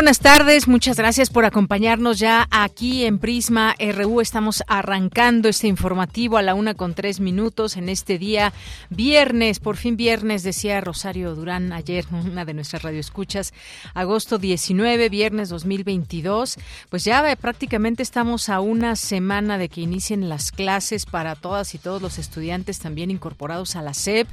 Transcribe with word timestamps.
Buenas 0.00 0.20
tardes, 0.20 0.66
muchas 0.66 0.96
gracias 0.96 1.28
por 1.28 1.44
acompañarnos 1.44 2.18
ya 2.18 2.48
aquí 2.50 3.04
en 3.04 3.18
Prisma 3.18 3.74
RU. 3.78 4.22
Estamos 4.22 4.64
arrancando 4.66 5.50
este 5.50 5.68
informativo 5.68 6.38
a 6.38 6.42
la 6.42 6.54
una 6.54 6.72
con 6.72 6.94
tres 6.94 7.20
minutos 7.20 7.76
en 7.76 7.90
este 7.90 8.16
día 8.16 8.54
viernes, 8.88 9.60
por 9.60 9.76
fin 9.76 9.98
viernes, 9.98 10.42
decía 10.42 10.80
Rosario 10.80 11.34
Durán 11.34 11.74
ayer, 11.74 12.06
una 12.10 12.46
de 12.46 12.54
nuestras 12.54 12.82
radioescuchas, 12.82 13.52
agosto 13.92 14.38
19, 14.38 15.10
viernes 15.10 15.50
2022. 15.50 16.56
Pues 16.88 17.04
ya 17.04 17.30
eh, 17.30 17.36
prácticamente 17.36 18.02
estamos 18.02 18.48
a 18.48 18.60
una 18.60 18.96
semana 18.96 19.58
de 19.58 19.68
que 19.68 19.82
inicien 19.82 20.30
las 20.30 20.50
clases 20.50 21.04
para 21.04 21.34
todas 21.34 21.74
y 21.74 21.78
todos 21.78 22.00
los 22.00 22.18
estudiantes 22.18 22.78
también 22.78 23.10
incorporados 23.10 23.76
a 23.76 23.82
la 23.82 23.92
SEP. 23.92 24.28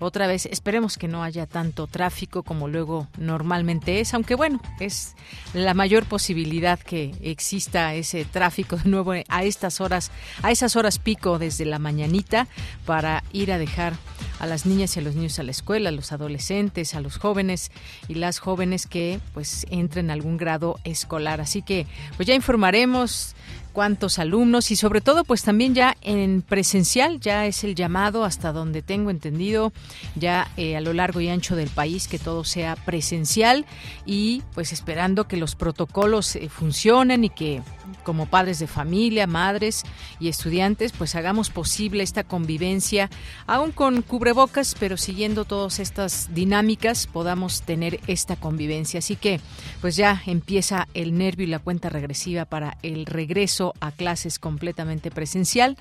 Otra 0.00 0.26
vez, 0.26 0.46
esperemos 0.46 0.98
que 0.98 1.06
no 1.06 1.22
haya 1.22 1.46
tanto 1.46 1.86
tráfico 1.86 2.42
como 2.42 2.66
luego 2.66 3.06
normalmente 3.18 4.00
es, 4.00 4.14
aunque 4.14 4.34
bueno, 4.34 4.60
es 4.80 5.11
la 5.54 5.74
mayor 5.74 6.04
posibilidad 6.04 6.78
que 6.78 7.14
exista 7.22 7.94
ese 7.94 8.24
tráfico 8.24 8.76
de 8.76 8.88
nuevo 8.88 9.12
a 9.12 9.44
estas 9.44 9.80
horas, 9.80 10.10
a 10.42 10.50
esas 10.50 10.76
horas 10.76 10.98
pico 10.98 11.38
desde 11.38 11.64
la 11.64 11.78
mañanita 11.78 12.48
para 12.86 13.22
ir 13.32 13.52
a 13.52 13.58
dejar 13.58 13.94
a 14.40 14.46
las 14.46 14.66
niñas 14.66 14.96
y 14.96 15.00
a 15.00 15.02
los 15.02 15.14
niños 15.14 15.38
a 15.38 15.44
la 15.44 15.52
escuela, 15.52 15.90
a 15.90 15.92
los 15.92 16.10
adolescentes, 16.10 16.94
a 16.94 17.00
los 17.00 17.16
jóvenes 17.16 17.70
y 18.08 18.14
las 18.14 18.40
jóvenes 18.40 18.86
que 18.86 19.20
pues 19.34 19.66
entren 19.70 20.10
a 20.10 20.14
algún 20.14 20.36
grado 20.36 20.80
escolar. 20.84 21.40
Así 21.40 21.62
que 21.62 21.86
pues 22.16 22.26
ya 22.26 22.34
informaremos 22.34 23.36
cuántos 23.72 24.18
alumnos 24.18 24.70
y 24.70 24.76
sobre 24.76 25.00
todo 25.00 25.24
pues 25.24 25.42
también 25.42 25.74
ya 25.74 25.96
en 26.02 26.42
presencial 26.42 27.20
ya 27.20 27.46
es 27.46 27.64
el 27.64 27.74
llamado 27.74 28.24
hasta 28.24 28.52
donde 28.52 28.82
tengo 28.82 29.10
entendido 29.10 29.72
ya 30.14 30.50
eh, 30.56 30.76
a 30.76 30.80
lo 30.80 30.92
largo 30.92 31.20
y 31.20 31.28
ancho 31.28 31.56
del 31.56 31.70
país 31.70 32.08
que 32.08 32.18
todo 32.18 32.44
sea 32.44 32.76
presencial 32.76 33.66
y 34.06 34.42
pues 34.54 34.72
esperando 34.72 35.26
que 35.26 35.36
los 35.36 35.56
protocolos 35.56 36.36
eh, 36.36 36.48
funcionen 36.48 37.24
y 37.24 37.30
que 37.30 37.62
como 38.02 38.26
padres 38.26 38.58
de 38.58 38.66
familia, 38.66 39.26
madres 39.26 39.84
y 40.20 40.28
estudiantes, 40.28 40.92
pues 40.92 41.14
hagamos 41.14 41.50
posible 41.50 42.02
esta 42.02 42.24
convivencia, 42.24 43.10
aún 43.46 43.72
con 43.72 44.02
cubrebocas, 44.02 44.74
pero 44.78 44.96
siguiendo 44.96 45.44
todas 45.44 45.78
estas 45.78 46.34
dinámicas, 46.34 47.06
podamos 47.06 47.62
tener 47.62 48.00
esta 48.06 48.36
convivencia. 48.36 48.98
Así 48.98 49.16
que, 49.16 49.40
pues 49.80 49.96
ya 49.96 50.22
empieza 50.26 50.88
el 50.94 51.16
nervio 51.16 51.46
y 51.46 51.50
la 51.50 51.58
cuenta 51.58 51.88
regresiva 51.88 52.44
para 52.44 52.76
el 52.82 53.06
regreso 53.06 53.74
a 53.80 53.92
clases 53.92 54.38
completamente 54.38 55.10
presencial. 55.10 55.76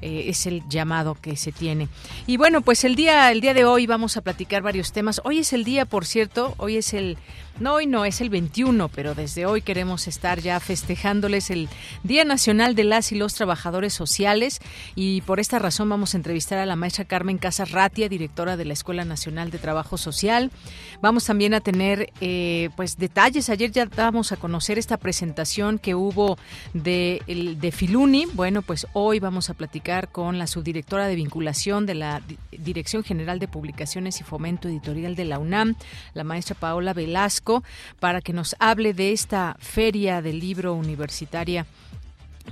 Eh, 0.00 0.28
es 0.28 0.46
el 0.46 0.62
llamado 0.68 1.14
que 1.14 1.36
se 1.36 1.50
tiene. 1.50 1.88
Y 2.26 2.36
bueno, 2.36 2.60
pues 2.60 2.84
el 2.84 2.94
día, 2.94 3.30
el 3.32 3.40
día 3.40 3.54
de 3.54 3.64
hoy 3.64 3.86
vamos 3.86 4.16
a 4.16 4.20
platicar 4.20 4.62
varios 4.62 4.92
temas. 4.92 5.20
Hoy 5.24 5.38
es 5.38 5.52
el 5.52 5.64
día, 5.64 5.86
por 5.86 6.04
cierto, 6.04 6.54
hoy 6.58 6.76
es 6.76 6.92
el 6.92 7.16
no, 7.60 7.74
hoy 7.74 7.86
no, 7.86 8.04
es 8.04 8.20
el 8.20 8.30
21, 8.30 8.88
pero 8.88 9.14
desde 9.14 9.46
hoy 9.46 9.62
queremos 9.62 10.08
estar 10.08 10.40
ya 10.40 10.58
festejándoles 10.58 11.50
el 11.50 11.68
Día 12.02 12.24
Nacional 12.24 12.74
de 12.74 12.82
las 12.82 13.12
y 13.12 13.14
los 13.14 13.34
Trabajadores 13.34 13.94
Sociales 13.94 14.60
y 14.96 15.20
por 15.20 15.38
esta 15.38 15.60
razón 15.60 15.88
vamos 15.88 16.14
a 16.14 16.16
entrevistar 16.16 16.58
a 16.58 16.66
la 16.66 16.74
maestra 16.74 17.04
Carmen 17.04 17.38
Casas 17.38 17.70
Ratia, 17.70 18.08
directora 18.08 18.56
de 18.56 18.64
la 18.64 18.72
Escuela 18.72 19.04
Nacional 19.04 19.52
de 19.52 19.58
Trabajo 19.58 19.98
Social. 19.98 20.50
Vamos 21.00 21.26
también 21.26 21.54
a 21.54 21.60
tener 21.60 22.12
eh, 22.20 22.70
pues 22.74 22.98
detalles. 22.98 23.48
Ayer 23.48 23.70
ya 23.70 23.86
dábamos 23.86 24.32
a 24.32 24.36
conocer 24.36 24.76
esta 24.76 24.96
presentación 24.96 25.78
que 25.78 25.94
hubo 25.94 26.36
de, 26.72 27.22
de 27.58 27.72
Filuni. 27.72 28.26
Bueno, 28.32 28.62
pues 28.62 28.86
hoy 28.94 29.20
vamos 29.20 29.48
a 29.48 29.54
platicar 29.54 30.08
con 30.08 30.38
la 30.38 30.48
subdirectora 30.48 31.06
de 31.06 31.14
vinculación 31.14 31.86
de 31.86 31.94
la 31.94 32.20
Dirección 32.50 33.04
General 33.04 33.38
de 33.38 33.46
Publicaciones 33.46 34.20
y 34.20 34.24
Fomento 34.24 34.68
Editorial 34.68 35.14
de 35.14 35.24
la 35.24 35.38
UNAM, 35.38 35.76
la 36.14 36.24
maestra 36.24 36.56
Paola 36.56 36.94
Para 38.00 38.20
que 38.20 38.32
nos 38.32 38.56
hable 38.58 38.94
de 38.94 39.12
esta 39.12 39.56
feria 39.60 40.22
del 40.22 40.40
libro 40.40 40.74
universitaria 40.74 41.66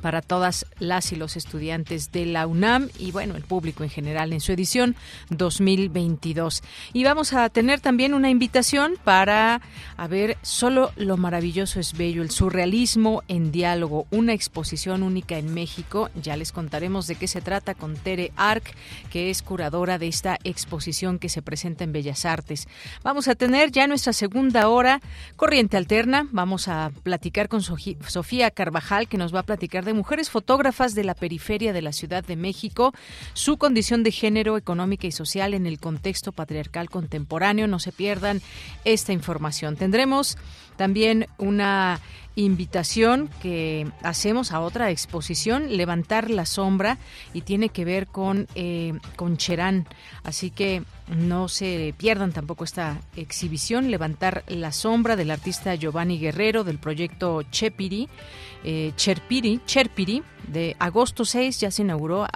para 0.01 0.23
todas 0.23 0.67
las 0.79 1.13
y 1.13 1.17
los 1.17 1.37
estudiantes 1.37 2.13
de 2.13 2.27
la 2.27 2.47
UNAM 2.47 2.89
y 2.99 3.13
bueno, 3.13 3.37
el 3.37 3.43
público 3.43 3.85
en 3.85 3.91
general 3.91 4.33
en 4.33 4.41
su 4.41 4.53
edición 4.53 4.97
2022. 5.31 6.63
Y 6.93 7.05
vamos 7.05 7.33
a 7.33 7.49
tener 7.49 7.81
también 7.81 8.15
una 8.15 8.31
invitación 8.31 8.95
para 9.05 9.61
a 9.97 10.07
ver 10.09 10.39
solo 10.43 10.93
lo 10.97 11.17
maravilloso 11.17 11.81
es 11.81 11.97
bello, 11.97 12.23
el 12.23 12.31
surrealismo 12.31 13.23
en 13.29 13.53
diálogo, 13.53 14.07
una 14.11 14.33
exposición 14.33 15.03
única 15.03 15.39
en 15.39 15.53
México. 15.53 16.11
Ya 16.21 16.37
les 16.37 16.53
contaremos 16.53 17.07
de 17.07 17.15
qué 17.15 17.29
se 17.29 17.41
trata 17.41 17.75
con 17.75 17.97
Tere 17.97 18.33
Arc, 18.37 18.75
que 19.11 19.31
es 19.31 19.43
curadora 19.43 19.99
de 19.99 20.09
esta 20.09 20.39
exposición 20.45 21.19
que 21.19 21.29
se 21.29 21.43
presenta 21.43 21.85
en 21.85 21.93
Bellas 21.93 22.25
Artes. 22.25 22.69
Vamos 23.03 23.29
a 23.29 23.35
tener 23.35 23.71
ya 23.71 23.87
nuestra 23.87 24.13
segunda 24.13 24.69
hora 24.69 25.01
corriente 25.37 25.77
alterna. 25.77 26.27
Vamos 26.33 26.69
a 26.69 26.91
platicar 27.03 27.49
con 27.49 27.63
Sofía 27.63 28.51
Carvajal 28.51 29.09
que 29.09 29.19
nos 29.19 29.35
va 29.35 29.41
a 29.41 29.45
platicar 29.45 29.82
de 29.85 29.95
mujeres 29.95 30.31
fotógrafas 30.31 30.95
de 30.95 31.05
la 31.05 31.15
periferia 31.15 31.73
de 31.73 31.83
la 31.83 31.93
Ciudad 31.93 32.25
de 32.25 32.37
México, 32.37 32.93
su 33.35 33.59
condición 33.59 34.03
de 34.03 34.13
género 34.13 34.57
económica 34.57 35.07
y 35.07 35.13
social 35.13 35.55
en 35.55 35.67
el 35.67 35.79
contexto 35.79 36.33
patriarcal 36.33 36.91
contemporáneo. 36.91 37.67
No 37.67 37.79
se 37.79 37.93
pierdan 37.93 38.43
esta 38.85 39.13
información. 39.13 39.77
Tendremos 39.77 40.37
también 40.77 41.27
una 41.39 42.01
invitación 42.35 43.29
que 43.43 43.87
hacemos 44.03 44.53
a 44.53 44.61
otra 44.61 44.91
exposición, 44.91 45.77
Levantar 45.77 46.31
la 46.31 46.47
Sombra, 46.47 46.99
y 47.35 47.43
tiene 47.43 47.69
que 47.69 47.85
ver 47.85 48.07
con, 48.07 48.47
eh, 48.55 48.95
con 49.17 49.37
Cherán. 49.37 49.87
Así 50.25 50.51
que 50.51 50.83
no 51.15 51.49
se 51.49 51.95
pierdan 51.99 52.33
tampoco 52.33 52.65
esta 52.65 53.01
exhibición, 53.17 53.91
Levantar 53.91 54.45
la 54.49 54.73
Sombra, 54.73 55.17
del 55.17 55.31
artista 55.31 55.75
Giovanni 55.75 56.19
Guerrero, 56.19 56.65
del 56.65 56.79
proyecto 56.79 57.43
Chepiri. 57.43 58.09
Eh, 58.65 58.93
Cherpiri, 58.97 59.61
Cherpiri, 59.67 60.23
de 60.47 60.77
agosto 60.79 61.25
6 61.25 61.61
ya 61.61 61.71
se 61.71 61.83
inauguró 61.83 62.27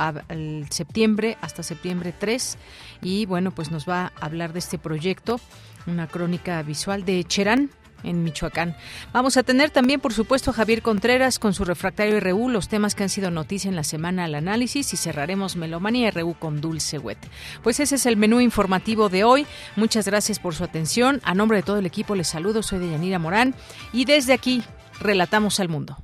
septiembre 0.70 1.36
hasta 1.40 1.62
septiembre 1.62 2.12
3 2.18 2.58
y 3.02 3.26
bueno 3.26 3.52
pues 3.52 3.70
nos 3.70 3.88
va 3.88 4.12
a 4.20 4.26
hablar 4.26 4.52
de 4.52 4.58
este 4.60 4.78
proyecto 4.78 5.40
una 5.86 6.08
crónica 6.08 6.62
visual 6.62 7.04
de 7.04 7.22
Cherán 7.24 7.70
en 8.06 8.22
Michoacán. 8.24 8.76
Vamos 9.12 9.36
a 9.36 9.42
tener 9.42 9.70
también, 9.70 10.00
por 10.00 10.14
supuesto, 10.14 10.50
a 10.50 10.54
Javier 10.54 10.82
Contreras 10.82 11.38
con 11.38 11.52
su 11.52 11.64
refractario 11.64 12.18
RU, 12.20 12.48
los 12.48 12.68
temas 12.68 12.94
que 12.94 13.02
han 13.02 13.08
sido 13.08 13.30
noticia 13.30 13.68
en 13.68 13.76
la 13.76 13.84
semana 13.84 14.24
al 14.24 14.34
análisis 14.34 14.92
y 14.92 14.96
cerraremos 14.96 15.56
Melomanía 15.56 16.10
RU 16.10 16.34
con 16.34 16.60
Dulce 16.60 16.98
Wet. 16.98 17.18
Pues 17.62 17.80
ese 17.80 17.96
es 17.96 18.06
el 18.06 18.16
menú 18.16 18.40
informativo 18.40 19.08
de 19.08 19.24
hoy. 19.24 19.46
Muchas 19.76 20.06
gracias 20.06 20.38
por 20.38 20.54
su 20.54 20.64
atención. 20.64 21.20
A 21.24 21.34
nombre 21.34 21.58
de 21.58 21.62
todo 21.62 21.78
el 21.78 21.86
equipo 21.86 22.14
les 22.14 22.28
saludo, 22.28 22.62
soy 22.62 22.78
Deyanira 22.78 23.18
Morán 23.18 23.54
y 23.92 24.04
desde 24.04 24.32
aquí 24.32 24.62
relatamos 25.00 25.60
al 25.60 25.68
mundo. 25.68 25.96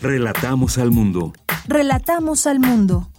Relatamos 0.00 0.78
al 0.78 0.90
mundo. 0.90 1.32
Relatamos 1.68 2.48
al 2.48 2.58
mundo. 2.58 3.11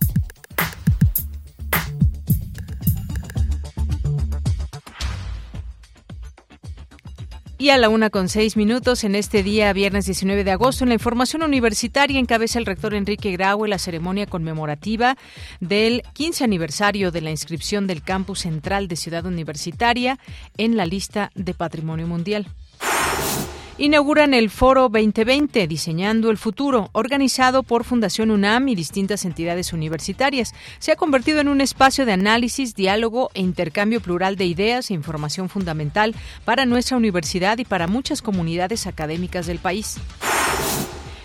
Y 7.64 7.70
a 7.70 7.78
la 7.78 7.88
una 7.88 8.10
con 8.10 8.28
seis 8.28 8.58
minutos 8.58 9.06
en 9.06 9.16
este 9.16 9.42
día, 9.42 9.72
viernes 9.72 10.06
19 10.06 10.44
de 10.44 10.52
agosto, 10.52 10.84
en 10.84 10.90
la 10.90 10.96
información 10.96 11.44
universitaria 11.44 12.20
encabeza 12.20 12.60
el 12.60 12.66
rector 12.66 12.94
Enrique 12.94 13.32
Graue 13.32 13.70
la 13.70 13.78
ceremonia 13.78 14.26
conmemorativa 14.26 15.16
del 15.62 16.04
15 16.12 16.44
aniversario 16.44 17.10
de 17.10 17.22
la 17.22 17.32
inscripción 17.32 17.88
del 17.88 18.04
campus 18.04 18.40
central 18.40 18.90
de 18.90 18.98
Ciudad 18.98 19.26
Universitaria 19.26 20.20
en 20.58 20.76
la 20.76 20.86
lista 20.86 21.32
de 21.36 21.54
Patrimonio 21.54 22.06
Mundial. 22.06 22.48
Inauguran 23.84 24.34
el 24.34 24.50
Foro 24.50 24.84
2020 24.84 25.68
Diseñando 25.68 26.32
el 26.32 26.38
Futuro, 26.38 26.90
organizado 26.94 27.64
por 27.64 27.84
Fundación 27.84 28.32
UNAM 28.32 28.70
y 28.70 28.76
distintas 28.76 29.26
entidades 29.26 29.74
universitarias. 29.74 30.56
Se 30.80 30.94
ha 30.94 30.96
convertido 30.96 31.42
en 31.42 31.50
un 31.50 31.60
espacio 31.60 32.06
de 32.06 32.14
análisis, 32.14 32.76
diálogo 32.76 33.30
e 33.34 33.42
intercambio 33.42 34.00
plural 34.00 34.38
de 34.38 34.46
ideas 34.46 34.90
e 34.90 34.94
información 34.94 35.50
fundamental 35.50 36.16
para 36.46 36.66
nuestra 36.66 36.96
universidad 36.96 37.58
y 37.58 37.66
para 37.66 37.88
muchas 37.88 38.22
comunidades 38.22 38.88
académicas 38.88 39.48
del 39.48 39.60
país. 39.60 39.98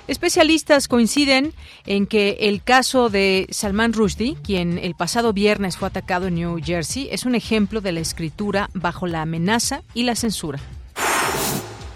Especialistas 0.08 0.88
coinciden 0.88 1.52
en 1.87 2.08
que 2.08 2.38
el 2.40 2.64
caso 2.64 3.08
de 3.08 3.46
Salman 3.50 3.93
Rushdie, 3.93 4.37
quien 4.43 4.78
el 4.78 4.96
pasado 4.96 5.32
viernes 5.32 5.76
fue 5.76 5.87
atacado 5.87 6.26
en 6.26 6.34
New 6.34 6.58
Jersey, 6.60 7.08
es 7.12 7.25
un 7.25 7.37
ejemplo 7.37 7.81
de 7.81 7.93
la 7.93 8.00
escritura 8.00 8.69
bajo 8.75 9.06
la 9.06 9.22
amenaza 9.22 9.82
y 9.94 10.02
la 10.02 10.16
censura. 10.16 10.58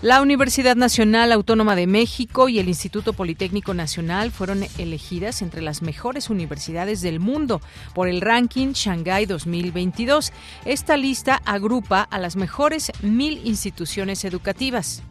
La 0.03 0.21
Universidad 0.21 0.75
Nacional 0.75 1.31
Autónoma 1.31 1.77
de 1.77 1.87
México 1.87 2.49
y 2.49 2.59
el 2.59 2.67
Instituto 2.67 3.13
Politécnico 3.13 3.73
Nacional 3.73 4.33
fueron 4.33 4.65
elegidas 4.77 5.43
entre 5.43 5.63
las 5.63 5.81
mejores 5.81 6.29
universidades 6.29 7.03
del 7.03 7.21
mundo 7.21 7.61
por 7.95 8.09
el 8.09 8.21
ranking 8.21 8.73
Shanghai 8.73 9.27
2022. 9.27 10.33
Esta 10.65 10.97
lista 10.97 11.41
agrupa 11.45 12.01
a 12.03 12.19
las 12.19 12.35
mejores 12.35 12.91
mil 13.01 13.43
instituciones 13.45 14.25
educativas. 14.25 15.05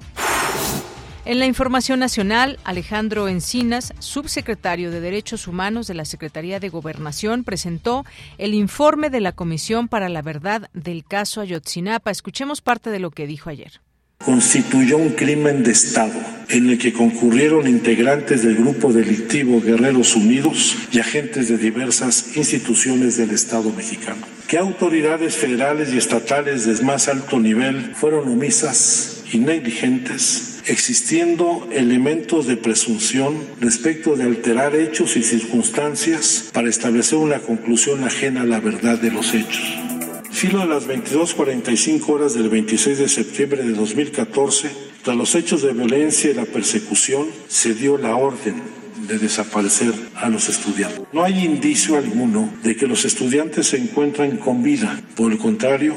En 1.23 1.39
la 1.39 1.45
información 1.45 1.99
nacional, 1.99 2.59
Alejandro 2.65 3.29
Encinas, 3.29 3.93
subsecretario 3.99 4.91
de 4.91 4.99
Derechos 4.99 5.47
Humanos 5.47 5.87
de 5.87 5.93
la 5.93 6.03
Secretaría 6.03 6.59
de 6.59 6.67
Gobernación, 6.67 7.45
presentó 7.45 8.03
el 8.37 8.53
informe 8.53 9.09
de 9.09 9.21
la 9.21 9.31
Comisión 9.31 9.87
para 9.87 10.09
la 10.09 10.21
Verdad 10.21 10.69
del 10.73 11.05
caso 11.05 11.39
Ayotzinapa. 11.39 12.11
Escuchemos 12.11 12.59
parte 12.59 12.89
de 12.89 12.99
lo 12.99 13.11
que 13.11 13.25
dijo 13.25 13.49
ayer 13.49 13.79
constituyó 14.25 14.97
un 14.97 15.09
crimen 15.09 15.63
de 15.63 15.71
Estado 15.71 16.19
en 16.49 16.69
el 16.69 16.77
que 16.77 16.91
concurrieron 16.91 17.67
integrantes 17.67 18.43
del 18.43 18.55
grupo 18.55 18.91
delictivo 18.91 19.61
Guerreros 19.61 20.15
Unidos 20.15 20.75
y 20.91 20.99
agentes 20.99 21.47
de 21.47 21.57
diversas 21.57 22.35
instituciones 22.35 23.17
del 23.17 23.31
Estado 23.31 23.71
mexicano. 23.71 24.25
Que 24.47 24.57
autoridades 24.57 25.35
federales 25.35 25.93
y 25.93 25.97
estatales 25.97 26.65
de 26.65 26.83
más 26.83 27.07
alto 27.07 27.39
nivel 27.39 27.93
fueron 27.95 28.27
omisas 28.27 29.23
y 29.31 29.37
negligentes, 29.37 30.59
existiendo 30.65 31.69
elementos 31.71 32.47
de 32.47 32.57
presunción 32.57 33.35
respecto 33.61 34.17
de 34.17 34.25
alterar 34.25 34.75
hechos 34.75 35.15
y 35.15 35.23
circunstancias 35.23 36.49
para 36.51 36.69
establecer 36.69 37.17
una 37.17 37.39
conclusión 37.39 38.03
ajena 38.03 38.41
a 38.41 38.45
la 38.45 38.59
verdad 38.59 38.99
de 38.99 39.11
los 39.11 39.33
hechos 39.33 39.91
filo 40.31 40.59
de 40.59 40.67
las 40.67 40.87
22.45 40.87 42.09
horas 42.09 42.33
del 42.33 42.49
26 42.49 42.97
de 42.97 43.09
septiembre 43.09 43.63
de 43.63 43.73
2014, 43.73 44.71
tras 45.03 45.15
los 45.15 45.35
hechos 45.35 45.61
de 45.61 45.73
violencia 45.73 46.31
y 46.31 46.33
la 46.33 46.45
persecución, 46.45 47.27
se 47.47 47.73
dio 47.73 47.97
la 47.97 48.15
orden 48.15 48.61
de 49.07 49.19
desaparecer 49.19 49.93
a 50.15 50.29
los 50.29 50.49
estudiantes. 50.49 51.01
No 51.11 51.23
hay 51.23 51.45
indicio 51.45 51.97
alguno 51.97 52.51
de 52.63 52.75
que 52.75 52.87
los 52.87 53.05
estudiantes 53.05 53.67
se 53.67 53.77
encuentran 53.77 54.37
con 54.37 54.63
vida. 54.63 55.01
Por 55.15 55.31
el 55.31 55.37
contrario, 55.37 55.95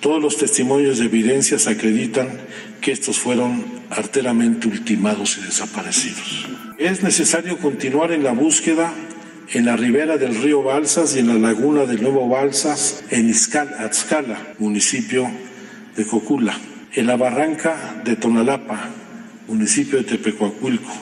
todos 0.00 0.22
los 0.22 0.36
testimonios 0.36 0.98
de 0.98 1.06
evidencias 1.06 1.66
acreditan 1.66 2.28
que 2.80 2.92
estos 2.92 3.18
fueron 3.18 3.64
arteramente 3.90 4.68
ultimados 4.68 5.38
y 5.38 5.44
desaparecidos. 5.44 6.46
Es 6.78 7.02
necesario 7.02 7.58
continuar 7.58 8.12
en 8.12 8.22
la 8.22 8.32
búsqueda 8.32 8.92
en 9.52 9.64
la 9.64 9.76
ribera 9.76 10.16
del 10.16 10.34
río 10.34 10.62
Balsas 10.62 11.14
y 11.14 11.20
en 11.20 11.28
la 11.28 11.34
laguna 11.34 11.84
del 11.84 12.02
Nuevo 12.02 12.28
Balsas, 12.28 13.04
en 13.10 13.30
Atzcala, 13.30 14.54
municipio 14.58 15.30
de 15.96 16.04
Cocula, 16.04 16.58
en 16.92 17.06
la 17.06 17.16
barranca 17.16 18.00
de 18.04 18.16
Tonalapa, 18.16 18.90
municipio 19.48 19.98
de 19.98 20.04
Tepecuacuilco, 20.04 20.92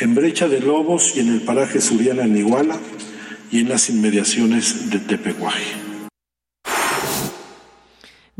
en 0.00 0.14
Brecha 0.14 0.48
de 0.48 0.60
Lobos 0.60 1.12
y 1.16 1.20
en 1.20 1.28
el 1.28 1.42
paraje 1.42 1.80
Suriana 1.80 2.24
en 2.24 2.36
Iguala 2.36 2.76
y 3.52 3.60
en 3.60 3.68
las 3.68 3.88
inmediaciones 3.88 4.90
de 4.90 4.98
Tepecuaje. 4.98 5.89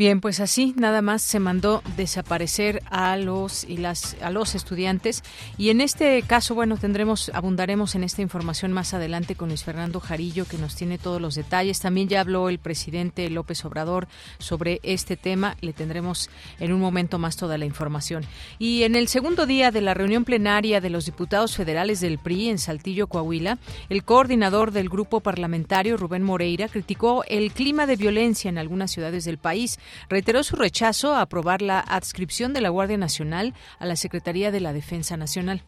Bien, 0.00 0.22
pues 0.22 0.40
así 0.40 0.72
nada 0.78 1.02
más 1.02 1.20
se 1.20 1.40
mandó 1.40 1.82
desaparecer 1.98 2.82
a 2.88 3.18
los 3.18 3.64
y 3.64 3.76
las 3.76 4.16
a 4.22 4.30
los 4.30 4.54
estudiantes 4.54 5.22
y 5.58 5.68
en 5.68 5.82
este 5.82 6.22
caso, 6.22 6.54
bueno, 6.54 6.78
tendremos 6.78 7.30
abundaremos 7.34 7.94
en 7.94 8.04
esta 8.04 8.22
información 8.22 8.72
más 8.72 8.94
adelante 8.94 9.34
con 9.34 9.48
Luis 9.48 9.62
Fernando 9.62 10.00
Jarillo 10.00 10.46
que 10.46 10.56
nos 10.56 10.74
tiene 10.74 10.96
todos 10.96 11.20
los 11.20 11.34
detalles. 11.34 11.80
También 11.80 12.08
ya 12.08 12.22
habló 12.22 12.48
el 12.48 12.58
presidente 12.58 13.28
López 13.28 13.62
Obrador 13.66 14.08
sobre 14.38 14.80
este 14.84 15.18
tema, 15.18 15.58
le 15.60 15.74
tendremos 15.74 16.30
en 16.60 16.72
un 16.72 16.80
momento 16.80 17.18
más 17.18 17.36
toda 17.36 17.58
la 17.58 17.66
información. 17.66 18.24
Y 18.58 18.84
en 18.84 18.96
el 18.96 19.06
segundo 19.06 19.44
día 19.44 19.70
de 19.70 19.82
la 19.82 19.92
reunión 19.92 20.24
plenaria 20.24 20.80
de 20.80 20.88
los 20.88 21.04
diputados 21.04 21.54
federales 21.56 22.00
del 22.00 22.18
PRI 22.18 22.48
en 22.48 22.58
Saltillo, 22.58 23.06
Coahuila, 23.06 23.58
el 23.90 24.02
coordinador 24.04 24.72
del 24.72 24.88
grupo 24.88 25.20
parlamentario 25.20 25.98
Rubén 25.98 26.22
Moreira 26.22 26.68
criticó 26.68 27.22
el 27.28 27.52
clima 27.52 27.84
de 27.84 27.96
violencia 27.96 28.48
en 28.48 28.56
algunas 28.56 28.92
ciudades 28.92 29.26
del 29.26 29.36
país 29.36 29.78
reiteró 30.08 30.42
su 30.42 30.56
rechazo 30.56 31.14
a 31.14 31.22
aprobar 31.22 31.62
la 31.62 31.80
adscripción 31.80 32.52
de 32.52 32.60
la 32.60 32.68
Guardia 32.68 32.96
Nacional 32.96 33.54
a 33.78 33.86
la 33.86 33.96
Secretaría 33.96 34.50
de 34.50 34.60
la 34.60 34.72
Defensa 34.72 35.16
Nacional. 35.16 35.62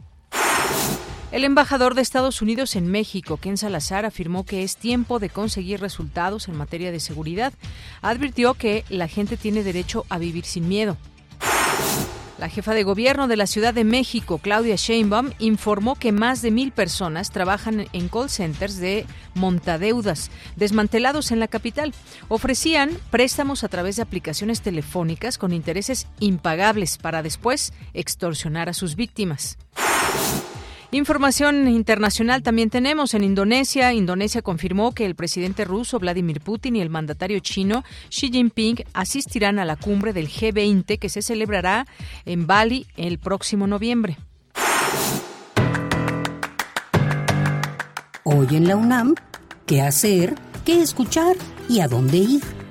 El 1.33 1.45
embajador 1.45 1.95
de 1.95 2.03
Estados 2.03 2.43
Unidos 2.43 2.77
en 2.77 2.89
México, 2.89 3.39
Ken 3.39 3.57
Salazar, 3.57 4.05
afirmó 4.05 4.45
que 4.45 4.63
es 4.63 4.77
tiempo 4.77 5.19
de 5.19 5.31
conseguir 5.31 5.81
resultados 5.81 6.47
en 6.47 6.57
materia 6.57 6.93
de 6.93 7.01
seguridad. 7.01 7.55
Advirtió 8.03 8.53
que 8.53 8.85
la 8.91 9.09
gente 9.09 9.39
tiene 9.39 9.63
derecho 9.63 10.05
a 10.11 10.19
vivir 10.19 10.45
sin 10.45 10.69
miedo. 10.69 10.99
La 12.39 12.49
jefa 12.49 12.75
de 12.75 12.83
gobierno 12.83 13.29
de 13.29 13.37
la 13.37 13.47
Ciudad 13.47 13.75
de 13.75 13.85
México, 13.85 14.39
Claudia 14.39 14.77
Sheinbaum, 14.77 15.31
informó 15.39 15.95
que 15.95 16.13
más 16.13 16.43
de 16.43 16.51
mil 16.51 16.73
personas 16.73 17.31
trabajan 17.31 17.87
en 17.93 18.09
call 18.09 18.31
centers 18.31 18.79
de 18.79 19.07
montadeudas 19.35 20.31
desmantelados 20.57 21.31
en 21.31 21.41
la 21.41 21.49
capital. 21.49 21.95
Ofrecían 22.29 22.91
préstamos 23.11 23.65
a 23.65 23.69
través 23.69 23.97
de 23.97 24.03
aplicaciones 24.03 24.63
telefónicas 24.63 25.39
con 25.39 25.53
intereses 25.53 26.07
impagables 26.21 26.99
para 26.99 27.23
después 27.23 27.73
extorsionar 27.95 28.69
a 28.69 28.75
sus 28.75 28.97
víctimas. 28.97 29.59
Información 30.95 31.69
internacional 31.69 32.43
también 32.43 32.69
tenemos 32.69 33.15
en 33.15 33.25
Indonesia. 33.25 33.95
Indonesia 33.95 34.43
confirmó 34.43 34.93
que 34.93 35.07
el 35.07 35.15
presidente 35.15 35.65
ruso 35.65 35.99
Vladimir 35.99 36.43
Putin 36.43 36.77
y 36.77 36.83
el 36.83 36.91
mandatario 36.91 37.41
chino 37.41 37.83
Xi 38.11 38.31
Jinping 38.31 38.85
asistirán 38.93 39.59
a 39.59 39.65
la 39.65 39.77
cumbre 39.77 40.13
del 40.13 40.29
G20 40.29 40.99
que 40.99 41.09
se 41.09 41.23
celebrará 41.23 41.87
en 42.27 42.47
Bali 42.47 42.87
el 42.99 43.19
próximo 43.19 43.67
noviembre. 43.67 44.19
Hoy 48.25 48.49
en 48.51 48.69
la 48.69 48.77
UNAM, 48.77 49.15
¿qué 49.65 49.81
hacer? 49.81 50.35
¿Qué 50.67 50.83
escuchar? 50.83 51.37
¿Y 51.71 51.81
a 51.81 51.89
dónde 51.89 52.19
ir? 52.19 52.62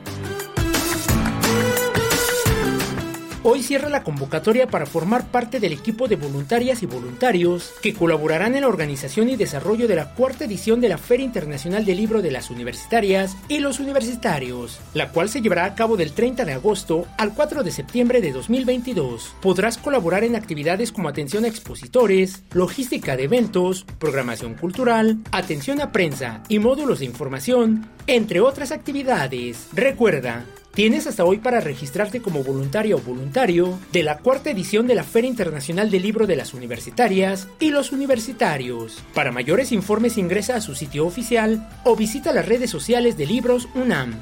Hoy 3.44 3.64
cierra 3.64 3.90
la 3.90 4.04
convocatoria 4.04 4.68
para 4.68 4.86
formar 4.86 5.26
parte 5.26 5.60
del 5.60 5.74
equipo 5.74 6.08
de 6.08 6.16
voluntarias 6.16 6.84
y 6.84 6.86
voluntarios 6.86 7.74
que 7.82 7.96
colaborarán 7.96 8.54
en 8.54 8.62
la 8.62 8.68
organización 8.68 9.30
y 9.30 9.36
desarrollo 9.36 9.88
de 9.88 9.96
la 9.96 10.14
cuarta 10.14 10.46
edición 10.46 10.80
de 10.80 10.90
la 10.90 11.00
Feria 11.00 11.26
Internacional 11.26 11.84
del 11.84 11.98
Libro 11.98 12.22
de 12.22 12.30
las 12.30 12.52
Universitarias 12.52 13.36
y 13.48 13.58
los 13.58 13.80
Universitarios, 13.80 14.80
la 14.94 15.10
cual 15.10 15.28
se 15.28 15.42
llevará 15.42 15.66
a 15.66 15.74
cabo 15.74 15.98
del 15.98 16.12
30 16.12 16.46
de 16.46 16.54
agosto 16.54 17.08
al 17.18 17.34
4 17.34 17.64
de 17.64 17.72
septiembre 17.72 18.22
de 18.22 18.32
2022. 18.32 19.34
Podrás 19.42 19.80
colaborar 19.80 20.24
en 20.24 20.36
actividades 20.36 20.92
como 20.92 21.10
atención 21.10 21.44
a 21.44 21.48
expositores, 21.48 22.44
logística 22.54 23.18
de 23.18 23.24
eventos, 23.24 23.88
programación 23.98 24.54
cultural, 24.54 25.18
atención 25.32 25.82
a 25.82 25.92
prensa 25.92 26.44
y 26.48 26.60
módulos 26.60 27.00
de 27.00 27.06
información, 27.06 27.90
entre 28.06 28.40
otras 28.40 28.72
actividades. 28.72 29.68
Recuerda, 29.74 30.46
Tienes 30.74 31.06
hasta 31.06 31.26
hoy 31.26 31.40
para 31.40 31.60
registrarte 31.60 32.22
como 32.22 32.44
voluntario 32.44 32.96
o 32.96 33.02
voluntario 33.02 33.78
de 33.92 34.04
la 34.04 34.20
cuarta 34.20 34.52
edición 34.52 34.88
de 34.88 34.96
la 34.96 35.04
Feria 35.04 35.30
Internacional 35.30 35.92
del 35.92 36.04
Libro 36.04 36.28
de 36.28 36.38
las 36.38 36.54
Universitarias 36.54 37.50
y 37.60 37.72
los 37.72 37.92
Universitarios. 37.92 39.04
Para 39.14 39.34
mayores 39.34 39.74
informes 39.74 40.18
ingresa 40.18 40.56
a 40.56 40.62
su 40.62 40.74
sitio 40.74 41.06
oficial 41.06 41.68
o 41.84 41.98
visita 41.98 42.32
las 42.32 42.48
redes 42.48 42.70
sociales 42.70 43.18
de 43.18 43.26
Libros 43.26 43.68
UNAM. 43.76 44.14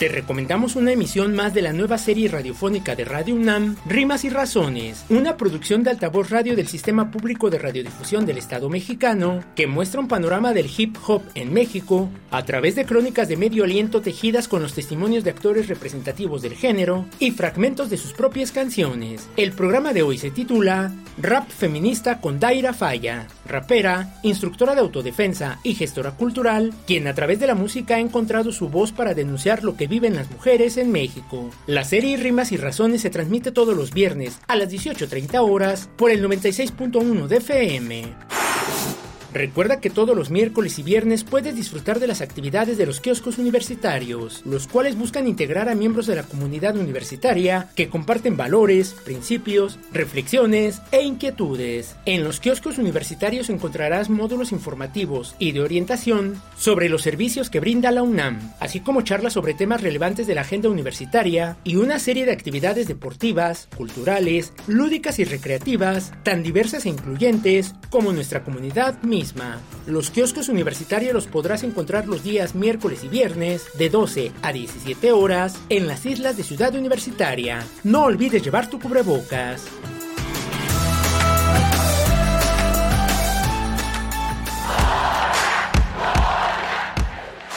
Te 0.00 0.08
recomendamos 0.08 0.76
una 0.76 0.92
emisión 0.92 1.34
más 1.34 1.52
de 1.52 1.60
la 1.60 1.74
nueva 1.74 1.98
serie 1.98 2.26
radiofónica 2.26 2.96
de 2.96 3.04
Radio 3.04 3.34
UNAM, 3.34 3.76
Rimas 3.84 4.24
y 4.24 4.30
Razones, 4.30 5.04
una 5.10 5.36
producción 5.36 5.82
de 5.82 5.90
altavoz 5.90 6.30
radio 6.30 6.56
del 6.56 6.68
Sistema 6.68 7.10
Público 7.10 7.50
de 7.50 7.58
Radiodifusión 7.58 8.24
del 8.24 8.38
Estado 8.38 8.70
mexicano, 8.70 9.44
que 9.54 9.66
muestra 9.66 10.00
un 10.00 10.08
panorama 10.08 10.54
del 10.54 10.70
hip 10.74 10.96
hop 11.06 11.20
en 11.34 11.52
México 11.52 12.08
a 12.30 12.42
través 12.46 12.76
de 12.76 12.86
crónicas 12.86 13.28
de 13.28 13.36
medio 13.36 13.64
aliento 13.64 14.00
tejidas 14.00 14.48
con 14.48 14.62
los 14.62 14.72
testimonios 14.72 15.22
de 15.22 15.32
actores 15.32 15.68
representativos 15.68 16.40
del 16.40 16.54
género 16.54 17.04
y 17.18 17.32
fragmentos 17.32 17.90
de 17.90 17.98
sus 17.98 18.14
propias 18.14 18.52
canciones. 18.52 19.28
El 19.36 19.52
programa 19.52 19.92
de 19.92 20.00
hoy 20.00 20.16
se 20.16 20.30
titula 20.30 20.94
Rap 21.18 21.50
Feminista 21.50 22.22
con 22.22 22.40
Daira 22.40 22.72
Falla, 22.72 23.26
rapera, 23.44 24.14
instructora 24.22 24.74
de 24.74 24.80
autodefensa 24.80 25.58
y 25.62 25.74
gestora 25.74 26.12
cultural, 26.12 26.72
quien 26.86 27.06
a 27.06 27.14
través 27.14 27.38
de 27.38 27.48
la 27.48 27.54
música 27.54 27.96
ha 27.96 28.00
encontrado 28.00 28.50
su 28.50 28.70
voz 28.70 28.92
para 28.92 29.12
denunciar 29.12 29.62
lo 29.62 29.76
que 29.76 29.89
viven 29.90 30.14
las 30.14 30.30
mujeres 30.30 30.78
en 30.78 30.90
México. 30.90 31.50
La 31.66 31.84
serie 31.84 32.16
Rimas 32.16 32.52
y 32.52 32.56
Razones 32.56 33.02
se 33.02 33.10
transmite 33.10 33.52
todos 33.52 33.76
los 33.76 33.92
viernes 33.92 34.38
a 34.46 34.56
las 34.56 34.72
18.30 34.72 35.38
horas 35.46 35.90
por 35.96 36.10
el 36.10 36.24
96.1 36.24 37.26
de 37.26 37.36
FM. 37.36 38.49
Recuerda 39.32 39.80
que 39.80 39.90
todos 39.90 40.16
los 40.16 40.30
miércoles 40.30 40.78
y 40.80 40.82
viernes 40.82 41.22
puedes 41.22 41.54
disfrutar 41.54 42.00
de 42.00 42.08
las 42.08 42.20
actividades 42.20 42.76
de 42.78 42.86
los 42.86 43.00
kioscos 43.00 43.38
universitarios, 43.38 44.42
los 44.44 44.66
cuales 44.66 44.96
buscan 44.98 45.28
integrar 45.28 45.68
a 45.68 45.76
miembros 45.76 46.06
de 46.06 46.16
la 46.16 46.24
comunidad 46.24 46.76
universitaria 46.76 47.68
que 47.76 47.88
comparten 47.88 48.36
valores, 48.36 48.94
principios, 49.04 49.78
reflexiones 49.92 50.82
e 50.90 51.02
inquietudes. 51.02 51.94
En 52.06 52.24
los 52.24 52.40
kioscos 52.40 52.78
universitarios 52.78 53.50
encontrarás 53.50 54.10
módulos 54.10 54.50
informativos 54.50 55.36
y 55.38 55.52
de 55.52 55.60
orientación 55.60 56.42
sobre 56.56 56.88
los 56.88 57.02
servicios 57.02 57.50
que 57.50 57.60
brinda 57.60 57.92
la 57.92 58.02
UNAM, 58.02 58.52
así 58.58 58.80
como 58.80 59.02
charlas 59.02 59.34
sobre 59.34 59.54
temas 59.54 59.80
relevantes 59.80 60.26
de 60.26 60.34
la 60.34 60.40
agenda 60.40 60.68
universitaria 60.68 61.56
y 61.62 61.76
una 61.76 62.00
serie 62.00 62.26
de 62.26 62.32
actividades 62.32 62.88
deportivas, 62.88 63.68
culturales, 63.76 64.52
lúdicas 64.66 65.20
y 65.20 65.24
recreativas, 65.24 66.12
tan 66.24 66.42
diversas 66.42 66.84
e 66.84 66.88
incluyentes 66.88 67.74
como 67.90 68.12
nuestra 68.12 68.42
comunidad. 68.42 68.98
Los 69.86 70.10
kioscos 70.10 70.48
universitarios 70.48 71.12
los 71.12 71.26
podrás 71.26 71.62
encontrar 71.62 72.06
los 72.06 72.22
días 72.22 72.54
miércoles 72.54 73.04
y 73.04 73.08
viernes 73.08 73.66
de 73.78 73.90
12 73.90 74.32
a 74.42 74.52
17 74.52 75.12
horas 75.12 75.58
en 75.68 75.86
las 75.86 76.06
islas 76.06 76.36
de 76.36 76.44
Ciudad 76.44 76.74
Universitaria. 76.74 77.64
No 77.84 78.04
olvides 78.04 78.42
llevar 78.42 78.68
tu 78.68 78.78
cubrebocas. 78.80 79.64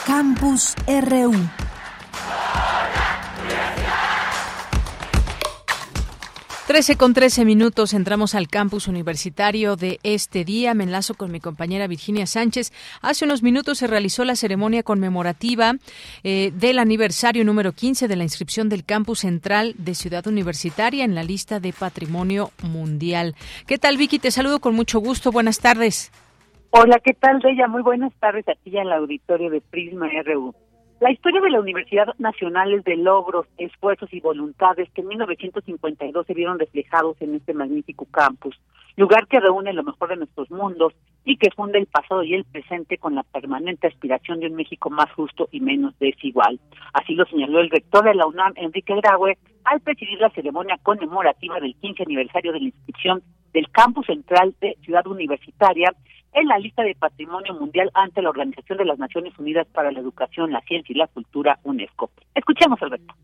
Campus 0.06 0.74
RU 0.86 1.32
13 6.66 6.96
con 6.96 7.12
13 7.12 7.44
minutos 7.44 7.92
entramos 7.92 8.34
al 8.34 8.48
campus 8.48 8.88
universitario 8.88 9.76
de 9.76 9.98
este 10.02 10.46
día. 10.46 10.72
Me 10.72 10.84
enlazo 10.84 11.12
con 11.12 11.30
mi 11.30 11.38
compañera 11.38 11.86
Virginia 11.86 12.24
Sánchez. 12.24 12.72
Hace 13.02 13.26
unos 13.26 13.42
minutos 13.42 13.76
se 13.76 13.86
realizó 13.86 14.24
la 14.24 14.34
ceremonia 14.34 14.82
conmemorativa 14.82 15.74
eh, 16.22 16.52
del 16.54 16.78
aniversario 16.78 17.44
número 17.44 17.72
15 17.72 18.08
de 18.08 18.16
la 18.16 18.22
inscripción 18.22 18.70
del 18.70 18.82
campus 18.82 19.20
central 19.20 19.74
de 19.76 19.94
Ciudad 19.94 20.26
Universitaria 20.26 21.04
en 21.04 21.14
la 21.14 21.22
lista 21.22 21.60
de 21.60 21.74
Patrimonio 21.74 22.50
Mundial. 22.62 23.34
¿Qué 23.66 23.76
tal, 23.76 23.98
Vicky? 23.98 24.18
Te 24.18 24.30
saludo 24.30 24.58
con 24.60 24.74
mucho 24.74 25.00
gusto. 25.00 25.32
Buenas 25.32 25.60
tardes. 25.60 26.10
Hola, 26.70 26.98
¿qué 27.04 27.12
tal, 27.12 27.40
Bella? 27.40 27.68
Muy 27.68 27.82
buenas 27.82 28.14
tardes 28.14 28.48
aquí 28.48 28.74
en 28.74 28.86
el 28.86 28.92
auditorio 28.92 29.50
de 29.50 29.60
Prisma 29.60 30.08
RU. 30.24 30.54
La 31.00 31.10
historia 31.10 31.40
de 31.40 31.50
la 31.50 31.60
Universidad 31.60 32.14
Nacional 32.18 32.72
es 32.72 32.84
de 32.84 32.96
logros, 32.96 33.46
esfuerzos 33.58 34.12
y 34.12 34.20
voluntades 34.20 34.88
que 34.92 35.00
en 35.00 35.08
1952 35.08 36.26
se 36.26 36.34
vieron 36.34 36.58
reflejados 36.58 37.20
en 37.20 37.34
este 37.34 37.52
magnífico 37.52 38.06
campus, 38.06 38.56
lugar 38.96 39.26
que 39.26 39.40
reúne 39.40 39.72
lo 39.72 39.82
mejor 39.82 40.10
de 40.10 40.16
nuestros 40.16 40.50
mundos 40.52 40.94
y 41.24 41.36
que 41.36 41.50
funde 41.50 41.78
el 41.78 41.86
pasado 41.86 42.22
y 42.22 42.34
el 42.34 42.44
presente 42.44 42.96
con 42.98 43.16
la 43.16 43.24
permanente 43.24 43.88
aspiración 43.88 44.38
de 44.38 44.46
un 44.46 44.54
México 44.54 44.88
más 44.88 45.10
justo 45.12 45.48
y 45.50 45.60
menos 45.60 45.98
desigual. 45.98 46.60
Así 46.92 47.14
lo 47.14 47.24
señaló 47.26 47.58
el 47.58 47.70
rector 47.70 48.04
de 48.04 48.14
la 48.14 48.26
UNAM, 48.26 48.52
Enrique 48.54 48.94
Graue, 48.94 49.36
al 49.64 49.80
presidir 49.80 50.20
la 50.20 50.30
ceremonia 50.30 50.78
conmemorativa 50.82 51.58
del 51.58 51.74
15 51.74 52.04
aniversario 52.04 52.52
de 52.52 52.60
la 52.60 52.66
inscripción 52.66 53.22
del 53.52 53.68
campus 53.70 54.06
central 54.06 54.54
de 54.60 54.76
Ciudad 54.82 55.06
Universitaria 55.08 55.92
en 56.34 56.48
la 56.48 56.58
lista 56.58 56.82
de 56.82 56.94
Patrimonio 56.94 57.54
Mundial 57.54 57.90
ante 57.94 58.20
la 58.20 58.30
Organización 58.30 58.78
de 58.78 58.84
las 58.84 58.98
Naciones 58.98 59.32
Unidas 59.38 59.66
para 59.72 59.92
la 59.92 60.00
Educación, 60.00 60.52
la 60.52 60.60
Ciencia 60.62 60.92
y 60.92 60.98
la 60.98 61.06
Cultura, 61.06 61.58
UNESCO. 61.62 62.10
Escuchemos, 62.34 62.80
Alberto. 62.82 63.14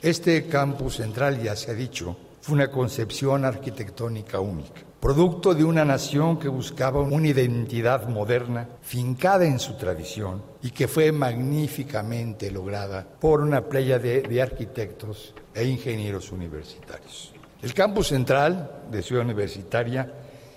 Este 0.00 0.48
campus 0.48 0.96
central, 0.96 1.40
ya 1.42 1.56
se 1.56 1.72
ha 1.72 1.74
dicho, 1.74 2.16
fue 2.40 2.54
una 2.54 2.70
concepción 2.70 3.44
arquitectónica 3.44 4.40
única, 4.40 4.80
producto 5.00 5.54
de 5.54 5.64
una 5.64 5.84
nación 5.84 6.38
que 6.38 6.48
buscaba 6.48 7.00
una 7.00 7.28
identidad 7.28 8.08
moderna, 8.08 8.68
fincada 8.80 9.44
en 9.44 9.58
su 9.58 9.76
tradición, 9.76 10.42
y 10.62 10.70
que 10.70 10.88
fue 10.88 11.12
magníficamente 11.12 12.50
lograda 12.50 13.06
por 13.20 13.40
una 13.40 13.62
playa 13.62 13.98
de, 13.98 14.22
de 14.22 14.42
arquitectos 14.42 15.34
e 15.54 15.64
ingenieros 15.64 16.32
universitarios. 16.32 17.32
El 17.60 17.74
campus 17.74 18.08
central 18.08 18.82
de 18.90 19.02
Ciudad 19.02 19.24
Universitaria 19.24 20.12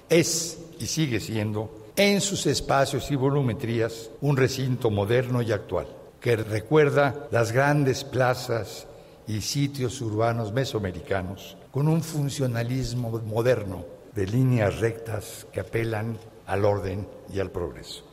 es 0.09 0.73
y 0.79 0.85
sigue 0.87 1.19
siendo 1.19 1.84
en 1.97 2.19
sus 2.19 2.45
espacios 2.45 3.09
y 3.11 3.15
volumetrías 3.15 4.11
un 4.21 4.35
recinto 4.35 4.89
moderno 4.89 5.41
y 5.41 5.51
actual 5.51 5.87
que 6.19 6.35
recuerda 6.35 7.27
las 7.31 7.51
grandes 7.51 8.03
plazas 8.03 8.87
y 9.27 9.41
sitios 9.41 10.01
urbanos 10.01 10.51
mesoamericanos 10.51 11.57
con 11.71 11.87
un 11.87 12.01
funcionalismo 12.01 13.11
moderno 13.25 13.85
de 14.13 14.27
líneas 14.27 14.79
rectas 14.79 15.47
que 15.53 15.61
apelan 15.61 16.17
al 16.47 16.65
orden 16.65 17.07
y 17.33 17.39
al 17.39 17.51
progreso. 17.51 18.03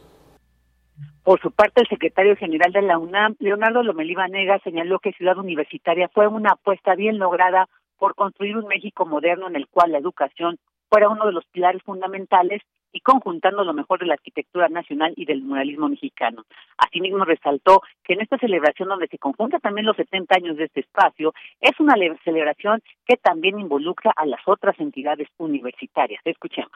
Por 1.25 1.41
su 1.41 1.51
parte, 1.51 1.81
el 1.81 1.89
secretario 1.89 2.37
general 2.37 2.73
de 2.73 2.83
la 2.83 2.99
UNAM, 2.99 3.37
Leonardo 3.39 3.83
Lomelí 3.83 4.15
Vanega, 4.15 4.59
señaló 4.62 4.99
que 4.99 5.12
Ciudad 5.12 5.39
Universitaria 5.39 6.09
fue 6.09 6.27
una 6.29 6.51
apuesta 6.53 6.95
bien 6.95 7.19
lograda 7.19 7.69
por 7.99 8.15
construir 8.15 8.57
un 8.57 8.67
México 8.67 9.07
moderno 9.07 9.49
en 9.49 9.57
el 9.57 9.69
cual 9.69 9.93
la 9.93 9.99
educación 9.99 10.59
fuera 10.89 11.09
uno 11.09 11.27
de 11.27 11.33
los 11.33 11.47
pilares 11.47 11.83
fundamentales 11.85 12.62
y 12.92 13.00
conjuntando 13.00 13.64
lo 13.64 13.72
mejor 13.72 14.00
de 14.00 14.06
la 14.06 14.14
arquitectura 14.14 14.68
nacional 14.68 15.12
y 15.16 15.25
del 15.25 15.42
muralismo 15.42 15.88
mexicano. 15.88 16.44
Asimismo, 16.76 17.25
resaltó 17.25 17.82
que 18.04 18.14
en 18.14 18.20
esta 18.20 18.38
celebración 18.38 18.88
donde 18.88 19.08
se 19.08 19.18
conjunta 19.18 19.58
también 19.58 19.87
los 19.87 19.96
70 19.96 20.34
años 20.37 20.56
de 20.56 20.64
este 20.64 20.80
espacio, 20.80 21.32
es 21.61 21.78
una 21.80 21.94
celebración 22.25 22.82
que 23.06 23.16
también 23.16 23.58
involucra 23.58 24.12
a 24.16 24.26
las 24.26 24.40
otras 24.46 24.78
entidades 24.80 25.28
universitarias. 25.38 26.20
Escuchemos 26.25 26.72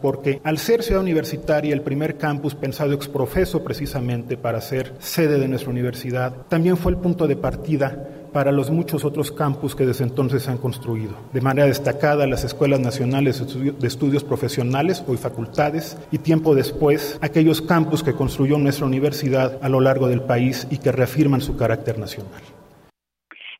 porque 0.00 0.40
al 0.44 0.58
ser 0.58 0.82
ciudad 0.82 1.02
universitaria 1.02 1.74
el 1.74 1.82
primer 1.82 2.16
campus 2.16 2.54
pensado 2.54 2.94
ex 2.94 3.08
profeso 3.08 3.62
precisamente 3.62 4.36
para 4.36 4.60
ser 4.60 4.94
sede 4.98 5.38
de 5.38 5.48
nuestra 5.48 5.70
universidad, 5.70 6.46
también 6.48 6.76
fue 6.76 6.92
el 6.92 6.98
punto 6.98 7.26
de 7.26 7.36
partida 7.36 8.21
para 8.32 8.52
los 8.52 8.70
muchos 8.70 9.04
otros 9.04 9.30
campus 9.30 9.74
que 9.74 9.86
desde 9.86 10.04
entonces 10.04 10.42
se 10.42 10.50
han 10.50 10.58
construido. 10.58 11.16
De 11.32 11.40
manera 11.40 11.66
destacada, 11.66 12.26
las 12.26 12.44
escuelas 12.44 12.80
nacionales 12.80 13.44
de 13.78 13.86
estudios 13.86 14.24
profesionales, 14.24 15.04
hoy 15.06 15.16
facultades, 15.16 15.98
y 16.10 16.18
tiempo 16.18 16.54
después, 16.54 17.18
aquellos 17.22 17.62
campus 17.62 18.02
que 18.02 18.14
construyó 18.14 18.58
nuestra 18.58 18.86
universidad 18.86 19.58
a 19.62 19.68
lo 19.68 19.80
largo 19.80 20.08
del 20.08 20.22
país 20.22 20.66
y 20.70 20.78
que 20.78 20.92
reafirman 20.92 21.40
su 21.40 21.56
carácter 21.56 21.98
nacional. 21.98 22.42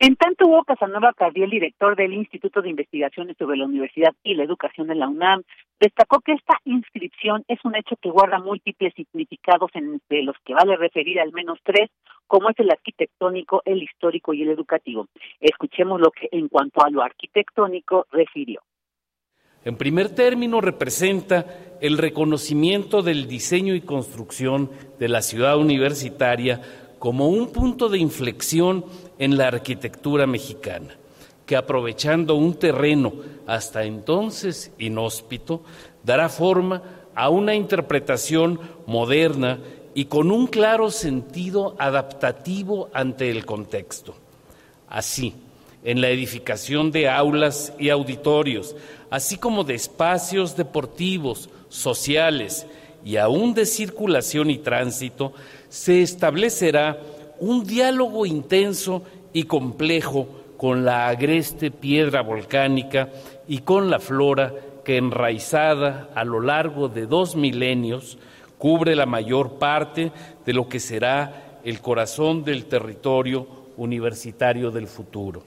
En 0.02 0.16
tanto, 0.16 0.48
Hugo 0.48 0.64
Casanova 0.64 1.12
Cardiel, 1.16 1.48
director 1.48 1.94
del 1.94 2.12
Instituto 2.12 2.60
de 2.60 2.70
Investigaciones 2.70 3.36
sobre 3.38 3.56
la 3.56 3.66
Universidad 3.66 4.12
y 4.24 4.34
la 4.34 4.42
Educación 4.42 4.88
de 4.88 4.96
la 4.96 5.06
UNAM, 5.06 5.44
destacó 5.82 6.20
que 6.20 6.32
esta 6.32 6.54
inscripción 6.64 7.44
es 7.48 7.58
un 7.64 7.74
hecho 7.74 7.96
que 8.00 8.08
guarda 8.08 8.38
múltiples 8.38 8.94
significados 8.94 9.68
entre 9.74 10.22
los 10.22 10.36
que 10.44 10.54
vale 10.54 10.76
referir 10.76 11.18
al 11.18 11.32
menos 11.32 11.58
tres, 11.64 11.90
como 12.28 12.50
es 12.50 12.58
el 12.60 12.70
arquitectónico, 12.70 13.62
el 13.64 13.82
histórico 13.82 14.32
y 14.32 14.42
el 14.42 14.50
educativo. 14.50 15.08
Escuchemos 15.40 16.00
lo 16.00 16.12
que 16.12 16.28
en 16.30 16.48
cuanto 16.48 16.84
a 16.84 16.90
lo 16.90 17.02
arquitectónico 17.02 18.06
refirió. 18.12 18.60
En 19.64 19.76
primer 19.76 20.14
término, 20.14 20.60
representa 20.60 21.46
el 21.80 21.98
reconocimiento 21.98 23.02
del 23.02 23.26
diseño 23.26 23.74
y 23.74 23.80
construcción 23.80 24.70
de 25.00 25.08
la 25.08 25.20
ciudad 25.20 25.58
universitaria 25.58 26.60
como 27.00 27.26
un 27.28 27.52
punto 27.52 27.88
de 27.88 27.98
inflexión 27.98 28.84
en 29.18 29.36
la 29.36 29.48
arquitectura 29.48 30.28
mexicana, 30.28 30.96
que 31.52 31.56
aprovechando 31.58 32.34
un 32.34 32.54
terreno 32.54 33.12
hasta 33.46 33.84
entonces 33.84 34.72
inhóspito, 34.78 35.60
dará 36.02 36.30
forma 36.30 36.82
a 37.14 37.28
una 37.28 37.54
interpretación 37.54 38.58
moderna 38.86 39.58
y 39.92 40.06
con 40.06 40.30
un 40.30 40.46
claro 40.46 40.90
sentido 40.90 41.76
adaptativo 41.78 42.88
ante 42.94 43.28
el 43.28 43.44
contexto. 43.44 44.14
Así, 44.88 45.34
en 45.84 46.00
la 46.00 46.08
edificación 46.08 46.90
de 46.90 47.10
aulas 47.10 47.74
y 47.78 47.90
auditorios, 47.90 48.74
así 49.10 49.36
como 49.36 49.62
de 49.62 49.74
espacios 49.74 50.56
deportivos, 50.56 51.50
sociales 51.68 52.66
y 53.04 53.18
aún 53.18 53.52
de 53.52 53.66
circulación 53.66 54.48
y 54.48 54.56
tránsito, 54.56 55.34
se 55.68 56.00
establecerá 56.00 56.98
un 57.40 57.66
diálogo 57.66 58.24
intenso 58.24 59.02
y 59.34 59.42
complejo 59.42 60.38
con 60.62 60.84
la 60.84 61.08
agreste 61.08 61.72
piedra 61.72 62.22
volcánica 62.22 63.08
y 63.48 63.62
con 63.62 63.90
la 63.90 63.98
flora 63.98 64.52
que 64.84 64.96
enraizada 64.96 66.10
a 66.14 66.24
lo 66.24 66.40
largo 66.40 66.86
de 66.86 67.06
dos 67.06 67.34
milenios 67.34 68.16
cubre 68.58 68.94
la 68.94 69.04
mayor 69.04 69.58
parte 69.58 70.12
de 70.46 70.52
lo 70.52 70.68
que 70.68 70.78
será 70.78 71.58
el 71.64 71.80
corazón 71.80 72.44
del 72.44 72.68
territorio 72.68 73.44
universitario 73.76 74.70
del 74.70 74.86
futuro. 74.86 75.42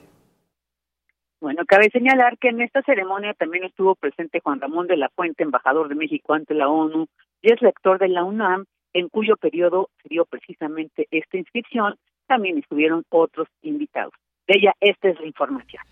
Bueno, 1.40 1.62
cabe 1.66 1.88
señalar 1.88 2.36
que 2.36 2.48
en 2.48 2.60
esta 2.60 2.82
ceremonia 2.82 3.32
también 3.32 3.64
estuvo 3.64 3.94
presente 3.94 4.40
Juan 4.40 4.60
Ramón 4.60 4.86
de 4.86 4.98
la 4.98 5.08
Fuente, 5.08 5.44
embajador 5.44 5.88
de 5.88 5.94
México 5.94 6.34
ante 6.34 6.52
la 6.52 6.68
ONU, 6.68 7.06
y 7.40 7.54
es 7.54 7.60
rector 7.60 7.98
de 7.98 8.08
la 8.08 8.22
UNAM, 8.22 8.66
en 8.92 9.08
cuyo 9.08 9.38
periodo 9.38 9.88
se 10.02 10.10
dio 10.10 10.26
precisamente 10.26 11.08
esta 11.10 11.38
inscripción, 11.38 11.94
también 12.26 12.58
estuvieron 12.58 13.02
otros 13.08 13.48
invitados. 13.62 14.12
De 14.56 14.60
ella, 14.60 14.72
esta 14.80 15.08
es 15.08 15.20
la 15.20 15.26
información. 15.26 15.82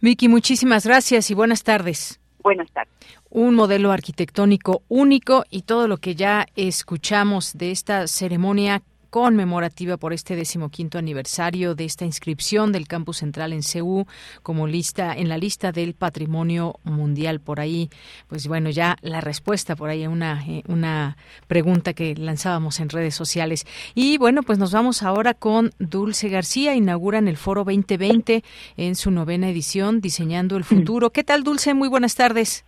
Vicky, 0.00 0.28
muchísimas 0.28 0.86
gracias 0.86 1.30
y 1.30 1.34
buenas 1.34 1.64
tardes. 1.64 2.20
Buenas 2.42 2.70
tardes. 2.70 2.92
Un 3.30 3.54
modelo 3.54 3.92
arquitectónico 3.92 4.82
único 4.88 5.44
y 5.50 5.62
todo 5.62 5.88
lo 5.88 5.96
que 5.96 6.14
ya 6.14 6.46
escuchamos 6.54 7.56
de 7.56 7.70
esta 7.70 8.06
ceremonia 8.06 8.82
conmemorativa 9.14 9.96
por 9.96 10.12
este 10.12 10.34
decimoquinto 10.34 10.98
aniversario 10.98 11.76
de 11.76 11.84
esta 11.84 12.04
inscripción 12.04 12.72
del 12.72 12.88
campus 12.88 13.18
central 13.18 13.52
en 13.52 13.62
CEU 13.62 14.06
como 14.42 14.66
lista 14.66 15.14
en 15.14 15.28
la 15.28 15.38
lista 15.38 15.70
del 15.70 15.94
patrimonio 15.94 16.80
mundial. 16.82 17.38
Por 17.38 17.60
ahí, 17.60 17.90
pues 18.26 18.48
bueno, 18.48 18.70
ya 18.70 18.96
la 19.02 19.20
respuesta 19.20 19.76
por 19.76 19.88
ahí 19.88 20.02
a 20.02 20.10
una, 20.10 20.42
eh, 20.48 20.64
una 20.66 21.16
pregunta 21.46 21.92
que 21.92 22.16
lanzábamos 22.16 22.80
en 22.80 22.88
redes 22.88 23.14
sociales. 23.14 23.66
Y 23.94 24.18
bueno, 24.18 24.42
pues 24.42 24.58
nos 24.58 24.72
vamos 24.72 25.04
ahora 25.04 25.32
con 25.32 25.70
Dulce 25.78 26.28
García. 26.28 26.74
Inauguran 26.74 27.28
el 27.28 27.36
Foro 27.36 27.62
2020 27.62 28.42
en 28.76 28.96
su 28.96 29.12
novena 29.12 29.48
edición, 29.48 30.00
Diseñando 30.00 30.56
el 30.56 30.64
Futuro. 30.64 31.10
¿Qué 31.10 31.22
tal, 31.22 31.44
Dulce? 31.44 31.72
Muy 31.72 31.88
buenas 31.88 32.16
tardes. 32.16 32.64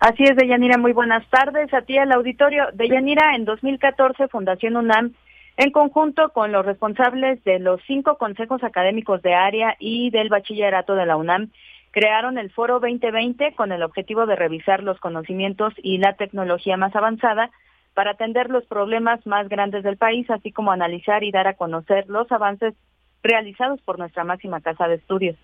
Así 0.00 0.22
es, 0.24 0.36
Deyanira, 0.36 0.78
muy 0.78 0.94
buenas 0.94 1.28
tardes. 1.28 1.72
A 1.74 1.82
ti, 1.82 1.98
al 1.98 2.12
auditorio. 2.12 2.64
Deyanira, 2.72 3.36
en 3.36 3.44
2014, 3.44 4.28
Fundación 4.28 4.76
UNAM 4.76 5.12
en 5.56 5.70
conjunto 5.70 6.30
con 6.30 6.52
los 6.52 6.66
responsables 6.66 7.42
de 7.44 7.58
los 7.58 7.80
cinco 7.86 8.18
consejos 8.18 8.62
académicos 8.62 9.22
de 9.22 9.34
área 9.34 9.76
y 9.78 10.10
del 10.10 10.28
bachillerato 10.28 10.94
de 10.94 11.06
la 11.06 11.16
UNAM, 11.16 11.50
crearon 11.92 12.36
el 12.36 12.50
Foro 12.50 12.78
2020 12.78 13.54
con 13.54 13.72
el 13.72 13.82
objetivo 13.82 14.26
de 14.26 14.36
revisar 14.36 14.82
los 14.82 15.00
conocimientos 15.00 15.72
y 15.78 15.96
la 15.96 16.12
tecnología 16.12 16.76
más 16.76 16.94
avanzada 16.94 17.50
para 17.94 18.10
atender 18.10 18.50
los 18.50 18.66
problemas 18.66 19.26
más 19.26 19.48
grandes 19.48 19.82
del 19.82 19.96
país, 19.96 20.28
así 20.28 20.52
como 20.52 20.72
analizar 20.72 21.24
y 21.24 21.30
dar 21.30 21.46
a 21.46 21.54
conocer 21.54 22.06
los 22.08 22.30
avances 22.30 22.74
realizados 23.22 23.80
por 23.80 23.98
nuestra 23.98 24.24
máxima 24.24 24.60
casa 24.60 24.86
de 24.88 24.96
estudios. 24.96 25.36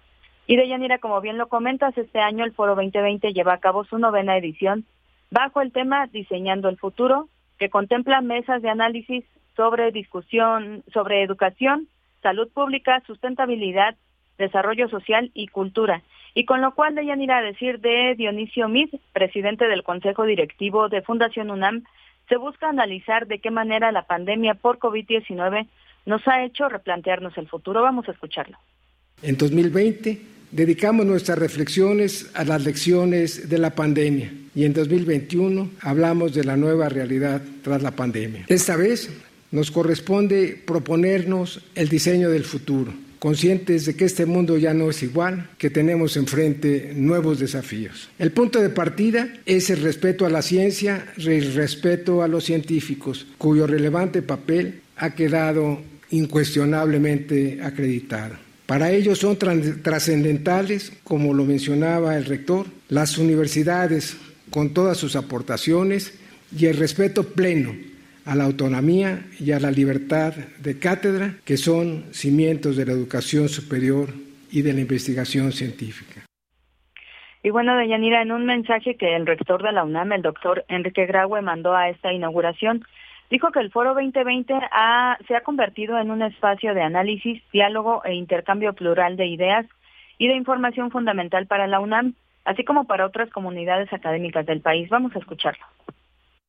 Y 0.46 0.56
de 0.56 0.68
Yanira, 0.68 0.98
como 0.98 1.22
bien 1.22 1.38
lo 1.38 1.48
comentas, 1.48 1.96
este 1.96 2.20
año 2.20 2.44
el 2.44 2.52
Foro 2.52 2.74
2020 2.74 3.32
lleva 3.32 3.54
a 3.54 3.60
cabo 3.60 3.84
su 3.84 3.96
novena 3.96 4.36
edición 4.36 4.84
bajo 5.30 5.62
el 5.62 5.72
tema 5.72 6.06
Diseñando 6.08 6.68
el 6.68 6.76
Futuro, 6.76 7.28
que 7.58 7.70
contempla 7.70 8.20
mesas 8.20 8.60
de 8.60 8.68
análisis 8.68 9.24
sobre 9.56 9.92
discusión 9.92 10.82
sobre 10.92 11.22
educación, 11.22 11.88
salud 12.22 12.48
pública, 12.52 13.02
sustentabilidad, 13.06 13.96
desarrollo 14.38 14.88
social 14.88 15.30
y 15.34 15.48
cultura. 15.48 16.02
Y 16.34 16.44
con 16.46 16.62
lo 16.62 16.74
cual 16.74 16.94
de 16.94 17.04
ir 17.04 17.32
a 17.32 17.42
decir 17.42 17.80
de 17.80 18.14
Dionisio 18.16 18.68
Mid, 18.68 18.88
presidente 19.12 19.66
del 19.66 19.82
Consejo 19.82 20.24
Directivo 20.24 20.88
de 20.88 21.02
Fundación 21.02 21.50
UNAM, 21.50 21.84
se 22.28 22.36
busca 22.36 22.68
analizar 22.68 23.26
de 23.26 23.40
qué 23.40 23.50
manera 23.50 23.92
la 23.92 24.06
pandemia 24.06 24.54
por 24.54 24.78
COVID-19 24.78 25.66
nos 26.06 26.26
ha 26.26 26.44
hecho 26.44 26.68
replantearnos 26.68 27.36
el 27.36 27.48
futuro. 27.48 27.82
Vamos 27.82 28.08
a 28.08 28.12
escucharlo. 28.12 28.56
En 29.22 29.36
2020 29.36 30.20
dedicamos 30.50 31.06
nuestras 31.06 31.38
reflexiones 31.38 32.30
a 32.34 32.44
las 32.44 32.64
lecciones 32.64 33.48
de 33.48 33.58
la 33.58 33.74
pandemia 33.74 34.32
y 34.54 34.64
en 34.64 34.72
2021 34.72 35.70
hablamos 35.80 36.34
de 36.34 36.44
la 36.44 36.56
nueva 36.56 36.88
realidad 36.88 37.42
tras 37.62 37.82
la 37.82 37.92
pandemia. 37.92 38.44
Esta 38.48 38.76
vez 38.76 39.10
nos 39.52 39.70
corresponde 39.70 40.60
proponernos 40.66 41.60
el 41.74 41.88
diseño 41.88 42.30
del 42.30 42.44
futuro, 42.44 42.92
conscientes 43.18 43.86
de 43.86 43.94
que 43.94 44.06
este 44.06 44.26
mundo 44.26 44.56
ya 44.56 44.74
no 44.74 44.90
es 44.90 45.02
igual, 45.02 45.50
que 45.58 45.70
tenemos 45.70 46.16
enfrente 46.16 46.92
nuevos 46.96 47.38
desafíos. 47.38 48.08
El 48.18 48.32
punto 48.32 48.60
de 48.60 48.70
partida 48.70 49.28
es 49.46 49.70
el 49.70 49.82
respeto 49.82 50.26
a 50.26 50.30
la 50.30 50.42
ciencia 50.42 51.06
y 51.16 51.28
el 51.28 51.54
respeto 51.54 52.22
a 52.22 52.28
los 52.28 52.44
científicos, 52.44 53.26
cuyo 53.38 53.66
relevante 53.66 54.22
papel 54.22 54.80
ha 54.96 55.10
quedado 55.10 55.80
incuestionablemente 56.10 57.60
acreditado. 57.62 58.36
Para 58.66 58.90
ellos 58.90 59.18
son 59.18 59.36
trascendentales, 59.36 60.92
como 61.04 61.34
lo 61.34 61.44
mencionaba 61.44 62.16
el 62.16 62.24
rector, 62.24 62.66
las 62.88 63.18
universidades 63.18 64.16
con 64.50 64.70
todas 64.70 64.96
sus 64.96 65.14
aportaciones 65.14 66.14
y 66.56 66.66
el 66.66 66.76
respeto 66.76 67.24
pleno 67.24 67.91
a 68.24 68.34
la 68.34 68.44
autonomía 68.44 69.20
y 69.38 69.52
a 69.52 69.60
la 69.60 69.70
libertad 69.70 70.34
de 70.58 70.78
cátedra, 70.78 71.34
que 71.44 71.56
son 71.56 72.04
cimientos 72.12 72.76
de 72.76 72.86
la 72.86 72.92
educación 72.92 73.48
superior 73.48 74.08
y 74.50 74.62
de 74.62 74.72
la 74.72 74.80
investigación 74.80 75.52
científica. 75.52 76.22
Y 77.42 77.50
bueno, 77.50 77.76
Deyanira, 77.76 78.22
en 78.22 78.30
un 78.30 78.46
mensaje 78.46 78.96
que 78.96 79.16
el 79.16 79.26
rector 79.26 79.62
de 79.62 79.72
la 79.72 79.82
UNAM, 79.82 80.12
el 80.12 80.22
doctor 80.22 80.64
Enrique 80.68 81.06
Graue, 81.06 81.42
mandó 81.42 81.74
a 81.74 81.88
esta 81.88 82.12
inauguración, 82.12 82.84
dijo 83.30 83.50
que 83.50 83.58
el 83.58 83.72
Foro 83.72 83.94
2020 83.94 84.54
se 85.26 85.34
ha 85.34 85.40
convertido 85.40 85.98
en 85.98 86.12
un 86.12 86.22
espacio 86.22 86.72
de 86.74 86.82
análisis, 86.82 87.42
diálogo 87.52 88.04
e 88.04 88.14
intercambio 88.14 88.74
plural 88.74 89.16
de 89.16 89.26
ideas 89.26 89.66
y 90.18 90.28
de 90.28 90.36
información 90.36 90.92
fundamental 90.92 91.46
para 91.48 91.66
la 91.66 91.80
UNAM, 91.80 92.14
así 92.44 92.62
como 92.62 92.84
para 92.84 93.06
otras 93.06 93.28
comunidades 93.30 93.92
académicas 93.92 94.46
del 94.46 94.60
país. 94.60 94.88
Vamos 94.88 95.16
a 95.16 95.18
escucharlo. 95.18 95.64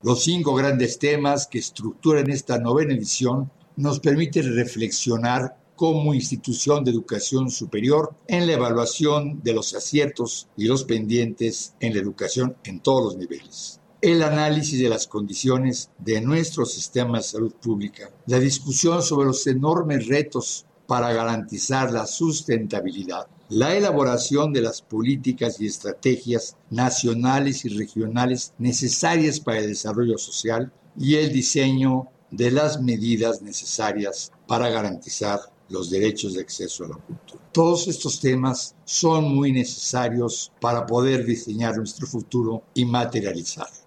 Los 0.04 0.26
cinco 0.26 0.54
grandes 0.54 1.00
temas 1.00 1.48
que 1.48 1.60
estructuran 1.60 2.30
esta 2.30 2.60
novena 2.60 2.94
edición 2.94 3.50
nos 3.78 4.02
permiten 4.02 4.54
reflexionar 4.54 5.56
como 5.78 6.14
institución 6.14 6.84
de 6.84 6.92
educación 6.92 7.50
superior 7.50 8.14
en 8.28 8.46
la 8.46 8.52
evaluación 8.52 9.42
de 9.44 9.54
los 9.54 9.74
aciertos 9.74 10.50
y 10.58 10.66
los 10.66 10.84
pendientes 10.84 11.76
en 11.80 11.94
la 11.94 12.02
educación 12.02 12.58
en 12.66 12.82
todos 12.82 13.14
los 13.14 13.16
niveles. 13.16 13.80
El 14.02 14.24
análisis 14.24 14.78
de 14.82 14.90
las 14.90 15.08
condiciones 15.08 15.90
de 16.00 16.20
nuestro 16.20 16.66
sistema 16.66 17.20
de 17.20 17.24
salud 17.24 17.54
pública, 17.54 18.12
la 18.26 18.40
discusión 18.40 19.02
sobre 19.02 19.28
los 19.28 19.48
enormes 19.48 20.08
retos 20.08 20.66
para 20.86 21.14
garantizar 21.14 21.94
la 21.94 22.08
sustentabilidad, 22.08 23.28
la 23.54 23.76
elaboración 23.76 24.52
de 24.52 24.62
las 24.62 24.82
políticas 24.82 25.62
y 25.62 25.68
estrategias 25.68 26.58
nacionales 26.72 27.66
y 27.66 27.70
regionales 27.70 28.56
necesarias 28.58 29.40
para 29.40 29.60
el 29.60 29.68
desarrollo 29.68 30.18
social 30.18 30.72
y 30.98 31.16
el 31.16 31.32
diseño 31.32 32.08
de 32.32 32.50
las 32.50 32.82
medidas 32.82 33.44
necesarias 33.44 34.32
para 34.48 34.70
garantizar 34.70 35.38
los 35.70 35.92
derechos 35.92 36.34
de 36.34 36.42
acceso 36.42 36.86
a 36.86 36.90
la 36.90 36.96
cultura. 36.96 37.44
Todos 37.52 37.88
estos 37.88 38.20
temas 38.20 38.76
son 38.86 39.36
muy 39.36 39.52
necesarios 39.52 40.52
para 40.60 40.88
poder 40.88 41.24
diseñar 41.24 41.78
nuestro 41.78 42.08
futuro 42.08 42.64
y 42.74 42.86
materializarlo. 42.86 43.84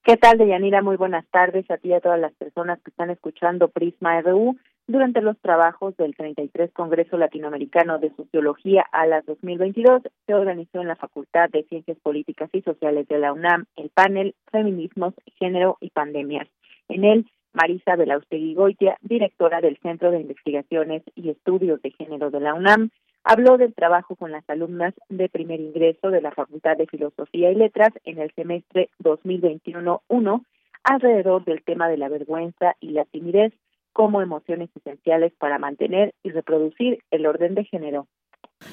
¿Qué 0.02 0.16
tal, 0.16 0.38
Deyanira? 0.38 0.80
Muy 0.80 0.96
buenas 0.96 1.26
tardes 1.28 1.70
a 1.70 1.76
ti 1.76 1.88
y 1.88 1.92
a 1.92 2.00
todas 2.00 2.18
las 2.18 2.32
personas 2.32 2.80
que 2.82 2.88
están 2.88 3.10
escuchando 3.10 3.68
Prisma 3.68 4.18
RU. 4.22 4.56
Durante 4.86 5.20
los 5.20 5.38
trabajos 5.40 5.94
del 5.98 6.16
33 6.16 6.72
Congreso 6.72 7.18
Latinoamericano 7.18 7.98
de 7.98 8.10
Sociología 8.16 8.82
a 8.92 9.06
las 9.06 9.26
2022, 9.26 10.02
se 10.26 10.34
organizó 10.34 10.80
en 10.80 10.88
la 10.88 10.96
Facultad 10.96 11.50
de 11.50 11.64
Ciencias 11.64 11.98
Políticas 12.02 12.48
y 12.54 12.62
Sociales 12.62 13.08
de 13.08 13.18
la 13.18 13.34
UNAM 13.34 13.66
el 13.76 13.90
panel 13.90 14.34
Feminismos, 14.50 15.12
Género 15.38 15.76
y 15.82 15.90
Pandemias. 15.90 16.48
En 16.88 17.04
él, 17.04 17.26
Marisa 17.52 17.94
Belaustegui 17.94 18.54
Goitia, 18.54 18.96
directora 19.02 19.60
del 19.60 19.76
Centro 19.82 20.10
de 20.10 20.20
Investigaciones 20.20 21.02
y 21.14 21.28
Estudios 21.28 21.82
de 21.82 21.90
Género 21.90 22.30
de 22.30 22.40
la 22.40 22.54
UNAM, 22.54 22.90
Habló 23.24 23.58
del 23.58 23.74
trabajo 23.74 24.16
con 24.16 24.32
las 24.32 24.48
alumnas 24.48 24.94
de 25.08 25.28
primer 25.28 25.60
ingreso 25.60 26.10
de 26.10 26.22
la 26.22 26.32
Facultad 26.32 26.76
de 26.76 26.86
Filosofía 26.86 27.50
y 27.50 27.54
Letras 27.54 27.90
en 28.04 28.18
el 28.18 28.32
semestre 28.34 28.88
2021-1 29.02 30.44
alrededor 30.84 31.44
del 31.44 31.62
tema 31.62 31.88
de 31.88 31.98
la 31.98 32.08
vergüenza 32.08 32.76
y 32.80 32.90
la 32.90 33.04
timidez 33.04 33.52
como 33.92 34.22
emociones 34.22 34.70
esenciales 34.74 35.32
para 35.38 35.58
mantener 35.58 36.14
y 36.22 36.30
reproducir 36.30 37.00
el 37.10 37.26
orden 37.26 37.54
de 37.54 37.64
género. 37.64 38.06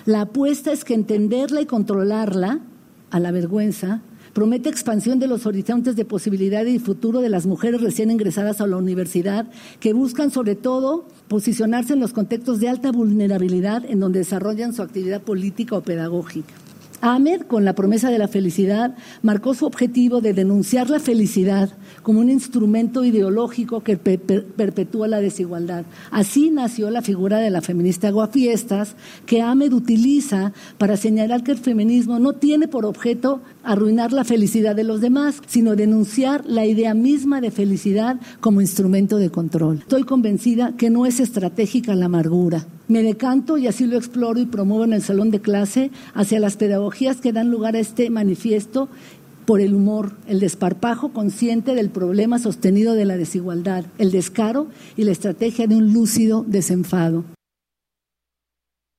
La 0.05 0.21
apuesta 0.21 0.71
es 0.71 0.86
que 0.86 0.93
entenderla 0.93 1.62
y 1.62 1.65
controlarla 1.65 2.60
a 3.12 3.19
la 3.19 3.31
vergüenza 3.31 4.01
Promete 4.38 4.69
expansión 4.69 5.17
de 5.17 5.26
los 5.26 5.47
horizontes 5.47 5.95
de 5.95 6.06
posibilidad 6.06 6.63
y 6.63 6.78
futuro 6.78 7.21
de 7.21 7.30
las 7.30 7.47
mujeres 7.47 7.82
recién 7.82 8.12
ingresadas 8.12 8.62
a 8.62 8.67
la 8.67 8.78
universidad, 8.78 9.47
que 9.80 9.93
buscan 9.93 10.30
sobre 10.30 10.54
todo 10.54 11.08
posicionarse 11.28 11.93
en 11.93 12.00
los 12.00 12.13
contextos 12.13 12.60
de 12.60 12.69
alta 12.69 12.91
vulnerabilidad 12.91 13.84
en 13.84 14.00
donde 14.00 14.19
desarrollan 14.19 14.76
su 14.76 14.84
actividad 14.84 15.23
política 15.23 15.76
o 15.76 15.82
pedagógica. 15.82 16.54
Ahmed, 17.01 17.41
con 17.41 17.63
la 17.63 17.73
promesa 17.73 18.10
de 18.10 18.17
la 18.17 18.27
felicidad, 18.27 18.95
marcó 19.21 19.53
su 19.53 19.65
objetivo 19.65 20.19
de 20.19 20.33
denunciar 20.33 20.89
la 20.89 20.99
felicidad 20.99 21.69
como 22.01 22.21
un 22.21 22.29
instrumento 22.29 23.05
ideológico 23.05 23.81
que 23.81 23.97
perpetúa 23.97 25.07
la 25.07 25.19
desigualdad. 25.19 25.86
Así 26.10 26.49
nació 26.49 26.89
la 26.89 27.03
figura 27.03 27.38
de 27.38 27.51
la 27.51 27.62
feminista 27.62 28.10
Guafiestas, 28.10 28.95
que 29.27 29.41
Ahmed 29.41 29.73
utiliza 29.73 30.53
para 30.79 30.97
señalar 30.97 31.43
que 31.43 31.51
el 31.51 31.60
feminismo 31.60 32.17
no 32.17 32.33
tiene 32.33 32.67
por 32.67 32.86
objeto 32.86 33.41
arruinar 33.63 34.12
la 34.12 34.23
felicidad 34.23 34.75
de 34.75 34.83
los 34.83 34.99
demás, 34.99 35.41
sino 35.45 35.75
denunciar 35.75 36.45
la 36.45 36.65
idea 36.65 36.95
misma 36.95 37.41
de 37.41 37.51
felicidad 37.51 38.19
como 38.39 38.62
instrumento 38.62 39.17
de 39.17 39.29
control. 39.29 39.79
Estoy 39.79 40.03
convencida 40.03 40.73
que 40.77 40.89
no 40.89 41.05
es 41.05 41.19
estratégica 41.19 41.93
la 41.93 42.05
amargura. 42.05 42.65
Me 42.88 43.03
decanto 43.03 43.57
y 43.57 43.67
así 43.67 43.86
lo 43.86 43.97
exploro 43.97 44.39
y 44.39 44.45
promuevo 44.45 44.86
en 44.86 44.93
el 44.93 45.01
salón 45.01 45.29
de 45.29 45.41
clase 45.41 45.91
hacia 46.13 46.39
las 46.39 46.55
pedagogías 46.55 46.87
que 47.21 47.34
dan 47.34 47.52
lugar 47.52 47.76
a 47.76 47.80
este 47.80 48.10
manifiesto 48.10 48.89
por 49.45 49.62
el 49.62 49.73
humor, 49.73 50.12
el 50.28 50.39
desparpajo 50.39 51.13
consciente 51.13 51.73
del 51.73 51.89
problema 51.89 52.38
sostenido 52.38 52.95
de 52.95 53.06
la 53.06 53.17
desigualdad, 53.17 53.86
el 53.97 54.12
descaro 54.12 54.67
y 54.95 55.06
la 55.06 55.12
estrategia 55.12 55.67
de 55.67 55.76
un 55.76 55.93
lúcido 55.93 56.43
desenfado. 56.45 57.23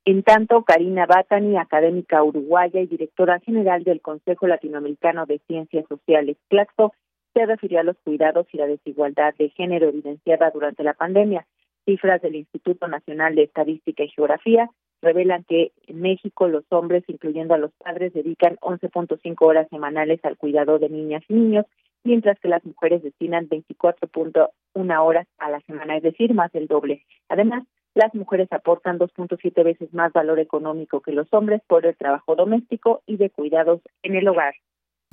En 0.07 0.23
tanto, 0.23 0.63
Karina 0.63 1.05
Batani, 1.05 1.59
académica 1.59 2.23
uruguaya 2.23 2.81
y 2.81 2.87
directora 2.87 3.41
general 3.41 3.85
del 3.85 4.01
Consejo 4.01 4.47
Latinoamericano 4.47 5.27
de 5.27 5.39
Ciencias 5.47 5.85
Sociales, 5.87 6.39
CLACSO, 6.49 6.95
se 7.35 7.45
refirió 7.45 7.81
a 7.81 7.83
los 7.83 7.97
cuidados 7.99 8.47
y 8.53 8.57
la 8.57 8.67
desigualdad 8.67 9.35
de 9.39 9.51
género 9.51 9.89
evidenciada 9.89 10.51
durante 10.51 10.83
la 10.83 10.95
pandemia. 10.95 11.47
Cifras 11.89 12.21
del 12.21 12.37
Instituto 12.37 12.87
Nacional 12.87 13.35
de 13.35 13.45
Estadística 13.45 14.05
y 14.05 14.11
Geografía 14.11 14.69
revelan 15.01 15.45
que 15.45 15.73
en 15.87 16.03
México 16.03 16.47
los 16.47 16.65
hombres, 16.69 17.03
incluyendo 17.07 17.55
a 17.55 17.59
los 17.59 17.73
padres, 17.83 18.13
dedican 18.13 18.57
11.5 18.57 19.37
horas 19.41 19.69
semanales 19.71 20.23
al 20.23 20.37
cuidado 20.37 20.79
de 20.79 20.91
niñas 20.91 21.23
y 21.29 21.33
niños, 21.33 21.65
mientras 22.05 22.39
que 22.41 22.49
las 22.49 22.63
mujeres 22.67 23.03
destinan 23.03 23.49
24.1 23.49 25.03
horas 25.03 25.27
a 25.39 25.49
la 25.49 25.61
semana, 25.61 25.97
es 25.97 26.03
decir, 26.03 26.35
más 26.35 26.53
del 26.53 26.67
doble. 26.67 27.07
Además, 27.31 27.65
las 27.95 28.15
mujeres 28.15 28.49
aportan 28.53 28.99
2.7 28.99 29.65
veces 29.65 29.95
más 29.95 30.13
valor 30.13 30.41
económico 30.41 31.01
que 31.01 31.13
los 31.13 31.33
hombres 31.33 31.63
por 31.67 31.87
el 31.87 31.97
trabajo 31.97 32.37
doméstico 32.37 33.01
y 33.07 33.17
de 33.17 33.31
cuidados 33.31 33.81
en 34.03 34.15
el 34.15 34.29
hogar. 34.29 34.55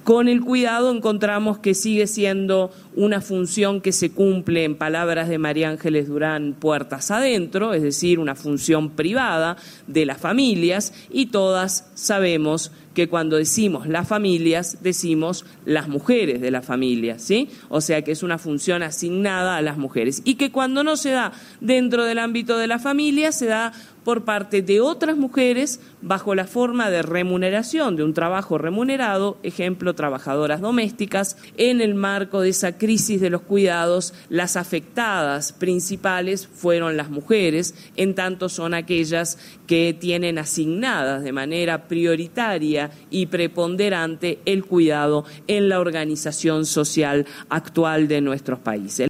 Con 0.06 0.28
el 0.28 0.42
cuidado 0.42 0.92
encontramos 0.92 1.58
que 1.58 1.74
sigue 1.74 2.06
siendo 2.06 2.70
una 2.96 3.22
función 3.22 3.82
que 3.82 3.92
se 3.92 4.12
cumple, 4.12 4.64
en 4.64 4.76
palabras 4.76 5.28
de 5.30 5.40
María 5.40 5.72
Ángeles 5.72 6.08
Durán, 6.08 6.54
puertas 6.54 7.10
adentro, 7.10 7.74
es 7.74 7.82
decir, 7.82 8.20
una 8.20 8.36
función 8.36 8.92
privada 8.92 9.58
de 9.88 10.06
las 10.06 10.20
familias 10.20 10.94
y 11.10 11.26
todas 11.26 11.90
sabemos 11.96 12.72
que 12.96 13.08
cuando 13.10 13.36
decimos 13.36 13.88
las 13.88 14.08
familias, 14.08 14.80
decimos 14.82 15.46
las 15.66 15.88
mujeres 15.88 16.42
de 16.42 16.50
la 16.50 16.64
familia, 16.64 17.20
¿sí? 17.20 17.50
O 17.70 17.82
sea 17.82 18.02
que 18.02 18.12
es 18.12 18.24
una 18.24 18.40
función 18.40 18.82
asignada 18.82 19.58
a 19.58 19.62
las 19.62 19.78
mujeres. 19.78 20.24
Y 20.26 20.36
que 20.36 20.52
cuando 20.52 20.84
no 20.84 20.98
se 20.98 21.12
da 21.12 21.34
dentro 21.60 22.06
del 22.06 22.18
ámbito 22.18 22.58
de 22.58 22.68
la 22.68 22.80
familia, 22.80 23.32
se 23.32 23.46
da 23.46 23.74
por 24.06 24.24
parte 24.24 24.62
de 24.62 24.80
otras 24.80 25.18
mujeres 25.18 25.82
bajo 26.02 26.36
la 26.36 26.46
forma 26.46 26.92
de 26.92 27.02
remuneración, 27.02 27.96
de 27.96 28.04
un 28.04 28.14
trabajo 28.14 28.60
remunerado, 28.60 29.40
ejemplo, 29.42 29.96
trabajadoras 29.96 30.62
domésticas. 30.62 31.38
En 31.58 31.82
el 31.82 31.96
marco 31.96 32.42
de 32.42 32.50
esa 32.50 32.78
crisis 32.78 33.20
de 33.20 33.32
los 33.32 33.42
cuidados, 33.42 34.14
las 34.30 34.58
afectadas 34.58 35.54
principales 35.54 36.48
fueron 36.48 36.96
las 36.96 37.10
mujeres, 37.10 37.74
en 37.96 38.14
tanto 38.14 38.48
son 38.48 38.76
aquellas 38.76 39.40
que 39.66 39.98
tienen 40.00 40.38
asignadas 40.38 41.24
de 41.24 41.32
manera 41.32 41.88
prioritaria 41.88 42.85
y 43.10 43.28
preponderante 43.28 44.40
el 44.46 44.66
cuidado 44.66 45.26
en 45.48 45.70
la 45.70 45.80
organización 45.80 46.66
social 46.66 47.26
actual 47.50 48.08
de 48.08 48.22
nuestros 48.22 48.60
países. 48.60 49.08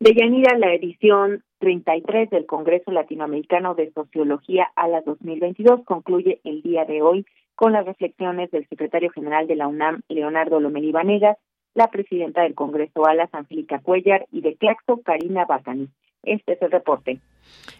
De 0.00 0.14
Yanira, 0.14 0.58
la 0.58 0.74
edición 0.74 1.44
33 1.60 2.28
del 2.30 2.46
Congreso 2.46 2.90
Latinoamericano 2.90 3.76
de 3.76 3.92
Sociología 3.92 4.66
a 4.74 4.88
la 4.88 5.00
2022 5.02 5.84
concluye 5.84 6.40
el 6.42 6.60
día 6.62 6.84
de 6.84 7.02
hoy 7.02 7.24
con 7.54 7.72
las 7.72 7.86
reflexiones 7.86 8.50
del 8.50 8.68
secretario 8.68 9.10
general 9.10 9.46
de 9.46 9.54
la 9.54 9.68
UNAM, 9.68 10.00
Leonardo 10.08 10.58
Lomelí 10.58 10.90
Vanegas, 10.90 11.36
la 11.74 11.86
presidenta 11.88 12.42
del 12.42 12.54
Congreso 12.54 13.06
Alas, 13.06 13.30
Angélica 13.32 13.78
Cuellar, 13.78 14.26
y 14.32 14.40
de 14.40 14.56
Claxo, 14.56 15.00
Karina 15.04 15.44
Bacani. 15.44 15.88
Este 16.24 16.54
es 16.54 16.62
el 16.62 16.72
reporte. 16.72 17.20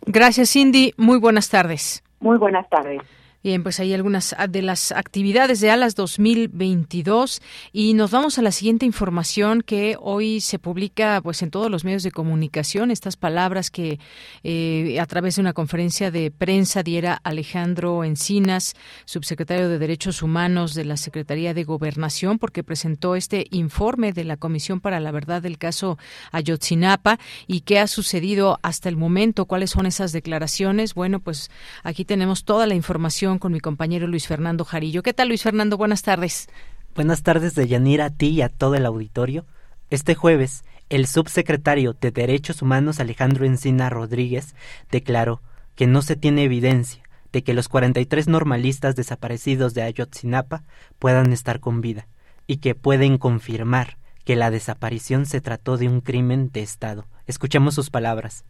Gracias, 0.07 0.53
Cindy. 0.53 0.93
Muy 0.97 1.19
buenas 1.19 1.51
tardes. 1.51 2.05
Muy 2.21 2.39
buenas 2.39 2.69
tardes. 2.69 3.03
Bien, 3.43 3.65
pues 3.65 3.81
hay 3.81 3.93
algunas 3.93 4.37
de 4.51 4.63
las 4.63 4.93
actividades 4.93 5.59
de 5.59 5.69
ALAS 5.69 5.97
2022 5.97 7.43
y 7.73 7.93
nos 7.95 8.13
vamos 8.13 8.39
a 8.39 8.43
la 8.43 8.53
siguiente 8.53 8.87
información 8.87 9.63
que 9.63 9.97
hoy 10.01 10.41
se 10.41 10.61
publica 10.61 11.21
pues 11.21 11.43
en 11.43 11.51
todos 11.51 11.69
los 11.69 11.83
medios 11.85 12.05
de 12.05 12.13
comunicación 12.13 12.93
estas 12.93 13.17
palabras 13.17 13.73
que 13.73 13.99
eh, 14.45 15.01
a 15.01 15.07
través 15.07 15.35
de 15.35 15.41
una 15.41 15.55
conferencia 15.55 16.13
de 16.13 16.31
prensa 16.31 16.85
diera 16.85 17.21
Alejandro 17.25 18.05
Encinas, 18.05 18.75
subsecretario 19.07 19.69
de 19.69 19.81
Derechos 19.81 20.23
Humanos 20.23 20.75
de 20.75 20.85
la 20.85 20.97
Secretaría 20.97 21.53
de 21.53 21.65
Gobernación, 21.65 22.39
porque 22.39 22.63
presentó 22.63 23.17
este 23.17 23.49
informe 23.51 24.13
de 24.13 24.23
la 24.23 24.37
Comisión 24.37 24.79
para 24.79 25.01
la 25.01 25.11
Verdad 25.11 25.43
del 25.43 25.59
caso 25.59 25.99
Ayotzinapa 26.31 27.19
y 27.49 27.63
qué 27.63 27.81
ha 27.81 27.89
sucedido 27.89 28.61
hasta 28.63 28.89
el 28.89 28.97
momento, 28.97 29.47
cuáles 29.47 29.71
son 29.71 29.87
esas 29.87 30.13
declaraciones. 30.13 30.95
Bueno, 30.95 31.19
pues 31.19 31.51
aquí 31.83 32.05
tenemos 32.05 32.45
toda 32.45 32.69
la 32.69 32.77
información 32.77 33.32
con 33.39 33.53
mi 33.53 33.61
compañero 33.61 34.07
Luis 34.07 34.27
Fernando 34.27 34.65
Jarillo. 34.65 35.03
¿Qué 35.03 35.13
tal, 35.13 35.29
Luis 35.29 35.43
Fernando? 35.43 35.77
Buenas 35.77 36.03
tardes. 36.03 36.49
Buenas 36.95 37.23
tardes, 37.23 37.55
de 37.55 37.67
Yanira, 37.67 38.07
a 38.07 38.11
ti 38.11 38.29
y 38.29 38.43
a 38.43 38.49
todo 38.49 38.75
el 38.75 38.87
auditorio. 38.87 39.47
Este 39.91 40.15
jueves, 40.15 40.65
el 40.91 41.07
subsecretario 41.07 41.95
de 41.95 42.11
Derechos 42.11 42.63
Humanos 42.63 43.01
Alejandro 43.01 43.47
Encina 43.47 43.91
Rodríguez 43.91 44.55
declaró 44.91 45.41
que 45.75 45.87
no 45.87 46.03
se 46.03 46.17
tiene 46.17 46.45
evidencia 46.45 47.03
de 47.33 47.43
que 47.43 47.55
los 47.55 47.69
43 47.69 48.29
normalistas 48.29 48.95
desaparecidos 48.95 49.75
de 49.75 49.83
Ayotzinapa 49.83 50.65
puedan 50.99 51.33
estar 51.33 51.61
con 51.61 51.81
vida 51.81 52.09
y 52.47 52.59
que 52.59 52.75
pueden 52.75 53.19
confirmar 53.19 53.97
que 54.25 54.37
la 54.37 54.51
desaparición 54.51 55.27
se 55.27 55.41
trató 55.41 55.79
de 55.79 55.89
un 55.89 56.01
crimen 56.01 56.51
de 56.53 56.63
Estado. 56.63 57.07
Escuchemos 57.27 57.75
sus 57.75 57.91
palabras. 57.91 58.45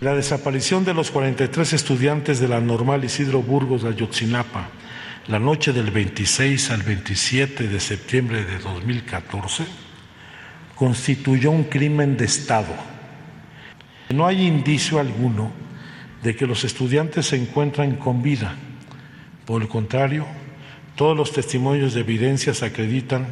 La 0.00 0.14
desaparición 0.14 0.84
de 0.84 0.94
los 0.94 1.10
43 1.10 1.72
estudiantes 1.72 2.38
de 2.38 2.46
la 2.46 2.60
normal 2.60 3.04
Isidro 3.04 3.42
Burgos 3.42 3.82
de 3.82 3.88
Ayotzinapa 3.88 4.68
la 5.26 5.40
noche 5.40 5.72
del 5.74 5.90
26 5.90 6.70
al 6.70 6.82
27 6.82 7.68
de 7.68 7.80
septiembre 7.80 8.44
de 8.44 8.58
2014 8.60 9.66
constituyó 10.74 11.50
un 11.50 11.64
crimen 11.64 12.16
de 12.16 12.24
Estado. 12.24 12.74
No 14.08 14.26
hay 14.26 14.46
indicio 14.46 15.00
alguno 15.00 15.50
de 16.22 16.34
que 16.34 16.46
los 16.46 16.62
estudiantes 16.62 17.26
se 17.26 17.36
encuentran 17.36 17.96
con 17.96 18.22
vida. 18.22 18.54
Por 19.44 19.60
el 19.60 19.68
contrario, 19.68 20.26
todos 20.94 21.16
los 21.16 21.32
testimonios 21.32 21.92
de 21.92 22.00
evidencias 22.00 22.62
acreditan 22.62 23.26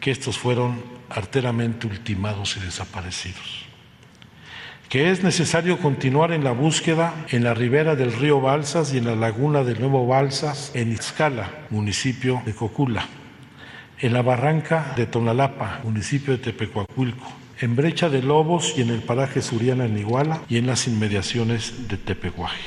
que 0.00 0.12
estos 0.12 0.38
fueron 0.38 0.82
arteramente 1.10 1.86
ultimados 1.86 2.56
y 2.56 2.60
desaparecidos 2.60 3.61
que 4.92 5.10
es 5.10 5.22
necesario 5.24 5.78
continuar 5.78 6.32
en 6.32 6.44
la 6.44 6.52
búsqueda 6.52 7.24
en 7.30 7.44
la 7.44 7.54
ribera 7.54 7.96
del 7.96 8.12
río 8.12 8.42
Balsas 8.42 8.92
y 8.92 8.98
en 8.98 9.06
la 9.06 9.16
laguna 9.16 9.64
del 9.64 9.80
Nuevo 9.80 10.06
Balsas 10.06 10.70
en 10.74 10.92
Izcala, 10.92 11.48
municipio 11.70 12.42
de 12.44 12.52
Cocula, 12.52 13.08
en 14.00 14.12
la 14.12 14.20
barranca 14.20 14.92
de 14.94 15.06
Tonalapa, 15.06 15.80
municipio 15.82 16.34
de 16.34 16.40
Tepecuacuilco, 16.40 17.24
en 17.62 17.74
Brecha 17.74 18.10
de 18.10 18.20
Lobos 18.20 18.74
y 18.76 18.82
en 18.82 18.90
el 18.90 19.02
paraje 19.02 19.40
Suriana 19.40 19.86
en 19.86 19.96
Iguala 19.96 20.42
y 20.50 20.58
en 20.58 20.66
las 20.66 20.86
inmediaciones 20.86 21.88
de 21.88 21.96
Tepecuaje. 21.96 22.60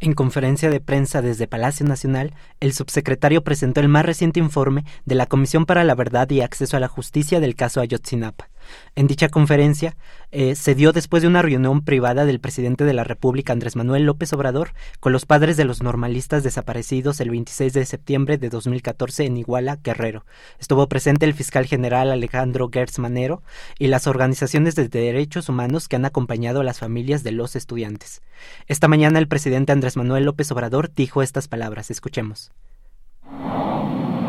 En 0.00 0.14
conferencia 0.14 0.68
de 0.68 0.80
prensa 0.80 1.22
desde 1.22 1.46
Palacio 1.46 1.86
Nacional, 1.86 2.34
el 2.58 2.72
subsecretario 2.72 3.44
presentó 3.44 3.78
el 3.78 3.88
más 3.88 4.04
reciente 4.04 4.40
informe 4.40 4.84
de 5.04 5.14
la 5.14 5.26
Comisión 5.26 5.64
para 5.64 5.84
la 5.84 5.94
Verdad 5.94 6.28
y 6.30 6.40
Acceso 6.40 6.76
a 6.76 6.80
la 6.80 6.88
Justicia 6.88 7.38
del 7.38 7.54
caso 7.54 7.80
Ayotzinapa. 7.80 8.48
En 8.94 9.06
dicha 9.06 9.28
conferencia 9.28 9.96
eh, 10.30 10.54
se 10.54 10.74
dio 10.74 10.92
después 10.92 11.22
de 11.22 11.28
una 11.28 11.42
reunión 11.42 11.82
privada 11.82 12.24
del 12.24 12.40
presidente 12.40 12.84
de 12.84 12.92
la 12.94 13.04
República, 13.04 13.52
Andrés 13.52 13.76
Manuel 13.76 14.04
López 14.04 14.32
Obrador, 14.32 14.72
con 15.00 15.12
los 15.12 15.26
padres 15.26 15.56
de 15.56 15.64
los 15.64 15.82
normalistas 15.82 16.42
desaparecidos 16.42 17.20
el 17.20 17.30
26 17.30 17.72
de 17.72 17.84
septiembre 17.84 18.38
de 18.38 18.48
2014 18.48 19.24
en 19.24 19.36
Iguala, 19.36 19.78
Guerrero. 19.82 20.24
Estuvo 20.58 20.86
presente 20.88 21.26
el 21.26 21.34
fiscal 21.34 21.66
general 21.66 22.10
Alejandro 22.10 22.68
Gertz 22.72 22.98
Manero 22.98 23.42
y 23.78 23.88
las 23.88 24.06
organizaciones 24.06 24.74
de 24.74 24.88
derechos 24.88 25.48
humanos 25.48 25.88
que 25.88 25.96
han 25.96 26.04
acompañado 26.04 26.60
a 26.60 26.64
las 26.64 26.78
familias 26.78 27.22
de 27.22 27.32
los 27.32 27.56
estudiantes. 27.56 28.22
Esta 28.66 28.88
mañana 28.88 29.18
el 29.18 29.28
presidente 29.28 29.72
Andrés 29.72 29.96
Manuel 29.96 30.24
López 30.24 30.50
Obrador 30.52 30.92
dijo 30.94 31.22
estas 31.22 31.48
palabras. 31.48 31.90
Escuchemos. 31.90 32.50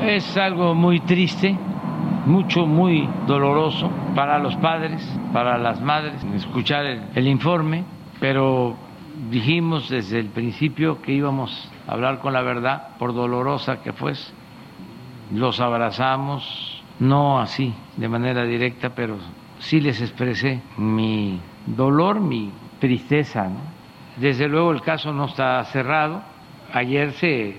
Es 0.03 0.37
algo 0.37 0.73
muy 0.73 0.99
triste, 1.01 1.57
mucho, 2.27 2.67
muy 2.67 3.09
doloroso 3.25 3.89
para 4.13 4.37
los 4.37 4.55
padres, 4.57 5.01
para 5.31 5.57
las 5.57 5.81
madres, 5.81 6.23
escuchar 6.35 6.85
el, 6.85 7.27
informe, 7.27 7.85
pero 8.19 8.75
dijimos 9.31 9.89
desde 9.89 10.19
el 10.19 10.27
principio 10.27 11.01
que 11.01 11.13
íbamos 11.13 11.71
a 11.87 11.93
hablar 11.93 12.19
con 12.19 12.33
la 12.33 12.41
verdad, 12.41 12.89
por 12.99 13.13
dolorosa 13.13 13.81
que 13.81 13.93
fuese. 13.93 14.33
Los 15.33 15.59
abrazamos, 15.59 16.83
no 16.99 17.39
así, 17.39 17.73
de 17.95 18.09
manera 18.09 18.43
directa, 18.43 18.89
pero 18.93 19.17
sí 19.59 19.79
les 19.79 20.01
expresé 20.01 20.61
mi 20.77 21.39
dolor, 21.65 22.19
mi 22.19 22.51
tristeza. 22.79 23.49
Desde 24.17 24.47
luego 24.47 24.71
el 24.71 24.81
caso 24.81 25.13
no 25.13 25.25
está 25.25 25.63
cerrado. 25.65 26.21
Ayer 26.73 27.13
se 27.13 27.57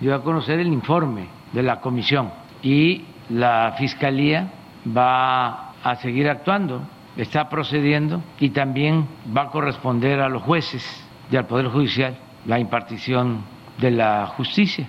dio 0.00 0.14
a 0.14 0.22
conocer 0.22 0.60
el 0.60 0.68
informe 0.68 1.28
de 1.52 1.62
la 1.62 1.80
comisión 1.80 2.30
y 2.62 3.04
la 3.30 3.74
Fiscalía 3.78 4.48
va 4.96 5.72
a 5.82 5.96
seguir 5.96 6.28
actuando, 6.28 6.82
está 7.16 7.48
procediendo 7.48 8.22
y 8.38 8.50
también 8.50 9.06
va 9.36 9.42
a 9.42 9.50
corresponder 9.50 10.20
a 10.20 10.28
los 10.28 10.42
jueces 10.42 10.84
y 11.30 11.36
al 11.36 11.46
Poder 11.46 11.68
Judicial 11.68 12.16
la 12.46 12.58
impartición 12.58 13.42
de 13.78 13.90
la 13.90 14.26
justicia. 14.26 14.88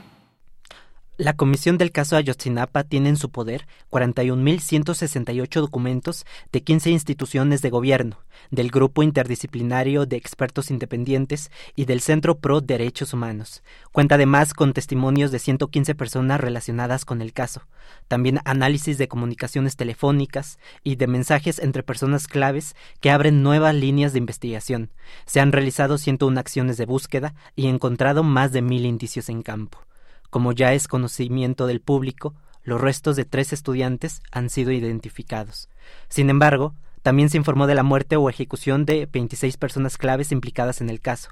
La 1.20 1.34
Comisión 1.34 1.80
del 1.80 1.92
caso 1.92 2.16
Ayotzinapa 2.16 2.84
tiene 2.84 3.10
en 3.10 3.18
su 3.18 3.32
poder 3.32 3.66
41.168 3.90 5.62
documentos 5.62 6.28
de 6.52 6.62
15 6.62 6.92
instituciones 6.92 7.64
de 7.64 7.72
gobierno, 7.72 8.20
del 8.52 8.70
Grupo 8.70 9.02
Interdisciplinario 9.02 10.06
de 10.06 10.16
Expertos 10.16 10.70
Independientes 10.70 11.50
y 11.76 11.86
del 11.86 12.02
Centro 12.02 12.38
Pro 12.38 12.62
Derechos 12.62 13.14
Humanos. 13.14 13.64
Cuenta 13.92 14.14
además 14.14 14.54
con 14.54 14.74
testimonios 14.74 15.32
de 15.32 15.40
115 15.40 15.96
personas 15.96 16.40
relacionadas 16.40 17.04
con 17.04 17.24
el 17.24 17.34
caso, 17.34 17.64
también 18.08 18.40
análisis 18.46 19.00
de 19.00 19.08
comunicaciones 19.08 19.76
telefónicas 19.76 20.60
y 20.84 20.98
de 20.98 21.08
mensajes 21.08 21.58
entre 21.58 21.82
personas 21.82 22.28
claves 22.28 22.76
que 23.02 23.10
abren 23.10 23.42
nuevas 23.42 23.74
líneas 23.74 24.14
de 24.14 24.20
investigación. 24.20 24.92
Se 25.26 25.40
han 25.40 25.52
realizado 25.52 25.98
101 25.98 26.40
acciones 26.40 26.78
de 26.78 26.86
búsqueda 26.86 27.34
y 27.56 27.66
encontrado 27.66 28.22
más 28.22 28.52
de 28.52 28.62
mil 28.62 28.86
indicios 28.86 29.30
en 29.30 29.42
campo. 29.42 29.87
Como 30.30 30.52
ya 30.52 30.74
es 30.74 30.88
conocimiento 30.88 31.68
del 31.68 31.82
público, 31.82 32.36
los 32.64 32.82
restos 32.82 33.16
de 33.16 33.26
tres 33.26 33.54
estudiantes 33.54 34.22
han 34.32 34.50
sido 34.50 34.72
identificados. 34.72 35.70
Sin 36.10 36.30
embargo, 36.30 36.76
también 37.02 37.30
se 37.30 37.38
informó 37.38 37.68
de 37.68 37.76
la 37.76 37.84
muerte 37.84 38.18
o 38.18 38.30
ejecución 38.30 38.84
de 38.86 39.06
26 39.06 39.56
personas 39.56 39.98
claves 39.98 40.34
implicadas 40.34 40.82
en 40.82 40.90
el 40.90 41.00
caso. 41.00 41.30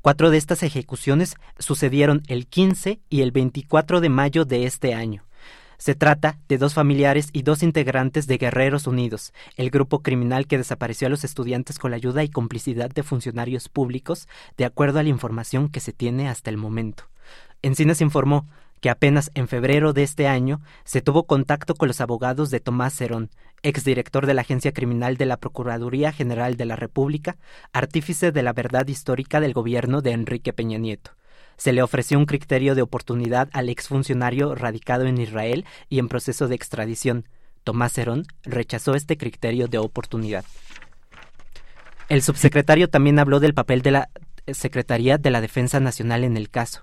Cuatro 0.00 0.30
de 0.30 0.38
estas 0.38 0.62
ejecuciones 0.62 1.36
sucedieron 1.58 2.22
el 2.26 2.46
15 2.46 3.00
y 3.10 3.20
el 3.20 3.30
24 3.30 4.00
de 4.00 4.08
mayo 4.08 4.46
de 4.46 4.64
este 4.64 4.94
año. 4.94 5.24
Se 5.76 5.94
trata 5.94 6.38
de 6.48 6.58
dos 6.58 6.74
familiares 6.74 7.28
y 7.32 7.42
dos 7.42 7.62
integrantes 7.62 8.26
de 8.26 8.38
Guerreros 8.38 8.86
Unidos, 8.86 9.32
el 9.56 9.70
grupo 9.70 10.02
criminal 10.02 10.46
que 10.46 10.58
desapareció 10.58 11.06
a 11.06 11.10
los 11.10 11.24
estudiantes 11.24 11.78
con 11.78 11.90
la 11.90 11.98
ayuda 11.98 12.22
y 12.22 12.28
complicidad 12.28 12.90
de 12.90 13.02
funcionarios 13.02 13.68
públicos, 13.68 14.28
de 14.56 14.64
acuerdo 14.64 14.98
a 14.98 15.02
la 15.02 15.08
información 15.10 15.68
que 15.68 15.80
se 15.80 15.92
tiene 15.92 16.28
hasta 16.28 16.50
el 16.50 16.56
momento. 16.56 17.04
Encinas 17.62 18.00
informó 18.00 18.46
que 18.80 18.88
apenas 18.88 19.30
en 19.34 19.48
febrero 19.48 19.92
de 19.92 20.02
este 20.02 20.26
año 20.26 20.62
se 20.84 21.02
tuvo 21.02 21.24
contacto 21.24 21.74
con 21.74 21.88
los 21.88 22.00
abogados 22.00 22.50
de 22.50 22.60
Tomás 22.60 22.94
Cerón, 22.94 23.30
exdirector 23.62 24.26
de 24.26 24.32
la 24.32 24.40
Agencia 24.40 24.72
Criminal 24.72 25.18
de 25.18 25.26
la 25.26 25.36
Procuraduría 25.36 26.12
General 26.12 26.56
de 26.56 26.64
la 26.64 26.76
República, 26.76 27.36
artífice 27.72 28.32
de 28.32 28.42
la 28.42 28.54
verdad 28.54 28.86
histórica 28.88 29.40
del 29.40 29.52
gobierno 29.52 30.00
de 30.00 30.12
Enrique 30.12 30.54
Peña 30.54 30.78
Nieto. 30.78 31.12
Se 31.58 31.74
le 31.74 31.82
ofreció 31.82 32.18
un 32.18 32.24
criterio 32.24 32.74
de 32.74 32.80
oportunidad 32.80 33.50
al 33.52 33.68
exfuncionario 33.68 34.54
radicado 34.54 35.04
en 35.04 35.18
Israel 35.18 35.66
y 35.90 35.98
en 35.98 36.08
proceso 36.08 36.48
de 36.48 36.54
extradición. 36.54 37.28
Tomás 37.64 37.92
Cerón 37.92 38.24
rechazó 38.44 38.94
este 38.94 39.18
criterio 39.18 39.68
de 39.68 39.76
oportunidad. 39.76 40.46
El 42.08 42.22
subsecretario 42.22 42.88
también 42.88 43.18
habló 43.18 43.40
del 43.40 43.52
papel 43.52 43.82
de 43.82 43.90
la 43.90 44.08
Secretaría 44.50 45.18
de 45.18 45.30
la 45.30 45.42
Defensa 45.42 45.80
Nacional 45.80 46.24
en 46.24 46.38
el 46.38 46.48
caso 46.48 46.82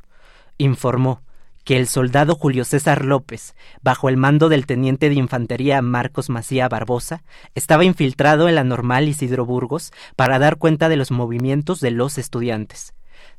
informó 0.58 1.22
que 1.64 1.76
el 1.76 1.88
soldado 1.88 2.36
Julio 2.36 2.64
César 2.64 3.04
López, 3.04 3.54
bajo 3.82 4.08
el 4.08 4.16
mando 4.16 4.48
del 4.48 4.66
teniente 4.66 5.10
de 5.10 5.16
infantería 5.16 5.82
Marcos 5.82 6.30
Macía 6.30 6.70
Barbosa, 6.70 7.24
estaba 7.56 7.84
infiltrado 7.84 8.48
en 8.48 8.56
la 8.56 8.64
normal 8.64 9.10
Isidro 9.10 9.46
Burgos 9.46 9.92
para 10.16 10.40
dar 10.40 10.56
cuenta 10.58 10.88
de 10.88 10.96
los 10.96 11.12
movimientos 11.12 11.82
de 11.82 11.92
los 11.92 12.18
estudiantes. 12.18 12.94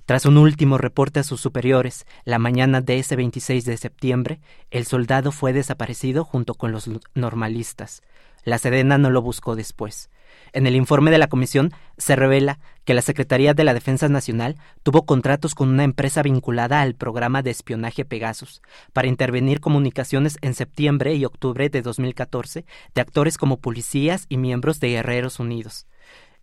Tras 0.04 0.26
un 0.26 0.36
último 0.36 0.76
reporte 0.76 1.20
a 1.20 1.22
sus 1.22 1.40
superiores, 1.40 2.06
la 2.24 2.38
mañana 2.38 2.82
de 2.82 2.98
ese 2.98 3.16
26 3.16 3.64
de 3.64 3.76
septiembre, 3.78 4.40
el 4.70 4.84
soldado 4.84 5.32
fue 5.32 5.54
desaparecido 5.54 6.24
junto 6.24 6.54
con 6.54 6.70
los 6.70 6.90
normalistas. 7.14 8.02
La 8.44 8.58
Sedena 8.58 8.98
no 8.98 9.08
lo 9.08 9.22
buscó 9.22 9.56
después. 9.56 10.10
En 10.52 10.66
el 10.66 10.76
informe 10.76 11.10
de 11.10 11.18
la 11.18 11.28
comisión 11.28 11.72
se 11.96 12.16
revela 12.16 12.58
que 12.84 12.94
la 12.94 13.02
Secretaría 13.02 13.54
de 13.54 13.64
la 13.64 13.74
Defensa 13.74 14.08
Nacional 14.08 14.56
tuvo 14.82 15.04
contratos 15.04 15.54
con 15.54 15.68
una 15.68 15.84
empresa 15.84 16.22
vinculada 16.22 16.80
al 16.80 16.94
programa 16.94 17.42
de 17.42 17.50
espionaje 17.50 18.04
Pegasus 18.04 18.62
para 18.92 19.08
intervenir 19.08 19.60
comunicaciones 19.60 20.38
en 20.40 20.54
septiembre 20.54 21.14
y 21.14 21.24
octubre 21.24 21.68
de 21.68 21.82
2014 21.82 22.64
de 22.94 23.00
actores 23.00 23.36
como 23.36 23.58
policías 23.58 24.26
y 24.28 24.38
miembros 24.38 24.80
de 24.80 24.88
Guerreros 24.88 25.38
Unidos. 25.38 25.86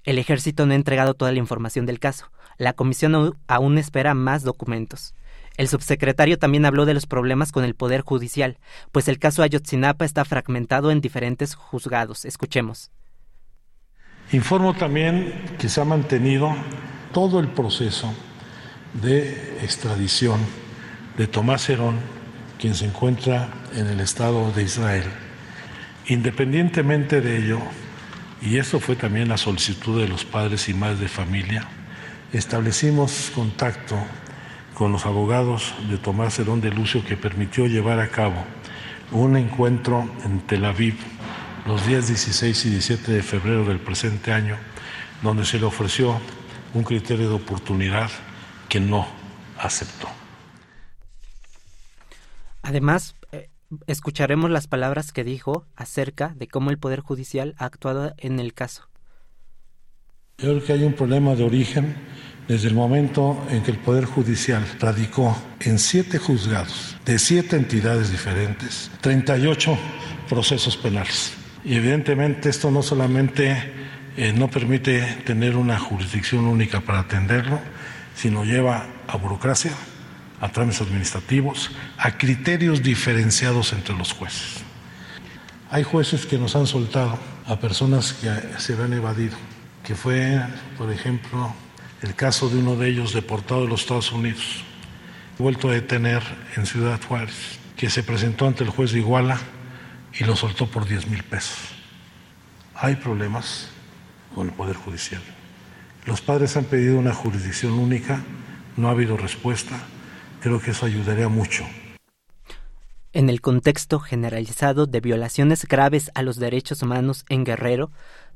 El 0.04 0.20
ejército 0.20 0.66
no 0.66 0.74
ha 0.74 0.76
entregado 0.76 1.16
toda 1.16 1.32
la 1.32 1.40
información 1.40 1.88
del 1.88 2.00
caso. 2.00 2.30
La 2.58 2.74
comisión 2.74 3.36
aún 3.48 3.78
espera 3.78 4.14
más 4.14 4.44
documentos. 4.44 5.16
El 5.58 5.68
subsecretario 5.68 6.38
también 6.38 6.66
habló 6.66 6.86
de 6.86 6.94
los 6.94 7.08
problemas 7.08 7.52
con 7.52 7.64
el 7.64 7.76
Poder 7.76 8.02
Judicial, 8.02 8.58
pues 8.92 9.08
el 9.08 9.20
caso 9.20 9.42
Ayotzinapa 9.42 10.06
está 10.06 10.26
fragmentado 10.26 10.92
en 10.92 11.02
diferentes 11.02 11.56
juzgados. 11.56 12.26
Escuchemos. 12.26 12.92
Informo 14.32 14.74
también 14.74 15.56
que 15.60 15.70
se 15.70 15.82
ha 15.82 15.86
mantenido 15.86 16.56
todo 17.14 17.40
el 17.40 17.48
proceso 17.48 18.12
de 18.94 19.60
extradición 19.62 20.40
de 21.18 21.28
Tomás 21.28 21.70
Herón, 21.70 22.00
quien 22.60 22.74
se 22.74 22.86
encuentra 22.86 23.50
en 23.76 23.88
el 23.88 24.00
Estado 24.00 24.52
de 24.52 24.64
Israel. 24.64 25.06
Independientemente 26.08 27.22
de 27.22 27.38
ello, 27.38 27.60
y 28.42 28.58
eso 28.58 28.80
fue 28.80 28.96
también 28.96 29.30
la 29.30 29.38
solicitud 29.38 30.02
de 30.02 30.08
los 30.08 30.26
padres 30.26 30.70
y 30.70 30.74
madres 30.74 31.00
de 31.00 31.08
familia, 31.08 31.68
establecimos 32.34 33.32
contacto 33.34 33.96
con 34.74 34.92
los 34.92 35.06
abogados 35.06 35.74
de 35.90 35.98
Tomás 35.98 36.38
Herón 36.40 36.62
de 36.62 36.72
Lucio 36.72 37.06
que 37.06 37.16
permitió 37.16 37.68
llevar 37.68 38.00
a 38.00 38.10
cabo 38.10 38.44
un 39.12 39.38
encuentro 39.38 40.10
en 40.26 40.42
Tel 40.42 40.66
Aviv 40.66 40.96
los 41.66 41.86
días 41.88 42.08
16 42.08 42.66
y 42.66 42.70
17 42.72 43.12
de 43.12 43.24
febrero 43.24 43.66
del 43.66 43.80
presente 43.80 44.32
año, 44.32 44.58
donde 45.22 45.46
se 45.46 45.60
le 45.60 45.66
ofreció 45.66 46.20
un 46.74 46.84
criterio 46.84 47.30
de 47.30 47.36
oportunidad 47.36 48.10
que 48.70 48.80
no 48.80 49.08
aceptó. 49.58 50.08
Además, 52.62 53.16
eh, 53.32 53.50
escucharemos 53.88 54.52
las 54.52 54.68
palabras 54.68 55.12
que 55.12 55.24
dijo 55.24 55.66
acerca 55.76 56.34
de 56.36 56.48
cómo 56.48 56.70
el 56.70 56.78
Poder 56.78 57.00
Judicial 57.00 57.56
ha 57.58 57.66
actuado 57.66 58.14
en 58.18 58.40
el 58.40 58.54
caso. 58.54 58.88
Yo 60.38 60.50
creo 60.50 60.64
que 60.64 60.74
hay 60.74 60.84
un 60.84 60.94
problema 60.94 61.34
de 61.36 61.44
origen 61.44 61.96
desde 62.48 62.68
el 62.68 62.76
momento 62.76 63.42
en 63.50 63.64
que 63.64 63.72
el 63.72 63.78
Poder 63.78 64.06
Judicial 64.06 64.64
radicó 64.80 65.36
en 65.62 65.80
siete 65.80 66.20
juzgados 66.20 66.98
de 67.06 67.18
siete 67.18 67.56
entidades 67.56 68.12
diferentes 68.12 68.92
38 69.02 69.78
procesos 70.28 70.76
penales. 70.78 71.45
Y 71.66 71.74
evidentemente 71.76 72.48
esto 72.50 72.70
no 72.70 72.84
solamente 72.84 73.58
eh, 74.18 74.32
no 74.34 74.50
permite 74.50 75.02
tener 75.26 75.58
una 75.58 75.80
jurisdicción 75.80 76.46
única 76.46 76.82
para 76.82 77.00
atenderlo, 77.00 77.60
sino 78.16 78.46
lleva 78.46 78.86
a 79.08 79.18
burocracia, 79.18 79.72
a 80.40 80.50
trámites 80.50 80.82
administrativos, 80.82 81.72
a 81.98 82.20
criterios 82.20 82.84
diferenciados 82.84 83.74
entre 83.74 83.98
los 83.98 84.14
jueces. 84.14 84.64
Hay 85.72 85.82
jueces 85.82 86.28
que 86.28 86.38
nos 86.38 86.56
han 86.56 86.68
soltado 86.68 87.18
a 87.48 87.60
personas 87.60 88.14
que 88.14 88.30
se 88.60 88.74
habían 88.74 88.94
evadido, 88.94 89.36
que 89.84 89.96
fue, 89.96 90.40
por 90.78 90.92
ejemplo, 90.92 91.52
el 92.04 92.14
caso 92.14 92.48
de 92.48 92.60
uno 92.60 92.76
de 92.76 92.90
ellos 92.90 93.12
deportado 93.12 93.62
de 93.62 93.70
los 93.70 93.82
Estados 93.82 94.12
Unidos, 94.12 94.64
vuelto 95.40 95.70
a 95.70 95.74
detener 95.74 96.22
en 96.56 96.68
Ciudad 96.68 97.02
Juárez, 97.02 97.58
que 97.76 97.90
se 97.90 98.04
presentó 98.04 98.46
ante 98.46 98.64
el 98.64 98.70
juez 98.70 98.92
de 98.92 99.00
Iguala 99.00 99.40
y 100.20 100.24
lo 100.24 100.36
soltó 100.36 100.68
por 100.68 100.88
10 100.88 101.08
mil 101.08 101.24
pesos. 101.24 101.58
Hay 102.76 102.96
problemas 102.96 103.70
con 104.34 104.48
el 104.48 104.54
Poder 104.54 104.76
Judicial. 104.76 105.22
Los 106.06 106.22
padres 106.22 106.56
han 106.58 106.66
pedido 106.66 107.00
una 107.00 107.14
jurisdicción 107.14 107.74
única, 107.74 108.24
no 108.78 108.88
ha 108.88 108.92
habido 108.92 109.18
respuesta. 109.18 109.80
Creo 110.42 110.60
que 110.62 110.72
eso 110.72 110.86
ayudaría 110.86 111.30
mucho. 111.30 111.66
En 113.14 113.30
el 113.30 113.42
contexto 113.42 114.00
generalizado 114.00 114.86
de 114.86 115.00
violaciones 115.00 115.66
graves 115.66 116.12
a 116.14 116.22
los 116.22 116.38
derechos 116.38 116.82
humanos 116.82 117.26
en 117.30 117.46
Guerrero, 117.46 117.92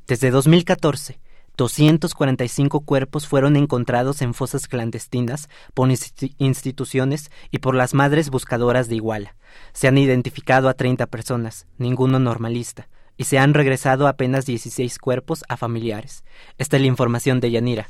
desde 0.08 0.32
2014, 0.32 1.20
245 1.60 2.80
cuerpos 2.80 3.28
fueron 3.28 3.58
encontrados 3.58 4.22
en 4.22 4.34
fosas 4.34 4.66
clandestinas 4.66 5.50
por 5.74 5.90
instituciones 5.90 7.32
y 7.52 7.60
por 7.60 7.76
las 7.76 7.94
madres 7.94 8.30
buscadoras 8.30 8.88
de 8.88 8.96
Iguala. 8.96 9.36
Se 9.74 9.90
han 9.90 9.98
identificado 9.98 10.70
a 10.70 10.74
30 10.74 11.08
personas, 11.08 11.68
ninguno 11.78 12.18
normalista, 12.18 12.88
y 13.18 13.26
se 13.26 13.40
han 13.40 13.54
regresado 13.54 14.08
apenas 14.08 14.46
16 14.46 14.98
cuerpos 15.00 15.44
a 15.50 15.58
familiares. 15.58 16.24
Esta 16.58 16.78
es 16.78 16.82
la 16.82 16.88
información 16.88 17.42
de 17.42 17.52
Yanira. 17.52 17.90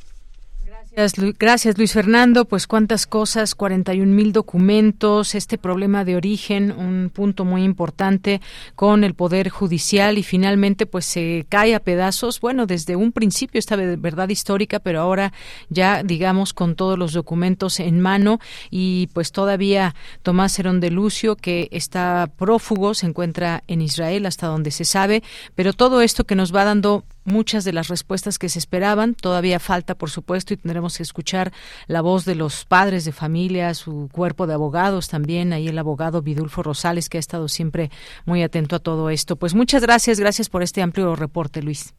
Gracias, 1.40 1.78
Luis 1.78 1.94
Fernando. 1.94 2.44
Pues 2.44 2.68
cuántas 2.68 3.08
cosas, 3.08 3.56
41 3.56 4.14
mil 4.14 4.34
documentos, 4.34 5.34
este 5.34 5.58
problema 5.58 6.04
de 6.04 6.18
origen, 6.18 6.74
un 6.74 7.10
punto 7.10 7.46
muy 7.46 7.64
importante 7.64 8.42
con 8.76 9.06
el 9.06 9.14
Poder 9.14 9.48
Judicial 9.48 10.18
y 10.18 10.24
finalmente 10.24 10.86
pues 10.86 11.06
se 11.06 11.46
cae 11.48 11.74
a 11.74 11.80
pedazos. 11.80 12.42
Bueno, 12.42 12.66
desde 12.66 12.98
un 12.98 13.14
principio 13.14 13.60
esta 13.60 13.78
verdad 13.78 14.28
histórica, 14.28 14.80
pero 14.80 15.00
ahora 15.00 15.32
ya 15.70 16.04
digamos 16.04 16.54
con 16.54 16.76
todos 16.76 17.00
los 17.00 17.14
documentos 17.14 17.80
en 17.80 18.02
mano 18.02 18.42
y 18.70 19.08
pues 19.14 19.32
todavía 19.32 19.96
Tomás 20.22 20.60
Herón 20.60 20.82
de 20.82 20.92
Lucio 20.92 21.38
que 21.38 21.70
está 21.72 22.30
prófugo, 22.36 22.94
se 22.94 23.06
encuentra 23.06 23.64
en 23.68 23.82
Israel 23.82 24.26
hasta 24.26 24.48
donde 24.48 24.72
se 24.72 24.84
sabe, 24.84 25.24
pero 25.56 25.72
todo 25.72 26.02
esto 26.02 26.26
que 26.26 26.36
nos 26.36 26.54
va 26.54 26.66
dando 26.66 27.06
muchas 27.30 27.64
de 27.64 27.72
las 27.72 27.88
respuestas 27.88 28.38
que 28.38 28.50
se 28.50 28.60
esperaban. 28.60 29.16
Todavía 29.16 29.60
falta, 29.60 29.96
por 29.96 30.10
supuesto, 30.10 30.54
y 30.54 30.58
tendremos 30.58 30.98
que 30.98 31.04
escuchar 31.04 31.54
la 31.88 32.02
voz 32.02 32.26
de 32.26 32.36
los 32.36 32.66
padres 32.66 33.06
de 33.06 33.12
familia, 33.12 33.74
su 33.74 34.10
cuerpo 34.12 34.48
de 34.48 34.56
abogados 34.56 35.08
también, 35.08 35.54
ahí 35.54 35.68
el 35.68 35.78
abogado 35.78 36.22
Vidulfo 36.22 36.64
Rosales, 36.64 37.08
que 37.08 37.18
ha 37.18 37.20
estado 37.20 37.48
siempre 37.48 37.92
muy 38.26 38.44
atento 38.44 38.76
a 38.76 38.80
todo 38.80 39.10
esto. 39.10 39.36
Pues 39.38 39.56
muchas 39.56 39.82
gracias, 39.82 40.20
gracias 40.20 40.50
por 40.50 40.64
este 40.64 40.82
amplio 40.82 41.16
reporte, 41.16 41.62
Luis. 41.62 41.94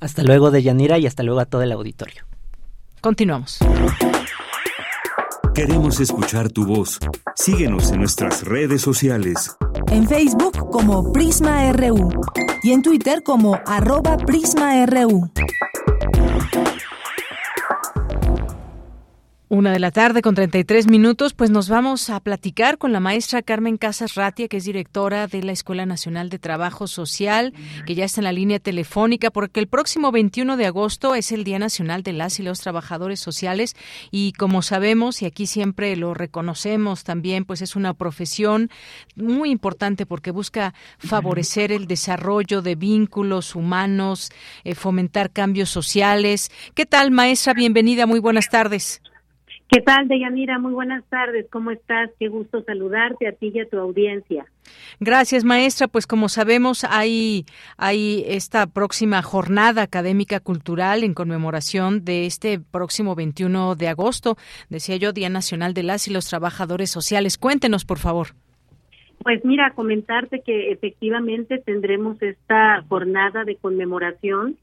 Hasta 0.00 0.22
luego, 0.22 0.50
Deyanira, 0.50 0.98
y 0.98 1.06
hasta 1.06 1.22
luego 1.22 1.40
a 1.40 1.46
todo 1.46 1.62
el 1.62 1.72
auditorio. 1.72 2.24
Continuamos. 3.00 3.58
Queremos 5.54 6.00
escuchar 6.00 6.50
tu 6.50 6.66
voz. 6.66 6.98
Síguenos 7.34 7.90
en 7.90 8.00
nuestras 8.00 8.44
redes 8.44 8.82
sociales. 8.82 9.56
En 9.90 10.06
Facebook 10.06 10.70
como 10.70 11.12
Prisma 11.12 11.72
RU 11.72 12.10
y 12.66 12.72
en 12.72 12.82
Twitter 12.82 13.22
como 13.22 13.60
arroba 13.64 14.16
PrismaRU. 14.16 15.30
Una 19.48 19.70
de 19.70 19.78
la 19.78 19.92
tarde 19.92 20.22
con 20.22 20.34
33 20.34 20.88
minutos, 20.88 21.32
pues 21.32 21.50
nos 21.50 21.68
vamos 21.68 22.10
a 22.10 22.18
platicar 22.18 22.78
con 22.78 22.92
la 22.92 22.98
maestra 22.98 23.42
Carmen 23.42 23.76
Casas 23.76 24.16
Ratia, 24.16 24.48
que 24.48 24.56
es 24.56 24.64
directora 24.64 25.28
de 25.28 25.40
la 25.40 25.52
Escuela 25.52 25.86
Nacional 25.86 26.30
de 26.30 26.40
Trabajo 26.40 26.88
Social, 26.88 27.54
que 27.86 27.94
ya 27.94 28.04
está 28.04 28.22
en 28.22 28.24
la 28.24 28.32
línea 28.32 28.58
telefónica, 28.58 29.30
porque 29.30 29.60
el 29.60 29.68
próximo 29.68 30.10
21 30.10 30.56
de 30.56 30.66
agosto 30.66 31.14
es 31.14 31.30
el 31.30 31.44
Día 31.44 31.60
Nacional 31.60 32.02
de 32.02 32.12
las 32.12 32.40
y 32.40 32.42
los 32.42 32.58
Trabajadores 32.58 33.20
Sociales 33.20 33.76
y 34.10 34.32
como 34.32 34.62
sabemos, 34.62 35.22
y 35.22 35.26
aquí 35.26 35.46
siempre 35.46 35.94
lo 35.94 36.12
reconocemos 36.12 37.04
también, 37.04 37.44
pues 37.44 37.62
es 37.62 37.76
una 37.76 37.94
profesión 37.94 38.68
muy 39.14 39.50
importante 39.50 40.06
porque 40.06 40.32
busca 40.32 40.74
favorecer 40.98 41.70
el 41.70 41.86
desarrollo 41.86 42.62
de 42.62 42.74
vínculos 42.74 43.54
humanos, 43.54 44.32
eh, 44.64 44.74
fomentar 44.74 45.30
cambios 45.30 45.70
sociales. 45.70 46.50
¿Qué 46.74 46.84
tal, 46.84 47.12
maestra? 47.12 47.54
Bienvenida, 47.54 48.06
muy 48.06 48.18
buenas 48.18 48.50
tardes. 48.50 49.02
¿Qué 49.68 49.80
tal, 49.80 50.06
Deyanira? 50.06 50.60
Muy 50.60 50.72
buenas 50.72 51.04
tardes. 51.06 51.46
¿Cómo 51.50 51.72
estás? 51.72 52.10
Qué 52.20 52.28
gusto 52.28 52.62
saludarte 52.62 53.26
a 53.26 53.32
ti 53.32 53.50
y 53.52 53.60
a 53.60 53.68
tu 53.68 53.78
audiencia. 53.78 54.46
Gracias, 55.00 55.44
maestra. 55.44 55.88
Pues 55.88 56.06
como 56.06 56.28
sabemos, 56.28 56.84
hay, 56.84 57.46
hay 57.76 58.24
esta 58.28 58.68
próxima 58.68 59.22
jornada 59.22 59.82
académica 59.82 60.38
cultural 60.38 61.02
en 61.02 61.14
conmemoración 61.14 62.04
de 62.04 62.26
este 62.26 62.60
próximo 62.60 63.16
21 63.16 63.74
de 63.74 63.88
agosto. 63.88 64.36
Decía 64.68 64.96
yo, 64.96 65.12
Día 65.12 65.30
Nacional 65.30 65.74
de 65.74 65.82
las 65.82 66.06
y 66.06 66.12
los 66.12 66.28
Trabajadores 66.28 66.90
Sociales. 66.90 67.36
Cuéntenos, 67.36 67.84
por 67.84 67.98
favor. 67.98 68.28
Pues 69.24 69.44
mira, 69.44 69.72
comentarte 69.74 70.42
que 70.42 70.70
efectivamente 70.70 71.58
tendremos 71.58 72.22
esta 72.22 72.84
jornada 72.88 73.42
de 73.42 73.56
conmemoración 73.56 74.56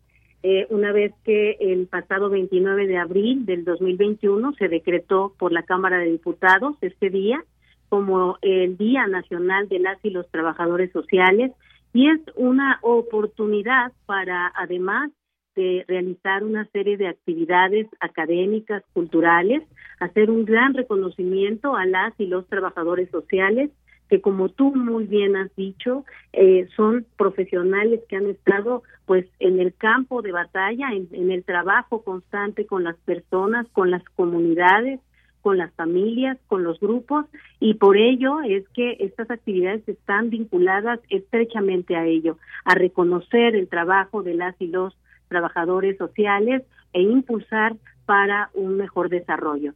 eh, 0.43 0.67
una 0.69 0.91
vez 0.91 1.13
que 1.23 1.57
el 1.59 1.87
pasado 1.87 2.29
29 2.29 2.85
de 2.85 2.97
abril 2.97 3.45
del 3.45 3.63
2021 3.63 4.53
se 4.53 4.67
decretó 4.67 5.33
por 5.39 5.53
la 5.53 5.63
Cámara 5.63 5.99
de 5.99 6.11
Diputados 6.11 6.75
este 6.81 7.09
día 7.09 7.43
como 7.87 8.37
el 8.41 8.75
Día 8.75 9.07
Nacional 9.07 9.69
de 9.69 9.79
las 9.79 10.03
y 10.03 10.09
los 10.09 10.29
Trabajadores 10.31 10.91
Sociales 10.91 11.53
y 11.93 12.09
es 12.09 12.19
una 12.35 12.79
oportunidad 12.81 13.93
para 14.05 14.51
además 14.55 15.11
de 15.55 15.85
realizar 15.87 16.43
una 16.43 16.65
serie 16.73 16.97
de 16.97 17.07
actividades 17.07 17.87
académicas, 18.01 18.83
culturales, 18.91 19.63
hacer 19.99 20.29
un 20.29 20.43
gran 20.43 20.73
reconocimiento 20.73 21.75
a 21.75 21.85
las 21.85 22.13
y 22.19 22.25
los 22.25 22.47
trabajadores 22.47 23.09
sociales 23.11 23.69
que 24.13 24.21
como 24.21 24.49
tú 24.49 24.75
muy 24.75 25.05
bien 25.05 25.35
has 25.35 25.49
dicho, 25.55 26.05
eh, 26.33 26.67
son 26.75 27.03
profesionales 27.17 27.99
que 28.07 28.15
han 28.15 28.27
estado 28.27 28.83
pues 29.07 29.25
en 29.39 29.59
el 29.59 29.73
campo 29.73 30.21
de 30.21 30.31
batalla, 30.31 30.89
en, 30.91 31.31
el 31.31 31.43
trabajo 31.43 32.03
constante 32.03 32.67
con 32.67 32.83
las 32.83 32.95
personas, 32.97 33.65
con 33.69 33.89
las 33.89 34.03
comunidades, 34.15 34.99
con 35.41 35.57
las 35.57 35.73
familias, 35.73 36.37
con 36.45 36.63
los 36.63 36.79
grupos, 36.79 37.25
y 37.59 37.73
por 37.73 37.97
ello 37.97 38.41
es 38.43 38.69
que 38.69 38.97
estas 38.99 39.31
actividades 39.31 39.81
están 39.89 40.29
vinculadas 40.29 40.99
estrechamente 41.09 41.95
a 41.95 42.05
ello, 42.05 42.37
a 42.65 42.75
reconocer 42.75 43.55
el 43.55 43.67
trabajo 43.67 44.21
de 44.21 44.35
las 44.35 44.53
y 44.61 44.67
los 44.67 44.95
trabajadores 45.27 45.97
sociales 45.97 46.61
e 46.93 47.01
impulsar 47.01 47.77
para 48.05 48.51
un 48.53 48.77
mejor 48.77 49.09
desarrollo. 49.09 49.73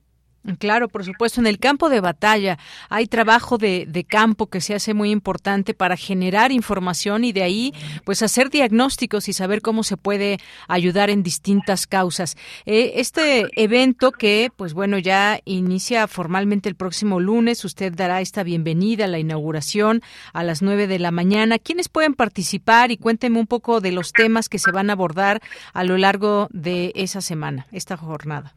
Claro, 0.59 0.87
por 0.87 1.03
supuesto. 1.03 1.41
En 1.41 1.47
el 1.47 1.59
campo 1.59 1.89
de 1.89 1.99
batalla 1.99 2.57
hay 2.89 3.07
trabajo 3.07 3.57
de, 3.57 3.85
de, 3.85 4.05
campo 4.05 4.47
que 4.47 4.61
se 4.61 4.75
hace 4.75 4.93
muy 4.93 5.11
importante 5.11 5.73
para 5.73 5.97
generar 5.97 6.53
información 6.53 7.25
y 7.25 7.33
de 7.33 7.43
ahí, 7.43 7.73
pues, 8.05 8.21
hacer 8.21 8.49
diagnósticos 8.49 9.27
y 9.27 9.33
saber 9.33 9.61
cómo 9.61 9.83
se 9.83 9.97
puede 9.97 10.39
ayudar 10.69 11.09
en 11.09 11.21
distintas 11.21 11.85
causas. 11.85 12.37
Eh, 12.65 12.93
este 12.95 13.49
evento 13.61 14.11
que, 14.11 14.49
pues, 14.55 14.73
bueno, 14.73 14.97
ya 14.97 15.39
inicia 15.43 16.07
formalmente 16.07 16.69
el 16.69 16.75
próximo 16.75 17.19
lunes. 17.19 17.65
Usted 17.65 17.93
dará 17.93 18.21
esta 18.21 18.43
bienvenida 18.43 19.05
a 19.05 19.09
la 19.09 19.19
inauguración 19.19 20.01
a 20.33 20.43
las 20.43 20.61
nueve 20.61 20.87
de 20.87 20.99
la 20.99 21.11
mañana. 21.11 21.59
¿Quiénes 21.59 21.89
pueden 21.89 22.13
participar? 22.13 22.91
Y 22.91 22.97
cuénteme 22.97 23.39
un 23.39 23.47
poco 23.47 23.81
de 23.81 23.91
los 23.91 24.13
temas 24.13 24.47
que 24.47 24.59
se 24.59 24.71
van 24.71 24.89
a 24.89 24.93
abordar 24.93 25.41
a 25.73 25.83
lo 25.83 25.97
largo 25.97 26.47
de 26.51 26.93
esa 26.95 27.21
semana, 27.21 27.67
esta 27.71 27.97
jornada. 27.97 28.56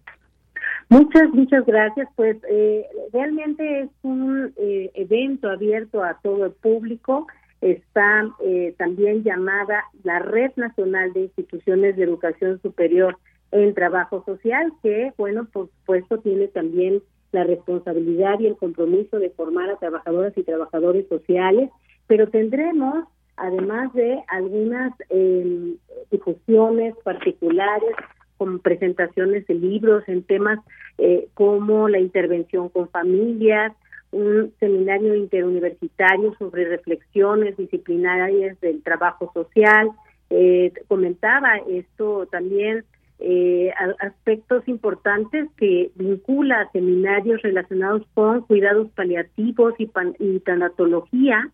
Muchas, 0.91 1.33
muchas 1.33 1.65
gracias. 1.67 2.09
Pues 2.17 2.37
eh, 2.51 2.85
realmente 3.13 3.83
es 3.83 3.91
un 4.03 4.53
eh, 4.57 4.91
evento 4.95 5.49
abierto 5.49 6.03
a 6.03 6.19
todo 6.21 6.47
el 6.47 6.53
público. 6.53 7.29
Está 7.61 8.29
eh, 8.43 8.75
también 8.77 9.23
llamada 9.23 9.85
la 10.03 10.19
Red 10.19 10.51
Nacional 10.57 11.13
de 11.13 11.21
Instituciones 11.21 11.95
de 11.95 12.03
Educación 12.03 12.61
Superior 12.61 13.17
en 13.53 13.73
Trabajo 13.73 14.25
Social, 14.27 14.73
que, 14.83 15.13
bueno, 15.17 15.47
por 15.53 15.69
supuesto, 15.69 16.19
tiene 16.19 16.49
también 16.49 17.03
la 17.31 17.45
responsabilidad 17.45 18.41
y 18.41 18.47
el 18.47 18.57
compromiso 18.57 19.21
de 19.21 19.31
formar 19.31 19.71
a 19.71 19.77
trabajadoras 19.77 20.37
y 20.37 20.43
trabajadores 20.43 21.07
sociales, 21.09 21.71
pero 22.09 22.29
tendremos, 22.31 23.05
además 23.37 23.93
de 23.93 24.21
algunas 24.29 24.93
difusiones 26.11 26.97
particulares, 27.05 27.95
con 28.41 28.59
presentaciones 28.59 29.47
de 29.49 29.55
libros 29.55 30.03
en 30.09 30.23
temas 30.23 30.61
eh, 30.97 31.29
como 31.35 31.91
la 31.91 31.99
intervención 31.99 32.71
con 32.71 32.89
familias, 32.89 33.75
un 34.13 34.51
seminario 34.59 35.15
interuniversitario 35.15 36.35
sobre 36.39 36.65
reflexiones 36.65 37.59
disciplinarias 37.59 38.59
del 38.63 38.83
trabajo 38.83 39.31
social. 39.35 39.91
Eh, 40.31 40.73
comentaba 40.89 41.59
esto 41.69 42.29
también 42.33 42.87
eh, 43.19 43.73
aspectos 43.99 44.67
importantes 44.69 45.47
que 45.59 45.91
vincula 45.95 46.67
seminarios 46.73 47.43
relacionados 47.43 48.07
con 48.15 48.41
cuidados 48.47 48.89
paliativos 48.93 49.75
y, 49.79 49.91
y 50.19 50.41
tanatología, 50.41 51.47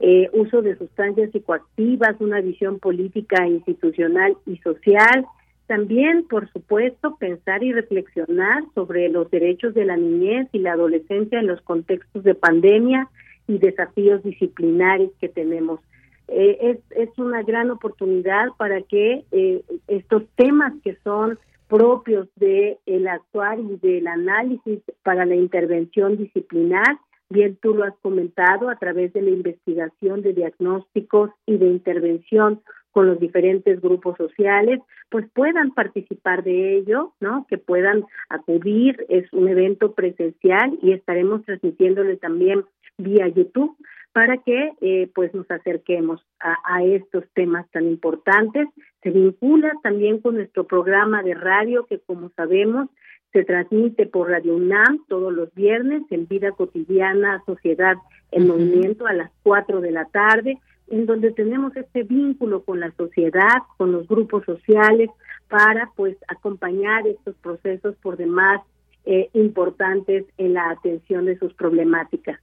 eh, 0.00 0.28
uso 0.32 0.60
de 0.60 0.76
sustancias 0.76 1.30
psicoactivas, 1.30 2.20
una 2.20 2.40
visión 2.40 2.80
política, 2.80 3.46
institucional 3.46 4.36
y 4.44 4.56
social, 4.56 5.24
también, 5.66 6.26
por 6.28 6.50
supuesto, 6.52 7.16
pensar 7.16 7.62
y 7.62 7.72
reflexionar 7.72 8.62
sobre 8.74 9.08
los 9.08 9.30
derechos 9.30 9.74
de 9.74 9.84
la 9.84 9.96
niñez 9.96 10.48
y 10.52 10.58
la 10.58 10.72
adolescencia 10.72 11.38
en 11.38 11.46
los 11.46 11.60
contextos 11.62 12.24
de 12.24 12.34
pandemia 12.34 13.08
y 13.46 13.58
desafíos 13.58 14.22
disciplinares 14.22 15.10
que 15.20 15.28
tenemos. 15.28 15.80
Eh, 16.28 16.58
es, 16.60 16.78
es 16.90 17.18
una 17.18 17.42
gran 17.42 17.70
oportunidad 17.70 18.48
para 18.56 18.80
que 18.82 19.24
eh, 19.32 19.62
estos 19.88 20.24
temas 20.36 20.72
que 20.82 20.96
son 21.04 21.38
propios 21.68 22.28
del 22.36 22.76
el 22.86 23.08
actuar 23.08 23.58
y 23.58 23.76
del 23.76 24.06
análisis 24.06 24.80
para 25.02 25.24
la 25.24 25.34
intervención 25.34 26.16
disciplinar 26.16 26.98
bien 27.32 27.56
tú 27.60 27.74
lo 27.74 27.84
has 27.84 27.96
comentado, 28.02 28.70
a 28.70 28.76
través 28.76 29.12
de 29.12 29.22
la 29.22 29.30
investigación 29.30 30.22
de 30.22 30.32
diagnósticos 30.32 31.30
y 31.46 31.56
de 31.56 31.66
intervención 31.66 32.60
con 32.92 33.06
los 33.06 33.18
diferentes 33.18 33.80
grupos 33.80 34.16
sociales, 34.18 34.80
pues 35.10 35.26
puedan 35.32 35.72
participar 35.72 36.44
de 36.44 36.76
ello, 36.76 37.14
¿no? 37.20 37.46
Que 37.48 37.58
puedan 37.58 38.04
acudir, 38.28 39.04
es 39.08 39.32
un 39.32 39.48
evento 39.48 39.92
presencial 39.92 40.78
y 40.82 40.92
estaremos 40.92 41.42
transmitiéndole 41.44 42.18
también 42.18 42.64
vía 42.98 43.28
YouTube 43.28 43.76
para 44.12 44.36
que 44.38 44.72
eh, 44.82 45.10
pues 45.14 45.32
nos 45.34 45.50
acerquemos 45.50 46.22
a, 46.38 46.56
a, 46.64 46.84
estos 46.84 47.24
temas 47.32 47.68
tan 47.70 47.86
importantes. 47.86 48.68
Se 49.02 49.10
vincula 49.10 49.72
también 49.82 50.20
con 50.20 50.34
nuestro 50.34 50.66
programa 50.66 51.22
de 51.22 51.32
radio 51.34 51.86
que 51.86 51.98
como 51.98 52.28
sabemos 52.36 52.90
se 53.32 53.44
transmite 53.44 54.06
por 54.06 54.30
Radio 54.30 54.56
UNAM 54.56 55.04
todos 55.08 55.32
los 55.32 55.52
viernes 55.54 56.02
en 56.10 56.28
Vida 56.28 56.52
Cotidiana, 56.52 57.42
Sociedad 57.46 57.96
en 58.30 58.46
Movimiento 58.46 59.06
a 59.06 59.14
las 59.14 59.30
4 59.42 59.80
de 59.80 59.90
la 59.90 60.04
tarde, 60.06 60.58
en 60.88 61.06
donde 61.06 61.32
tenemos 61.32 61.74
este 61.76 62.02
vínculo 62.02 62.62
con 62.62 62.80
la 62.80 62.92
sociedad, 62.92 63.62
con 63.78 63.92
los 63.92 64.06
grupos 64.06 64.44
sociales, 64.44 65.08
para 65.48 65.90
pues 65.96 66.16
acompañar 66.28 67.06
estos 67.06 67.34
procesos 67.36 67.94
por 68.02 68.16
demás 68.16 68.60
eh, 69.04 69.30
importantes 69.32 70.24
en 70.36 70.54
la 70.54 70.70
atención 70.70 71.24
de 71.24 71.38
sus 71.38 71.54
problemáticas. 71.54 72.38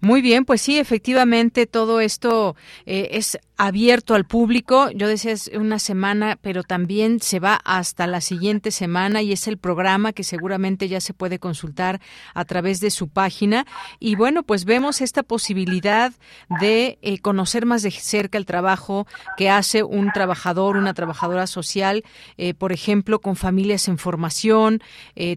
Muy 0.00 0.20
bien, 0.20 0.44
pues 0.44 0.60
sí, 0.60 0.78
efectivamente 0.78 1.66
todo 1.66 2.00
esto 2.00 2.56
eh, 2.84 3.08
es 3.12 3.38
abierto 3.56 4.14
al 4.14 4.26
público. 4.26 4.90
Yo 4.90 5.08
decía 5.08 5.32
es 5.32 5.50
una 5.54 5.78
semana, 5.78 6.38
pero 6.42 6.62
también 6.62 7.20
se 7.20 7.40
va 7.40 7.54
hasta 7.64 8.06
la 8.06 8.20
siguiente 8.20 8.70
semana 8.70 9.22
y 9.22 9.32
es 9.32 9.48
el 9.48 9.56
programa 9.56 10.12
que 10.12 10.24
seguramente 10.24 10.88
ya 10.88 11.00
se 11.00 11.14
puede 11.14 11.38
consultar 11.38 12.00
a 12.34 12.44
través 12.44 12.80
de 12.80 12.90
su 12.90 13.08
página. 13.08 13.66
Y 13.98 14.14
bueno, 14.16 14.42
pues 14.42 14.66
vemos 14.66 15.00
esta 15.00 15.22
posibilidad 15.22 16.12
de 16.60 16.98
eh, 17.00 17.18
conocer 17.18 17.64
más 17.64 17.82
de 17.82 17.90
cerca 17.90 18.36
el 18.36 18.44
trabajo 18.44 19.06
que 19.38 19.48
hace 19.48 19.82
un 19.82 20.12
trabajador, 20.12 20.76
una 20.76 20.92
trabajadora 20.92 21.46
social, 21.46 22.04
eh, 22.36 22.52
por 22.52 22.72
ejemplo, 22.72 23.20
con 23.20 23.36
familias 23.36 23.88
en 23.88 23.98
formación. 23.98 24.82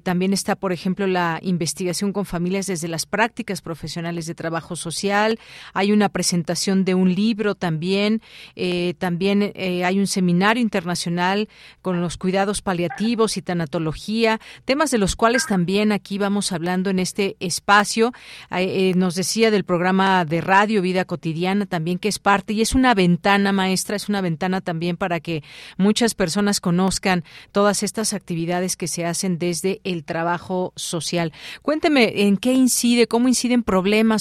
también 0.03 0.33
está, 0.33 0.55
por 0.55 0.73
ejemplo, 0.73 1.07
la 1.07 1.39
investigación 1.41 2.11
con 2.11 2.25
familias 2.25 2.67
desde 2.67 2.87
las 2.87 3.05
prácticas 3.05 3.61
profesionales 3.61 4.25
de 4.29 4.35
trabajo 4.35 4.77
social, 4.77 5.37
hay 5.73 5.91
una 5.91 6.07
presentación 6.07 6.85
de 6.85 6.95
un 6.95 7.13
libro 7.13 7.55
también, 7.55 8.21
eh, 8.55 8.93
también 8.97 9.51
eh, 9.55 9.83
hay 9.83 9.99
un 9.99 10.07
seminario 10.07 10.61
internacional 10.61 11.49
con 11.81 11.99
los 11.99 12.15
cuidados 12.15 12.61
paliativos 12.61 13.35
y 13.35 13.41
tanatología, 13.41 14.39
temas 14.63 14.91
de 14.91 14.99
los 14.99 15.17
cuales 15.17 15.45
también 15.45 15.91
aquí 15.91 16.17
vamos 16.17 16.53
hablando 16.53 16.89
en 16.89 16.99
este 16.99 17.35
espacio. 17.41 18.13
Eh, 18.51 18.93
nos 18.95 19.15
decía 19.15 19.51
del 19.51 19.65
programa 19.65 20.23
de 20.23 20.39
radio 20.39 20.81
Vida 20.81 21.03
Cotidiana 21.03 21.65
también 21.65 21.99
que 21.99 22.07
es 22.07 22.19
parte 22.19 22.53
y 22.53 22.61
es 22.61 22.73
una 22.73 22.93
ventana 22.93 23.51
maestra, 23.51 23.97
es 23.97 24.07
una 24.07 24.21
ventana 24.21 24.61
también 24.61 24.95
para 24.95 25.19
que 25.19 25.43
muchas 25.77 26.15
personas 26.15 26.61
conozcan 26.61 27.23
todas 27.51 27.83
estas 27.83 28.13
actividades 28.13 28.77
que 28.77 28.87
se 28.87 29.05
hacen 29.05 29.37
desde 29.37 29.81
el 29.83 30.03
trabajo 30.03 30.71
social. 30.75 31.33
Cuénteme 31.61 32.23
en 32.27 32.37
qué 32.37 32.53
incide, 32.53 33.07
cómo 33.07 33.27
inciden 33.27 33.63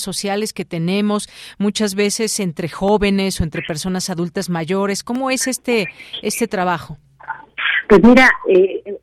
sociales 0.03 0.53
que 0.53 0.65
tenemos 0.65 1.29
muchas 1.59 1.95
veces 1.95 2.41
entre 2.41 2.69
jóvenes 2.69 3.41
o 3.41 3.45
entre 3.45 3.63
personas 3.63 4.11
adultas 4.11 4.51
mayores. 4.51 5.03
¿Cómo 5.03 5.31
es 5.31 5.47
este, 5.47 5.87
este 6.23 6.49
trabajo? 6.49 6.99
Pues 7.89 8.03
mira, 8.03 8.31
eh, 8.49 8.99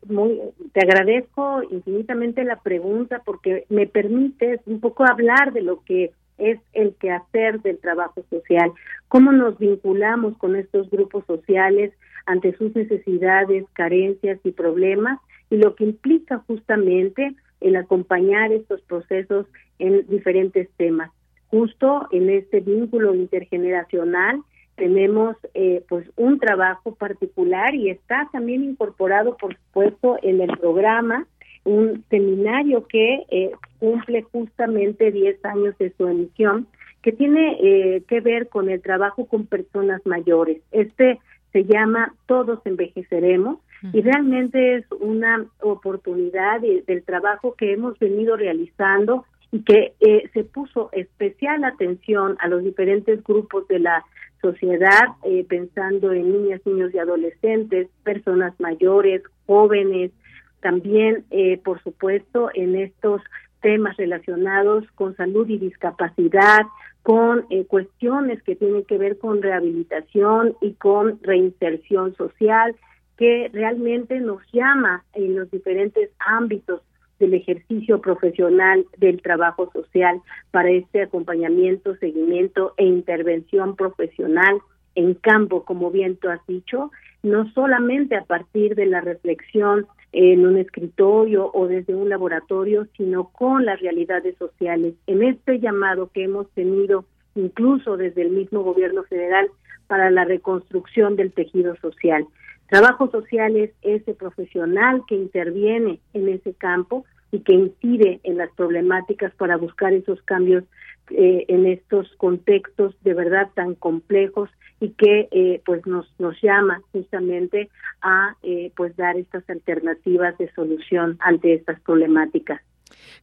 te 0.72 0.80
agradezco 0.80 1.62
infinitamente 1.70 2.44
la 2.44 2.56
pregunta 2.60 3.20
porque 3.24 3.64
me 3.68 3.86
permite 3.86 4.60
un 4.66 4.80
poco 4.80 5.04
hablar 5.04 5.52
de 5.52 5.62
lo 5.62 5.82
que 5.82 6.12
es 6.38 6.60
el 6.72 6.94
quehacer 6.94 7.60
del 7.62 7.78
trabajo 7.78 8.22
social, 8.30 8.72
cómo 9.08 9.32
nos 9.32 9.58
vinculamos 9.58 10.36
con 10.38 10.54
estos 10.54 10.88
grupos 10.90 11.24
sociales 11.26 11.92
ante 12.26 12.56
sus 12.56 12.74
necesidades, 12.76 13.64
carencias 13.72 14.38
y 14.44 14.52
problemas 14.52 15.18
y 15.50 15.56
lo 15.56 15.74
que 15.74 15.84
implica 15.84 16.42
justamente 16.46 17.34
el 17.66 17.76
acompañar 17.76 18.52
estos 18.52 18.80
procesos 18.82 19.46
en 19.78 20.06
diferentes 20.08 20.68
temas. 20.76 21.10
Justo 21.48 22.08
en 22.10 22.30
este 22.30 22.60
vínculo 22.60 23.14
intergeneracional 23.14 24.42
tenemos 24.76 25.36
eh, 25.54 25.84
pues 25.88 26.06
un 26.16 26.38
trabajo 26.38 26.94
particular 26.94 27.74
y 27.74 27.90
está 27.90 28.28
también 28.32 28.62
incorporado, 28.62 29.36
por 29.36 29.56
supuesto, 29.56 30.18
en 30.22 30.40
el 30.40 30.56
programa 30.58 31.26
un 31.64 32.04
seminario 32.10 32.86
que 32.86 33.24
eh, 33.28 33.50
cumple 33.80 34.22
justamente 34.22 35.10
10 35.10 35.44
años 35.44 35.76
de 35.78 35.92
su 35.96 36.06
emisión, 36.06 36.68
que 37.02 37.12
tiene 37.12 37.58
eh, 37.60 38.02
que 38.06 38.20
ver 38.20 38.48
con 38.48 38.70
el 38.70 38.80
trabajo 38.80 39.26
con 39.26 39.46
personas 39.46 40.00
mayores. 40.04 40.62
Este 40.70 41.18
se 41.52 41.64
llama 41.64 42.14
Todos 42.26 42.60
envejeceremos 42.66 43.58
y 43.92 44.00
realmente 44.00 44.76
es 44.76 44.84
una 45.00 45.46
oportunidad 45.60 46.60
del 46.60 47.04
trabajo 47.04 47.54
que 47.54 47.72
hemos 47.72 47.98
venido 47.98 48.36
realizando 48.36 49.24
y 49.52 49.62
que 49.62 49.94
eh, 50.00 50.28
se 50.32 50.44
puso 50.44 50.90
especial 50.92 51.64
atención 51.64 52.36
a 52.40 52.48
los 52.48 52.62
diferentes 52.62 53.22
grupos 53.22 53.66
de 53.68 53.78
la 53.78 54.04
sociedad, 54.42 55.08
eh, 55.24 55.44
pensando 55.48 56.12
en 56.12 56.32
niñas, 56.32 56.60
niños 56.64 56.92
y 56.94 56.98
adolescentes, 56.98 57.88
personas 58.04 58.58
mayores, 58.60 59.22
jóvenes, 59.46 60.12
también, 60.60 61.24
eh, 61.30 61.58
por 61.64 61.82
supuesto, 61.82 62.50
en 62.54 62.76
estos 62.76 63.22
temas 63.60 63.96
relacionados 63.96 64.84
con 64.94 65.16
salud 65.16 65.48
y 65.48 65.58
discapacidad, 65.58 66.62
con 67.02 67.46
cuestiones 67.68 68.42
que 68.42 68.56
tienen 68.56 68.84
que 68.84 68.98
ver 68.98 69.16
con 69.18 69.40
rehabilitación 69.40 70.56
y 70.60 70.72
con 70.72 71.20
reinserción 71.22 72.16
social, 72.16 72.74
que 73.16 73.50
realmente 73.52 74.20
nos 74.20 74.42
llama 74.52 75.04
en 75.14 75.36
los 75.36 75.50
diferentes 75.50 76.10
ámbitos 76.18 76.82
del 77.18 77.34
ejercicio 77.34 78.00
profesional 78.00 78.84
del 78.98 79.22
trabajo 79.22 79.70
social 79.72 80.20
para 80.50 80.70
este 80.70 81.02
acompañamiento, 81.02 81.96
seguimiento 81.96 82.74
e 82.76 82.84
intervención 82.84 83.74
profesional 83.74 84.58
en 84.94 85.14
campo, 85.14 85.64
como 85.64 85.90
bien 85.90 86.16
tú 86.16 86.28
has 86.28 86.44
dicho, 86.46 86.90
no 87.22 87.50
solamente 87.52 88.16
a 88.16 88.24
partir 88.24 88.74
de 88.74 88.86
la 88.86 89.00
reflexión 89.00 89.86
en 90.12 90.46
un 90.46 90.56
escritorio 90.56 91.50
o 91.52 91.66
desde 91.66 91.94
un 91.94 92.08
laboratorio, 92.08 92.86
sino 92.96 93.28
con 93.28 93.64
las 93.64 93.80
realidades 93.80 94.36
sociales. 94.38 94.94
En 95.06 95.22
este 95.22 95.58
llamado 95.58 96.10
que 96.12 96.24
hemos 96.24 96.50
tenido 96.50 97.04
incluso 97.34 97.96
desde 97.96 98.22
el 98.22 98.30
mismo 98.30 98.62
gobierno 98.62 99.02
federal 99.04 99.48
para 99.86 100.10
la 100.10 100.24
reconstrucción 100.24 101.16
del 101.16 101.32
tejido 101.32 101.76
social. 101.76 102.26
Trabajo 102.68 103.10
social 103.10 103.56
es 103.56 103.70
ese 103.82 104.14
profesional 104.14 105.02
que 105.06 105.14
interviene 105.14 106.00
en 106.14 106.28
ese 106.28 106.52
campo 106.54 107.04
y 107.30 107.40
que 107.40 107.54
incide 107.54 108.20
en 108.24 108.38
las 108.38 108.50
problemáticas 108.52 109.32
para 109.34 109.56
buscar 109.56 109.92
esos 109.92 110.20
cambios 110.22 110.64
eh, 111.10 111.44
en 111.48 111.66
estos 111.66 112.12
contextos 112.16 112.94
de 113.02 113.14
verdad 113.14 113.48
tan 113.54 113.74
complejos 113.76 114.50
y 114.80 114.90
que 114.90 115.28
eh, 115.30 115.62
pues 115.64 115.86
nos 115.86 116.12
nos 116.18 116.40
llama 116.42 116.82
justamente 116.92 117.70
a 118.02 118.34
eh, 118.42 118.72
pues 118.76 118.96
dar 118.96 119.16
estas 119.16 119.48
alternativas 119.48 120.36
de 120.38 120.52
solución 120.52 121.16
ante 121.20 121.54
estas 121.54 121.80
problemáticas. 121.80 122.60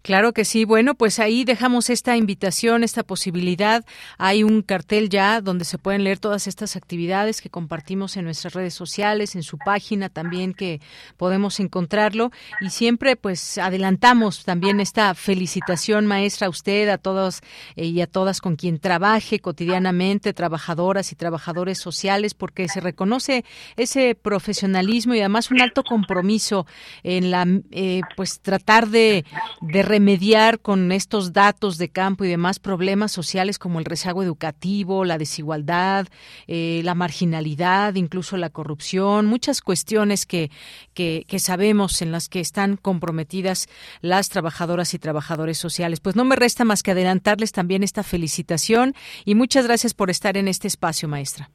Claro 0.02 0.34
que 0.34 0.46
sí. 0.46 0.66
Bueno, 0.66 0.96
pues 0.96 1.20
ahí 1.20 1.44
dejamos 1.44 1.90
esta 1.90 2.18
invitación, 2.18 2.84
esta 2.84 3.04
posibilidad. 3.04 3.86
Hay 4.18 4.44
un 4.44 4.62
cartel 4.62 5.10
ya 5.10 5.42
donde 5.42 5.66
se 5.66 5.78
pueden 5.78 6.04
leer 6.04 6.20
todas 6.20 6.48
estas 6.48 6.76
actividades 6.76 7.42
que 7.42 7.50
compartimos 7.50 8.18
en 8.18 8.26
nuestras 8.26 8.54
redes 8.54 8.74
sociales, 8.74 9.36
en 9.36 9.44
su 9.44 9.58
página 9.58 10.10
también 10.10 10.54
que 10.54 10.82
podemos 11.18 11.60
encontrarlo. 11.60 12.32
Y 12.62 12.70
siempre 12.70 13.16
pues 13.16 13.58
adelantamos 13.58 14.44
también 14.44 14.80
esta 14.80 15.14
felicitación 15.14 16.06
maestra 16.06 16.48
a 16.48 16.50
usted, 16.50 16.90
a 16.90 16.98
todos 16.98 17.42
eh, 17.76 17.86
y 17.86 18.02
a 18.02 18.08
todas 18.08 18.42
con 18.42 18.56
quien 18.56 18.80
trabaje 18.80 19.40
cotidianamente, 19.40 20.34
trabajadoras 20.34 21.12
y 21.12 21.16
trabajadores 21.16 21.78
sociales, 21.78 22.34
porque 22.34 22.68
se 22.68 22.80
reconoce 22.80 23.46
ese 23.78 24.16
profesionalismo 24.16 25.14
y 25.14 25.20
además 25.20 25.52
un 25.52 25.62
alto 25.62 25.84
compromiso 25.84 26.66
en 27.04 27.32
la 27.32 27.46
eh, 27.72 28.02
pues 28.16 28.40
tratar 28.40 28.88
de 28.88 29.26
de 29.62 29.83
remediar 29.84 30.60
con 30.60 30.92
estos 30.92 31.34
datos 31.34 31.78
de 31.78 31.90
campo 31.90 32.24
y 32.24 32.30
demás 32.30 32.60
problemas 32.60 33.12
sociales 33.12 33.60
como 33.60 33.80
el 33.80 33.86
rezago 33.86 34.24
educativo, 34.24 35.06
la 35.06 35.18
desigualdad, 35.18 36.08
eh, 36.48 36.82
la 36.84 36.96
marginalidad, 36.96 37.94
incluso 37.96 38.38
la 38.38 38.50
corrupción, 38.50 39.26
muchas 39.28 39.62
cuestiones 39.62 40.26
que, 40.26 40.50
que, 40.94 41.26
que 41.28 41.40
sabemos 41.40 42.02
en 42.02 42.12
las 42.12 42.30
que 42.30 42.40
están 42.40 42.78
comprometidas 42.78 43.68
las 44.02 44.30
trabajadoras 44.30 44.94
y 44.94 45.00
trabajadores 45.00 45.58
sociales. 45.58 46.00
Pues 46.00 46.16
no 46.16 46.26
me 46.26 46.36
resta 46.36 46.66
más 46.66 46.82
que 46.82 46.92
adelantarles 46.92 47.52
también 47.52 47.84
esta 47.84 48.04
felicitación 48.04 48.96
y 49.26 49.36
muchas 49.36 49.68
gracias 49.68 49.94
por 49.94 50.10
estar 50.10 50.38
en 50.38 50.48
este 50.48 50.68
espacio, 50.68 51.08
maestra. 51.08 51.50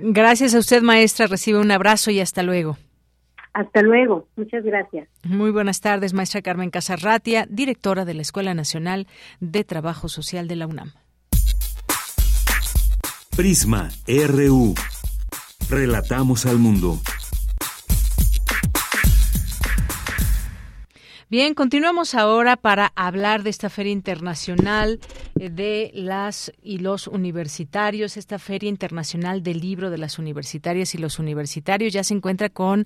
Gracias 0.00 0.56
a 0.56 0.58
usted, 0.58 0.82
maestra. 0.82 1.28
Recibe 1.28 1.60
un 1.60 1.70
abrazo 1.70 2.10
y 2.10 2.18
hasta 2.18 2.42
luego. 2.42 2.76
Hasta 3.52 3.82
luego. 3.82 4.28
Muchas 4.36 4.64
gracias. 4.64 5.08
Muy 5.24 5.50
buenas 5.50 5.80
tardes, 5.80 6.12
maestra 6.12 6.42
Carmen 6.42 6.70
Casarratia, 6.70 7.46
directora 7.48 8.04
de 8.04 8.14
la 8.14 8.22
Escuela 8.22 8.54
Nacional 8.54 9.06
de 9.40 9.64
Trabajo 9.64 10.08
Social 10.08 10.48
de 10.48 10.56
la 10.56 10.66
UNAM. 10.66 10.92
Prisma 13.36 13.88
RU. 14.06 14.74
Relatamos 15.68 16.46
al 16.46 16.58
mundo. 16.58 16.98
Bien, 21.30 21.54
continuamos 21.54 22.16
ahora 22.16 22.56
para 22.56 22.92
hablar 22.96 23.44
de 23.44 23.50
esta 23.50 23.70
Feria 23.70 23.92
Internacional 23.92 24.98
eh, 25.38 25.48
de 25.48 25.92
las 25.94 26.52
y 26.60 26.78
los 26.78 27.06
universitarios, 27.06 28.16
esta 28.16 28.40
Feria 28.40 28.68
Internacional 28.68 29.44
del 29.44 29.60
Libro 29.60 29.90
de 29.90 29.98
las 29.98 30.18
Universitarias 30.18 30.92
y 30.96 30.98
los 30.98 31.20
Universitarios. 31.20 31.92
Ya 31.92 32.02
se 32.02 32.14
encuentra 32.14 32.48
con, 32.48 32.80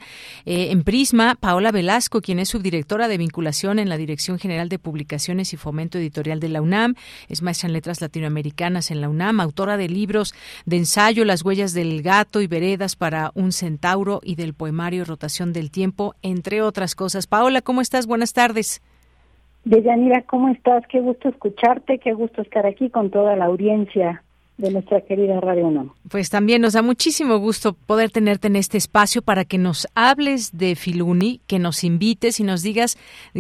eh, 0.45 0.73
en 0.73 0.85
Prisma, 0.85 1.37
Paola 1.37 1.73
Velasco, 1.73 2.21
quien 2.21 2.39
es 2.39 2.51
subdirectora 2.51 3.09
de 3.09 3.17
vinculación 3.17 3.79
en 3.79 3.89
la 3.89 3.97
Dirección 3.97 4.39
General 4.39 4.69
de 4.69 4.79
Publicaciones 4.79 5.55
y 5.55 5.57
Fomento 5.57 5.97
Editorial 5.97 6.39
de 6.39 6.51
la 6.51 6.61
UNAM. 6.61 6.97
Es 7.31 7.41
maestra 7.41 7.69
en 7.69 7.73
letras 7.73 8.03
latinoamericanas 8.03 8.91
en 8.91 9.01
la 9.01 9.09
UNAM, 9.09 9.41
autora 9.41 9.79
de 9.79 9.89
libros 9.89 10.35
de 10.67 10.77
ensayo 10.77 11.25
Las 11.25 11.47
huellas 11.47 11.73
del 11.73 12.03
gato 12.03 12.43
y 12.43 12.47
veredas 12.47 12.95
para 12.95 13.33
un 13.35 13.53
centauro 13.53 14.21
y 14.23 14.35
del 14.35 14.53
poemario 14.53 15.07
Rotación 15.07 15.55
del 15.55 15.71
Tiempo, 15.71 16.15
entre 16.21 16.61
otras 16.61 16.95
cosas. 16.95 17.27
Paola, 17.27 17.63
¿cómo 17.63 17.81
estás? 17.81 18.05
Buenas 18.05 18.34
tardes. 18.35 18.83
Deyanira, 19.65 20.23
¿cómo 20.23 20.51
estás? 20.51 20.85
Qué 20.89 21.01
gusto 21.01 21.31
escucharte, 21.31 21.99
qué 21.99 22.13
gusto 22.13 22.43
estar 22.43 22.67
aquí 22.67 22.91
con 22.91 23.11
toda 23.11 23.35
la 23.35 23.47
audiencia 23.47 24.23
de 24.59 24.71
nuestra 24.71 25.01
querida 25.01 25.41
Radio 25.41 25.67
UNAM. 25.67 25.91
Pues 26.09 26.31
también 26.31 26.63
nos 26.63 26.75
da 26.75 26.83
muchísimo 26.83 27.39
gusto 27.39 27.73
poder 27.73 28.11
tenerte 28.11 28.47
en 28.47 28.57
este 28.57 28.79
espacio 28.79 29.23
para 29.23 29.45
que 29.45 29.59
nos 29.59 29.89
hables 29.95 30.57
de 30.57 30.77
Filuni, 30.77 31.41
que 31.47 31.59
nos 31.59 31.83
invites 31.83 32.39
y 32.39 32.45
nos 32.45 32.63
digas, 32.63 32.97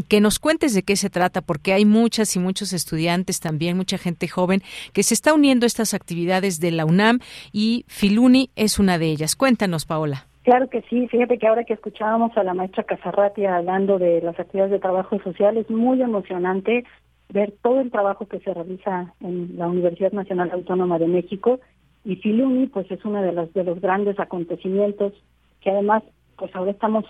que 0.08 0.20
nos 0.20 0.38
cuentes 0.38 0.74
de 0.74 0.82
qué 0.82 0.96
se 0.96 1.10
trata, 1.10 1.40
porque 1.40 1.72
hay 1.72 1.84
muchas 1.84 2.34
y 2.34 2.40
muchos 2.40 2.72
estudiantes 2.72 3.38
también, 3.38 3.76
mucha 3.76 3.98
gente 3.98 4.26
joven 4.26 4.62
que 4.92 5.02
se 5.02 5.14
está 5.14 5.34
uniendo 5.34 5.66
a 5.66 5.68
estas 5.68 5.94
actividades 5.94 6.58
de 6.58 6.72
la 6.72 6.84
UNAM 6.84 7.20
y 7.52 7.84
Filuni 7.86 8.50
es 8.56 8.78
una 8.78 8.98
de 8.98 9.06
ellas. 9.06 9.36
Cuéntanos, 9.36 9.84
Paola. 9.84 10.26
Claro 10.44 10.68
que 10.68 10.82
sí, 10.90 11.08
fíjate 11.08 11.38
que 11.38 11.46
ahora 11.46 11.64
que 11.64 11.72
escuchábamos 11.72 12.36
a 12.36 12.44
la 12.44 12.52
maestra 12.52 12.84
Casarratia 12.84 13.56
hablando 13.56 13.98
de 13.98 14.20
las 14.20 14.38
actividades 14.38 14.72
de 14.72 14.78
trabajo 14.78 15.18
social, 15.20 15.56
es 15.56 15.70
muy 15.70 16.02
emocionante 16.02 16.84
ver 17.30 17.54
todo 17.62 17.80
el 17.80 17.90
trabajo 17.90 18.28
que 18.28 18.40
se 18.40 18.52
realiza 18.52 19.14
en 19.20 19.56
la 19.56 19.68
Universidad 19.68 20.12
Nacional 20.12 20.50
Autónoma 20.52 20.98
de 20.98 21.08
México. 21.08 21.60
Y 22.04 22.16
Filuni 22.16 22.66
pues 22.66 22.90
es 22.90 23.02
uno 23.06 23.22
de 23.22 23.32
los 23.32 23.54
de 23.54 23.64
los 23.64 23.80
grandes 23.80 24.20
acontecimientos 24.20 25.14
que 25.62 25.70
además 25.70 26.02
pues 26.36 26.54
ahora 26.54 26.72
estamos 26.72 27.06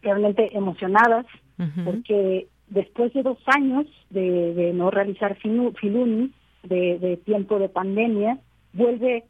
realmente 0.00 0.56
emocionadas 0.56 1.26
porque 1.84 2.46
después 2.68 3.12
de 3.12 3.22
dos 3.22 3.38
años 3.46 3.86
de, 4.08 4.72
no 4.74 4.90
realizar 4.90 5.36
Filuni 5.36 6.32
de, 6.62 6.98
de 6.98 7.16
tiempo 7.18 7.58
de 7.58 7.68
pandemia 7.68 8.38
vuelve 8.72 9.24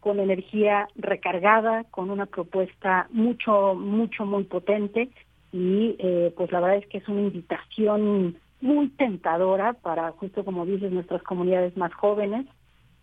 con 0.00 0.18
energía 0.18 0.88
recargada, 0.96 1.84
con 1.84 2.10
una 2.10 2.26
propuesta 2.26 3.08
mucho, 3.10 3.74
mucho, 3.74 4.24
muy 4.24 4.44
potente. 4.44 5.10
Y 5.52 5.96
eh, 5.98 6.32
pues 6.36 6.50
la 6.52 6.60
verdad 6.60 6.78
es 6.78 6.86
que 6.86 6.98
es 6.98 7.08
una 7.08 7.20
invitación 7.20 8.36
muy 8.60 8.88
tentadora 8.88 9.72
para, 9.74 10.10
justo 10.12 10.44
como 10.44 10.66
dices, 10.66 10.92
nuestras 10.92 11.22
comunidades 11.22 11.76
más 11.76 11.92
jóvenes 11.94 12.46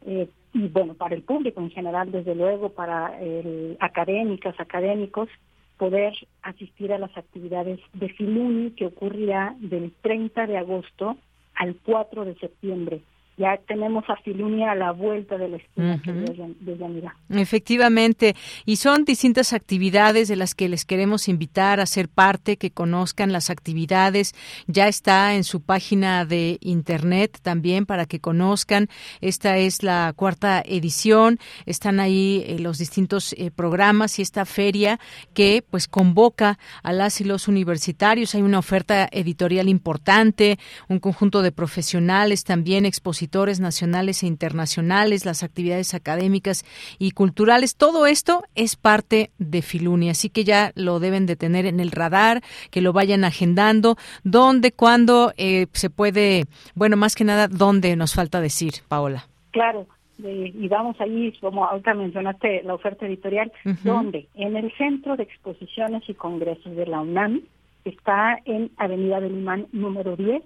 eh, 0.06 0.30
y 0.54 0.68
bueno, 0.70 0.94
para 0.94 1.16
el 1.16 1.24
público 1.24 1.60
en 1.62 1.70
general, 1.70 2.12
desde 2.12 2.34
luego, 2.36 2.70
para 2.70 3.20
el, 3.20 3.78
académicas, 3.80 4.60
académicos, 4.60 5.30
poder 5.78 6.14
asistir 6.42 6.92
a 6.94 6.98
las 6.98 7.16
actividades 7.16 7.80
de 7.94 8.10
Filuni 8.10 8.72
que 8.72 8.88
ocurrirá 8.88 9.56
del 9.60 9.92
30 10.02 10.48
de 10.48 10.58
agosto 10.58 11.18
al 11.54 11.76
4 11.84 12.26
de 12.26 12.36
septiembre 12.36 13.02
ya 13.38 13.56
tenemos 13.68 14.04
a 14.10 14.16
Filunia 14.18 14.72
a 14.72 14.76
la 14.76 14.92
vuelta 14.92 15.38
de 15.38 15.48
la 15.48 15.58
esquina 15.58 16.02
de, 16.04 17.40
Efectivamente, 17.40 18.36
y 18.66 18.78
son 18.78 19.06
distintas 19.06 19.54
actividades 19.54 20.28
de 20.28 20.36
las 20.36 20.56
que 20.56 20.68
les 20.68 20.86
queremos 20.86 21.28
invitar 21.28 21.80
a 21.80 21.86
ser 21.86 22.10
parte, 22.10 22.58
que 22.58 22.72
conozcan 22.72 23.32
las 23.32 23.52
actividades. 23.52 24.34
Ya 24.66 24.88
está 24.88 25.36
en 25.36 25.44
su 25.44 25.62
página 25.62 26.26
de 26.26 26.58
internet 26.62 27.38
también 27.44 27.86
para 27.86 28.08
que 28.08 28.20
conozcan. 28.20 28.88
Esta 29.22 29.58
es 29.58 29.84
la 29.84 30.14
cuarta 30.16 30.64
edición. 30.66 31.38
Están 31.68 32.00
ahí 32.00 32.44
eh, 32.48 32.58
los 32.58 32.80
distintos 32.80 33.34
eh, 33.34 33.52
programas 33.52 34.18
y 34.18 34.24
esta 34.24 34.46
feria 34.46 35.00
que 35.36 35.64
pues 35.70 35.88
convoca 35.88 36.58
a 36.82 36.92
las 36.92 37.22
y 37.22 37.24
los 37.24 37.48
universitarios. 37.48 38.34
Hay 38.34 38.42
una 38.42 38.58
oferta 38.58 39.08
editorial 39.12 39.70
importante, 39.70 40.58
un 40.90 41.00
conjunto 41.00 41.44
de 41.44 41.52
profesionales 41.52 42.44
también 42.44 42.86
expositores 42.88 43.27
nacionales 43.60 44.24
e 44.24 44.28
internacionales, 44.28 45.26
las 45.26 45.44
actividades 45.44 45.94
académicas 45.94 46.66
y 47.00 47.12
culturales. 47.12 47.76
Todo 47.76 48.08
esto 48.08 48.44
es 48.56 48.76
parte 48.76 49.32
de 49.38 49.62
Filuni, 49.62 50.10
así 50.10 50.30
que 50.30 50.44
ya 50.44 50.72
lo 50.76 51.00
deben 51.00 51.26
de 51.26 51.36
tener 51.36 51.66
en 51.66 51.80
el 51.80 51.92
radar, 51.92 52.42
que 52.72 52.82
lo 52.82 52.94
vayan 52.94 53.24
agendando. 53.24 53.96
¿Dónde, 54.24 54.72
cuándo 54.72 55.34
eh, 55.38 55.68
se 55.74 55.90
puede, 55.90 56.46
bueno, 56.76 56.98
más 56.98 57.16
que 57.16 57.24
nada, 57.24 57.48
dónde 57.48 57.96
nos 57.96 58.14
falta 58.14 58.42
decir, 58.42 58.74
Paola? 58.88 59.28
Claro, 59.52 59.88
y 60.20 60.68
vamos 60.68 61.00
ahí, 61.00 61.32
como 61.40 61.66
ahorita 61.66 61.94
mencionaste 61.94 62.64
la 62.64 62.74
oferta 62.74 63.06
editorial, 63.06 63.52
¿dónde? 63.84 64.28
En 64.36 64.56
el 64.58 64.72
Centro 64.78 65.16
de 65.16 65.24
Exposiciones 65.24 66.04
y 66.08 66.16
Congresos 66.16 66.76
de 66.76 66.88
la 66.88 67.02
UNAM, 67.02 67.42
está 67.86 68.40
en 68.46 68.72
Avenida 68.78 69.20
del 69.20 69.34
Imán 69.34 69.68
número 69.72 70.16
10, 70.16 70.44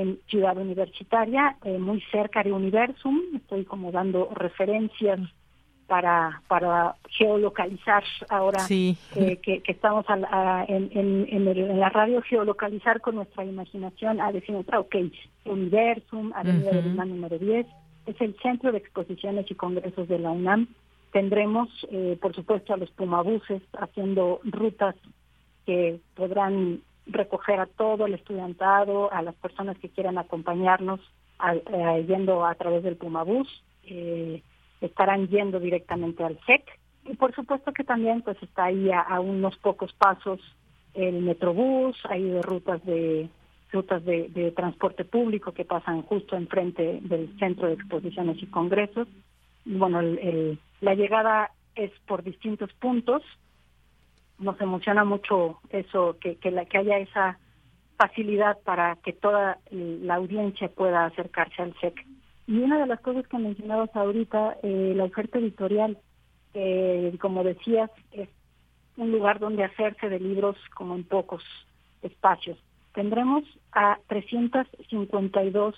en 0.00 0.18
Ciudad 0.28 0.56
Universitaria, 0.56 1.56
eh, 1.64 1.78
muy 1.78 2.00
cerca 2.12 2.42
de 2.42 2.52
Universum. 2.52 3.20
Estoy 3.34 3.64
como 3.64 3.90
dando 3.92 4.28
referencias 4.34 5.20
para, 5.86 6.42
para 6.48 6.96
geolocalizar 7.08 8.02
ahora 8.28 8.58
que, 8.68 9.62
estamos 9.66 10.04
en, 10.68 10.90
en, 10.92 11.80
la 11.80 11.88
radio, 11.90 12.20
geolocalizar 12.22 13.00
con 13.00 13.16
nuestra 13.16 13.44
imaginación 13.44 14.20
a 14.20 14.32
decir, 14.32 14.54
ok, 14.56 14.96
Universum, 15.44 16.32
Avenida 16.34 16.70
uh 16.70 16.82
-huh. 16.82 17.06
número 17.06 17.38
10, 17.38 17.66
es 18.06 18.20
el 18.20 18.36
Centro 18.42 18.72
de 18.72 18.78
Exposiciones 18.78 19.50
y 19.50 19.54
Congresos 19.54 20.08
de 20.08 20.18
la 20.18 20.30
UNAM. 20.30 20.68
Tendremos, 21.12 21.68
eh, 21.90 22.18
por 22.20 22.34
supuesto, 22.34 22.74
a 22.74 22.76
los 22.76 22.90
pumabuses 22.90 23.62
haciendo 23.78 24.40
rutas 24.44 24.96
que 25.64 26.00
podrán 26.14 26.80
recoger 27.06 27.60
a 27.60 27.66
todo 27.66 28.06
el 28.06 28.14
estudiantado, 28.14 29.12
a 29.12 29.22
las 29.22 29.34
personas 29.36 29.78
que 29.78 29.88
quieran 29.88 30.18
acompañarnos 30.18 31.00
eh, 31.72 32.04
yendo 32.08 32.44
a 32.44 32.54
través 32.54 32.82
del 32.82 32.96
Pumabús. 32.96 33.48
Eh, 33.84 34.42
estarán 34.80 35.28
yendo 35.28 35.60
directamente 35.60 36.22
al 36.24 36.38
SEC 36.46 36.62
y 37.04 37.14
por 37.14 37.34
supuesto 37.34 37.72
que 37.72 37.84
también 37.84 38.22
pues 38.22 38.36
está 38.42 38.64
ahí 38.64 38.90
a, 38.92 39.20
unos 39.20 39.56
pocos 39.58 39.92
pasos 39.94 40.40
el 40.94 41.22
Metrobús, 41.22 41.96
hay 42.08 42.40
rutas 42.42 42.84
de 42.84 43.28
rutas 43.70 44.04
de, 44.04 44.52
transporte 44.56 45.04
público 45.04 45.52
que 45.52 45.64
pasan 45.64 46.02
justo 46.02 46.36
enfrente 46.36 47.00
del 47.02 47.36
centro 47.38 47.66
de 47.66 47.74
exposiciones 47.74 48.42
y 48.42 48.46
congresos. 48.46 49.06
Bueno, 49.64 50.00
la 50.80 50.94
llegada 50.94 51.50
es 51.74 51.90
por 52.06 52.22
distintos 52.22 52.72
puntos. 52.74 53.22
Nos 54.38 54.60
emociona 54.60 55.04
mucho 55.04 55.60
eso, 55.70 56.16
que, 56.20 56.36
que, 56.36 56.50
la, 56.50 56.66
que 56.66 56.78
haya 56.78 56.98
esa 56.98 57.38
facilidad 57.96 58.58
para 58.64 58.96
que 58.96 59.12
toda 59.12 59.58
la 59.70 60.16
audiencia 60.16 60.68
pueda 60.68 61.06
acercarse 61.06 61.62
al 61.62 61.74
SEC. 61.80 62.06
Y 62.46 62.58
una 62.58 62.78
de 62.78 62.86
las 62.86 63.00
cosas 63.00 63.26
que 63.26 63.38
mencionabas 63.38 63.94
ahorita, 63.94 64.58
eh, 64.62 64.92
la 64.94 65.04
oferta 65.04 65.38
editorial, 65.38 65.98
como 67.20 67.44
decías, 67.44 67.90
es 68.12 68.28
un 68.96 69.12
lugar 69.12 69.38
donde 69.38 69.64
hacerse 69.64 70.08
de 70.08 70.18
libros 70.20 70.56
como 70.74 70.94
en 70.94 71.04
pocos 71.04 71.42
espacios. 72.02 72.58
Tendremos 72.94 73.44
a 73.72 73.98
352 74.06 75.74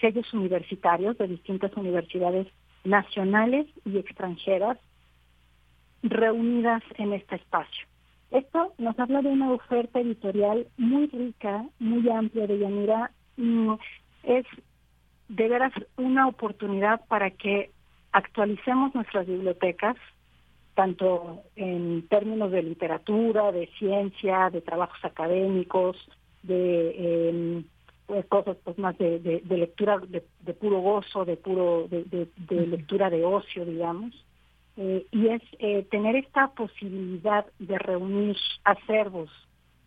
sellos 0.00 0.34
universitarios 0.34 1.18
de 1.18 1.28
distintas 1.28 1.76
universidades 1.76 2.46
nacionales 2.84 3.66
y 3.84 3.98
extranjeras 3.98 4.78
reunidas 6.02 6.82
en 6.96 7.12
este 7.12 7.36
espacio. 7.36 7.86
Esto 8.30 8.72
nos 8.78 8.98
habla 8.98 9.20
de 9.22 9.28
una 9.28 9.52
oferta 9.52 10.00
editorial 10.00 10.66
muy 10.78 11.06
rica, 11.08 11.66
muy 11.78 12.08
amplia 12.08 12.46
de 12.46 12.58
Yanira. 12.58 13.10
Es 14.22 14.46
de 15.28 15.48
veras 15.48 15.72
una 15.96 16.28
oportunidad 16.28 17.04
para 17.08 17.30
que 17.30 17.70
actualicemos 18.12 18.94
nuestras 18.94 19.26
bibliotecas, 19.26 19.96
tanto 20.74 21.42
en 21.56 22.06
términos 22.08 22.50
de 22.50 22.62
literatura, 22.62 23.52
de 23.52 23.66
ciencia, 23.78 24.48
de 24.50 24.62
trabajos 24.62 25.04
académicos, 25.04 25.96
de 26.42 27.28
em, 27.28 27.64
pues, 28.06 28.26
cosas 28.26 28.56
pues 28.64 28.78
más 28.78 28.96
de, 28.98 29.42
lectura 29.48 29.98
de, 29.98 30.54
puro 30.54 30.80
gozo, 30.80 31.24
de 31.24 31.36
puro 31.36 31.88
de, 31.88 32.28
lectura 32.48 33.10
de 33.10 33.24
ocio, 33.24 33.64
digamos. 33.64 34.12
Eh, 34.76 35.06
y 35.10 35.28
es 35.28 35.42
eh, 35.58 35.86
tener 35.90 36.16
esta 36.16 36.48
posibilidad 36.48 37.44
de 37.58 37.78
reunir 37.78 38.36
acervos 38.64 39.30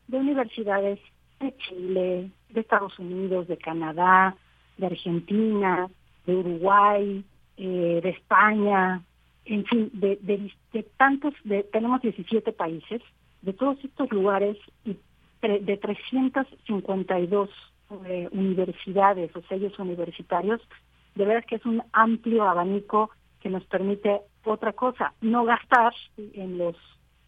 de 0.07 0.17
universidades 0.17 0.99
de 1.39 1.55
Chile, 1.57 2.31
de 2.49 2.61
Estados 2.61 2.97
Unidos, 2.99 3.47
de 3.47 3.57
Canadá, 3.57 4.35
de 4.77 4.85
Argentina, 4.85 5.87
de 6.25 6.35
Uruguay, 6.35 7.23
eh, 7.57 7.99
de 8.03 8.09
España, 8.09 9.01
en 9.45 9.65
fin, 9.65 9.89
de, 9.93 10.17
de, 10.21 10.83
tantos, 10.97 11.33
de, 11.43 11.63
tenemos 11.63 12.01
17 12.01 12.51
países, 12.51 13.01
de 13.41 13.53
todos 13.53 13.77
estos 13.83 14.11
lugares 14.11 14.57
y 14.83 14.97
de 15.41 15.77
352 15.77 17.49
eh, 18.05 18.27
universidades 18.31 19.35
o 19.35 19.41
sellos 19.43 19.77
universitarios, 19.77 20.59
de 21.13 21.25
verdad 21.25 21.45
que 21.47 21.55
es 21.55 21.65
un 21.65 21.83
amplio 21.93 22.43
abanico 22.43 23.11
que 23.41 23.49
nos 23.49 23.63
permite 23.65 24.21
otra 24.51 24.73
cosa, 24.73 25.13
no 25.21 25.43
gastar 25.45 25.93
en 26.17 26.57
los 26.57 26.75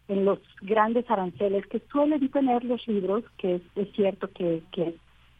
en 0.08 0.24
los 0.24 0.38
grandes 0.62 1.08
aranceles 1.10 1.66
que 1.66 1.82
suelen 1.92 2.30
tener 2.30 2.64
los 2.64 2.86
libros, 2.88 3.24
que 3.36 3.60
es, 3.76 3.92
cierto 3.92 4.30
que, 4.32 4.62
que 4.72 4.94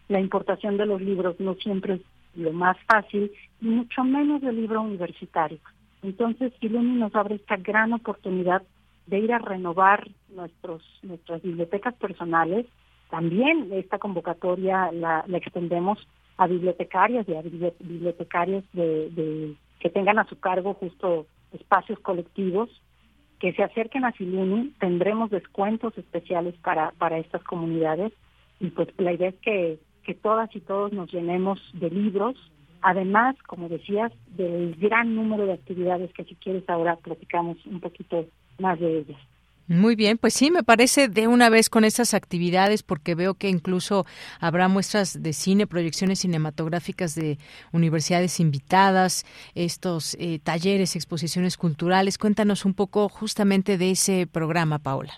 la 0.09 0.20
importación 0.20 0.76
de 0.76 0.85
los 0.85 1.01
libros 1.01 1.41
no 1.41 1.55
siempre 1.55 1.95
es 1.95 2.01
lo 2.35 2.53
más 2.53 2.76
fácil, 2.87 3.33
y 3.62 3.66
mucho 3.66 4.05
menos 4.05 4.43
del 4.43 4.57
libro 4.57 4.83
universitario. 4.83 5.59
Entonces, 6.03 6.53
Ilumi 6.61 6.99
nos 6.99 7.14
abre 7.14 7.37
esta 7.37 7.57
gran 7.57 7.95
oportunidad 7.95 8.62
de 9.07 9.18
ir 9.18 9.33
a 9.33 9.39
renovar 9.39 10.07
nuestros 10.29 10.83
nuestras 11.03 11.43
bibliotecas 11.43 11.95
personales. 11.95 12.66
También 13.11 13.70
esta 13.72 13.99
convocatoria 13.99 14.93
la, 14.93 15.24
extendemos 15.33 15.99
a 16.37 16.47
bibliotecarias 16.47 17.26
y 17.29 17.35
a 17.35 17.43
bibliotecarios 17.43 18.64
de, 18.72 19.57
que 19.81 19.91
tengan 19.91 20.18
a 20.18 20.29
su 20.29 20.39
cargo 20.39 20.74
justo 20.74 21.26
espacios 21.53 21.99
colectivos 22.01 22.70
que 23.38 23.53
se 23.53 23.62
acerquen 23.62 24.05
a 24.05 24.12
Filuni, 24.12 24.70
tendremos 24.80 25.30
descuentos 25.30 25.96
especiales 25.96 26.55
para, 26.57 26.90
para 26.92 27.18
estas 27.18 27.42
comunidades 27.44 28.12
y 28.59 28.70
pues 28.70 28.88
la 28.99 29.12
idea 29.12 29.28
es 29.28 29.36
que 29.36 29.78
que 30.09 30.14
todas 30.14 30.49
y 30.57 30.61
todos 30.61 30.90
nos 30.90 31.12
llenemos 31.12 31.61
de 31.74 31.90
libros, 31.90 32.34
además, 32.80 33.36
como 33.46 33.68
decías, 33.68 34.11
del 34.28 34.74
gran 34.76 35.14
número 35.14 35.44
de 35.44 35.53
actividades 35.53 36.11
que 36.14 36.24
si 36.24 36.34
quieres 36.36 36.66
ahora 36.66 36.96
platicamos 36.96 37.59
un 37.66 37.78
poquito 37.78 38.24
más 38.59 38.80
de 38.80 39.01
ellas. 39.01 39.20
Muy 39.68 39.96
bien, 39.96 40.16
pues 40.16 40.32
sí, 40.32 40.50
me 40.50 40.62
parece 40.62 41.08
de 41.08 41.28
una 41.28 41.50
vez 41.50 41.68
con 41.68 41.84
esas 41.84 42.14
actividades, 42.14 42.82
porque 42.82 43.14
veo 43.14 43.34
que 43.34 43.50
incluso 43.50 44.06
habrá 44.40 44.66
muestras 44.66 45.22
de 45.22 45.34
cine, 45.34 45.66
proyecciones 45.66 46.20
cinematográficas 46.20 47.14
de 47.14 47.36
universidades 47.72 48.40
invitadas, 48.40 49.26
estos 49.54 50.16
eh, 50.18 50.38
talleres, 50.42 50.96
exposiciones 50.96 51.58
culturales. 51.58 52.16
Cuéntanos 52.16 52.64
un 52.64 52.72
poco 52.72 53.10
justamente 53.10 53.76
de 53.76 53.90
ese 53.90 54.26
programa, 54.26 54.78
Paola. 54.78 55.12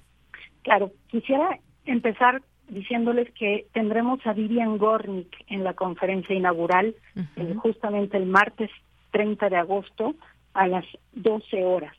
Claro, 0.62 0.90
quisiera 1.08 1.60
empezar 1.84 2.42
diciéndoles 2.68 3.32
que 3.34 3.66
tendremos 3.72 4.18
a 4.26 4.32
Vivian 4.32 4.78
Gornick 4.78 5.32
en 5.46 5.62
la 5.62 5.74
conferencia 5.74 6.34
inaugural 6.34 6.94
eh, 7.36 7.54
justamente 7.54 8.16
el 8.16 8.26
martes 8.26 8.70
30 9.12 9.48
de 9.48 9.56
agosto 9.56 10.14
a 10.54 10.66
las 10.66 10.84
12 11.12 11.64
horas. 11.64 11.94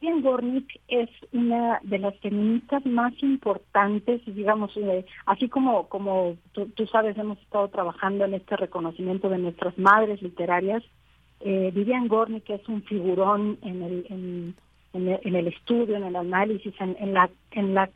Vivian 0.00 0.22
Gornick 0.22 0.80
es 0.88 1.08
una 1.32 1.80
de 1.82 1.98
las 1.98 2.18
feministas 2.20 2.84
más 2.84 3.12
importantes, 3.22 4.20
digamos, 4.26 4.76
eh, 4.76 5.06
así 5.24 5.48
como 5.48 5.88
como 5.88 6.36
tú, 6.52 6.86
sabes, 6.86 7.16
hemos 7.16 7.38
estado 7.38 7.68
trabajando 7.68 8.24
en 8.24 8.34
este 8.34 8.56
reconocimiento 8.56 9.28
de 9.28 9.38
nuestras 9.38 9.76
madres 9.78 10.20
literarias. 10.20 10.82
Eh, 11.40 11.70
Vivian 11.74 12.08
Gornick 12.08 12.48
es 12.50 12.66
un 12.68 12.82
figurón 12.82 13.58
en 13.62 13.82
el, 13.82 14.06
en, 14.10 14.54
en 14.92 15.34
el, 15.34 15.46
estudio, 15.48 15.96
en 15.96 16.04
el 16.04 16.16
análisis, 16.16 16.74
en, 16.80 16.96
en 16.98 17.14
la 17.14 17.30
en 17.52 17.74
la 17.74 17.90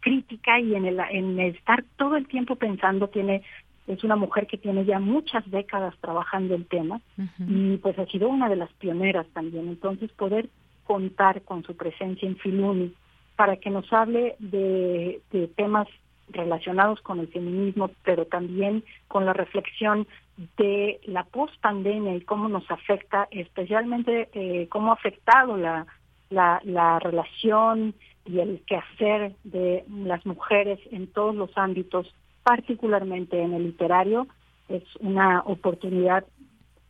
crítica 0.00 0.58
y 0.60 0.74
en 0.74 0.86
el, 0.86 1.00
en 1.10 1.38
estar 1.40 1.84
todo 1.96 2.16
el 2.16 2.26
tiempo 2.26 2.56
pensando, 2.56 3.08
tiene 3.08 3.42
es 3.86 4.04
una 4.04 4.16
mujer 4.16 4.46
que 4.46 4.56
tiene 4.56 4.84
ya 4.84 5.00
muchas 5.00 5.48
décadas 5.50 5.94
trabajando 6.00 6.54
el 6.54 6.66
tema 6.66 7.00
y 7.38 7.76
pues 7.78 7.98
ha 7.98 8.06
sido 8.06 8.28
una 8.28 8.48
de 8.48 8.54
las 8.54 8.72
pioneras 8.74 9.26
también. 9.32 9.68
Entonces 9.68 10.12
poder 10.12 10.48
contar 10.90 11.42
con 11.42 11.62
su 11.62 11.76
presencia 11.76 12.26
en 12.26 12.36
Filuni 12.36 12.92
para 13.36 13.58
que 13.58 13.70
nos 13.70 13.92
hable 13.92 14.34
de, 14.40 15.20
temas 15.54 15.86
relacionados 16.30 17.00
con 17.02 17.20
el 17.20 17.28
feminismo, 17.28 17.92
pero 18.02 18.26
también 18.26 18.82
con 19.06 19.24
la 19.24 19.32
reflexión 19.32 20.08
de 20.56 20.98
la 21.04 21.22
post-pandemia 21.22 22.16
y 22.16 22.22
cómo 22.22 22.48
nos 22.48 22.68
afecta, 22.68 23.28
especialmente 23.30 24.30
eh, 24.32 24.66
cómo 24.68 24.90
ha 24.90 24.94
afectado 24.94 25.56
la, 25.56 25.86
la, 26.28 26.60
la 26.64 26.98
relación 26.98 27.94
y 28.26 28.40
el 28.40 28.60
quehacer 28.66 29.36
de 29.44 29.84
las 29.88 30.26
mujeres 30.26 30.80
en 30.90 31.06
todos 31.06 31.36
los 31.36 31.56
ámbitos, 31.56 32.12
particularmente 32.42 33.40
en 33.40 33.54
el 33.54 33.62
literario, 33.62 34.26
es 34.68 34.82
una 34.98 35.42
oportunidad 35.46 36.24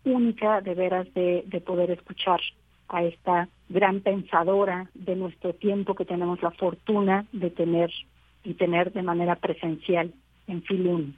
única 0.05 0.63
de 0.63 0.75
veras 0.75 1.07
de 1.13 1.63
poder 1.67 1.91
escuchar 1.91 2.41
a 2.91 3.05
esta 3.05 3.49
gran 3.69 4.01
pensadora 4.01 4.91
de 4.95 5.17
nuestro 5.17 5.55
tiempo 5.55 5.95
que 5.95 6.05
tenemos 6.05 6.43
la 6.43 6.51
fortuna 6.51 7.25
de 7.33 7.51
tener 7.51 7.91
y 8.43 8.55
tener 8.55 8.93
de 8.93 9.03
manera 9.03 9.37
presencial 9.37 10.13
en 10.47 10.63
Filuni. 10.63 11.15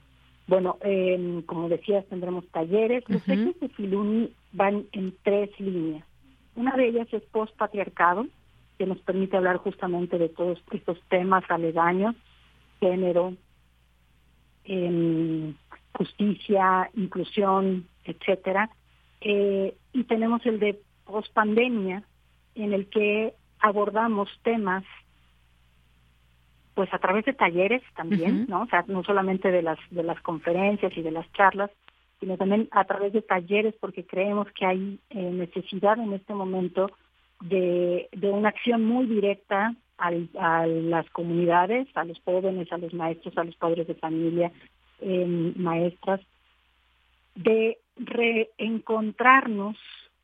Bueno, 0.47 0.77
eh, 0.81 1.41
como 1.45 1.69
decías, 1.69 2.05
tendremos 2.07 2.45
talleres. 2.49 3.03
Los 3.07 3.27
uh 3.27 3.55
de 3.59 3.69
Filuni 3.69 4.31
van 4.51 4.85
en 4.91 5.15
tres 5.23 5.49
líneas. 5.59 6.05
Una 6.55 6.75
de 6.75 6.89
ellas 6.89 7.07
es 7.11 7.23
post-patriarcado, 7.23 8.27
que 8.77 8.85
nos 8.85 8.99
permite 8.99 9.37
hablar 9.37 9.57
justamente 9.57 10.17
de 10.17 10.29
todos 10.29 10.61
estos 10.71 10.99
temas 11.09 11.43
aledaños, 11.49 12.15
género, 12.79 13.33
em, 14.65 15.55
justicia, 15.93 16.89
inclusión, 16.95 17.87
etcétera. 18.03 18.69
Eh, 19.21 19.75
y 19.93 20.03
tenemos 20.03 20.45
el 20.45 20.59
de 20.59 20.79
pospandemia, 21.05 22.03
en 22.55 22.73
el 22.73 22.87
que 22.89 23.33
abordamos 23.59 24.29
temas 24.43 24.83
pues 26.73 26.91
a 26.91 26.97
través 26.97 27.23
de 27.25 27.33
talleres 27.33 27.83
también, 27.95 28.47
¿no? 28.49 28.63
O 28.63 28.67
sea, 28.67 28.83
no 28.87 29.03
solamente 29.03 29.51
de 29.51 29.61
las 29.61 29.77
de 29.91 30.03
las 30.03 30.19
conferencias 30.21 30.91
y 30.97 31.01
de 31.03 31.11
las 31.11 31.31
charlas, 31.33 31.69
sino 32.19 32.37
también 32.37 32.67
a 32.71 32.85
través 32.85 33.13
de 33.13 33.21
talleres 33.21 33.75
porque 33.79 34.05
creemos 34.05 34.47
que 34.53 34.65
hay 34.65 34.99
eh, 35.09 35.31
necesidad 35.31 35.99
en 35.99 36.13
este 36.13 36.33
momento 36.33 36.89
de, 37.41 38.09
de 38.11 38.29
una 38.29 38.49
acción 38.49 38.85
muy 38.85 39.05
directa 39.05 39.75
al, 39.97 40.29
a 40.39 40.65
las 40.65 41.09
comunidades, 41.11 41.87
a 41.95 42.05
los 42.05 42.19
jóvenes, 42.23 42.71
a 42.71 42.77
los 42.77 42.93
maestros, 42.93 43.37
a 43.37 43.43
los 43.43 43.55
padres 43.55 43.87
de 43.87 43.95
familia, 43.95 44.51
eh, 45.01 45.53
maestras, 45.55 46.21
de 47.35 47.77
reencontrarnos 47.97 49.77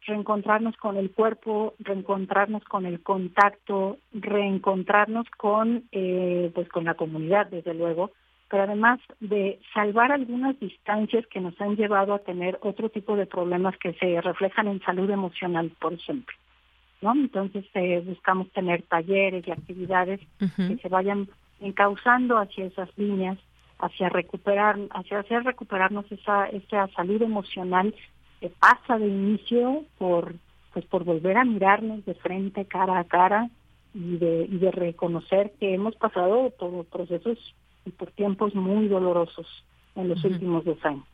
reencontrarnos 0.06 0.76
con 0.78 0.97
el 0.97 1.12
cuerpo, 1.12 1.74
reencontrarnos 1.80 2.64
con 2.64 2.86
el 2.86 3.02
contacto, 3.02 3.97
reencontrarnos 4.14 5.28
con 5.38 5.84
eh, 5.91 6.52
pues 6.54 6.70
con 6.70 6.86
la 6.86 6.95
comunidad 6.95 7.47
desde 7.47 7.74
luego, 7.74 8.12
pero 8.50 8.64
además 8.64 9.00
de 9.20 9.60
salvar 9.74 10.12
algunas 10.12 10.60
distancias 10.60 11.26
que 11.28 11.41
nos 11.41 11.60
han 11.62 11.76
llevado 11.76 12.14
a 12.14 12.20
tener 12.20 12.58
otro 12.62 12.89
tipo 12.89 13.16
de 13.16 13.28
problemas 13.28 13.78
que 13.78 13.93
se 13.93 14.20
reflejan 14.22 14.68
en 14.68 14.82
salud 14.82 15.10
emocional, 15.10 15.72
por 15.80 15.93
ejemplo. 15.93 16.36
¿no? 17.02 17.14
Entonces 17.14 17.66
eh, 17.76 18.02
buscamos 18.06 18.50
tener 18.52 18.82
talleres 18.84 19.47
y 19.47 19.52
actividades 19.52 20.20
que 20.39 20.78
se 20.78 20.89
vayan 20.89 21.30
encauzando 21.62 22.38
hacia 22.38 22.66
esas 22.66 22.89
líneas, 22.97 23.38
hacia 23.78 24.10
recuperar, 24.10 24.78
hacia 24.91 25.20
hacer 25.20 25.43
recuperarnos 25.43 26.12
esa, 26.12 26.47
esa 26.47 26.88
salud 26.88 27.22
emocional 27.22 27.93
que 28.40 28.50
pasa 28.50 28.98
de 28.98 29.08
inicio 29.08 29.84
por 29.98 30.36
pues 30.74 30.86
por 30.86 31.04
volver 31.04 31.38
a 31.38 31.46
mirarnos 31.46 32.06
de 32.06 32.14
frente 32.14 32.66
cara 32.66 33.00
a 33.00 33.04
cara 33.04 33.50
y 33.94 34.18
de, 34.18 34.48
y 34.50 34.58
de 34.60 34.72
reconocer 34.72 35.52
que 35.60 35.74
hemos 35.74 35.96
pasado 35.96 36.52
por 36.52 36.86
procesos 36.86 37.38
y 37.86 37.90
por 37.92 38.12
tiempos 38.12 38.54
muy 38.54 38.88
dolorosos 38.88 39.48
en 39.96 40.10
los 40.10 40.24
últimos 40.24 40.64
dos 40.64 40.78
años. 40.86 41.06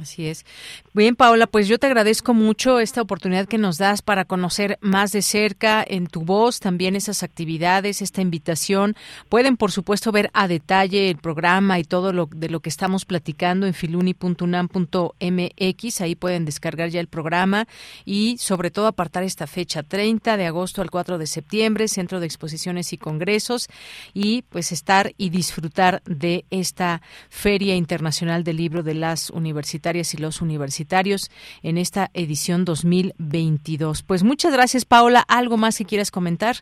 Así 0.00 0.26
es. 0.26 0.44
Bien, 0.92 1.14
Paola, 1.14 1.46
pues 1.46 1.68
yo 1.68 1.78
te 1.78 1.86
agradezco 1.86 2.34
mucho 2.34 2.80
esta 2.80 3.00
oportunidad 3.00 3.46
que 3.46 3.58
nos 3.58 3.78
das 3.78 4.02
para 4.02 4.24
conocer 4.24 4.76
más 4.80 5.12
de 5.12 5.22
cerca 5.22 5.84
en 5.86 6.08
tu 6.08 6.22
voz 6.22 6.58
también 6.58 6.96
esas 6.96 7.22
actividades, 7.22 8.02
esta 8.02 8.20
invitación. 8.20 8.96
Pueden, 9.28 9.56
por 9.56 9.70
supuesto, 9.70 10.10
ver 10.10 10.30
a 10.32 10.48
detalle 10.48 11.10
el 11.10 11.18
programa 11.18 11.78
y 11.78 11.84
todo 11.84 12.12
lo 12.12 12.26
de 12.26 12.48
lo 12.48 12.58
que 12.60 12.70
estamos 12.70 13.04
platicando 13.04 13.66
en 13.66 13.74
filuni.unam.mx. 13.74 16.00
Ahí 16.00 16.16
pueden 16.16 16.44
descargar 16.44 16.88
ya 16.88 16.98
el 17.00 17.08
programa 17.08 17.68
y, 18.04 18.36
sobre 18.38 18.72
todo, 18.72 18.88
apartar 18.88 19.22
esta 19.22 19.46
fecha, 19.46 19.84
30 19.84 20.36
de 20.36 20.46
agosto 20.46 20.82
al 20.82 20.90
4 20.90 21.18
de 21.18 21.28
septiembre, 21.28 21.86
Centro 21.86 22.18
de 22.18 22.26
Exposiciones 22.26 22.92
y 22.92 22.98
Congresos, 22.98 23.68
y 24.12 24.42
pues 24.42 24.72
estar 24.72 25.14
y 25.18 25.30
disfrutar 25.30 26.02
de 26.04 26.46
esta 26.50 27.00
Feria 27.28 27.76
Internacional 27.76 28.42
del 28.42 28.56
Libro 28.56 28.82
de 28.82 28.94
las 28.94 29.30
Universidades 29.30 29.83
y 29.84 30.16
los 30.16 30.40
universitarios 30.40 31.30
en 31.62 31.76
esta 31.76 32.10
edición 32.14 32.64
2022. 32.64 34.02
Pues 34.02 34.24
muchas 34.24 34.52
gracias, 34.54 34.86
Paola. 34.86 35.22
¿Algo 35.28 35.58
más 35.58 35.76
que 35.76 35.84
quieras 35.84 36.10
comentar? 36.10 36.56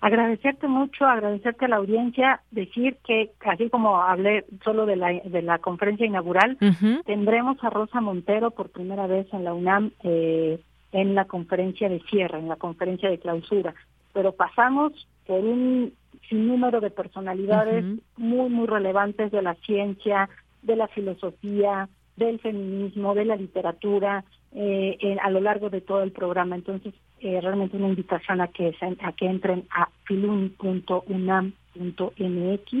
Agradecerte 0.00 0.66
mucho, 0.66 1.04
agradecerte 1.04 1.66
a 1.66 1.68
la 1.68 1.76
audiencia, 1.76 2.40
decir 2.50 2.96
que 3.04 3.32
así 3.40 3.68
como 3.68 4.00
hablé 4.00 4.46
solo 4.64 4.86
de 4.86 4.96
la, 4.96 5.12
de 5.12 5.42
la 5.42 5.58
conferencia 5.58 6.06
inaugural, 6.06 6.56
tendremos 7.04 7.62
a 7.62 7.70
Rosa 7.70 8.00
Montero 8.00 8.52
por 8.52 8.70
primera 8.70 9.06
vez 9.06 9.26
en 9.32 9.44
la 9.44 9.52
UNAM 9.52 9.90
eh, 10.04 10.60
en 10.92 11.14
la 11.14 11.26
conferencia 11.26 11.88
de 11.88 12.00
cierre, 12.08 12.38
en 12.38 12.48
la 12.48 12.56
conferencia 12.56 13.10
de 13.10 13.18
clausura, 13.18 13.74
pero 14.14 14.32
pasamos 14.32 14.92
por 15.26 15.40
un 15.40 15.92
sinnúmero 16.28 16.80
de 16.80 16.90
personalidades 16.90 17.84
muy, 18.16 18.48
muy 18.48 18.66
relevantes 18.66 19.30
de 19.32 19.42
la 19.42 19.54
ciencia, 19.54 20.28
de 20.62 20.76
la 20.76 20.88
filosofía, 20.88 21.88
del 22.18 22.40
feminismo, 22.40 23.14
de 23.14 23.24
la 23.24 23.36
literatura, 23.36 24.24
eh, 24.52 25.16
a 25.22 25.30
lo 25.30 25.40
largo 25.40 25.70
de 25.70 25.80
todo 25.80 26.02
el 26.02 26.12
programa. 26.12 26.56
Entonces, 26.56 26.92
eh, 27.20 27.40
realmente 27.40 27.76
una 27.76 27.88
invitación 27.88 28.40
a 28.40 28.48
que, 28.48 28.74
a 29.00 29.12
que 29.12 29.26
entren 29.26 29.66
a 29.70 29.88
filuni.unam.mx 30.04 32.72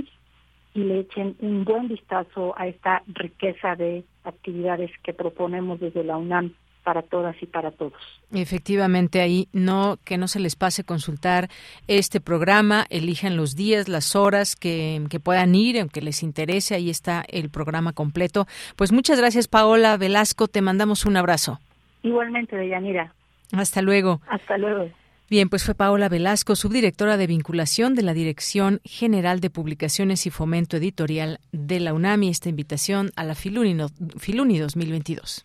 y 0.74 0.84
le 0.84 1.00
echen 1.00 1.34
un 1.40 1.64
buen 1.64 1.88
vistazo 1.88 2.54
a 2.56 2.68
esta 2.68 3.02
riqueza 3.08 3.74
de 3.74 4.04
actividades 4.24 4.92
que 5.02 5.12
proponemos 5.12 5.80
desde 5.80 6.04
la 6.04 6.16
UNAM 6.18 6.52
para 6.88 7.02
todas 7.02 7.36
y 7.42 7.44
para 7.44 7.70
todos. 7.70 7.92
Efectivamente, 8.32 9.20
ahí 9.20 9.46
no 9.52 9.98
que 10.06 10.16
no 10.16 10.26
se 10.26 10.40
les 10.40 10.56
pase 10.56 10.84
consultar 10.84 11.50
este 11.86 12.18
programa, 12.18 12.86
elijan 12.88 13.36
los 13.36 13.54
días, 13.54 13.88
las 13.88 14.16
horas 14.16 14.56
que, 14.56 15.04
que 15.10 15.20
puedan 15.20 15.54
ir, 15.54 15.78
aunque 15.78 16.00
les 16.00 16.22
interese, 16.22 16.74
ahí 16.74 16.88
está 16.88 17.26
el 17.28 17.50
programa 17.50 17.92
completo. 17.92 18.46
Pues 18.74 18.90
muchas 18.90 19.18
gracias, 19.18 19.48
Paola 19.48 19.98
Velasco, 19.98 20.48
te 20.48 20.62
mandamos 20.62 21.04
un 21.04 21.18
abrazo. 21.18 21.60
Igualmente, 22.02 22.56
Deyanira. 22.56 23.12
Hasta 23.52 23.82
luego. 23.82 24.22
Hasta 24.26 24.56
luego. 24.56 24.88
Bien, 25.28 25.50
pues 25.50 25.66
fue 25.66 25.74
Paola 25.74 26.08
Velasco, 26.08 26.56
subdirectora 26.56 27.18
de 27.18 27.26
vinculación 27.26 27.94
de 27.94 28.02
la 28.02 28.14
Dirección 28.14 28.80
General 28.82 29.40
de 29.40 29.50
Publicaciones 29.50 30.24
y 30.24 30.30
Fomento 30.30 30.78
Editorial 30.78 31.38
de 31.52 31.80
la 31.80 31.92
UNAMI, 31.92 32.30
esta 32.30 32.48
invitación 32.48 33.10
a 33.14 33.24
la 33.24 33.34
Filuni, 33.34 33.76
Filuni 34.18 34.58
2022. 34.58 35.44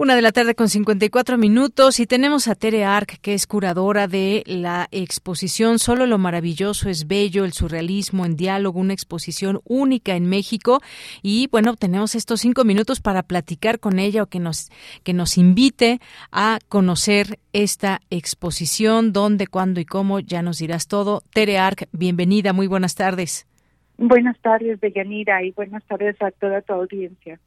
Una 0.00 0.14
de 0.14 0.22
la 0.22 0.30
tarde 0.30 0.54
con 0.54 0.68
54 0.68 1.36
minutos 1.38 1.98
y 1.98 2.06
tenemos 2.06 2.46
a 2.46 2.54
Tere 2.54 2.84
Arc, 2.84 3.18
que 3.20 3.34
es 3.34 3.48
curadora 3.48 4.06
de 4.06 4.44
la 4.46 4.86
exposición 4.92 5.80
Solo 5.80 6.06
lo 6.06 6.18
maravilloso 6.18 6.88
es 6.88 7.08
bello, 7.08 7.44
el 7.44 7.52
surrealismo 7.52 8.24
en 8.24 8.36
diálogo, 8.36 8.78
una 8.78 8.92
exposición 8.92 9.58
única 9.64 10.14
en 10.14 10.26
México. 10.26 10.80
Y 11.20 11.48
bueno, 11.48 11.74
tenemos 11.74 12.14
estos 12.14 12.42
cinco 12.42 12.62
minutos 12.62 13.00
para 13.00 13.24
platicar 13.24 13.80
con 13.80 13.98
ella 13.98 14.22
o 14.22 14.26
que 14.26 14.38
nos, 14.38 14.70
que 15.02 15.14
nos 15.14 15.36
invite 15.36 15.98
a 16.30 16.60
conocer 16.68 17.40
esta 17.52 18.00
exposición, 18.08 19.12
dónde, 19.12 19.48
cuándo 19.48 19.80
y 19.80 19.84
cómo, 19.84 20.20
ya 20.20 20.42
nos 20.42 20.58
dirás 20.58 20.86
todo. 20.86 21.22
Tere 21.34 21.58
Arc, 21.58 21.88
bienvenida, 21.90 22.52
muy 22.52 22.68
buenas 22.68 22.94
tardes. 22.94 23.48
Buenas 23.96 24.38
tardes, 24.38 24.80
Deyanira, 24.80 25.42
y 25.42 25.50
buenas 25.50 25.82
tardes 25.86 26.22
a 26.22 26.30
toda 26.30 26.62
tu 26.62 26.72
audiencia. 26.72 27.40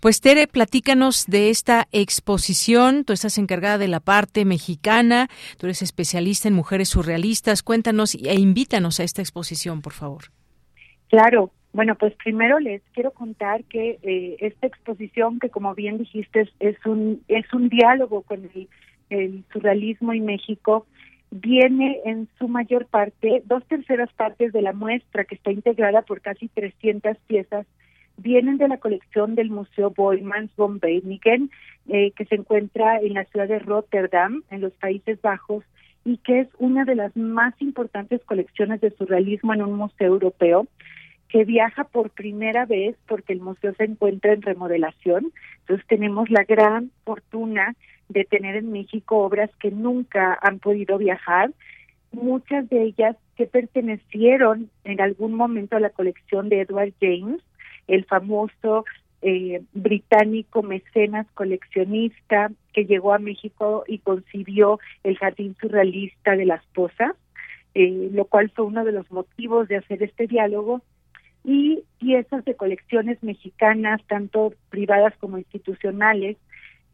Pues 0.00 0.20
Tere, 0.20 0.46
platícanos 0.46 1.26
de 1.26 1.50
esta 1.50 1.88
exposición. 1.92 3.04
Tú 3.04 3.12
estás 3.12 3.38
encargada 3.38 3.78
de 3.78 3.88
la 3.88 4.00
parte 4.00 4.44
mexicana, 4.44 5.28
tú 5.58 5.66
eres 5.66 5.82
especialista 5.82 6.48
en 6.48 6.54
mujeres 6.54 6.88
surrealistas. 6.88 7.62
Cuéntanos 7.62 8.14
e 8.14 8.34
invítanos 8.34 9.00
a 9.00 9.04
esta 9.04 9.22
exposición, 9.22 9.82
por 9.82 9.92
favor. 9.92 10.24
Claro. 11.08 11.52
Bueno, 11.72 11.94
pues 11.94 12.12
primero 12.22 12.58
les 12.58 12.82
quiero 12.92 13.12
contar 13.12 13.64
que 13.64 13.98
eh, 14.02 14.36
esta 14.40 14.66
exposición, 14.66 15.38
que 15.38 15.48
como 15.48 15.74
bien 15.74 15.96
dijiste, 15.96 16.46
es, 16.60 16.76
un 16.84 17.22
es 17.28 17.50
un 17.54 17.70
diálogo 17.70 18.22
con 18.22 18.50
el, 19.08 19.44
surrealismo 19.52 20.12
y 20.12 20.20
México, 20.20 20.86
viene 21.30 22.00
en 22.04 22.28
su 22.38 22.46
mayor 22.48 22.86
parte, 22.86 23.42
dos 23.46 23.64
terceras 23.66 24.12
partes 24.12 24.52
de 24.52 24.60
la 24.60 24.74
muestra, 24.74 25.24
que 25.24 25.34
está 25.34 25.50
integrada 25.50 26.02
por 26.02 26.20
casi 26.20 26.48
300 26.48 27.16
piezas 27.26 27.66
vienen 28.16 28.58
de 28.58 28.68
la 28.68 28.78
colección 28.78 29.34
del 29.34 29.50
Museo 29.50 29.90
Boymans 29.90 30.54
von 30.56 30.78
Beiningen, 30.78 31.50
eh, 31.88 32.12
que 32.12 32.24
se 32.26 32.36
encuentra 32.36 32.98
en 33.00 33.14
la 33.14 33.24
ciudad 33.24 33.48
de 33.48 33.58
Rotterdam, 33.58 34.42
en 34.50 34.60
los 34.60 34.72
Países 34.74 35.20
Bajos, 35.20 35.64
y 36.04 36.18
que 36.18 36.40
es 36.40 36.48
una 36.58 36.84
de 36.84 36.94
las 36.94 37.16
más 37.16 37.54
importantes 37.60 38.22
colecciones 38.24 38.80
de 38.80 38.90
surrealismo 38.90 39.54
en 39.54 39.62
un 39.62 39.74
museo 39.74 40.08
europeo, 40.08 40.66
que 41.28 41.44
viaja 41.44 41.84
por 41.84 42.10
primera 42.10 42.66
vez 42.66 42.96
porque 43.06 43.32
el 43.32 43.40
museo 43.40 43.72
se 43.74 43.84
encuentra 43.84 44.34
en 44.34 44.42
remodelación. 44.42 45.32
Entonces 45.60 45.86
tenemos 45.86 46.28
la 46.30 46.44
gran 46.44 46.90
fortuna 47.04 47.74
de 48.10 48.24
tener 48.24 48.56
en 48.56 48.70
México 48.70 49.18
obras 49.18 49.50
que 49.58 49.70
nunca 49.70 50.38
han 50.42 50.58
podido 50.58 50.98
viajar, 50.98 51.50
muchas 52.12 52.68
de 52.68 52.82
ellas 52.82 53.16
que 53.36 53.46
pertenecieron 53.46 54.68
en 54.84 55.00
algún 55.00 55.32
momento 55.32 55.76
a 55.76 55.80
la 55.80 55.88
colección 55.90 56.50
de 56.50 56.60
Edward 56.60 56.92
James, 57.00 57.40
el 57.88 58.04
famoso 58.04 58.84
eh, 59.22 59.62
británico 59.72 60.62
mecenas 60.62 61.26
coleccionista 61.34 62.50
que 62.72 62.86
llegó 62.86 63.14
a 63.14 63.18
México 63.18 63.84
y 63.86 63.98
concibió 63.98 64.80
el 65.04 65.16
jardín 65.16 65.56
surrealista 65.60 66.36
de 66.36 66.44
las 66.44 66.64
posas, 66.74 67.12
eh, 67.74 68.10
lo 68.12 68.24
cual 68.24 68.50
fue 68.50 68.64
uno 68.64 68.84
de 68.84 68.92
los 68.92 69.10
motivos 69.10 69.68
de 69.68 69.76
hacer 69.76 70.02
este 70.02 70.26
diálogo, 70.26 70.82
y 71.44 71.82
piezas 71.98 72.44
de 72.44 72.54
colecciones 72.54 73.22
mexicanas, 73.22 74.00
tanto 74.06 74.54
privadas 74.70 75.14
como 75.18 75.38
institucionales, 75.38 76.36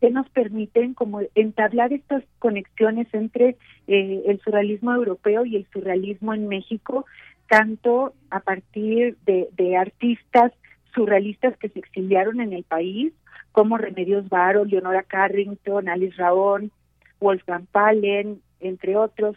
que 0.00 0.10
nos 0.10 0.28
permiten 0.30 0.94
como 0.94 1.20
entablar 1.34 1.92
estas 1.92 2.22
conexiones 2.38 3.08
entre 3.12 3.56
eh, 3.88 4.22
el 4.26 4.40
surrealismo 4.40 4.94
europeo 4.94 5.44
y 5.44 5.56
el 5.56 5.66
surrealismo 5.72 6.34
en 6.34 6.46
México, 6.46 7.04
tanto 7.48 8.14
a 8.30 8.40
partir 8.40 9.16
de, 9.26 9.48
de 9.56 9.76
artistas 9.76 10.52
surrealistas 10.98 11.56
que 11.58 11.68
se 11.68 11.78
exiliaron 11.78 12.40
en 12.40 12.52
el 12.52 12.64
país, 12.64 13.12
como 13.52 13.78
Remedios 13.78 14.28
Varo, 14.28 14.64
Leonora 14.64 15.04
Carrington, 15.04 15.88
Alice 15.88 16.16
Raón, 16.16 16.72
Wolfgang 17.20 17.66
Palen, 17.66 18.40
entre 18.60 18.96
otros, 18.96 19.36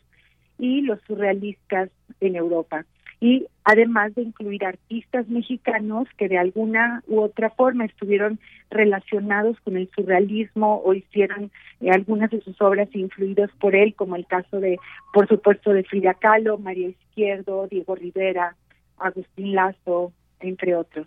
y 0.58 0.82
los 0.82 1.00
surrealistas 1.08 1.90
en 2.20 2.36
Europa 2.36 2.86
y 3.22 3.46
además 3.64 4.16
de 4.16 4.24
incluir 4.24 4.66
artistas 4.66 5.30
mexicanos 5.30 6.08
que 6.18 6.28
de 6.28 6.40
alguna 6.40 7.04
u 7.08 7.22
otra 7.22 7.52
forma 7.52 7.86
estuvieron 7.86 8.40
relacionados 8.72 9.60
con 9.60 9.78
el 9.78 9.88
surrealismo 9.96 10.82
o 10.84 10.96
hicieron 10.96 11.52
eh, 11.82 11.92
algunas 11.92 12.32
de 12.32 12.42
sus 12.42 12.60
obras 12.60 12.90
influidos 12.94 13.52
por 13.60 13.76
él, 13.76 13.94
como 13.94 14.16
el 14.16 14.26
caso 14.26 14.60
de, 14.60 14.80
por 15.14 15.28
supuesto, 15.28 15.72
de 15.72 15.84
Frida 15.84 16.16
Kahlo, 16.16 16.58
María 16.58 16.90
Izquierdo, 16.90 17.68
Diego 17.68 17.94
Rivera, 17.94 18.56
Agustín 18.98 19.54
Lazo, 19.54 20.12
entre 20.40 20.76
otros. 20.76 21.06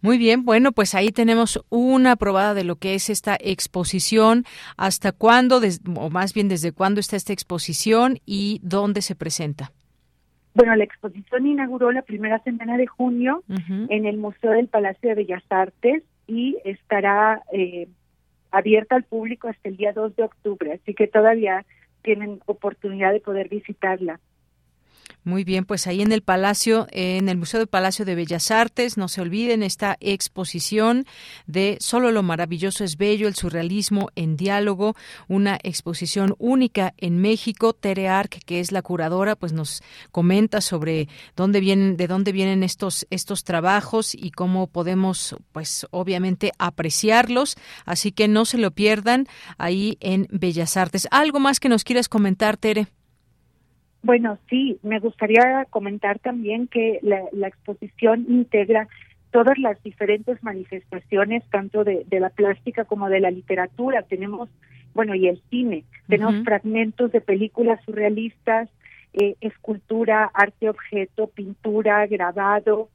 Muy 0.00 0.18
bien, 0.18 0.44
bueno, 0.44 0.72
pues 0.72 0.94
ahí 0.94 1.10
tenemos 1.10 1.64
una 1.70 2.16
probada 2.16 2.54
de 2.54 2.64
lo 2.64 2.76
que 2.76 2.94
es 2.94 3.10
esta 3.10 3.36
exposición, 3.40 4.44
hasta 4.76 5.12
cuándo, 5.12 5.60
o 5.96 6.10
más 6.10 6.34
bien 6.34 6.48
desde 6.48 6.72
cuándo 6.72 7.00
está 7.00 7.16
esta 7.16 7.32
exposición 7.32 8.18
y 8.26 8.60
dónde 8.62 9.02
se 9.02 9.14
presenta. 9.14 9.72
Bueno, 10.54 10.76
la 10.76 10.84
exposición 10.84 11.46
inauguró 11.46 11.90
la 11.90 12.02
primera 12.02 12.38
semana 12.40 12.76
de 12.76 12.86
junio 12.86 13.42
en 13.48 14.06
el 14.06 14.16
Museo 14.18 14.52
del 14.52 14.68
Palacio 14.68 15.08
de 15.08 15.16
Bellas 15.16 15.42
Artes 15.48 16.04
y 16.28 16.56
estará 16.64 17.42
eh, 17.52 17.88
abierta 18.52 18.94
al 18.94 19.02
público 19.02 19.48
hasta 19.48 19.68
el 19.68 19.76
día 19.76 19.92
2 19.92 20.14
de 20.14 20.22
octubre, 20.22 20.72
así 20.72 20.94
que 20.94 21.08
todavía 21.08 21.64
tienen 22.02 22.40
oportunidad 22.46 23.12
de 23.12 23.20
poder 23.20 23.48
visitarla. 23.48 24.20
Muy 25.26 25.42
bien, 25.42 25.64
pues 25.64 25.86
ahí 25.86 26.02
en 26.02 26.12
el 26.12 26.20
Palacio, 26.20 26.86
en 26.90 27.30
el 27.30 27.38
Museo 27.38 27.58
del 27.58 27.66
Palacio 27.66 28.04
de 28.04 28.14
Bellas 28.14 28.50
Artes, 28.50 28.98
no 28.98 29.08
se 29.08 29.22
olviden 29.22 29.62
esta 29.62 29.96
exposición 30.00 31.06
de 31.46 31.78
Solo 31.80 32.12
lo 32.12 32.22
maravilloso 32.22 32.84
es 32.84 32.98
bello, 32.98 33.26
el 33.26 33.34
surrealismo 33.34 34.10
en 34.16 34.36
diálogo, 34.36 34.94
una 35.26 35.58
exposición 35.62 36.34
única 36.38 36.92
en 36.98 37.22
México. 37.22 37.72
Tere 37.72 38.06
Arc, 38.06 38.38
que 38.44 38.60
es 38.60 38.70
la 38.70 38.82
curadora, 38.82 39.34
pues 39.34 39.54
nos 39.54 39.82
comenta 40.12 40.60
sobre 40.60 41.08
dónde 41.36 41.60
vienen, 41.60 41.96
de 41.96 42.06
dónde 42.06 42.32
vienen 42.32 42.62
estos 42.62 43.06
estos 43.08 43.44
trabajos 43.44 44.14
y 44.14 44.30
cómo 44.30 44.66
podemos, 44.66 45.36
pues 45.52 45.86
obviamente 45.90 46.52
apreciarlos. 46.58 47.56
Así 47.86 48.12
que 48.12 48.28
no 48.28 48.44
se 48.44 48.58
lo 48.58 48.72
pierdan 48.72 49.26
ahí 49.56 49.96
en 50.00 50.28
Bellas 50.30 50.76
Artes. 50.76 51.08
¿Algo 51.10 51.40
más 51.40 51.60
que 51.60 51.70
nos 51.70 51.82
quieras 51.82 52.10
comentar, 52.10 52.58
Tere? 52.58 52.88
Bueno, 54.04 54.36
sí, 54.50 54.78
me 54.82 54.98
gustaría 54.98 55.64
comentar 55.70 56.18
también 56.18 56.66
que 56.66 56.98
la, 57.00 57.48
exposición 57.48 58.26
integra 58.28 58.86
todas 59.30 59.56
las 59.56 59.82
diferentes 59.82 60.42
manifestaciones, 60.42 61.42
tanto 61.50 61.84
de, 61.84 62.04
la 62.10 62.28
plástica 62.28 62.84
como 62.84 63.08
de 63.08 63.20
la 63.20 63.30
literatura. 63.30 64.02
Tenemos, 64.02 64.50
bueno, 64.92 65.14
y 65.14 65.26
el 65.26 65.40
cine. 65.48 65.84
Tenemos 66.06 66.44
fragmentos 66.44 67.12
de 67.12 67.22
películas 67.22 67.80
surrealistas, 67.86 68.68
eh, 69.14 69.36
escultura, 69.40 70.30
arte 70.34 70.68
objeto, 70.68 71.28
pintura, 71.28 72.06
grabado. 72.06 72.90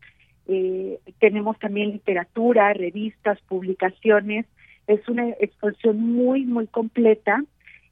Eh, 0.48 1.00
tenemos 1.18 1.58
también 1.58 1.90
literatura, 1.90 2.72
revistas, 2.74 3.42
publicaciones. 3.48 4.46
Es 4.86 5.10
una 5.10 5.28
exposición 5.40 6.00
muy, 6.00 6.46
muy 6.46 6.68
completa 6.68 7.44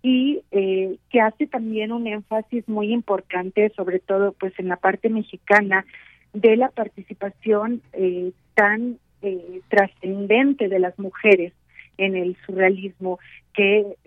y 0.01 0.41
eh, 0.51 0.97
que 1.09 1.21
hace 1.21 1.47
también 1.47 1.91
un 1.91 2.07
énfasis 2.07 2.67
muy 2.67 2.93
importante, 2.93 3.71
sobre 3.75 3.99
todo 3.99 4.33
pues 4.33 4.53
en 4.59 4.67
la 4.67 4.77
parte 4.77 5.09
mexicana, 5.09 5.85
de 6.33 6.55
la 6.55 6.69
participación 6.69 7.81
eh, 7.93 8.31
tan 8.53 8.99
eh, 9.21 9.61
trascendente 9.69 10.67
de 10.67 10.79
las 10.79 10.97
mujeres 10.99 11.53
en 11.97 12.15
el 12.15 12.37
surrealismo, 12.45 13.19
que 13.53 13.97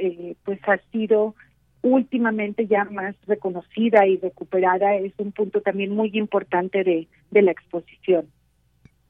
pues 0.45 0.61
ha 0.69 0.79
sido 0.93 1.35
últimamente 1.83 2.69
ya 2.69 2.85
más 2.85 3.17
reconocida 3.27 4.07
y 4.07 4.17
recuperada, 4.17 4.95
es 4.95 5.13
un 5.19 5.33
punto 5.33 5.61
también 5.61 5.91
muy 5.91 6.11
importante 6.15 6.85
de, 6.85 7.09
de 7.33 7.43
la 7.43 7.51
exposición. 7.51 8.27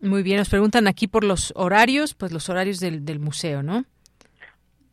Muy 0.00 0.22
bien, 0.22 0.38
nos 0.38 0.48
preguntan 0.48 0.86
aquí 0.86 1.08
por 1.08 1.24
los 1.24 1.52
horarios, 1.56 2.14
pues 2.14 2.32
los 2.32 2.48
horarios 2.48 2.80
del, 2.80 3.04
del 3.04 3.18
museo, 3.18 3.62
¿no? 3.62 3.84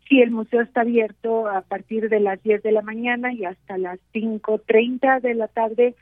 Sí, 0.08 0.22
el 0.22 0.32
museo 0.32 0.62
está 0.62 0.82
abierto 0.82 1.47
a 1.47 1.62
partir 1.62 2.10
de 2.10 2.20
las 2.20 2.41
10 2.41 2.64
de 2.64 2.72
la 2.72 2.82
mañana 2.82 3.34
y 3.34 3.43
hasta 3.43 3.78
las 3.78 3.99
5.30 4.14 5.22
de 5.22 5.34
la 5.34 5.47
tarde 5.49 5.95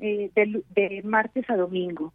eh, 0.00 0.30
de, 0.34 1.02
martes 1.04 1.48
a 1.50 1.56
domingo. 1.56 2.12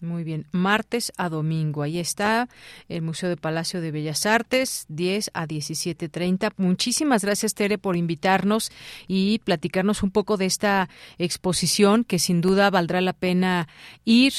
Muy 0.00 0.22
bien, 0.22 0.46
martes 0.52 1.12
a 1.16 1.28
domingo. 1.28 1.82
Ahí 1.82 1.98
está 1.98 2.48
el 2.88 3.02
Museo 3.02 3.28
de 3.28 3.36
Palacio 3.36 3.80
de 3.80 3.90
Bellas 3.90 4.26
Artes, 4.26 4.86
10 4.88 5.32
a 5.34 5.46
17.30. 5.46 6.52
Muchísimas 6.56 7.24
gracias, 7.24 7.54
Tere, 7.54 7.78
por 7.78 7.96
invitarnos 7.96 8.70
y 9.08 9.40
platicarnos 9.40 10.04
un 10.04 10.12
poco 10.12 10.36
de 10.36 10.46
esta 10.46 10.88
exposición 11.18 12.04
que 12.04 12.20
sin 12.20 12.40
duda 12.40 12.70
valdrá 12.70 13.00
la 13.00 13.12
pena 13.12 13.66
ir 14.04 14.32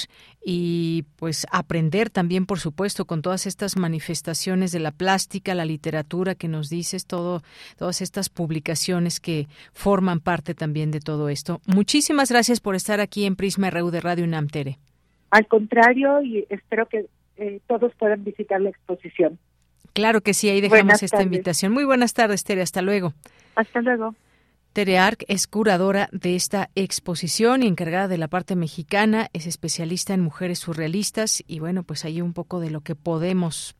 y 0.43 1.03
pues 1.17 1.45
aprender 1.51 2.09
también, 2.09 2.45
por 2.45 2.59
supuesto, 2.59 3.05
con 3.05 3.21
todas 3.21 3.45
estas 3.45 3.77
manifestaciones 3.77 4.71
de 4.71 4.79
la 4.79 4.91
plástica, 4.91 5.53
la 5.53 5.65
literatura 5.65 6.35
que 6.35 6.47
nos 6.47 6.69
dices, 6.69 7.05
todo, 7.05 7.43
todas 7.77 8.01
estas 8.01 8.29
publicaciones 8.29 9.19
que 9.19 9.47
forman 9.73 10.19
parte 10.21 10.53
también 10.53 10.91
de 10.91 11.01
todo 11.01 11.29
esto. 11.29 11.61
Muchísimas 11.65 12.31
gracias 12.31 12.61
por 12.61 12.75
estar 12.75 12.99
aquí 12.99 13.25
en 13.25 13.35
Prisma 13.35 13.69
RU 13.69 13.91
de 13.91 14.01
Radio 14.01 14.23
UNAM, 14.23 14.47
Tere. 14.47 14.79
Al 15.31 15.47
contrario, 15.47 16.21
y 16.21 16.45
espero 16.49 16.87
que 16.87 17.05
eh, 17.37 17.59
todos 17.67 17.93
puedan 17.95 18.23
visitar 18.23 18.59
la 18.61 18.69
exposición. 18.69 19.37
Claro 19.93 20.21
que 20.21 20.33
sí, 20.33 20.49
ahí 20.49 20.61
dejamos 20.61 21.03
esta 21.03 21.21
invitación. 21.21 21.73
Muy 21.73 21.83
buenas 21.83 22.13
tardes, 22.13 22.43
Tere. 22.43 22.61
Hasta 22.61 22.81
luego. 22.81 23.13
Hasta 23.55 23.81
luego. 23.81 24.15
Tere 24.79 24.97
Arc 24.97 25.25
es 25.27 25.45
curadora 25.45 26.07
de 26.13 26.37
esta 26.37 26.69
exposición 26.73 27.63
y 27.63 27.67
encargada 27.67 28.07
de 28.07 28.17
la 28.17 28.29
parte 28.29 28.55
mexicana, 28.55 29.29
es 29.33 29.45
especialista 29.45 30.13
en 30.13 30.21
mujeres 30.21 30.59
surrealistas 30.59 31.43
y 31.45 31.59
bueno, 31.59 31.83
pues 31.83 32.05
ahí 32.05 32.21
un 32.21 32.31
poco 32.31 32.61
de 32.61 32.69
lo 32.69 32.79
que 32.79 32.95
podemos 32.95 33.75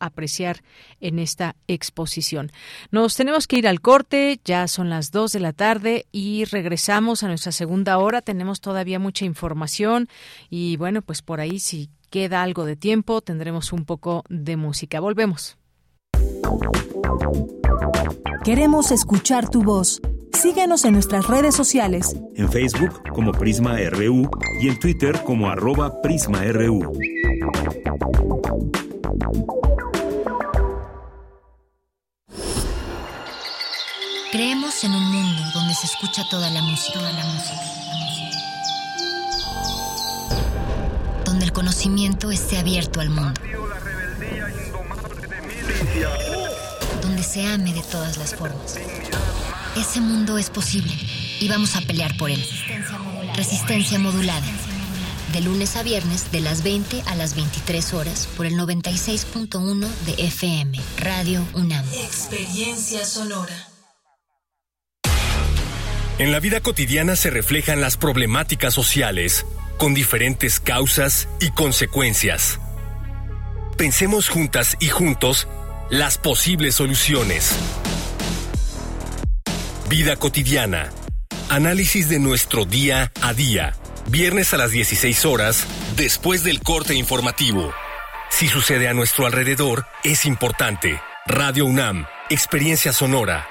apreciar 0.00 0.64
en 1.00 1.20
esta 1.20 1.54
exposición. 1.68 2.50
Nos 2.90 3.14
tenemos 3.14 3.46
que 3.46 3.58
ir 3.58 3.68
al 3.68 3.80
corte, 3.80 4.40
ya 4.44 4.66
son 4.66 4.90
las 4.90 5.12
dos 5.12 5.30
de 5.30 5.38
la 5.38 5.52
tarde 5.52 6.06
y 6.10 6.44
regresamos 6.46 7.22
a 7.22 7.28
nuestra 7.28 7.52
segunda 7.52 7.98
hora, 7.98 8.20
tenemos 8.20 8.60
todavía 8.60 8.98
mucha 8.98 9.24
información 9.24 10.08
y 10.48 10.76
bueno, 10.78 11.00
pues 11.00 11.22
por 11.22 11.38
ahí 11.38 11.60
si 11.60 11.90
queda 12.10 12.42
algo 12.42 12.64
de 12.64 12.74
tiempo 12.74 13.20
tendremos 13.20 13.72
un 13.72 13.84
poco 13.84 14.24
de 14.28 14.56
música. 14.56 14.98
Volvemos. 14.98 15.56
Queremos 18.42 18.90
escuchar 18.90 19.48
tu 19.48 19.62
voz. 19.62 20.00
Síguenos 20.32 20.84
en 20.84 20.94
nuestras 20.94 21.26
redes 21.26 21.54
sociales. 21.54 22.16
En 22.34 22.50
Facebook 22.50 23.02
como 23.12 23.32
Prisma 23.32 23.76
RU 23.90 24.30
y 24.60 24.68
en 24.68 24.78
Twitter 24.78 25.22
como 25.24 25.48
arroba 25.48 26.00
PrismaRU. 26.02 26.92
Creemos 34.32 34.84
en 34.84 34.92
un 34.92 35.12
mundo 35.12 35.42
donde 35.52 35.74
se 35.74 35.86
escucha 35.86 36.22
toda 36.30 36.48
la 36.50 36.62
música, 36.62 37.00
toda 37.00 37.12
la 37.12 37.24
música, 37.24 37.60
donde 41.24 41.44
el 41.44 41.52
conocimiento 41.52 42.30
esté 42.30 42.58
abierto 42.58 43.00
al 43.00 43.10
mundo, 43.10 43.40
donde 47.02 47.22
se 47.24 47.44
ame 47.44 47.74
de 47.74 47.82
todas 47.82 48.16
las 48.18 48.34
formas. 48.36 48.78
Ese 49.80 50.02
mundo 50.02 50.36
es 50.36 50.50
posible 50.50 50.92
y 51.40 51.48
vamos 51.48 51.74
a 51.74 51.80
pelear 51.80 52.14
por 52.18 52.30
él. 52.30 52.44
Resistencia 53.34 53.98
modulada. 53.98 54.46
De 55.32 55.40
lunes 55.40 55.74
a 55.76 55.82
viernes, 55.82 56.30
de 56.30 56.42
las 56.42 56.62
20 56.62 57.02
a 57.06 57.14
las 57.14 57.34
23 57.34 57.94
horas, 57.94 58.28
por 58.36 58.44
el 58.44 58.58
96.1 58.58 59.88
de 60.04 60.26
FM, 60.26 60.78
Radio 60.98 61.46
UNAM. 61.54 61.82
Experiencia 61.94 63.06
sonora. 63.06 63.68
En 66.18 66.30
la 66.30 66.40
vida 66.40 66.60
cotidiana 66.60 67.16
se 67.16 67.30
reflejan 67.30 67.80
las 67.80 67.96
problemáticas 67.96 68.74
sociales, 68.74 69.46
con 69.78 69.94
diferentes 69.94 70.60
causas 70.60 71.26
y 71.40 71.52
consecuencias. 71.52 72.60
Pensemos 73.78 74.28
juntas 74.28 74.76
y 74.78 74.88
juntos 74.88 75.48
las 75.88 76.18
posibles 76.18 76.74
soluciones. 76.74 77.54
Vida 79.90 80.14
cotidiana. 80.14 80.88
Análisis 81.48 82.08
de 82.08 82.20
nuestro 82.20 82.64
día 82.64 83.10
a 83.22 83.34
día. 83.34 83.72
Viernes 84.08 84.54
a 84.54 84.56
las 84.56 84.70
16 84.70 85.24
horas, 85.26 85.66
después 85.96 86.44
del 86.44 86.62
corte 86.62 86.94
informativo. 86.94 87.72
Si 88.28 88.46
sucede 88.46 88.86
a 88.86 88.94
nuestro 88.94 89.26
alrededor, 89.26 89.86
es 90.04 90.26
importante. 90.26 91.00
Radio 91.26 91.66
UNAM, 91.66 92.06
Experiencia 92.28 92.92
Sonora. 92.92 93.48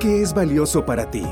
¿Qué 0.00 0.20
es 0.20 0.34
valioso 0.34 0.84
para 0.84 1.10
ti? 1.10 1.24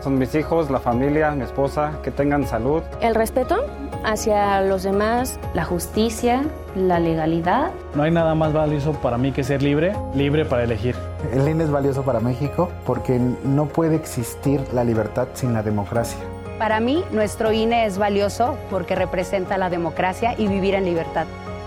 Son 0.00 0.16
mis 0.16 0.32
hijos, 0.36 0.70
la 0.70 0.78
familia, 0.78 1.32
mi 1.32 1.42
esposa, 1.42 1.98
que 2.04 2.12
tengan 2.12 2.46
salud. 2.46 2.84
El 3.00 3.16
respeto 3.16 3.66
hacia 4.04 4.60
los 4.60 4.84
demás, 4.84 5.40
la 5.54 5.64
justicia, 5.64 6.44
la 6.76 7.00
legalidad. 7.00 7.72
No 7.96 8.04
hay 8.04 8.12
nada 8.12 8.36
más 8.36 8.52
valioso 8.52 8.92
para 8.92 9.18
mí 9.18 9.32
que 9.32 9.42
ser 9.42 9.60
libre, 9.60 9.92
libre 10.14 10.44
para 10.44 10.62
elegir. 10.62 10.94
El 11.30 11.48
INE 11.48 11.64
es 11.64 11.70
valioso 11.70 12.02
para 12.02 12.20
México 12.20 12.70
porque 12.84 13.18
no 13.18 13.66
puede 13.66 13.96
existir 13.96 14.60
la 14.72 14.84
libertad 14.84 15.28
sin 15.34 15.54
la 15.54 15.62
democracia. 15.62 16.18
Para 16.58 16.80
mí, 16.80 17.04
nuestro 17.12 17.52
INE 17.52 17.86
es 17.86 17.98
valioso 17.98 18.56
porque 18.70 18.94
representa 18.94 19.58
la 19.58 19.70
democracia 19.70 20.34
y 20.38 20.48
vivir 20.48 20.74
en 20.74 20.84
libertad. 20.84 21.26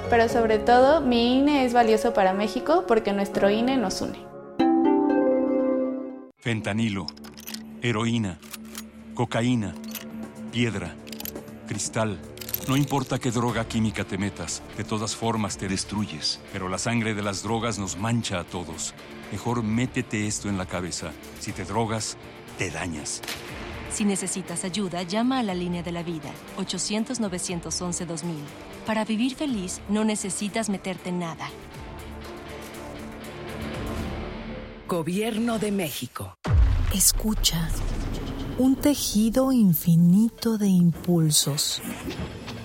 Pero 0.09 0.29
sobre 0.29 0.59
todo, 0.59 1.01
mi 1.01 1.39
INE 1.39 1.65
es 1.65 1.73
valioso 1.73 2.13
para 2.13 2.33
México 2.33 2.83
porque 2.87 3.13
nuestro 3.13 3.49
INE 3.49 3.77
nos 3.77 4.01
une. 4.01 4.19
Fentanilo 6.37 7.07
heroína, 7.81 8.39
cocaína, 9.13 9.75
piedra, 10.51 10.95
cristal. 11.67 12.17
No 12.67 12.75
importa 12.75 13.19
qué 13.19 13.29
droga 13.29 13.67
química 13.67 14.03
te 14.05 14.17
metas, 14.17 14.63
de 14.75 14.83
todas 14.83 15.15
formas 15.15 15.57
te 15.57 15.67
destruyes. 15.67 16.41
Pero 16.51 16.67
la 16.67 16.79
sangre 16.79 17.13
de 17.13 17.21
las 17.21 17.43
drogas 17.43 17.77
nos 17.77 17.95
mancha 17.95 18.39
a 18.39 18.43
todos. 18.43 18.95
Mejor 19.31 19.63
métete 19.63 20.27
esto 20.27 20.49
en 20.49 20.57
la 20.57 20.65
cabeza. 20.65 21.11
Si 21.39 21.51
te 21.51 21.65
drogas, 21.65 22.17
te 22.57 22.69
dañas. 22.69 23.21
Si 23.91 24.03
necesitas 24.03 24.65
ayuda, 24.65 25.03
llama 25.03 25.39
a 25.39 25.43
la 25.43 25.53
línea 25.53 25.81
de 25.81 25.91
la 25.91 26.03
vida, 26.03 26.29
800-911-2000. 26.57 28.35
Para 28.85 29.05
vivir 29.05 29.35
feliz, 29.35 29.81
no 29.89 30.03
necesitas 30.03 30.69
meterte 30.69 31.09
en 31.09 31.19
nada. 31.19 31.49
Gobierno 34.87 35.57
de 35.59 35.71
México. 35.71 36.35
Escucha. 36.93 37.69
Un 38.57 38.75
tejido 38.75 39.51
infinito 39.51 40.57
de 40.57 40.67
impulsos. 40.67 41.81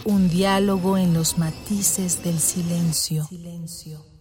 Un 0.04 0.28
diálogo 0.28 0.98
en 0.98 1.14
los 1.14 1.38
matices 1.38 2.22
del 2.22 2.38
silencio. 2.38 3.28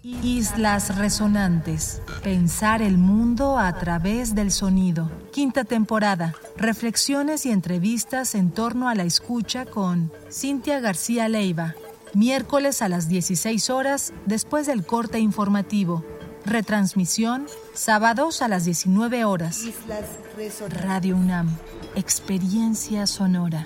Islas 0.01 0.97
resonantes. 0.97 2.01
Pensar 2.23 2.81
el 2.81 2.97
mundo 2.97 3.57
a 3.57 3.77
través 3.77 4.33
del 4.33 4.51
sonido. 4.51 5.11
Quinta 5.33 5.65
temporada. 5.65 6.35
Reflexiones 6.55 7.45
y 7.45 7.51
entrevistas 7.51 8.33
en 8.33 8.51
torno 8.51 8.87
a 8.87 8.95
la 8.95 9.03
escucha 9.03 9.65
con 9.65 10.09
Cintia 10.31 10.79
García 10.79 11.27
Leiva. 11.27 11.75
Miércoles 12.13 12.81
a 12.81 12.87
las 12.87 13.09
16 13.09 13.69
horas 13.69 14.13
después 14.25 14.67
del 14.67 14.85
corte 14.85 15.19
informativo. 15.19 16.05
Retransmisión 16.45 17.47
sábados 17.73 18.41
a 18.41 18.47
las 18.47 18.63
19 18.63 19.25
horas. 19.25 19.65
Radio 20.69 21.17
UNAM, 21.17 21.49
experiencia 21.95 23.05
sonora. 23.05 23.65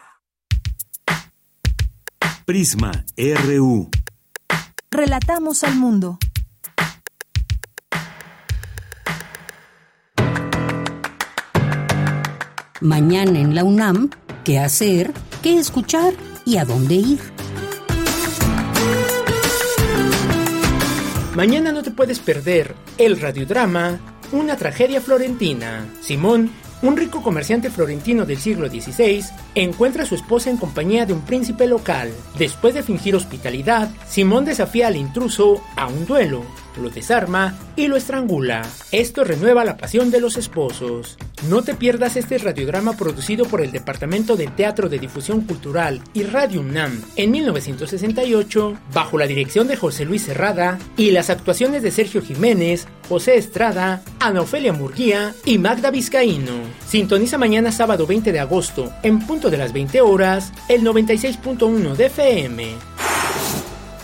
Prisma 2.51 2.91
RU. 3.15 3.89
Relatamos 4.91 5.63
al 5.63 5.75
mundo. 5.77 6.19
Mañana 12.81 13.39
en 13.39 13.55
la 13.55 13.63
UNAM, 13.63 14.09
¿qué 14.43 14.59
hacer? 14.59 15.13
¿Qué 15.41 15.59
escuchar? 15.59 16.13
¿Y 16.45 16.57
a 16.57 16.65
dónde 16.65 16.95
ir? 16.95 17.19
Mañana 21.33 21.71
no 21.71 21.83
te 21.83 21.91
puedes 21.91 22.19
perder 22.19 22.75
el 22.97 23.21
radiodrama 23.21 23.97
Una 24.33 24.57
tragedia 24.57 24.99
florentina. 24.99 25.85
Simón, 26.01 26.51
un 26.81 26.97
rico 26.97 27.21
comerciante 27.21 27.69
florentino 27.69 28.25
del 28.25 28.37
siglo 28.37 28.67
XVI, 28.67 29.23
encuentra 29.55 30.03
a 30.03 30.05
su 30.05 30.15
esposa 30.15 30.49
en 30.49 30.57
compañía 30.57 31.05
de 31.05 31.13
un 31.13 31.21
príncipe 31.21 31.67
local. 31.67 32.11
Después 32.37 32.73
de 32.73 32.83
fingir 32.83 33.15
hospitalidad, 33.15 33.89
Simón 34.07 34.45
desafía 34.45 34.87
al 34.87 34.95
intruso 34.95 35.61
a 35.75 35.87
un 35.87 36.05
duelo 36.05 36.43
lo 36.77 36.89
desarma 36.89 37.55
y 37.75 37.87
lo 37.87 37.97
estrangula. 37.97 38.61
Esto 38.91 39.23
renueva 39.23 39.65
la 39.65 39.77
pasión 39.77 40.11
de 40.11 40.21
los 40.21 40.37
esposos. 40.37 41.17
No 41.49 41.63
te 41.63 41.73
pierdas 41.73 42.17
este 42.17 42.37
radiodrama 42.37 42.95
producido 42.95 43.45
por 43.45 43.61
el 43.61 43.71
Departamento 43.71 44.35
de 44.35 44.47
Teatro 44.47 44.89
de 44.89 44.99
Difusión 44.99 45.41
Cultural 45.41 46.01
y 46.13 46.23
Radio 46.23 46.61
UNAM 46.61 47.01
en 47.15 47.31
1968, 47.31 48.77
bajo 48.93 49.17
la 49.17 49.27
dirección 49.27 49.67
de 49.67 49.75
José 49.75 50.05
Luis 50.05 50.23
Serrada 50.23 50.77
y 50.97 51.11
las 51.11 51.29
actuaciones 51.29 51.81
de 51.83 51.91
Sergio 51.91 52.21
Jiménez, 52.21 52.87
José 53.09 53.37
Estrada, 53.37 54.03
Ana 54.19 54.41
Ofelia 54.41 54.73
Murguía 54.73 55.33
y 55.45 55.57
Magda 55.57 55.91
Vizcaíno. 55.91 56.53
Sintoniza 56.87 57.37
mañana 57.37 57.71
sábado 57.71 58.05
20 58.05 58.31
de 58.31 58.39
agosto, 58.39 58.91
en 59.03 59.25
punto 59.25 59.49
de 59.49 59.57
las 59.57 59.73
20 59.73 60.01
horas, 60.01 60.51
el 60.69 60.83
96.1 60.83 61.95
de 61.95 62.05
FM. 62.05 63.10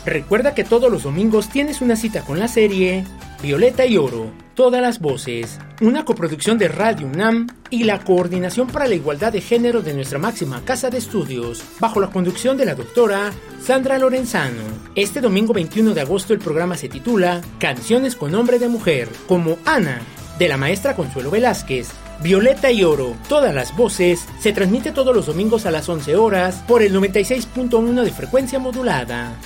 Recuerda 0.08 0.56
que 0.56 0.64
todos 0.64 0.90
los 0.90 1.04
domingos 1.04 1.50
tienes 1.50 1.82
una 1.82 1.98
cita 1.98 2.22
con 2.22 2.40
la 2.40 2.48
serie 2.48 3.04
Violeta 3.44 3.86
y 3.86 3.98
Oro, 3.98 4.32
todas 4.56 4.82
las 4.82 5.00
voces, 5.02 5.60
una 5.82 6.06
coproducción 6.06 6.58
de 6.58 6.70
Radio 6.70 7.08
UNAM 7.08 7.48
y 7.70 7.84
la 7.84 8.00
Coordinación 8.00 8.68
para 8.68 8.88
la 8.88 8.96
Igualdad 8.96 9.34
de 9.34 9.42
Género 9.42 9.82
de 9.82 9.94
nuestra 9.94 10.18
máxima 10.18 10.64
casa 10.64 10.90
de 10.90 10.98
estudios, 10.98 11.62
bajo 11.82 12.00
la 12.00 12.10
conducción 12.10 12.56
de 12.56 12.64
la 12.64 12.74
doctora 12.74 13.34
Sandra 13.62 14.00
Lorenzano. 14.00 14.62
Este 14.96 15.20
domingo 15.20 15.52
21 15.52 15.94
de 15.94 16.00
agosto 16.00 16.32
el 16.32 16.40
programa 16.40 16.78
se 16.78 16.88
titula 16.88 17.42
Canciones 17.60 18.16
con 18.16 18.32
nombre 18.32 18.60
de 18.60 18.70
mujer, 18.70 19.10
como 19.28 19.58
Ana, 19.66 20.00
de 20.40 20.48
la 20.48 20.56
maestra 20.56 20.96
Consuelo 20.96 21.32
Velázquez, 21.32 21.90
Violeta 22.24 22.72
y 22.72 22.86
Oro, 22.86 23.18
todas 23.28 23.54
las 23.54 23.76
voces, 23.76 24.26
se 24.40 24.54
transmite 24.54 24.94
todos 24.94 25.14
los 25.14 25.26
domingos 25.26 25.66
a 25.66 25.72
las 25.72 25.90
11 25.90 26.16
horas 26.16 26.64
por 26.66 26.82
el 26.82 26.96
96.1 26.96 28.04
de 28.04 28.12
frecuencia 28.12 28.58
modulada. 28.58 29.38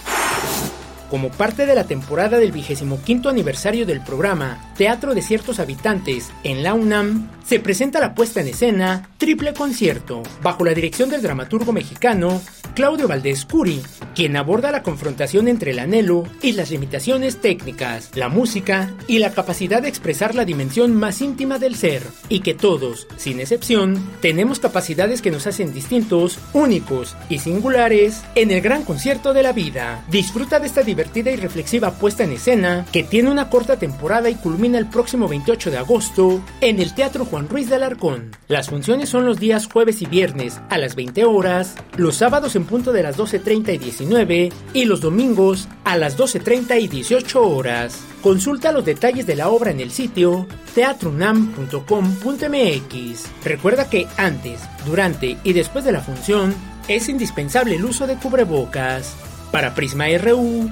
Como 1.12 1.30
parte 1.30 1.66
de 1.66 1.76
la 1.76 1.84
temporada 1.84 2.40
del 2.40 2.54
25 2.54 3.28
aniversario 3.28 3.86
del 3.86 4.00
programa 4.00 4.72
Teatro 4.78 5.14
de 5.14 5.22
ciertos 5.22 5.60
habitantes 5.60 6.32
en 6.46 6.64
la 6.64 6.74
UNAM, 6.74 7.30
se 7.46 7.60
presenta 7.60 8.00
la 8.00 8.16
puesta 8.16 8.40
en 8.40 8.48
escena 8.48 9.10
Triple 9.18 9.54
Concierto, 9.54 10.24
bajo 10.42 10.64
la 10.64 10.74
dirección 10.74 11.10
del 11.10 11.22
dramaturgo 11.22 11.74
mexicano 11.74 12.42
Claudio 12.74 13.08
Valdés 13.08 13.46
Curi, 13.46 13.82
quien 14.16 14.38
aborda 14.38 14.72
la 14.72 14.84
confrontación 14.84 15.48
entre 15.48 15.72
el 15.72 15.80
anhelo 15.80 16.24
y 16.42 16.54
las 16.54 16.72
limitaciones 16.72 17.42
técnicas, 17.42 18.12
la 18.16 18.30
música 18.30 18.92
y 19.08 19.20
la 19.20 19.34
capacidad 19.34 19.82
de 19.82 19.90
expresar 19.90 20.36
la 20.36 20.46
dimensión 20.46 20.96
más 20.96 21.22
íntima 21.22 21.60
del 21.60 21.76
ser, 21.76 22.04
y 22.30 22.40
que 22.40 22.54
todos, 22.54 23.08
sin 23.18 23.40
excepción, 23.40 24.02
tenemos 24.22 24.60
capacidades 24.60 25.22
que 25.22 25.32
nos 25.32 25.48
hacen 25.48 25.74
distintos, 25.74 26.40
únicos 26.54 27.16
y 27.30 27.40
singulares 27.40 28.24
en 28.36 28.52
el 28.52 28.62
gran 28.62 28.84
concierto 28.84 29.34
de 29.34 29.44
la 29.44 29.52
vida. 29.52 30.06
Disfruta 30.10 30.60
de 30.60 30.68
esta 30.68 30.84
divertida 31.02 31.32
y 31.32 31.36
reflexiva 31.36 31.96
puesta 31.96 32.24
en 32.24 32.34
escena 32.34 32.86
que 32.92 33.04
tiene 33.04 33.32
una 33.32 33.50
corta 33.50 33.78
temporada 33.78 34.30
y 34.30 34.36
culmina 34.36 34.78
el 34.78 34.86
próximo 34.86 35.28
28 35.28 35.72
de 35.72 35.80
agosto 35.80 36.44
en 36.62 36.80
el 36.80 36.94
Teatro 36.94 37.26
Juan 37.26 37.50
Ruiz 37.50 37.70
de 37.70 37.76
Alarcón. 37.76 38.30
Las 38.48 38.70
funciones 38.70 39.10
son 39.10 39.26
los 39.26 39.40
días 39.40 39.66
jueves 39.66 40.04
y 40.04 40.06
viernes 40.06 40.62
a 40.70 40.78
las 40.78 40.96
20 40.96 41.26
horas, 41.26 41.74
los 41.98 42.18
sábados 42.18 42.56
en 42.56 42.66
punto 42.66 42.92
de 42.92 43.02
las 43.02 43.18
12.30 43.18 43.74
y 43.74 43.80
19 43.80 44.54
y 44.74 44.86
los 44.86 45.02
domingos 45.02 45.68
a 45.86 45.98
las 45.98 46.20
12.30 46.20 46.80
y 46.80 46.88
18 46.88 47.42
horas. 47.42 48.00
Consulta 48.22 48.72
los 48.72 48.86
detalles 48.86 49.26
de 49.26 49.36
la 49.36 49.50
obra 49.50 49.72
en 49.72 49.80
el 49.80 49.90
sitio 49.90 50.46
teatrunam.com.mx. 50.76 53.26
Recuerda 53.44 53.90
que 53.90 54.06
antes, 54.18 54.60
durante 54.86 55.38
y 55.44 55.54
después 55.54 55.84
de 55.84 55.94
la 55.94 56.02
función 56.02 56.54
es 56.88 57.10
indispensable 57.10 57.78
el 57.78 57.86
uso 57.86 58.06
de 58.06 58.18
cubrebocas. 58.18 59.16
Para 59.52 59.76
Prisma 59.76 60.06
RU, 60.18 60.72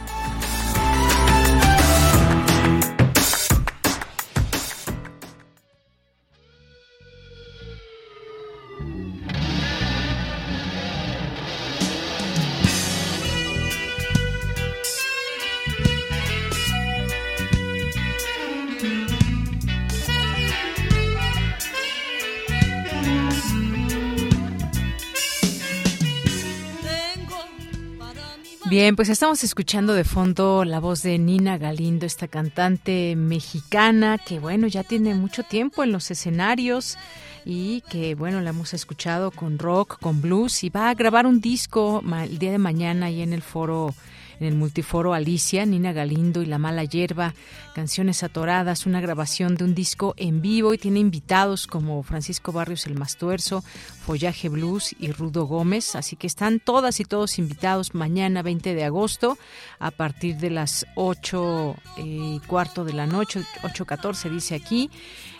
Bien, 28.71 28.95
pues 28.95 29.09
estamos 29.09 29.43
escuchando 29.43 29.93
de 29.93 30.05
fondo 30.05 30.63
la 30.63 30.79
voz 30.79 31.03
de 31.03 31.17
Nina 31.17 31.57
Galindo, 31.57 32.05
esta 32.05 32.29
cantante 32.29 33.17
mexicana 33.17 34.17
que, 34.17 34.39
bueno, 34.39 34.65
ya 34.65 34.85
tiene 34.85 35.13
mucho 35.13 35.43
tiempo 35.43 35.83
en 35.83 35.91
los 35.91 36.09
escenarios 36.09 36.97
y 37.43 37.81
que, 37.89 38.15
bueno, 38.15 38.39
la 38.39 38.51
hemos 38.51 38.73
escuchado 38.73 39.31
con 39.31 39.59
rock, 39.59 39.99
con 39.99 40.21
blues 40.21 40.63
y 40.63 40.69
va 40.69 40.89
a 40.89 40.93
grabar 40.93 41.27
un 41.27 41.41
disco 41.41 42.01
el 42.23 42.39
día 42.39 42.51
de 42.51 42.59
mañana 42.59 43.07
ahí 43.07 43.21
en 43.21 43.33
el 43.33 43.41
foro 43.41 43.93
en 44.41 44.47
el 44.47 44.55
multiforo 44.55 45.13
Alicia, 45.13 45.67
Nina 45.67 45.93
Galindo 45.93 46.41
y 46.41 46.47
La 46.47 46.57
Mala 46.57 46.83
Hierba, 46.83 47.35
Canciones 47.75 48.23
Atoradas, 48.23 48.87
una 48.87 48.99
grabación 48.99 49.55
de 49.55 49.63
un 49.65 49.75
disco 49.75 50.15
en 50.17 50.41
vivo 50.41 50.73
y 50.73 50.79
tiene 50.79 50.99
invitados 50.99 51.67
como 51.67 52.01
Francisco 52.01 52.51
Barrios 52.51 52.87
el 52.87 52.95
Mastuerzo, 52.95 53.63
Follaje 54.03 54.49
Blues 54.49 54.95
y 54.99 55.11
Rudo 55.11 55.45
Gómez, 55.45 55.95
así 55.95 56.15
que 56.15 56.25
están 56.25 56.59
todas 56.59 56.99
y 56.99 57.05
todos 57.05 57.37
invitados 57.37 57.93
mañana 57.93 58.41
20 58.41 58.73
de 58.73 58.83
agosto 58.83 59.37
a 59.77 59.91
partir 59.91 60.37
de 60.37 60.49
las 60.49 60.87
8 60.95 61.75
eh, 61.97 62.01
y 62.01 62.39
cuarto 62.47 62.83
de 62.83 62.93
la 62.93 63.05
noche, 63.05 63.41
8.14 63.61 64.29
dice 64.31 64.55
aquí. 64.55 64.89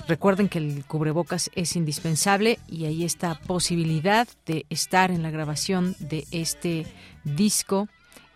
Recuerden 0.07 0.47
que 0.49 0.59
el 0.59 0.85
cubrebocas 0.85 1.49
es 1.55 1.75
indispensable 1.75 2.59
y 2.67 2.85
ahí 2.85 3.03
está 3.03 3.35
posibilidad 3.35 4.27
de 4.45 4.65
estar 4.69 5.09
en 5.09 5.23
la 5.23 5.31
grabación 5.31 5.95
de 5.99 6.25
este 6.31 6.85
disco 7.23 7.87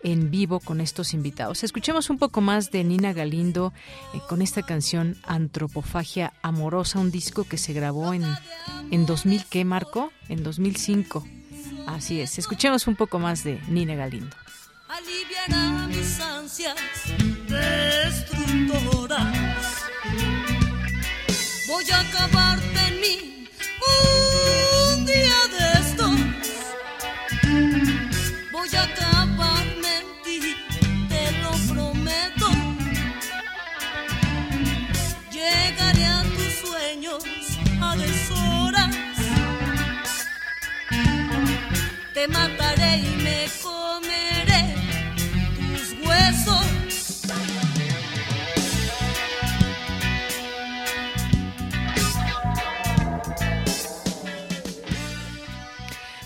en 0.06 0.30
vivo 0.30 0.60
con 0.60 0.80
estos 0.80 1.12
invitados. 1.14 1.64
Escuchemos 1.64 2.10
un 2.10 2.18
poco 2.18 2.40
más 2.40 2.70
de 2.70 2.84
Nina 2.84 3.12
Galindo 3.12 3.72
eh, 4.14 4.20
con 4.28 4.40
esta 4.40 4.62
canción 4.62 5.16
Antropofagia 5.24 6.32
Amorosa, 6.42 7.00
un 7.00 7.10
disco 7.10 7.42
que 7.42 7.58
se 7.58 7.72
grabó 7.72 8.14
en, 8.14 8.24
en 8.92 9.04
2000, 9.04 9.46
¿qué 9.46 9.64
marco? 9.64 10.12
En 10.28 10.44
2005. 10.44 11.26
Así 11.88 12.20
es, 12.20 12.38
escuchemos 12.38 12.86
un 12.86 12.94
poco 12.94 13.18
más 13.18 13.42
de 13.42 13.60
Nina 13.68 13.96
Galindo. 13.96 14.36
Aliviará 14.88 15.88
mis 15.88 16.20
ansias 16.20 16.76
destructoras. 17.48 19.36
Voy 21.66 21.84
a 21.90 22.00
acabarte 22.00 22.78
en 22.86 23.00
mí 23.00 23.48
un 24.94 25.04
día 25.04 25.48
de 25.50 25.72
estos. 25.80 26.12
Voy 28.52 28.68
a 28.76 28.84
te 42.16 42.26
mataré 42.28 42.96
y 42.96 43.22
me 43.22 43.44
comeré 43.62 44.74
tus 45.54 46.08
huesos. 46.08 46.64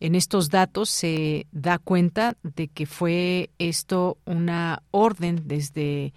en 0.00 0.14
estos 0.14 0.48
datos 0.48 0.88
se 0.88 1.46
da 1.52 1.78
cuenta 1.78 2.36
de 2.42 2.68
que 2.68 2.86
fue 2.86 3.50
esto 3.58 4.18
una 4.24 4.82
orden 4.90 5.42
desde 5.44 6.12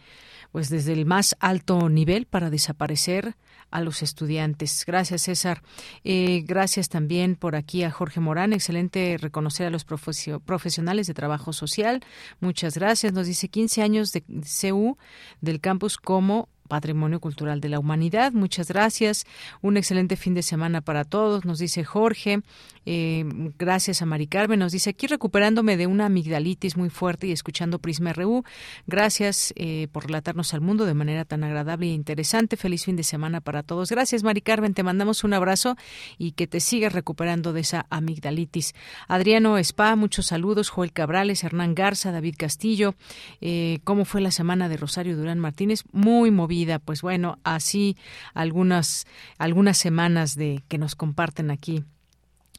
pues 0.54 0.70
desde 0.70 0.94
el 0.94 1.08
más 1.08 1.36
alto 1.40 1.90
nivel 1.90 2.28
para 2.28 2.52
desaparecer 2.52 3.36
a 3.72 3.82
los 3.82 4.04
estudiantes. 4.04 4.84
Gracias, 4.86 5.24
César. 5.24 5.64
Eh, 6.04 6.44
gracias 6.46 6.90
también 6.90 7.36
por 7.36 7.56
aquí 7.56 7.82
a 7.84 7.90
Jorge 7.90 8.20
Morán. 8.20 8.54
Excelente 8.54 9.18
reconocer 9.20 9.66
a 9.66 9.72
los 9.72 9.84
profesionales 9.84 11.08
de 11.08 11.16
trabajo 11.16 11.54
social. 11.54 12.02
Muchas 12.40 12.78
gracias. 12.78 13.14
Nos 13.14 13.26
dice 13.26 13.50
15 13.50 13.82
años 13.82 14.12
de 14.12 14.22
CU 14.22 14.96
del 15.42 15.60
campus 15.60 15.98
como 15.98 16.50
Patrimonio 16.74 17.20
Cultural 17.20 17.62
de 17.62 17.70
la 17.70 17.78
Humanidad. 17.78 18.32
Muchas 18.34 18.70
gracias. 18.70 19.28
Un 19.62 19.78
excelente 19.78 20.16
fin 20.16 20.34
de 20.34 20.42
semana 20.42 20.82
para 20.82 21.04
todos, 21.04 21.46
nos 21.46 21.60
dice 21.60 21.84
Jorge. 21.84 22.42
Eh, 22.88 23.24
gracias 23.60 24.02
a 24.02 24.08
Mari 24.08 24.26
Carmen. 24.26 24.58
Nos 24.58 24.72
dice 24.72 24.90
aquí 24.90 25.06
recuperándome 25.06 25.78
de 25.78 25.86
una 25.86 26.08
amigdalitis 26.08 26.76
muy 26.76 26.90
fuerte 26.90 27.28
y 27.28 27.32
escuchando 27.32 27.78
Prisma 27.78 28.12
RU. 28.12 28.44
Gracias 28.88 29.54
eh, 29.56 29.88
por 29.92 30.08
relatarnos 30.08 30.56
al 30.56 30.62
mundo 30.62 30.86
de 30.86 30.96
manera 30.96 31.26
tan 31.26 31.44
agradable 31.44 31.86
e 31.86 31.94
interesante. 31.94 32.58
Feliz 32.58 32.86
fin 32.86 32.96
de 32.96 33.04
semana 33.04 33.40
para 33.40 33.62
todos. 33.62 33.92
Gracias, 33.92 34.24
Mari 34.24 34.42
Carmen. 34.42 34.74
Te 34.74 34.82
mandamos 34.82 35.24
un 35.24 35.34
abrazo 35.34 35.78
y 36.18 36.32
que 36.32 36.48
te 36.48 36.60
sigas 36.60 36.92
recuperando 36.92 37.54
de 37.54 37.62
esa 37.62 37.86
amigdalitis. 37.92 38.74
Adriano 39.08 39.60
Spa, 39.60 39.96
muchos 39.96 40.26
saludos. 40.26 40.70
Joel 40.70 40.92
Cabrales, 40.92 41.44
Hernán 41.44 41.76
Garza, 41.76 42.12
David 42.12 42.34
Castillo. 42.36 42.96
Eh, 43.42 43.78
¿Cómo 43.84 44.06
fue 44.06 44.22
la 44.22 44.32
semana 44.32 44.70
de 44.70 44.78
Rosario 44.78 45.16
Durán 45.16 45.38
Martínez? 45.38 45.84
Muy 45.92 46.32
movida. 46.32 46.63
Pues 46.84 47.02
bueno, 47.02 47.40
así 47.44 47.98
algunas, 48.34 49.06
algunas 49.38 49.78
semanas 49.78 50.36
de 50.36 50.64
que 50.68 50.78
nos 50.78 50.96
comparten 50.96 51.52
aquí 51.52 51.84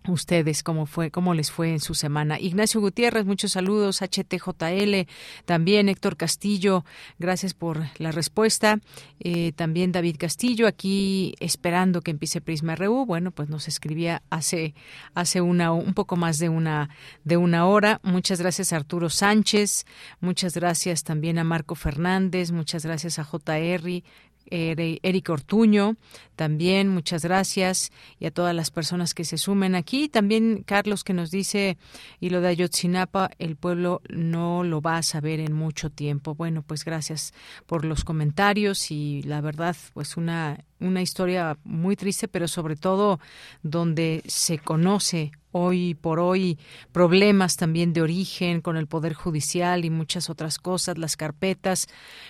ustedes 0.08 0.62
cómo 0.62 0.86
fue, 0.86 1.10
cómo 1.10 1.34
les 1.34 1.50
fue 1.50 1.70
en 1.70 1.80
su 1.80 1.94
semana. 1.94 2.38
Ignacio 2.38 2.80
Gutiérrez, 2.80 3.24
muchos 3.24 3.52
saludos, 3.52 4.02
HTJL, 4.02 5.08
también 5.44 5.88
Héctor 5.88 6.16
Castillo, 6.16 6.84
gracias 7.18 7.54
por 7.54 7.80
la 7.98 8.12
respuesta. 8.12 8.80
Eh, 9.20 9.52
también 9.52 9.92
David 9.92 10.16
Castillo, 10.18 10.66
aquí 10.66 11.34
esperando 11.40 12.02
que 12.02 12.10
empiece 12.10 12.40
Prisma 12.40 12.76
RU. 12.76 13.06
Bueno, 13.06 13.30
pues 13.30 13.48
nos 13.48 13.68
escribía 13.68 14.22
hace, 14.30 14.74
hace 15.14 15.40
una, 15.40 15.72
un 15.72 15.94
poco 15.94 16.16
más 16.16 16.38
de 16.38 16.48
una, 16.48 16.90
de 17.24 17.36
una 17.36 17.66
hora. 17.66 18.00
Muchas 18.02 18.40
gracias 18.40 18.72
a 18.72 18.76
Arturo 18.76 19.08
Sánchez, 19.08 19.86
muchas 20.20 20.54
gracias 20.54 21.04
también 21.04 21.38
a 21.38 21.44
Marco 21.44 21.74
Fernández, 21.74 22.52
muchas 22.52 22.84
gracias 22.84 23.18
a 23.18 23.24
JR, 23.24 24.02
Eric 24.50 25.30
Ortuño, 25.30 25.96
también 26.36 26.88
muchas 26.88 27.22
gracias 27.22 27.92
y 28.18 28.26
a 28.26 28.30
todas 28.30 28.54
las 28.54 28.70
personas 28.70 29.14
que 29.14 29.24
se 29.24 29.38
sumen 29.38 29.74
aquí. 29.74 30.08
También 30.08 30.64
Carlos 30.64 31.04
que 31.04 31.14
nos 31.14 31.30
dice, 31.30 31.78
y 32.20 32.30
lo 32.30 32.40
de 32.40 32.48
Ayotzinapa, 32.48 33.30
el 33.38 33.56
pueblo 33.56 34.02
no 34.08 34.64
lo 34.64 34.80
va 34.80 34.98
a 34.98 35.02
saber 35.02 35.40
en 35.40 35.52
mucho 35.52 35.90
tiempo. 35.90 36.34
Bueno, 36.34 36.62
pues 36.62 36.84
gracias 36.84 37.32
por 37.66 37.84
los 37.84 38.04
comentarios 38.04 38.90
y 38.90 39.22
la 39.22 39.40
verdad, 39.40 39.76
pues 39.92 40.16
una, 40.16 40.64
una 40.80 41.02
historia 41.02 41.56
muy 41.64 41.96
triste, 41.96 42.28
pero 42.28 42.48
sobre 42.48 42.76
todo 42.76 43.20
donde 43.62 44.22
se 44.26 44.58
conoce 44.58 45.32
hoy 45.52 45.94
por 45.94 46.18
hoy 46.18 46.58
problemas 46.90 47.56
también 47.56 47.92
de 47.92 48.02
origen 48.02 48.60
con 48.60 48.76
el 48.76 48.88
Poder 48.88 49.14
Judicial 49.14 49.84
y 49.84 49.90
muchas 49.90 50.28
otras 50.28 50.58
cosas, 50.58 50.98
las 50.98 51.16
carpetas. 51.16 51.86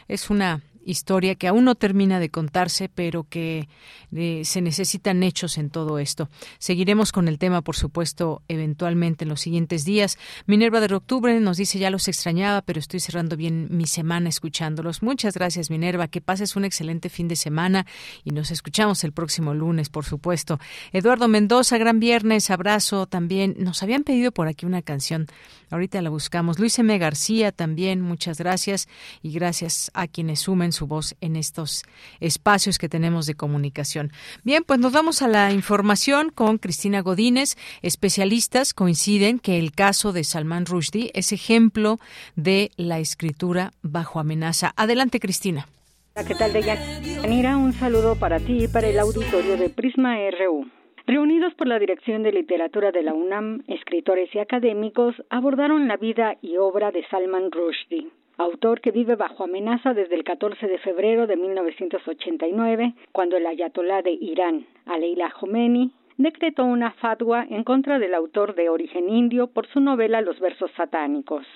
Es 0.08 0.28
una 0.28 0.62
historia 0.84 1.34
que 1.34 1.48
aún 1.48 1.64
no 1.64 1.74
termina 1.74 2.20
de 2.20 2.30
contarse, 2.30 2.88
pero 2.88 3.24
que 3.28 3.68
eh, 4.14 4.42
se 4.44 4.60
necesitan 4.60 5.22
hechos 5.22 5.58
en 5.58 5.70
todo 5.70 5.98
esto. 5.98 6.28
Seguiremos 6.58 7.12
con 7.12 7.28
el 7.28 7.38
tema, 7.38 7.62
por 7.62 7.76
supuesto, 7.76 8.42
eventualmente 8.48 9.24
en 9.24 9.28
los 9.28 9.40
siguientes 9.40 9.84
días. 9.84 10.18
Minerva 10.46 10.80
de 10.80 10.94
Octubre 10.94 11.38
nos 11.40 11.56
dice 11.56 11.78
ya 11.78 11.90
los 11.90 12.08
extrañaba, 12.08 12.62
pero 12.62 12.78
estoy 12.78 13.00
cerrando 13.00 13.36
bien 13.36 13.68
mi 13.70 13.86
semana 13.86 14.28
escuchándolos. 14.28 15.02
Muchas 15.02 15.34
gracias, 15.34 15.70
Minerva. 15.70 16.08
Que 16.08 16.20
pases 16.20 16.56
un 16.56 16.64
excelente 16.64 17.08
fin 17.08 17.28
de 17.28 17.36
semana 17.36 17.86
y 18.24 18.30
nos 18.30 18.50
escuchamos 18.50 19.04
el 19.04 19.12
próximo 19.12 19.54
lunes, 19.54 19.88
por 19.88 20.04
supuesto. 20.04 20.58
Eduardo 20.92 21.28
Mendoza, 21.28 21.78
gran 21.78 22.00
viernes, 22.00 22.50
abrazo 22.50 23.06
también. 23.06 23.56
Nos 23.58 23.82
habían 23.82 24.04
pedido 24.04 24.32
por 24.32 24.48
aquí 24.48 24.66
una 24.66 24.82
canción. 24.82 25.26
Ahorita 25.74 26.00
la 26.02 26.10
buscamos. 26.10 26.60
Luis 26.60 26.78
M. 26.78 26.96
García 26.98 27.50
también, 27.50 28.00
muchas 28.00 28.38
gracias 28.38 28.88
y 29.22 29.32
gracias 29.32 29.90
a 29.92 30.06
quienes 30.06 30.38
sumen 30.38 30.70
su 30.70 30.86
voz 30.86 31.16
en 31.20 31.34
estos 31.34 31.82
espacios 32.20 32.78
que 32.78 32.88
tenemos 32.88 33.26
de 33.26 33.34
comunicación. 33.34 34.12
Bien, 34.44 34.62
pues 34.64 34.78
nos 34.78 34.92
vamos 34.92 35.20
a 35.20 35.26
la 35.26 35.50
información 35.50 36.30
con 36.30 36.58
Cristina 36.58 37.00
Godínez. 37.00 37.56
Especialistas 37.82 38.72
coinciden 38.72 39.40
que 39.40 39.58
el 39.58 39.72
caso 39.72 40.12
de 40.12 40.22
Salman 40.22 40.64
Rushdie 40.64 41.10
es 41.12 41.32
ejemplo 41.32 41.98
de 42.36 42.70
la 42.76 43.00
escritura 43.00 43.72
bajo 43.82 44.20
amenaza. 44.20 44.72
Adelante, 44.76 45.18
Cristina. 45.18 45.66
¿Qué 46.14 46.36
tal, 46.36 46.52
Deyanira? 46.52 47.56
Un 47.56 47.72
saludo 47.72 48.14
para 48.14 48.38
ti 48.38 48.66
y 48.66 48.68
para 48.68 48.86
el 48.86 49.00
auditorio 49.00 49.56
de 49.56 49.70
Prisma 49.70 50.14
RU. 50.38 50.83
Reunidos 51.06 51.52
por 51.54 51.66
la 51.66 51.78
Dirección 51.78 52.22
de 52.22 52.32
Literatura 52.32 52.90
de 52.90 53.02
la 53.02 53.12
UNAM, 53.12 53.62
escritores 53.68 54.34
y 54.34 54.38
académicos 54.38 55.14
abordaron 55.28 55.86
la 55.86 55.98
vida 55.98 56.36
y 56.40 56.56
obra 56.56 56.90
de 56.92 57.04
Salman 57.08 57.50
Rushdie 57.50 58.08
autor 58.36 58.80
que 58.80 58.90
vive 58.90 59.14
bajo 59.14 59.44
amenaza 59.44 59.94
desde 59.94 60.14
el 60.14 60.24
14 60.24 60.66
de 60.66 60.78
febrero 60.78 61.26
de 61.26 61.36
1989, 61.36 62.94
cuando 63.12 63.36
el 63.36 63.46
ayatolá 63.46 64.02
de 64.02 64.12
Irán, 64.12 64.66
Aleila 64.86 65.30
Khomeini, 65.30 65.92
decretó 66.16 66.64
una 66.64 66.92
fatwa 66.92 67.44
en 67.48 67.64
contra 67.64 67.98
del 67.98 68.14
autor 68.14 68.54
de 68.54 68.68
origen 68.68 69.08
indio 69.08 69.48
por 69.48 69.66
su 69.68 69.80
novela 69.80 70.20
Los 70.20 70.40
versos 70.40 70.70
satánicos. 70.76 71.46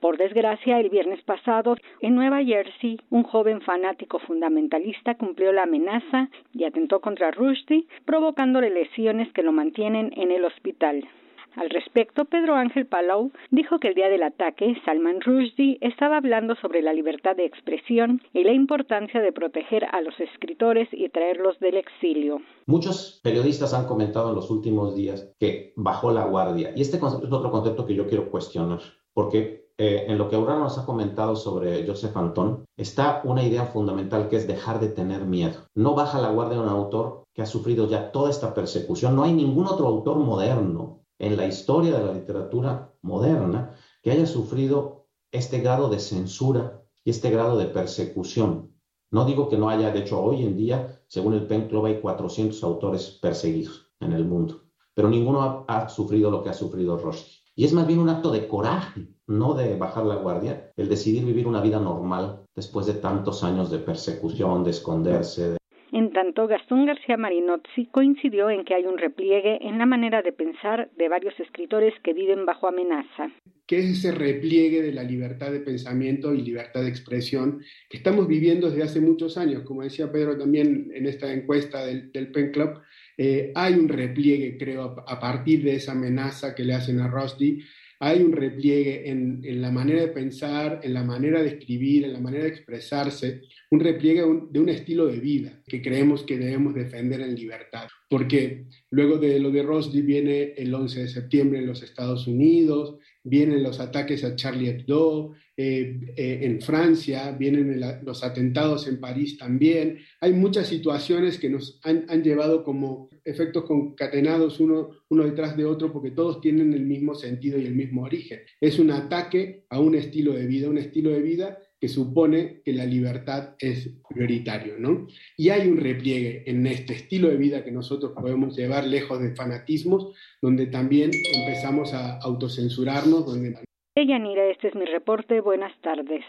Por 0.00 0.16
desgracia, 0.16 0.78
el 0.78 0.90
viernes 0.90 1.22
pasado, 1.22 1.76
en 2.00 2.14
Nueva 2.14 2.44
Jersey, 2.44 3.00
un 3.10 3.24
joven 3.24 3.60
fanático 3.60 4.20
fundamentalista 4.20 5.16
cumplió 5.16 5.52
la 5.52 5.64
amenaza 5.64 6.28
y 6.54 6.64
atentó 6.64 7.00
contra 7.00 7.32
Rushdie, 7.32 7.86
provocándole 8.04 8.70
lesiones 8.70 9.32
que 9.32 9.42
lo 9.42 9.50
mantienen 9.50 10.12
en 10.16 10.30
el 10.30 10.44
hospital. 10.44 11.08
Al 11.56 11.70
respecto, 11.70 12.24
Pedro 12.26 12.54
Ángel 12.54 12.86
Palau 12.86 13.32
dijo 13.50 13.80
que 13.80 13.88
el 13.88 13.94
día 13.94 14.08
del 14.08 14.22
ataque, 14.22 14.80
Salman 14.84 15.20
Rushdie 15.20 15.78
estaba 15.80 16.18
hablando 16.18 16.54
sobre 16.56 16.82
la 16.82 16.92
libertad 16.92 17.34
de 17.34 17.46
expresión 17.46 18.22
y 18.32 18.44
la 18.44 18.52
importancia 18.52 19.20
de 19.20 19.32
proteger 19.32 19.84
a 19.90 20.00
los 20.00 20.14
escritores 20.20 20.88
y 20.92 21.08
traerlos 21.08 21.58
del 21.58 21.76
exilio. 21.76 22.40
Muchos 22.66 23.20
periodistas 23.24 23.74
han 23.74 23.88
comentado 23.88 24.28
en 24.28 24.36
los 24.36 24.50
últimos 24.52 24.94
días 24.94 25.34
que 25.40 25.72
bajó 25.74 26.12
la 26.12 26.26
guardia. 26.26 26.72
Y 26.76 26.82
este 26.82 27.00
concepto 27.00 27.26
es 27.26 27.32
otro 27.32 27.50
concepto 27.50 27.84
que 27.86 27.96
yo 27.96 28.06
quiero 28.06 28.30
cuestionar, 28.30 28.78
porque 29.12 29.67
eh, 29.78 30.06
en 30.08 30.18
lo 30.18 30.28
que 30.28 30.36
Aurora 30.36 30.58
nos 30.58 30.76
ha 30.76 30.84
comentado 30.84 31.36
sobre 31.36 31.86
Joseph 31.86 32.16
Antón, 32.16 32.64
está 32.76 33.20
una 33.24 33.44
idea 33.44 33.64
fundamental 33.64 34.28
que 34.28 34.36
es 34.36 34.48
dejar 34.48 34.80
de 34.80 34.88
tener 34.88 35.24
miedo. 35.24 35.60
No 35.74 35.94
baja 35.94 36.20
la 36.20 36.30
guardia 36.30 36.60
un 36.60 36.68
autor 36.68 37.24
que 37.32 37.42
ha 37.42 37.46
sufrido 37.46 37.88
ya 37.88 38.10
toda 38.10 38.28
esta 38.30 38.52
persecución. 38.52 39.14
No 39.14 39.22
hay 39.22 39.32
ningún 39.32 39.66
otro 39.66 39.86
autor 39.86 40.18
moderno 40.18 41.04
en 41.18 41.36
la 41.36 41.46
historia 41.46 41.96
de 41.96 42.04
la 42.04 42.12
literatura 42.12 42.92
moderna 43.02 43.74
que 44.02 44.10
haya 44.10 44.26
sufrido 44.26 45.06
este 45.30 45.60
grado 45.60 45.88
de 45.88 46.00
censura 46.00 46.82
y 47.04 47.10
este 47.10 47.30
grado 47.30 47.56
de 47.56 47.66
persecución. 47.66 48.74
No 49.10 49.24
digo 49.24 49.48
que 49.48 49.56
no 49.56 49.68
haya, 49.68 49.90
de 49.90 50.00
hecho, 50.00 50.20
hoy 50.20 50.42
en 50.42 50.56
día, 50.56 51.00
según 51.06 51.34
el 51.34 51.46
PEN 51.46 51.68
Club, 51.68 51.86
hay 51.86 52.00
400 52.00 52.62
autores 52.64 53.18
perseguidos 53.22 53.90
en 54.00 54.12
el 54.12 54.24
mundo, 54.24 54.64
pero 54.92 55.08
ninguno 55.08 55.64
ha, 55.66 55.88
sufrido 55.88 56.30
lo 56.30 56.42
que 56.42 56.50
ha 56.50 56.54
sufrido 56.54 56.98
Rushdie. 56.98 57.38
Y 57.54 57.64
es 57.64 57.72
más 57.72 57.86
bien 57.86 58.00
un 58.00 58.08
acto 58.08 58.30
de 58.30 58.46
coraje, 58.46 59.08
no 59.28 59.54
de 59.54 59.76
bajar 59.76 60.04
la 60.04 60.16
guardia, 60.16 60.72
el 60.76 60.88
decidir 60.88 61.24
vivir 61.24 61.46
una 61.46 61.60
vida 61.60 61.78
normal 61.78 62.40
después 62.56 62.86
de 62.86 62.94
tantos 62.94 63.44
años 63.44 63.70
de 63.70 63.78
persecución, 63.78 64.64
de 64.64 64.70
esconderse, 64.70 65.50
de 65.50 65.58
en 65.90 66.12
tanto, 66.12 66.46
Gastón 66.46 66.84
García 66.84 67.16
Marinozzi 67.16 67.86
coincidió 67.86 68.50
en 68.50 68.64
que 68.64 68.74
hay 68.74 68.84
un 68.84 68.98
repliegue 68.98 69.66
en 69.66 69.78
la 69.78 69.86
manera 69.86 70.20
de 70.20 70.32
pensar 70.32 70.90
de 70.96 71.08
varios 71.08 71.38
escritores 71.40 71.94
que 72.04 72.12
viven 72.12 72.44
bajo 72.44 72.68
amenaza. 72.68 73.30
¿Qué 73.66 73.78
es 73.78 73.98
ese 73.98 74.12
repliegue 74.12 74.82
de 74.82 74.92
la 74.92 75.02
libertad 75.02 75.50
de 75.50 75.60
pensamiento 75.60 76.34
y 76.34 76.42
libertad 76.42 76.82
de 76.82 76.88
expresión 76.88 77.62
que 77.88 77.98
estamos 77.98 78.26
viviendo 78.28 78.68
desde 78.68 78.82
hace 78.82 79.00
muchos 79.00 79.38
años? 79.38 79.62
Como 79.64 79.82
decía 79.82 80.12
Pedro 80.12 80.36
también 80.36 80.90
en 80.94 81.06
esta 81.06 81.32
encuesta 81.32 81.84
del, 81.84 82.10
Pen 82.32 82.50
Club, 82.50 82.80
eh, 83.16 83.52
hay 83.54 83.74
un 83.74 83.88
repliegue, 83.88 84.56
creo, 84.58 85.04
a, 85.06 85.18
partir 85.18 85.64
de 85.64 85.76
esa 85.76 85.92
amenaza 85.92 86.54
que 86.54 86.64
le 86.64 86.74
hacen 86.74 87.00
a 87.00 87.08
Rusty 87.08 87.60
hay 88.00 88.22
un 88.22 88.32
repliegue 88.32 89.08
en, 89.10 89.42
la 89.60 89.70
manera 89.70 90.02
de 90.02 90.08
pensar, 90.08 90.80
en 90.82 90.94
la 90.94 91.02
manera 91.02 91.42
de 91.42 91.48
escribir, 91.48 92.04
en 92.04 92.12
la 92.12 92.20
manera 92.20 92.44
de 92.44 92.50
expresarse, 92.50 93.42
un 93.70 93.80
repliegue 93.80 94.22
de 94.50 94.60
un 94.60 94.68
estilo 94.68 95.06
de 95.06 95.18
vida 95.18 95.62
que 95.66 95.82
creemos 95.82 96.22
que 96.22 96.38
debemos 96.38 96.74
defender 96.74 97.20
en 97.20 97.34
libertad. 97.34 97.88
Porque 98.08 98.66
luego 98.90 99.18
de 99.18 99.40
lo 99.40 99.50
de 99.50 99.62
Rushdie 99.62 100.02
viene 100.02 100.54
el 100.56 100.72
11 100.72 101.00
de 101.00 101.08
septiembre 101.08 101.58
en 101.58 101.66
los 101.66 101.82
Estados 101.82 102.26
Unidos, 102.26 102.98
vienen 103.24 103.62
los 103.62 103.80
ataques 103.80 104.24
a 104.24 104.36
Charlie 104.36 104.70
Hebdo, 104.70 105.34
eh, 105.60 105.98
eh, 106.16 106.38
en 106.42 106.60
Francia, 106.60 107.32
vienen 107.32 107.80
los 108.04 108.22
atentados 108.22 108.86
en 108.86 109.00
París 109.00 109.36
también. 109.36 109.98
Hay 110.20 110.32
muchas 110.32 110.68
situaciones 110.68 111.36
que 111.38 111.50
nos 111.50 111.80
han, 111.82 112.22
llevado 112.22 112.62
como 112.62 113.10
efectos 113.28 113.64
concatenados 113.64 114.60
uno, 114.60 114.90
uno 115.08 115.24
detrás 115.24 115.56
de 115.56 115.64
otro 115.64 115.92
porque 115.92 116.10
todos 116.10 116.40
tienen 116.40 116.72
el 116.72 116.84
mismo 116.84 117.14
sentido 117.14 117.58
y 117.58 117.66
el 117.66 117.74
mismo 117.74 118.04
origen. 118.04 118.40
Es 118.60 118.78
un 118.78 118.90
ataque 118.90 119.64
a 119.68 119.80
un 119.80 119.94
estilo 119.94 120.32
de 120.32 120.46
vida, 120.46 120.68
un 120.68 120.78
estilo 120.78 121.10
de 121.10 121.20
vida 121.20 121.58
que 121.80 121.88
supone 121.88 122.60
que 122.64 122.72
la 122.72 122.84
libertad 122.84 123.54
es 123.58 123.90
prioritario, 124.08 124.74
¿no? 124.78 125.06
Y 125.36 125.50
hay 125.50 125.68
un 125.68 125.76
repliegue 125.76 126.42
en 126.50 126.66
este 126.66 126.94
estilo 126.94 127.28
de 127.28 127.36
vida 127.36 127.64
que 127.64 127.70
nosotros 127.70 128.12
podemos 128.20 128.56
llevar 128.56 128.84
lejos 128.84 129.20
de 129.20 129.34
fanatismos, 129.34 130.12
donde 130.42 130.66
también 130.66 131.10
empezamos 131.32 131.94
a 131.94 132.18
autocensurarnos, 132.18 133.26
donde 133.26 133.54
Yanira, 133.96 134.46
este 134.50 134.68
es 134.68 134.74
mi 134.74 134.84
reporte. 134.84 135.40
Buenas 135.40 135.72
tardes. 135.80 136.24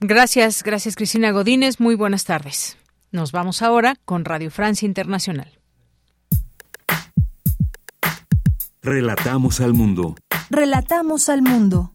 Gracias, 0.00 0.62
gracias 0.62 0.96
Cristina 0.96 1.30
Godínez. 1.30 1.80
Muy 1.80 1.94
buenas 1.94 2.24
tardes. 2.24 2.78
Nos 3.12 3.32
vamos 3.32 3.62
ahora 3.62 3.96
con 4.04 4.24
Radio 4.24 4.50
Francia 4.50 4.86
Internacional. 4.86 5.61
Relatamos 8.84 9.60
al 9.60 9.74
mundo. 9.74 10.16
Relatamos 10.50 11.28
al 11.28 11.40
mundo. 11.40 11.94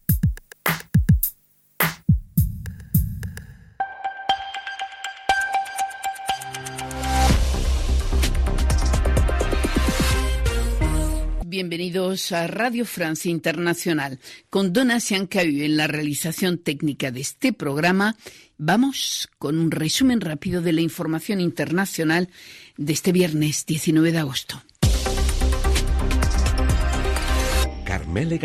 bienvenidos 11.58 12.30
a 12.32 12.46
Radio 12.46 12.86
Francia 12.86 13.30
Internacional. 13.30 14.20
Con 14.48 14.72
Donatien 14.72 15.26
Cahu 15.26 15.42
en 15.42 15.76
la 15.76 15.88
realización 15.88 16.56
técnica 16.56 17.10
de 17.10 17.20
este 17.20 17.52
programa, 17.52 18.16
vamos 18.56 19.28
con 19.38 19.58
un 19.58 19.70
resumen 19.72 20.20
rápido 20.20 20.62
de 20.62 20.72
la 20.72 20.82
información 20.82 21.40
internacional 21.40 22.30
de 22.76 22.92
este 22.92 23.12
viernes 23.12 23.66
19 23.66 24.12
de 24.12 24.18
agosto. 24.18 24.62
Carmele. 27.98 28.38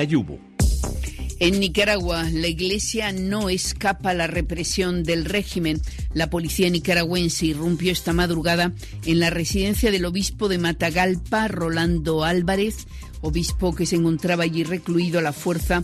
En 1.39 1.59
Nicaragua, 1.59 2.23
la 2.31 2.47
Iglesia 2.47 3.11
no 3.11 3.49
escapa 3.49 4.11
a 4.11 4.13
la 4.13 4.27
represión 4.27 5.03
del 5.03 5.25
régimen. 5.25 5.81
La 6.13 6.29
policía 6.29 6.69
nicaragüense 6.69 7.47
irrumpió 7.47 7.91
esta 7.91 8.13
madrugada 8.13 8.73
en 9.05 9.19
la 9.19 9.29
residencia 9.29 9.91
del 9.91 10.05
obispo 10.05 10.47
de 10.47 10.57
Matagalpa, 10.57 11.47
Rolando 11.47 12.23
Álvarez, 12.23 12.87
obispo 13.21 13.75
que 13.75 13.85
se 13.85 13.97
encontraba 13.97 14.43
allí 14.43 14.63
recluido 14.63 15.19
a 15.19 15.23
la 15.23 15.33
fuerza 15.33 15.83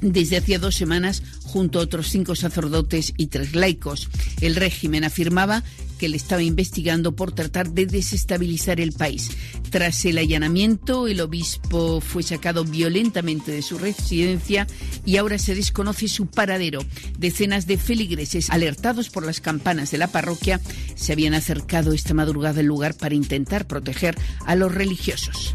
desde 0.00 0.38
hacía 0.38 0.58
dos 0.58 0.74
semanas 0.74 1.22
junto 1.42 1.78
a 1.78 1.82
otros 1.82 2.08
cinco 2.08 2.34
sacerdotes 2.34 3.12
y 3.16 3.26
tres 3.26 3.54
laicos. 3.54 4.08
El 4.40 4.56
régimen 4.56 5.04
afirmaba 5.04 5.62
que 6.02 6.08
le 6.08 6.16
estaba 6.16 6.42
investigando 6.42 7.14
por 7.14 7.30
tratar 7.30 7.70
de 7.70 7.86
desestabilizar 7.86 8.80
el 8.80 8.90
país. 8.90 9.30
Tras 9.70 10.04
el 10.04 10.18
allanamiento, 10.18 11.06
el 11.06 11.20
obispo 11.20 12.00
fue 12.00 12.24
sacado 12.24 12.64
violentamente 12.64 13.52
de 13.52 13.62
su 13.62 13.78
residencia 13.78 14.66
y 15.04 15.18
ahora 15.18 15.38
se 15.38 15.54
desconoce 15.54 16.08
su 16.08 16.26
paradero. 16.26 16.84
Decenas 17.20 17.68
de 17.68 17.78
feligreses, 17.78 18.50
alertados 18.50 19.10
por 19.10 19.24
las 19.24 19.40
campanas 19.40 19.92
de 19.92 19.98
la 19.98 20.08
parroquia, 20.08 20.60
se 20.96 21.12
habían 21.12 21.34
acercado 21.34 21.92
esta 21.92 22.14
madrugada 22.14 22.58
al 22.58 22.66
lugar 22.66 22.96
para 22.96 23.14
intentar 23.14 23.68
proteger 23.68 24.18
a 24.44 24.56
los 24.56 24.74
religiosos. 24.74 25.54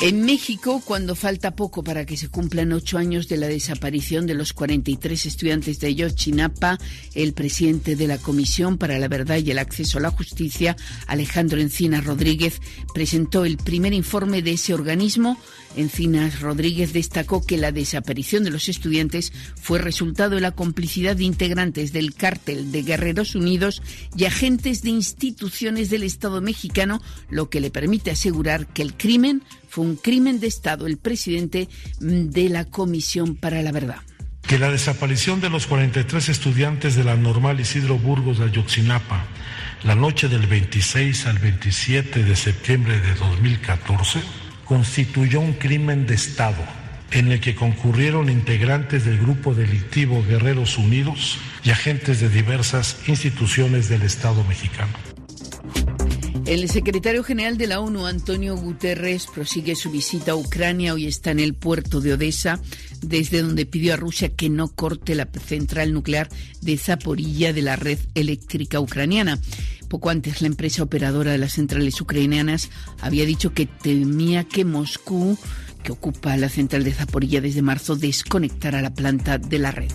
En 0.00 0.24
México, 0.24 0.82
cuando 0.84 1.14
falta 1.14 1.54
poco 1.54 1.84
para 1.84 2.04
que 2.04 2.16
se 2.16 2.28
cumplan 2.28 2.72
ocho 2.72 2.98
años 2.98 3.28
de 3.28 3.36
la 3.36 3.46
desaparición 3.46 4.26
de 4.26 4.34
los 4.34 4.52
43 4.52 5.24
estudiantes 5.24 5.78
de 5.78 5.86
Ayotzinapa, 5.86 6.78
el 7.14 7.32
presidente 7.32 7.94
de 7.94 8.08
la 8.08 8.18
Comisión 8.18 8.76
para 8.76 8.98
la 8.98 9.06
Verdad 9.06 9.38
y 9.38 9.52
el 9.52 9.58
Acceso 9.58 9.98
a 9.98 10.02
la 10.02 10.10
Justicia, 10.10 10.76
Alejandro 11.06 11.60
Encinas 11.60 12.04
Rodríguez, 12.04 12.60
presentó 12.92 13.44
el 13.44 13.56
primer 13.56 13.92
informe 13.92 14.42
de 14.42 14.52
ese 14.52 14.74
organismo. 14.74 15.38
Encinas 15.76 16.40
Rodríguez 16.40 16.92
destacó 16.92 17.44
que 17.44 17.56
la 17.56 17.72
desaparición 17.72 18.44
de 18.44 18.50
los 18.50 18.68
estudiantes 18.68 19.32
fue 19.60 19.78
resultado 19.78 20.34
de 20.34 20.40
la 20.40 20.52
complicidad 20.52 21.16
de 21.16 21.24
integrantes 21.24 21.92
del 21.92 22.14
cártel 22.14 22.72
de 22.72 22.82
Guerreros 22.82 23.36
Unidos 23.36 23.80
y 24.16 24.24
agentes 24.24 24.82
de 24.82 24.90
instituciones 24.90 25.88
del 25.88 26.02
Estado 26.02 26.40
mexicano, 26.40 27.00
lo 27.30 27.48
que 27.48 27.60
le 27.60 27.70
permite 27.70 28.10
asegurar 28.10 28.66
que 28.66 28.82
el 28.82 28.94
crimen 28.94 29.42
fue 29.74 29.84
un 29.84 29.96
crimen 29.96 30.38
de 30.38 30.46
Estado. 30.46 30.86
El 30.86 30.98
presidente 30.98 31.68
de 31.98 32.48
la 32.48 32.64
Comisión 32.64 33.34
para 33.34 33.60
la 33.60 33.72
Verdad 33.72 33.96
que 34.46 34.58
la 34.58 34.70
desaparición 34.70 35.40
de 35.40 35.48
los 35.48 35.66
43 35.66 36.28
estudiantes 36.28 36.94
de 36.96 37.02
la 37.02 37.16
normal 37.16 37.60
Isidro 37.60 37.98
Burgos 37.98 38.38
de 38.38 38.44
Ayotzinapa 38.44 39.24
la 39.84 39.94
noche 39.94 40.28
del 40.28 40.46
26 40.46 41.26
al 41.26 41.38
27 41.38 42.22
de 42.24 42.36
septiembre 42.36 43.00
de 43.00 43.14
2014 43.14 44.20
constituyó 44.64 45.40
un 45.40 45.54
crimen 45.54 46.06
de 46.06 46.14
Estado 46.14 46.62
en 47.10 47.32
el 47.32 47.40
que 47.40 47.54
concurrieron 47.54 48.30
integrantes 48.30 49.04
del 49.04 49.18
grupo 49.18 49.54
delictivo 49.54 50.22
Guerreros 50.28 50.78
Unidos 50.78 51.38
y 51.64 51.70
agentes 51.70 52.20
de 52.20 52.28
diversas 52.28 52.98
instituciones 53.08 53.88
del 53.88 54.02
Estado 54.02 54.44
mexicano. 54.44 54.92
El 56.46 56.68
secretario 56.68 57.24
general 57.24 57.56
de 57.56 57.66
la 57.66 57.80
ONU, 57.80 58.06
Antonio 58.06 58.54
Guterres, 58.54 59.26
prosigue 59.26 59.74
su 59.74 59.90
visita 59.90 60.32
a 60.32 60.36
Ucrania. 60.36 60.92
Hoy 60.92 61.06
está 61.06 61.30
en 61.30 61.40
el 61.40 61.54
puerto 61.54 62.02
de 62.02 62.12
Odessa, 62.12 62.60
desde 63.00 63.40
donde 63.40 63.64
pidió 63.64 63.94
a 63.94 63.96
Rusia 63.96 64.28
que 64.28 64.50
no 64.50 64.68
corte 64.68 65.14
la 65.14 65.26
central 65.46 65.94
nuclear 65.94 66.28
de 66.60 66.76
Zaporilla 66.76 67.54
de 67.54 67.62
la 67.62 67.76
red 67.76 67.98
eléctrica 68.14 68.78
ucraniana. 68.78 69.38
Poco 69.88 70.10
antes, 70.10 70.42
la 70.42 70.48
empresa 70.48 70.82
operadora 70.82 71.32
de 71.32 71.38
las 71.38 71.54
centrales 71.54 71.98
ucranianas 71.98 72.68
había 73.00 73.24
dicho 73.24 73.54
que 73.54 73.64
temía 73.64 74.44
que 74.44 74.66
Moscú, 74.66 75.38
que 75.82 75.92
ocupa 75.92 76.36
la 76.36 76.50
central 76.50 76.84
de 76.84 76.92
Zaporilla 76.92 77.40
desde 77.40 77.62
marzo, 77.62 77.96
desconectara 77.96 78.82
la 78.82 78.92
planta 78.92 79.38
de 79.38 79.58
la 79.58 79.70
red. 79.70 79.92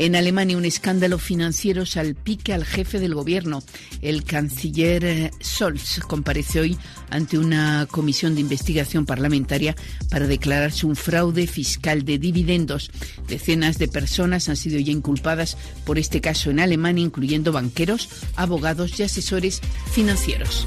En 0.00 0.16
Alemania, 0.16 0.56
un 0.56 0.64
escándalo 0.64 1.18
financiero 1.18 1.84
salpique 1.84 2.54
al 2.54 2.64
jefe 2.64 2.98
del 3.00 3.14
gobierno. 3.14 3.62
El 4.00 4.24
canciller 4.24 5.04
eh, 5.04 5.30
Scholz 5.42 6.00
compareció 6.08 6.62
hoy 6.62 6.78
ante 7.10 7.36
una 7.36 7.86
comisión 7.90 8.34
de 8.34 8.40
investigación 8.40 9.04
parlamentaria 9.04 9.76
para 10.08 10.26
declararse 10.26 10.86
un 10.86 10.96
fraude 10.96 11.46
fiscal 11.46 12.06
de 12.06 12.16
dividendos. 12.16 12.90
Decenas 13.28 13.76
de 13.76 13.88
personas 13.88 14.48
han 14.48 14.56
sido 14.56 14.80
ya 14.80 14.90
inculpadas 14.90 15.58
por 15.84 15.98
este 15.98 16.22
caso 16.22 16.48
en 16.50 16.60
Alemania, 16.60 17.04
incluyendo 17.04 17.52
banqueros, 17.52 18.08
abogados 18.36 18.98
y 18.98 19.02
asesores 19.02 19.60
financieros. 19.92 20.66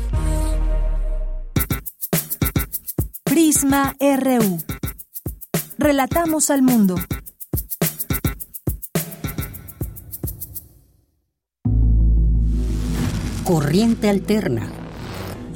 Prisma 3.24 3.96
RU. 4.00 4.64
Relatamos 5.80 6.52
al 6.52 6.62
mundo. 6.62 6.98
Corriente 13.46 14.10
Alterna. 14.10 14.70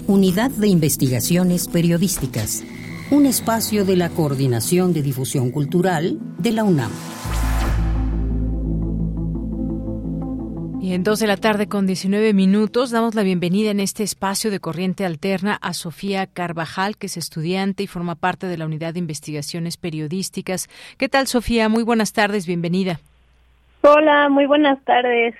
Unidad 0.08 0.52
de 0.52 0.68
Investigaciones 0.68 1.70
Periodísticas. 1.70 2.66
Un 3.12 3.26
espacio 3.26 3.86
de 3.86 3.96
la 3.96 4.10
Coordinación 4.10 4.92
de 4.92 5.02
Difusión 5.02 5.52
Cultural 5.52 6.18
de 6.38 6.52
la 6.52 6.66
UNAM. 6.66 6.92
Y 10.82 10.94
en 10.94 11.04
dos 11.06 11.20
de 11.20 11.28
la 11.28 11.38
tarde 11.38 11.70
con 11.70 11.88
19 11.88 12.34
minutos 12.34 12.92
damos 12.92 13.16
la 13.16 13.24
bienvenida 13.24 13.72
en 13.72 13.80
este 13.80 14.04
espacio 14.04 14.52
de 14.52 14.60
corriente 14.60 15.06
alterna 15.06 15.58
a 15.62 15.72
Sofía 15.72 16.28
Carvajal, 16.28 16.98
que 16.98 17.08
es 17.08 17.16
estudiante 17.16 17.84
y 17.84 17.88
forma 17.88 18.16
parte 18.16 18.48
de 18.48 18.58
la 18.58 18.66
Unidad 18.66 18.96
de 18.96 19.00
Investigaciones 19.00 19.78
Periodísticas. 19.78 20.68
¿Qué 20.98 21.08
tal, 21.08 21.28
Sofía? 21.28 21.70
Muy 21.70 21.84
buenas 21.84 22.12
tardes, 22.12 22.48
bienvenida. 22.48 23.00
Hola, 23.82 24.28
muy 24.28 24.46
buenas 24.46 24.84
tardes. 24.84 25.36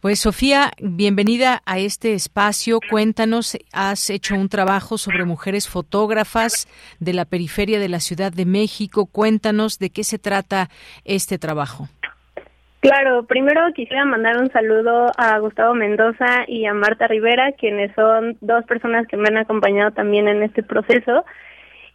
Pues 0.00 0.20
Sofía, 0.20 0.70
bienvenida 0.80 1.60
a 1.66 1.78
este 1.78 2.14
espacio. 2.14 2.78
Cuéntanos, 2.88 3.58
has 3.74 4.08
hecho 4.08 4.34
un 4.34 4.48
trabajo 4.48 4.96
sobre 4.96 5.26
mujeres 5.26 5.68
fotógrafas 5.68 6.68
de 7.00 7.12
la 7.12 7.26
periferia 7.26 7.78
de 7.78 7.90
la 7.90 8.00
Ciudad 8.00 8.32
de 8.32 8.46
México. 8.46 9.04
Cuéntanos 9.04 9.78
de 9.78 9.90
qué 9.90 10.02
se 10.02 10.18
trata 10.18 10.70
este 11.04 11.36
trabajo. 11.36 11.88
Claro, 12.80 13.26
primero 13.26 13.60
quisiera 13.74 14.06
mandar 14.06 14.38
un 14.38 14.50
saludo 14.50 15.12
a 15.18 15.38
Gustavo 15.38 15.74
Mendoza 15.74 16.44
y 16.48 16.64
a 16.64 16.72
Marta 16.72 17.06
Rivera, 17.06 17.52
quienes 17.52 17.94
son 17.94 18.38
dos 18.40 18.64
personas 18.64 19.06
que 19.06 19.18
me 19.18 19.28
han 19.28 19.36
acompañado 19.36 19.90
también 19.90 20.28
en 20.28 20.42
este 20.42 20.62
proceso. 20.62 21.26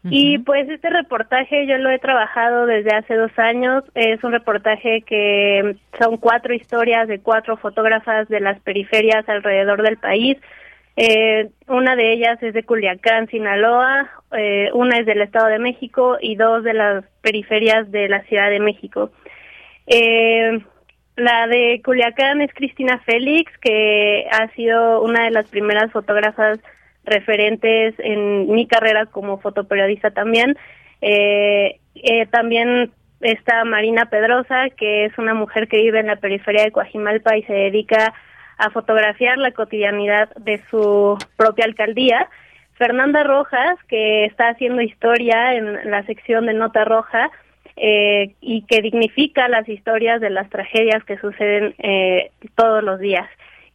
Y 0.07 0.37
pues 0.39 0.69
este 0.69 0.89
reportaje 0.89 1.65
yo 1.65 1.77
lo 1.77 1.89
he 1.89 1.97
trabajado 1.97 2.67
desde 2.67 2.95
hace 2.95 3.15
dos 3.15 3.31
años. 3.37 3.83
Es 3.95 4.23
un 4.23 4.33
reportaje 4.33 5.01
que 5.01 5.77
son 5.99 6.17
cuatro 6.17 6.53
historias 6.53 7.07
de 7.07 7.19
cuatro 7.19 7.57
fotógrafas 7.57 8.27
de 8.27 8.39
las 8.39 8.59
periferias 8.61 9.27
alrededor 9.27 9.81
del 9.81 9.97
país. 9.97 10.37
Eh, 10.95 11.49
una 11.67 11.95
de 11.95 12.13
ellas 12.13 12.41
es 12.41 12.53
de 12.53 12.63
Culiacán, 12.63 13.27
Sinaloa, 13.27 14.09
eh, 14.31 14.69
una 14.73 14.99
es 14.99 15.05
del 15.05 15.21
Estado 15.21 15.47
de 15.47 15.59
México 15.59 16.17
y 16.21 16.35
dos 16.35 16.63
de 16.63 16.73
las 16.73 17.03
periferias 17.21 17.91
de 17.91 18.07
la 18.07 18.21
Ciudad 18.23 18.49
de 18.49 18.59
México. 18.59 19.11
Eh, 19.87 20.59
la 21.17 21.47
de 21.47 21.81
Culiacán 21.83 22.41
es 22.41 22.53
Cristina 22.53 22.99
Félix, 22.99 23.51
que 23.59 24.27
ha 24.31 24.47
sido 24.49 25.01
una 25.01 25.25
de 25.25 25.31
las 25.31 25.47
primeras 25.49 25.91
fotógrafas 25.91 26.59
referentes 27.05 27.95
en 27.99 28.51
mi 28.51 28.67
carrera 28.67 29.05
como 29.05 29.39
fotoperiodista 29.39 30.11
también. 30.11 30.57
Eh, 31.01 31.79
eh, 31.95 32.25
también 32.27 32.91
está 33.21 33.63
Marina 33.63 34.09
Pedrosa, 34.09 34.69
que 34.77 35.05
es 35.05 35.17
una 35.17 35.33
mujer 35.33 35.67
que 35.67 35.77
vive 35.77 35.99
en 35.99 36.07
la 36.07 36.17
periferia 36.17 36.63
de 36.63 36.71
Coajimalpa 36.71 37.37
y 37.37 37.43
se 37.43 37.53
dedica 37.53 38.13
a 38.57 38.69
fotografiar 38.69 39.37
la 39.37 39.51
cotidianidad 39.51 40.29
de 40.35 40.61
su 40.69 41.17
propia 41.37 41.65
alcaldía. 41.65 42.29
Fernanda 42.75 43.23
Rojas, 43.23 43.77
que 43.87 44.25
está 44.25 44.49
haciendo 44.49 44.81
historia 44.81 45.55
en 45.55 45.89
la 45.89 46.03
sección 46.03 46.45
de 46.45 46.53
Nota 46.53 46.83
Roja 46.83 47.31
eh, 47.77 48.35
y 48.41 48.63
que 48.63 48.81
dignifica 48.81 49.47
las 49.47 49.67
historias 49.67 50.21
de 50.21 50.29
las 50.29 50.49
tragedias 50.49 51.03
que 51.05 51.17
suceden 51.17 51.73
eh, 51.79 52.31
todos 52.55 52.83
los 52.83 52.99
días. 52.99 53.27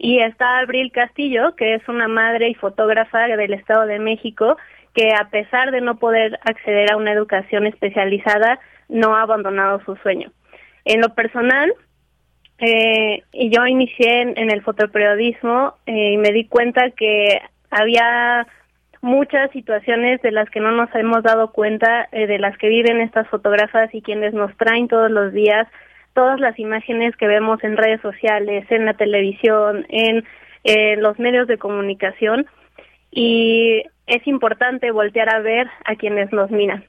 Y 0.02 0.20
está 0.20 0.60
Abril 0.60 0.92
Castillo, 0.92 1.54
que 1.56 1.74
es 1.74 1.86
una 1.86 2.08
madre 2.08 2.48
y 2.48 2.54
fotógrafa 2.54 3.26
del 3.26 3.52
Estado 3.52 3.84
de 3.84 3.98
México, 3.98 4.56
que 4.94 5.12
a 5.12 5.28
pesar 5.28 5.72
de 5.72 5.82
no 5.82 5.98
poder 5.98 6.40
acceder 6.42 6.90
a 6.90 6.96
una 6.96 7.12
educación 7.12 7.66
especializada, 7.66 8.58
no 8.88 9.14
ha 9.14 9.20
abandonado 9.20 9.78
su 9.84 9.96
sueño. 9.96 10.32
En 10.86 11.02
lo 11.02 11.14
personal, 11.14 11.70
eh, 12.60 13.24
yo 13.34 13.66
inicié 13.66 14.22
en, 14.22 14.50
el 14.50 14.62
fotoperiodismo 14.62 15.74
eh, 15.84 16.12
y 16.12 16.16
me 16.16 16.32
di 16.32 16.46
cuenta 16.46 16.90
que 16.92 17.38
había 17.70 18.46
muchas 19.02 19.50
situaciones 19.50 20.22
de 20.22 20.30
las 20.30 20.48
que 20.48 20.60
no 20.60 20.70
nos 20.70 20.88
hemos 20.94 21.22
dado 21.22 21.52
cuenta, 21.52 22.08
eh, 22.10 22.26
de 22.26 22.38
las 22.38 22.56
que 22.56 22.68
viven 22.70 23.02
estas 23.02 23.28
fotógrafas 23.28 23.94
y 23.94 24.00
quienes 24.00 24.32
nos 24.32 24.56
traen 24.56 24.88
todos 24.88 25.10
los 25.10 25.34
días 25.34 25.68
todas 26.14 26.40
las 26.40 26.58
imágenes 26.58 27.16
que 27.16 27.26
vemos 27.26 27.62
en 27.64 27.76
redes 27.76 28.00
sociales, 28.00 28.66
en 28.70 28.84
la 28.84 28.94
televisión, 28.94 29.86
en 29.88 30.24
los 31.00 31.18
medios 31.18 31.46
de 31.48 31.58
comunicación. 31.58 32.46
Y 33.10 33.82
es 34.06 34.26
importante 34.26 34.90
voltear 34.90 35.34
a 35.34 35.40
ver 35.40 35.68
a 35.84 35.96
quienes 35.96 36.32
nos 36.32 36.50
miran. 36.50 36.84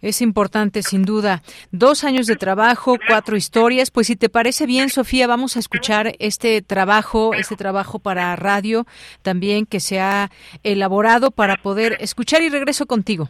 Es 0.00 0.22
importante, 0.22 0.82
sin 0.82 1.02
duda. 1.02 1.42
Dos 1.72 2.04
años 2.04 2.28
de 2.28 2.36
trabajo, 2.36 2.96
cuatro 3.08 3.36
historias. 3.36 3.90
Pues 3.90 4.06
si 4.06 4.14
te 4.14 4.28
parece 4.28 4.64
bien, 4.64 4.90
Sofía, 4.90 5.26
vamos 5.26 5.56
a 5.56 5.58
escuchar 5.58 6.12
este 6.20 6.62
trabajo, 6.62 7.34
este 7.34 7.56
trabajo 7.56 7.98
para 7.98 8.36
radio 8.36 8.86
también 9.22 9.66
que 9.66 9.80
se 9.80 9.98
ha 9.98 10.30
elaborado 10.62 11.32
para 11.32 11.56
poder 11.56 11.96
escuchar 11.98 12.42
y 12.42 12.48
regreso 12.48 12.86
contigo. 12.86 13.28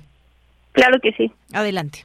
Claro 0.72 0.98
que 1.00 1.12
sí. 1.12 1.32
Adelante. 1.54 2.04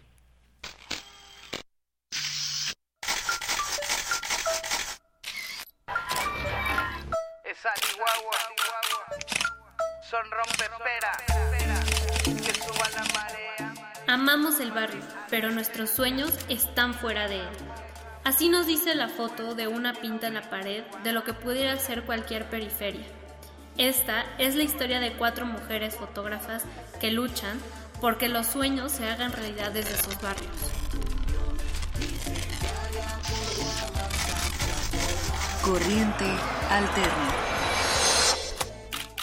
Son 10.04 10.26
que 12.44 12.52
la 12.92 13.06
marea. 13.14 13.74
Amamos 14.06 14.60
el 14.60 14.72
barrio, 14.72 15.02
pero 15.30 15.50
nuestros 15.50 15.90
sueños 15.90 16.34
están 16.50 16.94
fuera 16.94 17.30
de 17.30 17.40
él. 17.40 17.48
Así 18.26 18.50
nos 18.50 18.68
dice 18.68 18.96
la 18.96 19.08
foto 19.08 19.56
de 19.56 19.68
una 19.68 19.94
pinta 19.94 20.28
en 20.28 20.34
la 20.34 20.50
pared 20.50 20.84
de 21.04 21.14
lo 21.14 21.24
que 21.24 21.32
pudiera 21.32 21.80
ser 21.80 22.04
cualquier 22.04 22.50
periferia. 22.50 23.06
Esta 23.78 24.26
es 24.40 24.56
la 24.56 24.64
historia 24.64 25.00
de 25.00 25.14
cuatro 25.14 25.46
mujeres 25.46 25.96
fotógrafas 25.96 26.66
que 27.00 27.12
luchan 27.12 27.58
porque 28.02 28.28
los 28.28 28.48
sueños 28.48 28.92
se 28.92 29.08
hagan 29.08 29.32
realidad 29.32 29.72
desde 29.72 29.96
sus 30.04 30.22
barrios. 30.22 31.13
Corriente 35.64 36.26
alterna. 36.70 37.32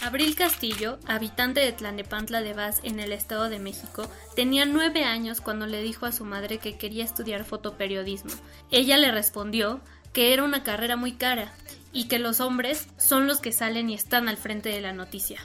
Abril 0.00 0.34
Castillo, 0.34 0.98
habitante 1.06 1.60
de 1.60 1.72
Tlanepantla 1.72 2.40
de 2.40 2.54
Vaz 2.54 2.80
en 2.82 2.98
el 2.98 3.12
Estado 3.12 3.50
de 3.50 3.58
México, 3.58 4.10
tenía 4.34 4.64
nueve 4.64 5.04
años 5.04 5.42
cuando 5.42 5.66
le 5.66 5.82
dijo 5.82 6.06
a 6.06 6.12
su 6.12 6.24
madre 6.24 6.56
que 6.56 6.78
quería 6.78 7.04
estudiar 7.04 7.44
fotoperiodismo. 7.44 8.32
Ella 8.70 8.96
le 8.96 9.10
respondió 9.10 9.82
que 10.14 10.32
era 10.32 10.42
una 10.42 10.62
carrera 10.62 10.96
muy 10.96 11.12
cara 11.12 11.52
y 11.92 12.08
que 12.08 12.18
los 12.18 12.40
hombres 12.40 12.88
son 12.96 13.26
los 13.26 13.40
que 13.40 13.52
salen 13.52 13.90
y 13.90 13.94
están 13.94 14.26
al 14.26 14.38
frente 14.38 14.70
de 14.70 14.80
la 14.80 14.94
noticia. 14.94 15.42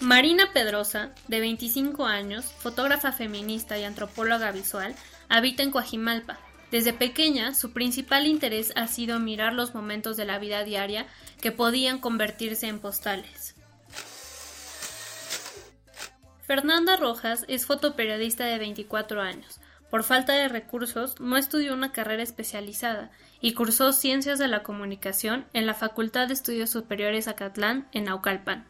Marina 0.00 0.52
Pedrosa, 0.52 1.12
de 1.28 1.38
25 1.38 2.06
años, 2.06 2.46
fotógrafa 2.46 3.12
feminista 3.12 3.78
y 3.78 3.84
antropóloga 3.84 4.50
visual, 4.50 4.96
habita 5.28 5.62
en 5.62 5.70
Coajimalpa, 5.70 6.40
desde 6.70 6.92
pequeña, 6.92 7.54
su 7.54 7.72
principal 7.72 8.26
interés 8.26 8.72
ha 8.76 8.86
sido 8.88 9.18
mirar 9.18 9.54
los 9.54 9.74
momentos 9.74 10.16
de 10.16 10.26
la 10.26 10.38
vida 10.38 10.64
diaria 10.64 11.06
que 11.40 11.50
podían 11.50 11.98
convertirse 11.98 12.66
en 12.66 12.78
postales. 12.78 13.54
Fernanda 16.42 16.96
Rojas 16.96 17.44
es 17.48 17.66
fotoperiodista 17.66 18.44
de 18.44 18.58
24 18.58 19.20
años. 19.20 19.60
Por 19.90 20.04
falta 20.04 20.34
de 20.34 20.48
recursos, 20.48 21.18
no 21.20 21.38
estudió 21.38 21.72
una 21.72 21.92
carrera 21.92 22.22
especializada 22.22 23.10
y 23.40 23.54
cursó 23.54 23.92
Ciencias 23.92 24.38
de 24.38 24.48
la 24.48 24.62
Comunicación 24.62 25.46
en 25.54 25.66
la 25.66 25.74
Facultad 25.74 26.28
de 26.28 26.34
Estudios 26.34 26.68
Superiores 26.68 27.28
Acatlán, 27.28 27.88
en 27.92 28.04
Naucalpan. 28.04 28.66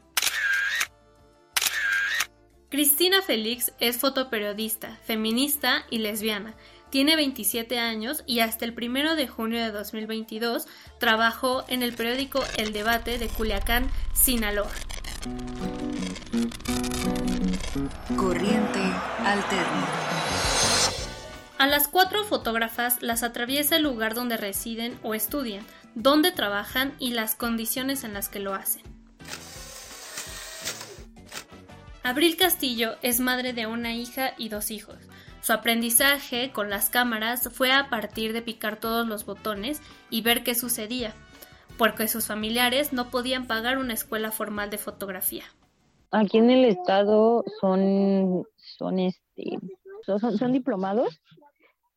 Cristina 2.69 3.23
Félix 3.23 3.73
es 3.81 3.99
fotoperiodista, 3.99 4.97
feminista 5.05 5.85
y 5.91 5.99
lesbiana 5.99 6.55
tiene 6.91 7.17
27 7.17 7.79
años 7.79 8.23
y 8.27 8.41
hasta 8.41 8.65
el 8.65 8.75
1 8.77 9.17
de 9.17 9.29
junio 9.29 9.63
de 9.63 9.71
2022 9.71 10.67
trabajó 10.99 11.65
en 11.69 11.83
el 11.83 11.93
periódico 11.93 12.43
El 12.57 12.73
Debate 12.73 13.19
de 13.19 13.29
Culiacán, 13.29 13.91
Sinaloa. 14.15 14.71
Corriente 18.17 18.81
alterna. 19.25 19.87
A 21.59 21.67
las 21.67 21.89
cuatro 21.89 22.25
fotógrafas 22.25 23.03
las 23.03 23.23
atraviesa 23.23 23.77
el 23.77 23.83
lugar 23.83 24.15
donde 24.15 24.37
residen 24.37 24.99
o 25.03 25.15
estudian, 25.15 25.67
donde 25.95 26.31
trabajan 26.31 26.95
y 26.99 27.11
las 27.11 27.35
condiciones 27.35 28.05
en 28.05 28.15
las 28.15 28.29
que 28.29 28.39
lo 28.39 28.55
hacen. 28.55 28.83
Abril 32.05 32.37
Castillo 32.37 32.97
es 33.03 33.21
madre 33.21 33.53
de 33.53 33.67
una 33.67 33.93
hija 33.93 34.33
y 34.39 34.49
dos 34.49 34.71
hijos. 34.71 35.08
Su 35.41 35.53
aprendizaje 35.53 36.51
con 36.53 36.69
las 36.69 36.91
cámaras 36.91 37.49
fue 37.53 37.73
a 37.73 37.89
partir 37.89 38.33
de 38.33 38.43
picar 38.43 38.79
todos 38.79 39.07
los 39.07 39.25
botones 39.25 39.81
y 40.11 40.23
ver 40.23 40.43
qué 40.43 40.55
sucedía, 40.55 41.15
porque 41.79 42.09
sus 42.09 42.27
familiares 42.27 42.93
no 42.93 43.11
podían 43.11 43.47
pagar 43.47 43.79
una 43.79 43.95
escuela 43.95 44.31
formal 44.31 44.71
de 44.71 44.79
fotografía. 44.79 45.45
Aquí 46.11 46.39
en 46.39 46.51
el 46.51 46.65
estado 46.65 47.45
son, 47.61 48.45
son, 48.57 48.99
este, 48.99 49.59
son, 50.05 50.53
diplomados, 50.53 51.21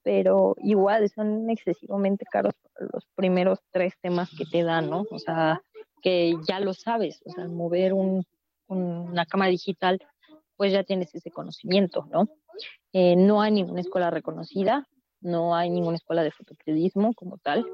pero 0.03 0.55
igual 0.59 1.09
son 1.09 1.49
excesivamente 1.49 2.26
caros 2.26 2.53
los 2.93 3.05
primeros 3.15 3.59
tres 3.72 3.93
temas 4.01 4.30
que 4.38 4.45
te 4.45 4.63
dan, 4.63 4.89
¿no? 4.89 5.05
O 5.11 5.19
sea, 5.19 5.61
que 6.01 6.35
ya 6.47 6.59
lo 6.59 6.73
sabes, 6.73 7.22
o 7.26 7.31
sea, 7.31 7.47
mover 7.47 7.93
un, 7.93 8.26
una 8.68 9.26
cámara 9.26 9.49
digital, 9.51 9.99
pues 10.57 10.73
ya 10.73 10.84
tienes 10.84 11.13
ese 11.15 11.31
conocimiento, 11.31 12.07
¿no? 12.11 12.27
Eh, 12.93 13.15
no 13.15 13.41
hay 13.41 13.51
ninguna 13.51 13.80
escuela 13.80 14.09
reconocida, 14.09 14.85
no 15.22 15.55
hay 15.55 15.69
ninguna 15.69 15.95
escuela 15.95 16.23
de 16.23 16.31
fotoperiodismo 16.31 17.13
como 17.13 17.38
tal, 17.38 17.65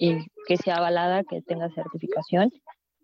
y 0.00 0.26
que 0.48 0.56
sea 0.56 0.76
avalada, 0.76 1.22
que 1.22 1.42
tenga 1.42 1.70
certificación. 1.70 2.50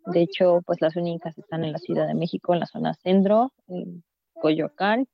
De 0.06 0.22
hecho, 0.22 0.62
pues 0.66 0.80
las 0.80 0.96
únicas 0.96 1.38
están 1.38 1.64
en 1.64 1.72
la 1.72 1.78
Ciudad 1.78 2.08
de 2.08 2.14
México, 2.14 2.54
en 2.54 2.60
la 2.60 2.66
zona 2.66 2.94
centro, 2.94 3.52
en 3.68 4.02
Coyoacán, 4.34 5.06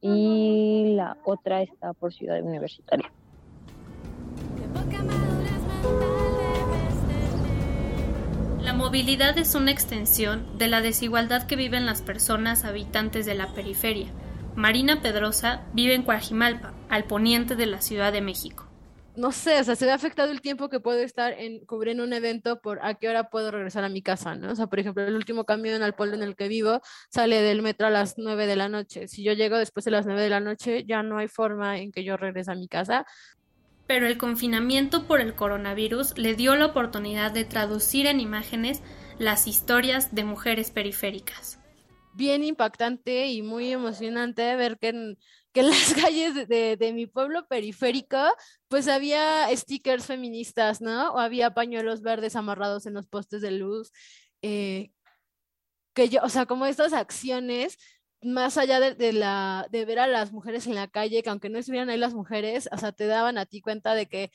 y 0.00 0.94
la 0.96 1.16
otra 1.24 1.62
está 1.62 1.94
por 1.94 2.12
Ciudad 2.12 2.42
Universitaria. 2.42 3.10
La 8.60 8.74
movilidad 8.74 9.38
es 9.38 9.54
una 9.54 9.70
extensión 9.70 10.58
de 10.58 10.68
la 10.68 10.82
desigualdad 10.82 11.46
que 11.46 11.56
viven 11.56 11.86
las 11.86 12.02
personas 12.02 12.64
habitantes 12.64 13.24
de 13.24 13.34
la 13.34 13.46
periferia 13.54 14.12
Marina 14.56 15.00
Pedrosa 15.00 15.64
vive 15.72 15.94
en 15.94 16.02
Coajimalpa, 16.02 16.74
al 16.88 17.04
poniente 17.04 17.54
de 17.54 17.66
la 17.66 17.80
Ciudad 17.80 18.12
de 18.12 18.20
México. 18.20 18.66
No 19.16 19.32
sé, 19.32 19.60
o 19.60 19.64
sea, 19.64 19.76
se 19.76 19.86
ve 19.86 19.92
afectado 19.92 20.30
el 20.30 20.40
tiempo 20.40 20.68
que 20.68 20.80
puedo 20.80 21.00
estar 21.00 21.32
en 21.32 21.64
cubriendo 21.66 22.02
un 22.04 22.12
evento 22.12 22.60
por 22.60 22.78
a 22.82 22.94
qué 22.94 23.08
hora 23.08 23.28
puedo 23.28 23.50
regresar 23.50 23.84
a 23.84 23.88
mi 23.88 24.02
casa, 24.02 24.34
¿no? 24.34 24.52
O 24.52 24.56
sea, 24.56 24.66
por 24.66 24.80
ejemplo, 24.80 25.04
el 25.04 25.14
último 25.14 25.44
camión 25.44 25.82
al 25.82 25.94
pueblo 25.94 26.16
en 26.16 26.22
el 26.22 26.36
que 26.36 26.48
vivo 26.48 26.80
sale 27.10 27.42
del 27.42 27.62
metro 27.62 27.86
a 27.86 27.90
las 27.90 28.18
9 28.18 28.46
de 28.46 28.56
la 28.56 28.68
noche. 28.68 29.08
Si 29.08 29.22
yo 29.22 29.32
llego 29.32 29.56
después 29.56 29.84
de 29.84 29.90
las 29.92 30.06
9 30.06 30.20
de 30.22 30.30
la 30.30 30.40
noche, 30.40 30.84
ya 30.84 31.02
no 31.02 31.18
hay 31.18 31.28
forma 31.28 31.78
en 31.78 31.92
que 31.92 32.04
yo 32.04 32.16
regrese 32.16 32.52
a 32.52 32.56
mi 32.56 32.68
casa. 32.68 33.06
Pero 33.86 34.06
el 34.06 34.18
confinamiento 34.18 35.06
por 35.06 35.20
el 35.20 35.34
coronavirus 35.34 36.16
le 36.18 36.34
dio 36.34 36.56
la 36.56 36.66
oportunidad 36.66 37.32
de 37.32 37.44
traducir 37.44 38.06
en 38.06 38.20
imágenes 38.20 38.82
las 39.18 39.46
historias 39.46 40.14
de 40.14 40.24
mujeres 40.24 40.70
periféricas 40.70 41.59
bien 42.12 42.44
impactante 42.44 43.26
y 43.28 43.42
muy 43.42 43.72
emocionante 43.72 44.56
ver 44.56 44.78
que 44.78 44.88
en, 44.88 45.18
que 45.52 45.60
en 45.60 45.66
las 45.70 45.94
calles 45.94 46.48
de, 46.48 46.76
de, 46.76 46.92
mi 46.92 47.06
pueblo 47.06 47.46
periférico, 47.46 48.18
pues 48.68 48.88
había 48.88 49.48
stickers 49.56 50.06
feministas, 50.06 50.80
¿no? 50.80 51.12
O 51.12 51.18
había 51.18 51.54
pañuelos 51.54 52.02
verdes 52.02 52.36
amarrados 52.36 52.86
en 52.86 52.94
los 52.94 53.06
postes 53.06 53.42
de 53.42 53.52
luz. 53.52 53.92
Eh, 54.42 54.90
que 55.94 56.08
yo, 56.08 56.20
o 56.22 56.28
sea, 56.28 56.46
como 56.46 56.66
estas 56.66 56.92
acciones, 56.92 57.78
más 58.22 58.58
allá 58.58 58.80
de, 58.80 58.94
de, 58.94 59.12
la, 59.12 59.66
de 59.70 59.84
ver 59.84 59.98
a 59.98 60.06
las 60.06 60.32
mujeres 60.32 60.66
en 60.66 60.74
la 60.74 60.88
calle, 60.88 61.22
que 61.22 61.30
aunque 61.30 61.48
no 61.48 61.58
estuvieran 61.58 61.90
ahí 61.90 61.98
las 61.98 62.14
mujeres, 62.14 62.68
o 62.72 62.78
sea, 62.78 62.92
te 62.92 63.06
daban 63.06 63.38
a 63.38 63.46
ti 63.46 63.60
cuenta 63.60 63.94
de 63.94 64.06
que 64.06 64.30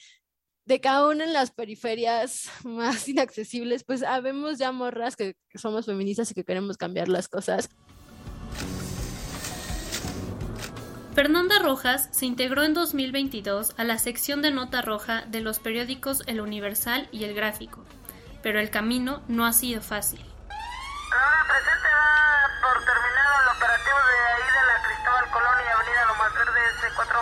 de 0.65 0.81
cada 0.81 1.07
una 1.07 1.23
en 1.23 1.33
las 1.33 1.51
periferias 1.51 2.49
más 2.63 3.07
inaccesibles, 3.07 3.83
pues 3.83 4.03
habemos 4.03 4.57
ya 4.57 4.71
morras 4.71 5.15
que, 5.15 5.35
somos 5.53 5.85
feministas 5.85 6.31
y 6.31 6.33
que 6.33 6.43
queremos 6.43 6.77
cambiar 6.77 7.07
las 7.07 7.27
cosas. 7.27 7.69
Fernanda 11.13 11.59
Rojas 11.59 12.09
se 12.11 12.25
integró 12.25 12.63
en 12.63 12.73
2022 12.73 13.75
a 13.77 13.85
la 13.85 13.97
sección 13.99 14.41
de 14.41 14.51
nota 14.51 14.81
roja 14.81 15.23
de 15.27 15.39
los 15.39 15.59
periódicos 15.59 16.23
El 16.27 16.41
Universal 16.41 17.07
y 17.13 17.23
El 17.23 17.33
Gráfico, 17.33 17.85
pero 18.43 18.59
el 18.59 18.69
camino 18.69 19.23
no 19.29 19.45
ha 19.45 19.53
sido 19.53 19.81
fácil. 19.81 20.19
Ahora 20.19 21.45
presente 21.47 21.87
va 21.87 22.49
por 22.61 22.83
terminado 22.83 23.33
el 23.43 23.47
operativo 23.55 23.95
de 23.95 24.19
ahí 24.27 24.43
de 24.43 24.63
la 24.67 24.77
Cristóbal 24.85 25.25
Colón 25.31 25.55
y 25.63 25.67
Avenida 25.71 26.03
Lomas 26.05 26.33
Verde 26.33 26.63
C4. 26.81 27.15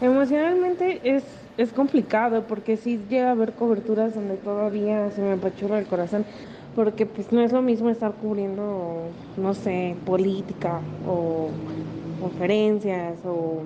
Emocionalmente 0.00 1.00
es 1.04 1.24
es 1.56 1.72
complicado 1.72 2.44
porque 2.46 2.76
sí 2.76 3.00
llega 3.08 3.28
a 3.28 3.32
haber 3.32 3.52
coberturas 3.52 4.14
donde 4.14 4.36
todavía 4.36 5.10
se 5.10 5.22
me 5.22 5.32
apachurra 5.32 5.78
el 5.78 5.86
corazón 5.86 6.24
porque 6.74 7.06
pues 7.06 7.32
no 7.32 7.40
es 7.40 7.52
lo 7.52 7.62
mismo 7.62 7.88
estar 7.88 8.12
cubriendo, 8.12 9.08
no 9.38 9.54
sé, 9.54 9.96
política 10.04 10.80
o 11.08 11.48
conferencias 12.20 13.14
o 13.24 13.62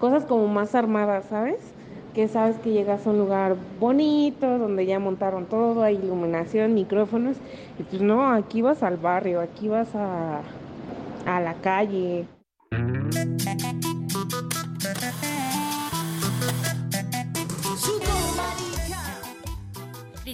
cosas 0.00 0.24
como 0.24 0.48
más 0.48 0.74
armadas, 0.74 1.26
¿sabes? 1.28 1.58
que 2.14 2.28
sabes 2.28 2.56
que 2.58 2.70
llegas 2.70 3.06
a 3.06 3.10
un 3.10 3.18
lugar 3.18 3.56
bonito, 3.80 4.58
donde 4.58 4.86
ya 4.86 5.00
montaron 5.00 5.46
todo, 5.46 5.82
hay 5.82 5.96
iluminación, 5.96 6.72
micrófonos, 6.72 7.36
y 7.78 7.82
pues 7.82 8.00
no, 8.00 8.30
aquí 8.30 8.62
vas 8.62 8.82
al 8.84 8.96
barrio, 8.96 9.40
aquí 9.40 9.68
vas 9.68 9.88
a, 9.96 10.40
a 11.26 11.40
la 11.40 11.54
calle. 11.54 12.26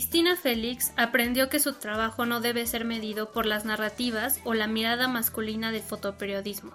Cristina 0.01 0.35
Félix 0.35 0.94
aprendió 0.97 1.51
que 1.51 1.59
su 1.59 1.74
trabajo 1.74 2.24
no 2.24 2.40
debe 2.40 2.66
ser 2.66 2.86
medido 2.86 3.32
por 3.32 3.44
las 3.44 3.66
narrativas 3.66 4.40
o 4.44 4.55
la 4.55 4.66
mirada 4.66 5.09
masculina 5.09 5.72
del 5.72 5.82
fotoperiodismo. 5.82 6.72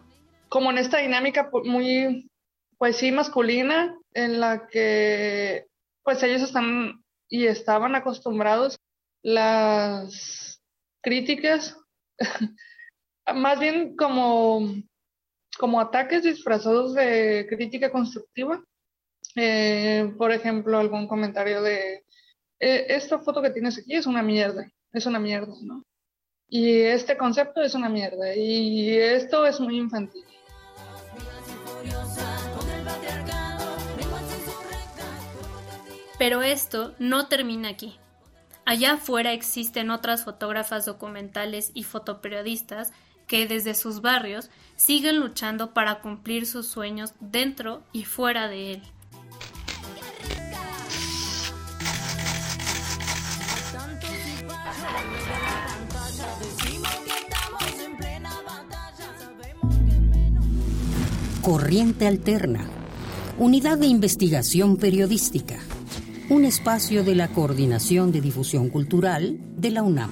Como 0.47 0.69
en 0.69 0.77
esta 0.77 0.99
dinámica 0.99 1.49
muy, 1.63 2.29
pues 2.77 2.97
sí, 2.97 3.11
masculina, 3.11 3.97
en 4.13 4.39
la 4.39 4.67
que 4.67 5.65
pues 6.03 6.21
ellos 6.21 6.43
están 6.43 7.03
y 7.27 7.47
estaban 7.47 7.95
acostumbrados 7.95 8.77
las 9.23 10.61
críticas, 11.01 11.75
más 13.33 13.59
bien 13.59 13.95
como, 13.95 14.71
como 15.57 15.81
ataques 15.81 16.21
disfrazados 16.21 16.93
de 16.93 17.47
crítica 17.49 17.89
constructiva. 17.89 18.63
Eh, 19.35 20.13
por 20.15 20.31
ejemplo, 20.31 20.77
algún 20.77 21.07
comentario 21.07 21.63
de 21.63 22.04
eh, 22.65 22.85
esta 22.89 23.19
foto 23.19 23.43
que 23.43 23.51
tienes 23.51 23.77
aquí 23.77 23.93
es 23.93 24.07
una 24.07 24.23
mierda, 24.23 24.67
es 24.91 25.05
una 25.05 25.19
mierda, 25.19 25.53
¿no? 25.61 25.83
Y 26.49 26.79
este 26.81 27.15
concepto 27.15 27.61
es 27.61 27.75
una 27.75 27.89
mierda, 27.89 28.35
y 28.35 28.97
esto 28.97 29.45
es 29.45 29.59
muy 29.59 29.77
infantil. 29.77 30.23
Pero 36.17 36.41
esto 36.41 36.95
no 36.97 37.27
termina 37.27 37.69
aquí. 37.69 37.99
Allá 38.65 38.93
afuera 38.93 39.33
existen 39.33 39.91
otras 39.91 40.23
fotógrafas 40.23 40.87
documentales 40.87 41.69
y 41.75 41.83
fotoperiodistas 41.83 42.93
que 43.27 43.45
desde 43.45 43.75
sus 43.75 44.01
barrios 44.01 44.49
siguen 44.75 45.19
luchando 45.19 45.71
para 45.71 46.01
cumplir 46.01 46.47
sus 46.47 46.65
sueños 46.65 47.13
dentro 47.19 47.83
y 47.91 48.05
fuera 48.05 48.47
de 48.47 48.73
él. 48.73 48.94
Corriente 61.45 62.07
Alterna, 62.07 62.67
Unidad 63.37 63.77
de 63.77 63.85
Investigación 63.85 64.77
Periodística, 64.77 65.59
un 66.27 66.43
espacio 66.43 67.03
de 67.03 67.13
la 67.13 67.27
Coordinación 67.27 68.11
de 68.11 68.19
Difusión 68.19 68.69
Cultural 68.69 69.37
de 69.55 69.69
la 69.69 69.83
UNAM. 69.83 70.09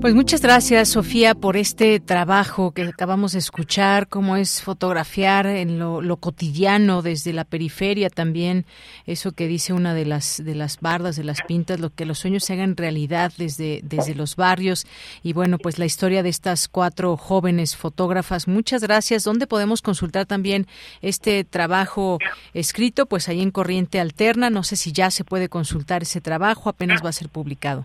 Pues 0.00 0.14
muchas 0.14 0.42
gracias, 0.42 0.90
Sofía, 0.90 1.34
por 1.34 1.56
este 1.56 1.98
trabajo 1.98 2.70
que 2.70 2.82
acabamos 2.82 3.32
de 3.32 3.40
escuchar, 3.40 4.06
cómo 4.06 4.36
es 4.36 4.62
fotografiar 4.62 5.46
en 5.46 5.80
lo, 5.80 6.16
cotidiano 6.18 7.02
desde 7.02 7.32
la 7.32 7.44
periferia 7.44 8.08
también, 8.08 8.64
eso 9.06 9.32
que 9.32 9.48
dice 9.48 9.72
una 9.72 9.94
de 9.94 10.06
las 10.06 10.40
de 10.44 10.54
las 10.54 10.78
bardas, 10.78 11.16
de 11.16 11.24
las 11.24 11.42
pintas, 11.42 11.80
lo 11.80 11.90
que 11.90 12.06
los 12.06 12.20
sueños 12.20 12.44
se 12.44 12.52
hagan 12.52 12.76
realidad 12.76 13.32
desde 13.38 13.80
desde 13.82 14.14
los 14.14 14.36
barrios 14.36 14.86
y 15.24 15.32
bueno, 15.32 15.58
pues 15.58 15.80
la 15.80 15.86
historia 15.86 16.22
de 16.22 16.28
estas 16.28 16.68
cuatro 16.68 17.16
jóvenes 17.16 17.74
fotógrafas. 17.74 18.46
Muchas 18.46 18.82
gracias. 18.82 19.24
¿Dónde 19.24 19.48
podemos 19.48 19.82
consultar 19.82 20.26
también 20.26 20.68
este 21.02 21.42
trabajo 21.42 22.20
escrito? 22.54 23.06
Pues 23.06 23.28
ahí 23.28 23.42
en 23.42 23.50
Corriente 23.50 23.98
Alterna. 23.98 24.48
No 24.48 24.62
sé 24.62 24.76
si 24.76 24.92
ya 24.92 25.10
se 25.10 25.24
puede 25.24 25.48
consultar 25.48 26.02
ese 26.02 26.20
trabajo, 26.20 26.68
apenas 26.68 27.04
va 27.04 27.08
a 27.08 27.12
ser 27.12 27.28
publicado. 27.28 27.84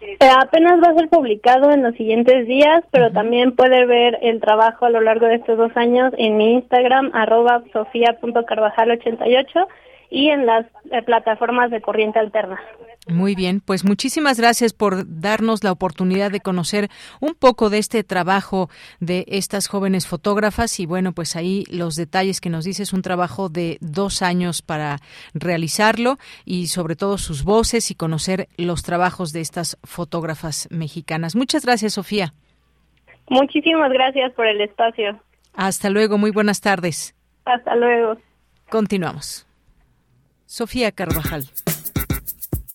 Eh, 0.00 0.16
apenas 0.40 0.82
va 0.82 0.90
a 0.90 0.94
ser 0.94 1.08
publicado 1.08 1.70
en 1.70 1.82
los 1.82 1.94
siguientes 1.94 2.46
días, 2.46 2.84
pero 2.90 3.10
también 3.12 3.54
puede 3.54 3.86
ver 3.86 4.18
el 4.22 4.40
trabajo 4.40 4.86
a 4.86 4.90
lo 4.90 5.00
largo 5.00 5.26
de 5.26 5.36
estos 5.36 5.58
dos 5.58 5.76
años 5.76 6.12
en 6.18 6.36
mi 6.36 6.52
Instagram, 6.54 7.10
arroba 7.14 7.62
sofía.carvajal88 7.72 9.66
y 10.14 10.30
en 10.30 10.46
las 10.46 10.64
eh, 10.92 11.02
plataformas 11.02 11.72
de 11.72 11.80
corriente 11.80 12.20
alterna. 12.20 12.60
Muy 13.08 13.34
bien, 13.34 13.60
pues 13.60 13.84
muchísimas 13.84 14.38
gracias 14.38 14.72
por 14.72 15.20
darnos 15.20 15.64
la 15.64 15.72
oportunidad 15.72 16.30
de 16.30 16.38
conocer 16.38 16.88
un 17.20 17.34
poco 17.34 17.68
de 17.68 17.78
este 17.78 18.04
trabajo 18.04 18.68
de 19.00 19.24
estas 19.26 19.66
jóvenes 19.66 20.06
fotógrafas 20.06 20.78
y 20.78 20.86
bueno, 20.86 21.12
pues 21.12 21.34
ahí 21.34 21.64
los 21.68 21.96
detalles 21.96 22.40
que 22.40 22.48
nos 22.48 22.64
dices, 22.64 22.92
un 22.92 23.02
trabajo 23.02 23.48
de 23.48 23.78
dos 23.80 24.22
años 24.22 24.62
para 24.62 24.98
realizarlo 25.34 26.16
y 26.44 26.68
sobre 26.68 26.94
todo 26.94 27.18
sus 27.18 27.42
voces 27.42 27.90
y 27.90 27.96
conocer 27.96 28.46
los 28.56 28.84
trabajos 28.84 29.32
de 29.32 29.40
estas 29.40 29.78
fotógrafas 29.82 30.68
mexicanas. 30.70 31.34
Muchas 31.34 31.64
gracias, 31.64 31.94
Sofía. 31.94 32.34
Muchísimas 33.28 33.90
gracias 33.90 34.32
por 34.34 34.46
el 34.46 34.60
espacio. 34.60 35.18
Hasta 35.54 35.90
luego, 35.90 36.18
muy 36.18 36.30
buenas 36.30 36.60
tardes. 36.60 37.16
Hasta 37.44 37.74
luego. 37.74 38.16
Continuamos. 38.70 39.44
Sofía 40.56 40.92
Carvajal. 40.92 41.50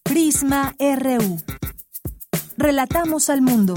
Prisma 0.03 0.75
RU. 0.77 1.37
Relatamos 2.57 3.29
al 3.29 3.41
mundo. 3.41 3.75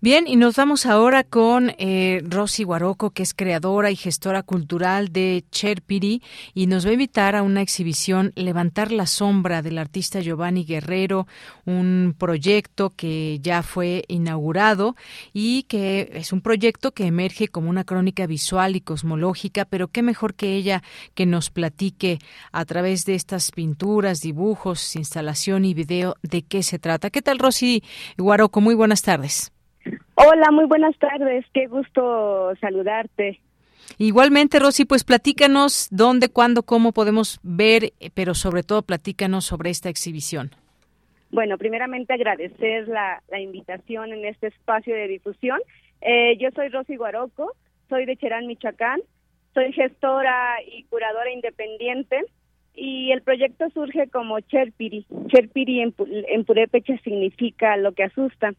Bien, 0.00 0.28
y 0.28 0.36
nos 0.36 0.54
vamos 0.54 0.86
ahora 0.86 1.24
con 1.24 1.72
eh, 1.76 2.22
Rosy 2.24 2.62
Guaroco, 2.62 3.10
que 3.10 3.24
es 3.24 3.34
creadora 3.34 3.90
y 3.90 3.96
gestora 3.96 4.44
cultural 4.44 5.08
de 5.08 5.44
Cherpiri, 5.50 6.22
y 6.54 6.68
nos 6.68 6.86
va 6.86 6.90
a 6.90 6.92
invitar 6.92 7.34
a 7.34 7.42
una 7.42 7.62
exhibición 7.62 8.30
Levantar 8.36 8.92
la 8.92 9.06
sombra 9.06 9.60
del 9.60 9.76
artista 9.76 10.20
Giovanni 10.20 10.64
Guerrero, 10.64 11.26
un 11.64 12.14
proyecto 12.16 12.90
que 12.90 13.40
ya 13.42 13.64
fue 13.64 14.04
inaugurado 14.06 14.94
y 15.32 15.64
que 15.64 16.12
es 16.14 16.32
un 16.32 16.42
proyecto 16.42 16.92
que 16.92 17.06
emerge 17.06 17.48
como 17.48 17.68
una 17.68 17.82
crónica 17.82 18.28
visual 18.28 18.76
y 18.76 18.80
cosmológica, 18.80 19.64
pero 19.64 19.88
qué 19.88 20.04
mejor 20.04 20.34
que 20.34 20.54
ella 20.54 20.84
que 21.16 21.26
nos 21.26 21.50
platique 21.50 22.20
a 22.52 22.64
través 22.66 23.04
de 23.04 23.16
estas 23.16 23.50
pinturas, 23.50 24.20
dibujos, 24.20 24.94
instalación 24.94 25.64
y 25.64 25.74
video 25.74 26.14
de 26.22 26.42
qué 26.42 26.62
se 26.62 26.78
trata. 26.78 27.10
¿Qué 27.10 27.20
tal, 27.20 27.40
Rosy 27.40 27.82
Guaroco? 28.16 28.60
Muy 28.60 28.76
buenas 28.76 29.02
tardes. 29.02 29.50
Hola, 30.20 30.50
muy 30.50 30.64
buenas 30.64 30.98
tardes. 30.98 31.44
Qué 31.54 31.68
gusto 31.68 32.52
saludarte. 32.60 33.40
Igualmente, 33.98 34.58
Rosy, 34.58 34.84
pues 34.84 35.04
platícanos 35.04 35.86
dónde, 35.92 36.28
cuándo, 36.28 36.64
cómo 36.64 36.90
podemos 36.90 37.38
ver, 37.44 37.92
pero 38.14 38.34
sobre 38.34 38.64
todo 38.64 38.82
platícanos 38.82 39.44
sobre 39.44 39.70
esta 39.70 39.88
exhibición. 39.88 40.50
Bueno, 41.30 41.56
primeramente 41.56 42.14
agradecer 42.14 42.88
la, 42.88 43.22
invitación 43.38 44.12
en 44.12 44.24
este 44.24 44.48
espacio 44.48 44.92
de 44.92 45.06
difusión. 45.06 45.60
Eh, 46.00 46.36
yo 46.38 46.48
soy 46.52 46.68
Rosy 46.68 46.96
Guaroco, 46.96 47.52
soy 47.88 48.04
de 48.04 48.16
Cherán, 48.16 48.48
Michoacán, 48.48 49.00
soy 49.54 49.72
gestora 49.72 50.56
y 50.66 50.82
curadora 50.84 51.30
independiente 51.30 52.24
y 52.74 53.12
el 53.12 53.22
proyecto 53.22 53.70
surge 53.70 54.08
como 54.08 54.40
Cherpiri. 54.40 55.06
Cherpiri 55.28 55.80
en, 55.80 55.94
en 56.28 56.44
purépecha 56.44 56.98
significa 57.04 57.76
lo 57.76 57.92
que 57.92 58.02
asusta 58.02 58.52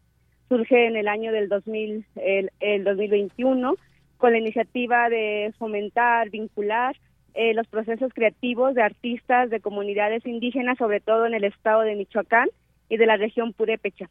surge 0.50 0.88
en 0.88 0.98
el 0.98 1.08
año 1.08 1.32
del 1.32 1.48
2000, 1.48 2.06
el, 2.16 2.52
el 2.60 2.84
2021 2.84 3.76
con 4.18 4.34
la 4.34 4.40
iniciativa 4.40 5.08
de 5.08 5.54
fomentar, 5.58 6.30
vincular 6.30 6.98
eh, 7.34 7.54
los 7.54 7.68
procesos 7.68 8.12
creativos 8.14 8.76
de 8.76 8.82
artistas 8.82 9.50
de 9.50 9.62
comunidades 9.62 10.26
indígenas, 10.26 10.78
sobre 10.78 11.00
todo 11.00 11.26
en 11.26 11.34
el 11.34 11.46
estado 11.46 11.82
de 11.82 11.96
Michoacán 11.96 12.50
y 12.90 12.98
de 12.98 13.06
la 13.06 13.16
región 13.16 13.54
Purépecha, 13.54 14.10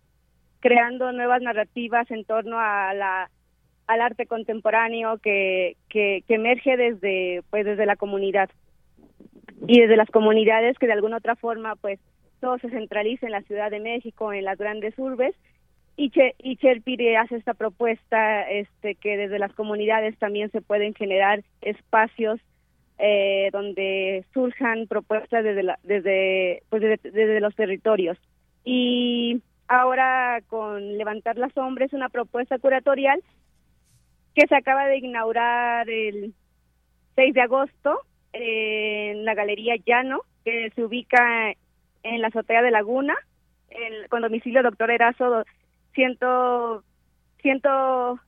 creando 0.61 1.13
nuevas 1.13 1.43
narrativas 1.43 2.11
en 2.11 2.25
torno 2.25 2.59
a 2.59 2.95
la, 2.95 3.31
al 3.87 4.01
arte 4.01 4.27
contemporáneo 4.27 5.19
que, 5.19 5.77
que, 5.91 6.23
que 6.27 6.35
emerge 6.35 6.79
desde, 6.79 7.43
pues, 7.51 7.67
desde 7.67 7.85
la 7.85 7.97
comunidad 7.97 8.49
y 9.67 9.81
desde 9.81 9.97
las 9.97 10.09
comunidades 10.09 10.79
que 10.79 10.87
de 10.87 10.93
alguna 10.93 11.19
otra 11.19 11.37
forma 11.37 11.75
pues 11.77 11.99
todo 12.41 12.59
se 12.59 12.71
centraliza 12.71 13.27
en 13.27 13.33
la 13.33 13.43
Ciudad 13.43 13.71
de 13.71 13.81
México, 13.81 14.33
en 14.33 14.45
las 14.45 14.57
grandes 14.57 14.95
urbes 14.99 15.35
y, 15.99 16.11
che, 16.11 16.37
y 16.39 16.57
Cherpire 16.57 17.17
hace 17.17 17.35
esta 17.35 17.55
propuesta 17.55 18.49
este, 18.49 18.95
que 18.95 19.17
desde 19.17 19.41
las 19.41 19.53
comunidades 19.53 20.17
también 20.17 20.49
se 20.53 20.63
pueden 20.63 20.95
generar 20.95 21.43
espacios 21.61 22.41
eh, 22.99 23.49
donde 23.53 24.25
surjan 24.33 24.87
propuestas 24.87 25.43
desde, 25.43 25.75
desde, 25.83 26.63
pues 26.71 26.83
desde, 27.03 27.41
los 27.41 27.53
territorios. 27.57 28.17
Y 28.65 29.43
ahora 29.67 30.41
con 30.47 30.99
Levantar 30.99 31.37
las 31.37 31.53
Sombras, 31.53 31.93
una 31.93 32.11
propuesta 32.11 32.61
curatorial 32.61 33.21
que 34.37 34.47
se 34.47 34.55
acaba 34.55 34.87
de 34.87 34.99
inaugurar 34.99 35.91
el 35.91 36.33
6 37.17 37.35
de 37.35 37.41
agosto 37.41 38.03
en 38.33 39.25
la 39.25 39.35
Galería 39.35 39.75
Llano, 39.85 40.21
que 40.45 40.71
se 40.77 40.85
ubica 40.85 41.55
en 42.05 42.23
la 42.23 42.29
azotea 42.29 42.63
de 42.63 42.71
Laguna, 42.71 43.17
con 44.11 44.23
domicilio 44.23 44.63
doctor 44.63 44.93
Erazo 44.93 45.45
ciento, 45.99 46.85
ciento 47.43 48.21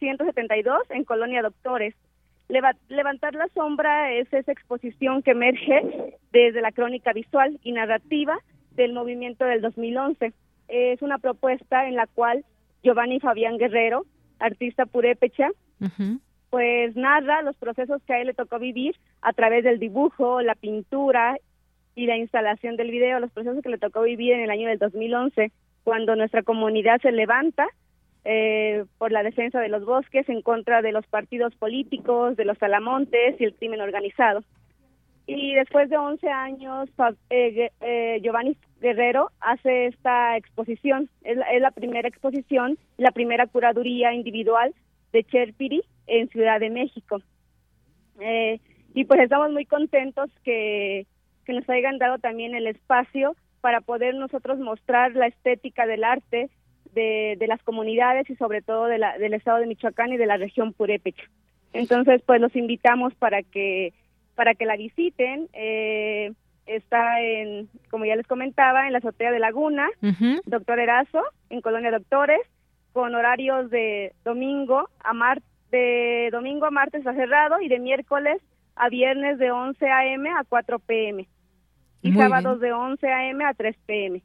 172 0.00 0.90
en 0.90 1.04
Colonia 1.04 1.40
Doctores. 1.40 1.94
Leva- 2.48 2.74
levantar 2.88 3.34
la 3.36 3.46
sombra 3.54 4.12
es 4.12 4.26
esa 4.32 4.50
exposición 4.50 5.22
que 5.22 5.30
emerge 5.30 6.18
desde 6.32 6.60
la 6.60 6.72
crónica 6.72 7.12
visual 7.12 7.60
y 7.62 7.70
narrativa 7.70 8.36
del 8.72 8.92
movimiento 8.92 9.44
del 9.44 9.60
2011. 9.60 10.32
Es 10.66 11.00
una 11.00 11.18
propuesta 11.18 11.86
en 11.86 11.94
la 11.94 12.08
cual 12.08 12.44
Giovanni 12.82 13.20
Fabián 13.20 13.56
Guerrero, 13.56 14.04
artista 14.40 14.84
purépecha, 14.84 15.48
pues 16.50 16.96
narra 16.96 17.42
los 17.42 17.54
procesos 17.56 18.02
que 18.04 18.14
a 18.14 18.20
él 18.20 18.26
le 18.26 18.34
tocó 18.34 18.58
vivir 18.58 18.96
a 19.20 19.32
través 19.32 19.62
del 19.62 19.78
dibujo, 19.78 20.42
la 20.42 20.56
pintura 20.56 21.36
y 21.94 22.06
la 22.06 22.16
instalación 22.16 22.76
del 22.76 22.90
video, 22.90 23.20
los 23.20 23.30
procesos 23.30 23.62
que 23.62 23.68
le 23.68 23.78
tocó 23.78 24.02
vivir 24.02 24.32
en 24.32 24.40
el 24.40 24.50
año 24.50 24.66
del 24.68 24.78
2011, 24.80 25.52
cuando 25.84 26.16
nuestra 26.16 26.42
comunidad 26.42 27.00
se 27.00 27.12
levanta 27.12 27.66
eh, 28.24 28.84
por 28.98 29.10
la 29.10 29.22
defensa 29.22 29.60
de 29.60 29.68
los 29.68 29.84
bosques 29.84 30.28
en 30.28 30.42
contra 30.42 30.80
de 30.80 30.92
los 30.92 31.06
partidos 31.06 31.54
políticos, 31.56 32.36
de 32.36 32.44
los 32.44 32.58
salamontes 32.58 33.40
y 33.40 33.44
el 33.44 33.54
crimen 33.54 33.80
organizado. 33.80 34.44
Y 35.26 35.54
después 35.54 35.88
de 35.88 35.96
11 35.96 36.28
años, 36.28 36.88
eh, 37.30 37.70
eh, 37.80 38.20
Giovanni 38.22 38.56
Guerrero 38.80 39.30
hace 39.40 39.86
esta 39.86 40.36
exposición. 40.36 41.08
Es 41.22 41.36
la, 41.36 41.70
primera 41.70 42.08
exposición, 42.08 42.76
la 42.96 43.12
primera 43.12 43.46
curaduría 43.46 44.12
individual 44.12 44.74
de 45.12 45.24
Cherpiri 45.24 45.82
en 46.06 46.28
Ciudad 46.28 46.58
de 46.58 46.70
México. 46.70 47.22
Eh, 48.20 48.60
y 48.94 49.04
pues 49.04 49.20
estamos 49.20 49.50
muy 49.52 49.64
contentos 49.64 50.30
que 50.44 51.06
nos 51.48 51.68
hayan 51.68 51.98
dado 51.98 52.18
también 52.18 52.54
el 52.54 52.66
espacio 52.66 53.36
para 53.62 53.80
poder 53.80 54.14
nosotros 54.14 54.58
mostrar 54.58 55.12
la 55.12 55.28
estética 55.28 55.86
del 55.86 56.04
arte 56.04 56.50
de, 56.92 57.36
de 57.38 57.46
las 57.46 57.62
comunidades 57.62 58.28
y 58.28 58.36
sobre 58.36 58.60
todo 58.60 58.84
de 58.84 58.98
la, 58.98 59.16
del 59.16 59.32
estado 59.32 59.58
de 59.58 59.66
Michoacán 59.66 60.12
y 60.12 60.18
de 60.18 60.26
la 60.26 60.36
región 60.36 60.74
purépecha. 60.74 61.24
Entonces, 61.72 62.20
pues 62.26 62.40
los 62.42 62.54
invitamos 62.54 63.14
para 63.14 63.42
que 63.42 63.94
para 64.34 64.54
que 64.54 64.66
la 64.66 64.76
visiten. 64.76 65.48
Eh, 65.52 66.32
está 66.66 67.20
en, 67.20 67.68
como 67.90 68.04
ya 68.04 68.16
les 68.16 68.26
comentaba, 68.26 68.86
en 68.86 68.92
la 68.92 68.98
azotea 68.98 69.32
de 69.32 69.38
Laguna, 69.38 69.88
Doctor 70.46 70.78
Erazo, 70.78 71.22
en 71.50 71.60
Colonia 71.60 71.90
Doctores, 71.90 72.40
con 72.92 73.14
horarios 73.14 73.70
de 73.70 74.12
domingo 74.24 74.88
a 75.00 75.12
mar 75.12 75.42
de 75.70 76.28
domingo 76.30 76.66
a 76.66 76.70
martes 76.70 77.06
a 77.06 77.14
cerrado 77.14 77.60
y 77.60 77.68
de 77.68 77.78
miércoles 77.78 78.42
a 78.76 78.90
viernes 78.90 79.38
de 79.38 79.50
11 79.50 79.86
a.m. 79.90 80.28
a 80.30 80.44
4 80.46 80.78
p.m. 80.80 81.26
y 82.02 82.10
Muy 82.10 82.22
sábados 82.22 82.60
de 82.60 82.72
11 82.72 83.06
a.m. 83.06 83.44
a 83.44 83.54
3 83.54 83.76
p.m. 83.86 84.22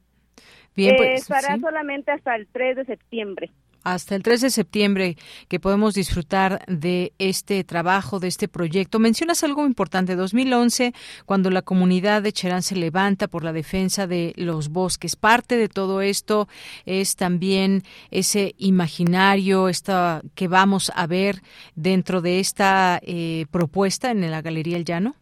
Bien, 0.76 0.94
Eh, 0.94 0.96
pues, 0.98 1.22
estará 1.22 1.54
sí. 1.54 1.60
solamente 1.60 2.10
hasta 2.12 2.34
el 2.36 2.46
3 2.48 2.76
de 2.76 2.84
septiembre. 2.84 3.50
hasta 3.84 4.14
el 4.16 4.22
3 4.22 4.42
de 4.42 4.50
septiembre 4.50 5.16
que 5.48 5.60
podemos 5.60 5.94
disfrutar 5.94 6.62
de 6.66 7.12
este 7.18 7.64
trabajo, 7.64 8.18
de 8.20 8.28
este 8.28 8.46
proyecto. 8.46 8.98
Mencionas 8.98 9.42
algo 9.44 9.64
importante, 9.66 10.14
2011, 10.14 10.92
cuando 11.24 11.48
la 11.50 11.62
comunidad 11.62 12.20
de 12.22 12.32
Cherán 12.32 12.62
se 12.62 12.76
levanta 12.76 13.28
por 13.28 13.44
la 13.44 13.52
defensa 13.54 14.06
de 14.06 14.34
los 14.36 14.68
bosques. 14.68 15.16
Parte 15.16 15.56
de 15.56 15.68
todo 15.68 16.02
esto 16.02 16.48
es 16.84 17.16
también 17.16 17.82
ese 18.10 18.54
imaginario 18.58 19.68
esta, 19.68 20.20
que 20.34 20.48
vamos 20.48 20.92
a 20.94 21.06
ver 21.06 21.40
dentro 21.74 22.20
de 22.20 22.40
esta 22.40 23.00
eh, 23.02 23.46
propuesta 23.50 24.10
en 24.10 24.28
la 24.30 24.42
Galería 24.42 24.76
El 24.76 24.84
Llano. 24.84 25.14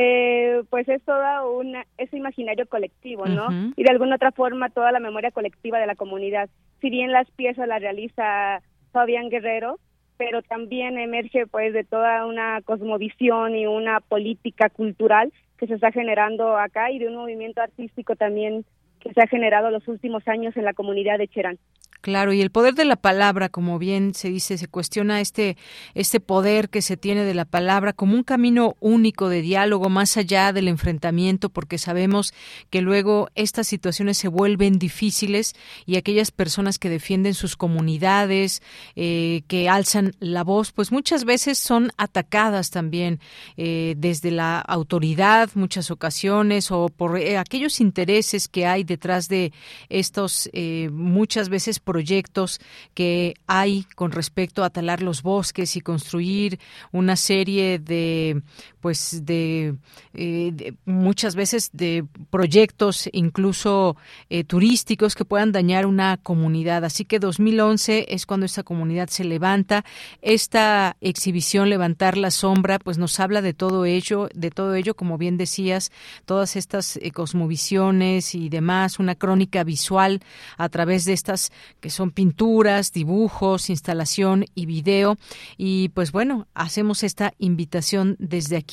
Eh, 0.00 0.62
pues 0.70 0.88
es 0.88 1.02
todo 1.02 1.50
una, 1.58 1.84
ese 1.96 2.16
imaginario 2.16 2.68
colectivo, 2.68 3.26
¿no? 3.26 3.48
Y 3.74 3.82
de 3.82 3.90
alguna 3.90 4.14
otra 4.14 4.30
forma 4.30 4.70
toda 4.70 4.92
la 4.92 5.00
memoria 5.00 5.32
colectiva 5.32 5.80
de 5.80 5.88
la 5.88 5.96
comunidad. 5.96 6.48
Si 6.80 6.88
bien 6.88 7.10
las 7.10 7.28
piezas 7.32 7.66
las 7.66 7.82
realiza 7.82 8.62
Fabián 8.92 9.28
Guerrero, 9.28 9.80
pero 10.16 10.40
también 10.42 10.98
emerge 10.98 11.48
pues 11.48 11.72
de 11.72 11.82
toda 11.82 12.26
una 12.26 12.62
cosmovisión 12.62 13.56
y 13.56 13.66
una 13.66 13.98
política 13.98 14.68
cultural 14.68 15.32
que 15.58 15.66
se 15.66 15.74
está 15.74 15.90
generando 15.90 16.56
acá 16.56 16.92
y 16.92 17.00
de 17.00 17.08
un 17.08 17.16
movimiento 17.16 17.60
artístico 17.60 18.14
también 18.14 18.64
que 18.98 19.12
se 19.12 19.22
ha 19.22 19.26
generado 19.26 19.70
los 19.70 19.86
últimos 19.88 20.26
años 20.28 20.56
en 20.56 20.64
la 20.64 20.74
comunidad 20.74 21.18
de 21.18 21.28
Cherán. 21.28 21.58
Claro, 22.00 22.32
y 22.32 22.40
el 22.40 22.50
poder 22.50 22.74
de 22.74 22.84
la 22.84 22.94
palabra, 22.94 23.48
como 23.48 23.78
bien 23.78 24.14
se 24.14 24.28
dice, 24.28 24.56
se 24.56 24.68
cuestiona 24.68 25.20
este, 25.20 25.56
este 25.94 26.20
poder 26.20 26.68
que 26.68 26.80
se 26.80 26.96
tiene 26.96 27.24
de 27.24 27.34
la 27.34 27.44
palabra 27.44 27.92
como 27.92 28.14
un 28.14 28.22
camino 28.22 28.76
único 28.78 29.28
de 29.28 29.42
diálogo 29.42 29.88
más 29.88 30.16
allá 30.16 30.52
del 30.52 30.68
enfrentamiento, 30.68 31.48
porque 31.48 31.76
sabemos 31.76 32.32
que 32.70 32.82
luego 32.82 33.30
estas 33.34 33.66
situaciones 33.66 34.16
se 34.16 34.28
vuelven 34.28 34.78
difíciles 34.78 35.56
y 35.86 35.96
aquellas 35.96 36.30
personas 36.30 36.78
que 36.78 36.88
defienden 36.88 37.34
sus 37.34 37.56
comunidades, 37.56 38.62
eh, 38.94 39.42
que 39.48 39.68
alzan 39.68 40.12
la 40.20 40.44
voz, 40.44 40.70
pues 40.70 40.92
muchas 40.92 41.24
veces 41.24 41.58
son 41.58 41.90
atacadas 41.96 42.70
también 42.70 43.18
eh, 43.56 43.94
desde 43.96 44.30
la 44.30 44.60
autoridad, 44.60 45.50
muchas 45.54 45.90
ocasiones, 45.90 46.70
o 46.70 46.88
por 46.90 47.18
eh, 47.18 47.38
aquellos 47.38 47.80
intereses 47.80 48.46
que 48.46 48.66
hay 48.66 48.84
detrás 48.88 49.28
de 49.28 49.52
estos 49.88 50.50
eh, 50.52 50.90
muchas 50.92 51.48
veces 51.48 51.78
proyectos 51.78 52.60
que 52.94 53.34
hay 53.46 53.84
con 53.94 54.10
respecto 54.10 54.64
a 54.64 54.70
talar 54.70 55.02
los 55.02 55.22
bosques 55.22 55.76
y 55.76 55.80
construir 55.80 56.58
una 56.90 57.14
serie 57.14 57.78
de 57.78 58.42
pues 58.80 59.24
de, 59.24 59.76
eh, 60.14 60.50
de 60.52 60.74
muchas 60.84 61.34
veces 61.34 61.70
de 61.72 62.04
proyectos 62.30 63.08
incluso 63.12 63.96
eh, 64.30 64.44
turísticos 64.44 65.14
que 65.14 65.24
puedan 65.24 65.52
dañar 65.52 65.86
una 65.86 66.16
comunidad 66.16 66.84
así 66.84 67.04
que 67.04 67.18
2011 67.18 68.06
es 68.08 68.26
cuando 68.26 68.46
esta 68.46 68.62
comunidad 68.62 69.08
se 69.08 69.24
levanta 69.24 69.84
esta 70.22 70.96
exhibición 71.00 71.70
levantar 71.70 72.16
la 72.16 72.30
sombra 72.30 72.78
pues 72.78 72.98
nos 72.98 73.18
habla 73.20 73.42
de 73.42 73.54
todo 73.54 73.84
ello 73.84 74.28
de 74.34 74.50
todo 74.50 74.74
ello 74.74 74.94
como 74.94 75.18
bien 75.18 75.36
decías 75.36 75.92
todas 76.24 76.56
estas 76.56 76.96
eh, 76.96 77.10
cosmovisiones 77.10 78.34
y 78.34 78.48
demás 78.48 78.98
una 78.98 79.14
crónica 79.14 79.64
visual 79.64 80.20
a 80.56 80.68
través 80.68 81.04
de 81.04 81.12
estas 81.12 81.52
que 81.80 81.90
son 81.90 82.10
pinturas, 82.10 82.92
dibujos, 82.92 83.70
instalación 83.70 84.44
y 84.54 84.66
video. 84.66 85.16
Y 85.56 85.90
pues 85.90 86.12
bueno, 86.12 86.46
hacemos 86.54 87.02
esta 87.02 87.34
invitación 87.38 88.16
desde 88.18 88.56
aquí. 88.56 88.67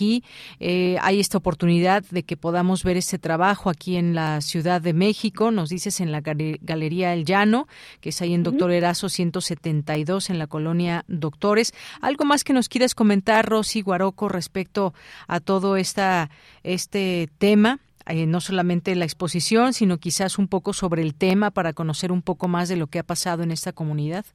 Eh, 0.60 0.98
hay 1.02 1.20
esta 1.20 1.38
oportunidad 1.38 2.04
de 2.12 2.24
que 2.24 2.38
podamos 2.38 2.84
ver 2.84 2.98
este 2.98 3.18
trabajo 3.18 3.70
aquí 3.70 3.96
en 3.96 4.14
la 4.14 4.42
Ciudad 4.42 4.82
de 4.82 4.94
México. 4.94 5.52
Nos 5.52 5.70
dices 5.70 6.00
en 6.02 6.12
la 6.12 6.22
gale- 6.22 6.60
Galería 6.62 7.14
El 7.14 7.26
Llano, 7.26 7.68
que 8.02 8.10
es 8.10 8.22
ahí 8.22 8.34
en 8.34 8.44
Doctor 8.44 8.72
Erazo 8.72 9.10
172 9.10 10.30
en 10.30 10.40
la 10.40 10.48
colonia 10.48 11.04
Doctores. 11.08 11.74
¿Algo 12.02 12.26
más 12.26 12.44
que 12.44 12.54
nos 12.54 12.70
quieras 12.70 12.94
comentar, 12.96 13.46
Rosy 13.48 13.82
Guaroco, 13.82 14.30
respecto 14.30 14.94
a 15.28 15.40
todo 15.40 15.78
esta, 15.78 16.30
este 16.64 17.30
tema? 17.38 17.80
eh, 18.08 18.28
no 18.28 18.40
solamente 18.40 18.94
la 18.96 19.06
exposición, 19.06 19.74
sino 19.74 19.98
quizás 19.98 20.38
un 20.38 20.48
poco 20.48 20.74
sobre 20.74 21.02
el 21.02 21.16
tema 21.16 21.50
para 21.50 21.74
conocer 21.74 22.12
un 22.12 22.22
poco 22.22 22.48
más 22.48 22.70
de 22.70 22.76
lo 22.76 22.86
que 22.86 23.00
ha 23.00 23.04
pasado 23.04 23.42
en 23.42 23.50
esta 23.50 23.72
comunidad. 23.74 24.26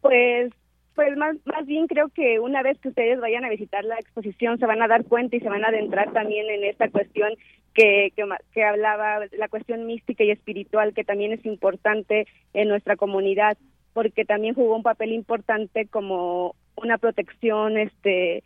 Pues, 0.00 0.52
pues 0.94 1.16
más, 1.16 1.36
más 1.44 1.66
bien 1.66 1.86
creo 1.86 2.08
que 2.08 2.38
una 2.38 2.62
vez 2.62 2.78
que 2.78 2.88
ustedes 2.88 3.20
vayan 3.20 3.44
a 3.44 3.50
visitar 3.50 3.84
la 3.84 3.96
exposición 3.96 4.58
se 4.58 4.66
van 4.66 4.82
a 4.82 4.88
dar 4.88 5.04
cuenta 5.04 5.36
y 5.36 5.40
se 5.40 5.48
van 5.48 5.64
a 5.64 5.68
adentrar 5.68 6.12
también 6.12 6.48
en 6.48 6.64
esta 6.64 6.88
cuestión 6.88 7.34
que, 7.74 8.12
que, 8.14 8.24
que 8.52 8.64
hablaba, 8.64 9.20
la 9.36 9.48
cuestión 9.48 9.86
mística 9.86 10.22
y 10.22 10.30
espiritual, 10.30 10.94
que 10.94 11.04
también 11.04 11.32
es 11.32 11.44
importante 11.44 12.26
en 12.52 12.68
nuestra 12.68 12.96
comunidad, 12.96 13.58
porque 13.92 14.24
también 14.24 14.54
jugó 14.54 14.76
un 14.76 14.82
papel 14.84 15.12
importante 15.12 15.86
como 15.86 16.54
una 16.76 16.98
protección, 16.98 17.76
este, 17.76 18.44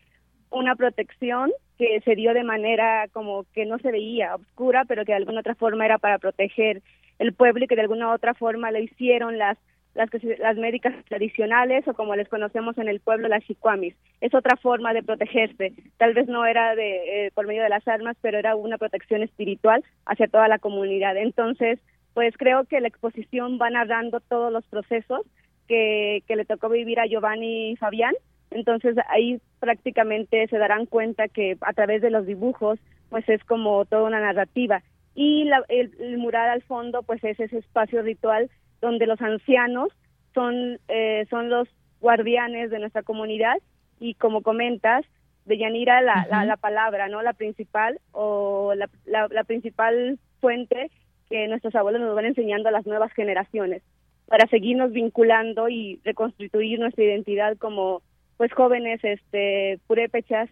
una 0.51 0.75
protección 0.77 1.53
que 1.77 2.01
se 2.01 2.17
dio 2.17 2.35
de 2.35 2.45
manera 2.45 3.09
como 3.13 3.45
que 3.55 3.67
no 3.67 3.79
se 3.79 3.93
veía 3.93 4.35
oscura, 4.35 4.85
pero 4.87 5.05
que 5.05 5.13
de 5.13 5.19
alguna 5.19 5.41
otra 5.41 5.55
forma 5.55 5.85
era 5.85 5.99
para 5.99 6.19
proteger 6.19 6.83
el 7.19 7.35
pueblo 7.35 7.65
y 7.65 7.69
que 7.69 7.77
de 7.77 7.83
alguna 7.83 8.13
otra 8.13 8.35
forma 8.35 8.71
lo 8.71 8.79
hicieron 8.79 9.39
las 9.39 9.59
las, 9.99 10.09
que 10.11 10.37
las 10.39 10.57
médicas 10.57 10.95
tradicionales 11.09 11.87
o 11.89 11.93
como 11.93 12.15
les 12.15 12.29
conocemos 12.29 12.79
en 12.79 12.89
el 12.89 13.01
pueblo 13.01 13.27
las 13.29 13.45
chicuamis. 13.45 13.95
Es 14.21 14.33
otra 14.33 14.57
forma 14.57 14.95
de 14.95 15.03
protegerse. 15.03 15.73
Tal 15.97 16.15
vez 16.15 16.29
no 16.29 16.47
era 16.47 16.77
de 16.77 17.27
eh, 17.27 17.31
por 17.35 17.47
medio 17.49 17.65
de 17.65 17.69
las 17.69 17.87
armas, 17.89 18.17
pero 18.23 18.39
era 18.39 18.55
una 18.55 18.79
protección 18.79 19.23
espiritual 19.23 19.85
hacia 20.07 20.29
toda 20.29 20.47
la 20.47 20.61
comunidad. 20.61 21.17
Entonces, 21.17 21.81
pues 22.15 22.33
creo 22.39 22.65
que 22.65 22.81
la 22.81 22.87
exposición 22.89 23.59
va 23.61 23.71
narrando 23.71 24.21
todos 24.21 24.53
los 24.53 24.65
procesos 24.67 25.23
que, 25.67 26.23
que 26.29 26.37
le 26.37 26.45
tocó 26.45 26.69
vivir 26.69 27.01
a 27.01 27.07
Giovanni 27.07 27.77
Fabián. 27.77 28.15
Entonces 28.53 28.97
ahí 29.09 29.41
prácticamente 29.61 30.47
se 30.47 30.59
darán 30.59 30.87
cuenta 30.87 31.27
que 31.29 31.57
a 31.61 31.73
través 31.73 32.03
de 32.03 32.11
los 32.11 32.25
dibujos 32.25 32.79
pues 33.11 33.29
es 33.29 33.43
como 33.45 33.85
toda 33.85 34.05
una 34.05 34.21
narrativa. 34.21 34.83
Y 35.15 35.45
la- 35.45 35.65
el, 35.69 35.91
el 35.99 36.19
mural 36.19 36.49
al 36.51 36.63
fondo 36.63 37.03
pues 37.03 37.23
es 37.25 37.39
ese 37.41 37.59
espacio 37.59 38.01
ritual 38.03 38.49
donde 38.81 39.07
los 39.07 39.21
ancianos 39.21 39.89
son, 40.35 40.79
eh, 40.89 41.27
son 41.31 41.49
los 41.51 41.69
guardianes 42.01 42.71
de 42.71 42.79
nuestra 42.79 43.03
comunidad 43.03 43.57
y 44.01 44.15
como 44.15 44.43
comentas, 44.43 45.05
de 45.47 45.57
Yanira 45.59 46.03
la, 46.03 46.27
la, 46.31 46.45
la 46.45 46.57
palabra, 46.57 47.09
¿no? 47.09 47.23
La 47.23 47.33
principal 47.33 47.99
o 48.13 48.75
la, 48.75 48.89
la, 49.07 49.29
la 49.31 49.45
principal 49.45 50.19
fuente 50.41 50.91
que 51.31 51.49
nuestros 51.49 51.75
abuelos 51.75 52.03
nos 52.03 52.15
van 52.15 52.27
enseñando 52.27 52.69
a 52.69 52.73
las 52.73 52.87
nuevas 52.87 53.13
generaciones. 53.13 53.83
para 54.29 54.47
seguirnos 54.49 54.93
vinculando 54.93 55.69
y 55.69 56.01
reconstituir 56.05 56.79
nuestra 56.79 57.03
identidad 57.05 57.57
como 57.57 58.03
pues 58.37 58.53
jóvenes 58.53 59.01
este 59.03 59.81
purépechas 59.87 60.49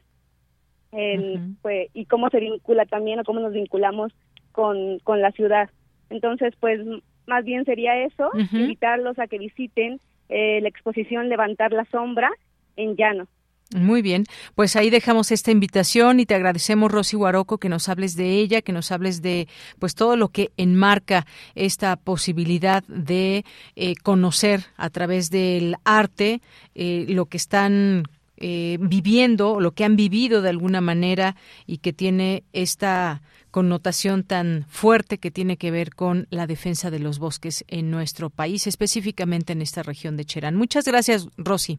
en, 0.93 1.57
pues, 1.61 1.90
y 1.93 2.07
cómo 2.07 2.31
se 2.31 2.40
vincula 2.40 2.86
también 2.86 3.20
o 3.20 3.24
cómo 3.24 3.40
nos 3.40 3.53
vinculamos 3.53 4.12
con, 4.53 4.98
con 5.01 5.20
la 5.20 5.31
ciudad. 5.32 5.69
Entonces, 6.09 6.55
pues 6.59 6.81
más 7.27 7.44
bien 7.44 7.65
sería 7.65 7.97
eso, 8.05 8.31
invitarlos 8.53 9.19
a 9.19 9.27
que 9.27 9.39
visiten 9.39 10.01
eh, 10.28 10.61
la 10.61 10.69
exposición 10.69 11.28
Levantar 11.28 11.73
la 11.73 11.85
Sombra 11.86 12.31
en 12.77 12.97
Llano. 12.97 13.27
Muy 13.74 14.01
bien, 14.01 14.27
pues 14.55 14.77
ahí 14.77 14.90
dejamos 14.90 15.32
esta 15.32 15.51
invitación 15.51 16.20
y 16.20 16.27
te 16.27 16.36
agradecemos, 16.36 16.93
Rosy 16.93 17.16
Guaroco, 17.16 17.59
que 17.59 17.69
nos 17.69 17.89
hables 17.89 18.15
de 18.15 18.35
ella, 18.35 18.62
que 18.62 18.70
nos 18.70 18.93
hables 18.93 19.23
de 19.23 19.48
pues 19.81 19.97
todo 19.97 20.16
lo 20.16 20.28
que 20.28 20.53
enmarca 20.57 21.27
esta 21.57 21.97
posibilidad 21.97 22.85
de 22.85 23.44
eh, 23.74 23.94
conocer 24.05 24.61
a 24.77 24.89
través 24.90 25.31
del 25.31 25.74
arte 25.85 26.43
eh, 26.77 27.07
lo 27.09 27.27
que 27.27 27.39
están 27.39 28.05
eh, 28.36 28.78
viviendo, 28.81 29.59
lo 29.59 29.73
que 29.73 29.85
han 29.85 29.97
vivido 29.97 30.43
de 30.43 30.51
alguna 30.51 30.81
manera 30.81 31.35
y 31.66 31.78
que 31.78 31.93
tiene 31.93 32.44
esta 32.53 33.20
connotación 33.57 34.23
tan 34.23 34.66
fuerte 34.69 35.16
que 35.16 35.31
tiene 35.31 35.57
que 35.57 35.70
ver 35.70 35.95
con 35.95 36.27
la 36.28 36.47
defensa 36.47 36.91
de 36.91 36.99
los 36.99 37.19
bosques 37.19 37.65
en 37.69 37.91
nuestro 37.91 38.28
país, 38.28 38.66
específicamente 38.66 39.55
en 39.55 39.62
esta 39.62 39.83
región 39.83 40.19
de 40.19 40.27
Cherán. 40.27 40.57
Muchas 40.57 40.85
gracias, 40.85 41.27
Rosy. 41.39 41.78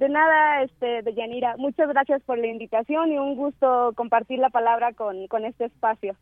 De 0.00 0.08
nada, 0.08 0.64
este, 0.64 1.02
de 1.02 1.14
Yanira. 1.14 1.54
Muchas 1.58 1.88
gracias 1.90 2.20
por 2.24 2.38
la 2.38 2.48
invitación 2.48 3.12
y 3.12 3.18
un 3.18 3.36
gusto 3.36 3.92
compartir 3.94 4.40
la 4.40 4.50
palabra 4.50 4.92
con, 4.94 5.28
con 5.28 5.44
este 5.44 5.66
espacio. 5.66 6.16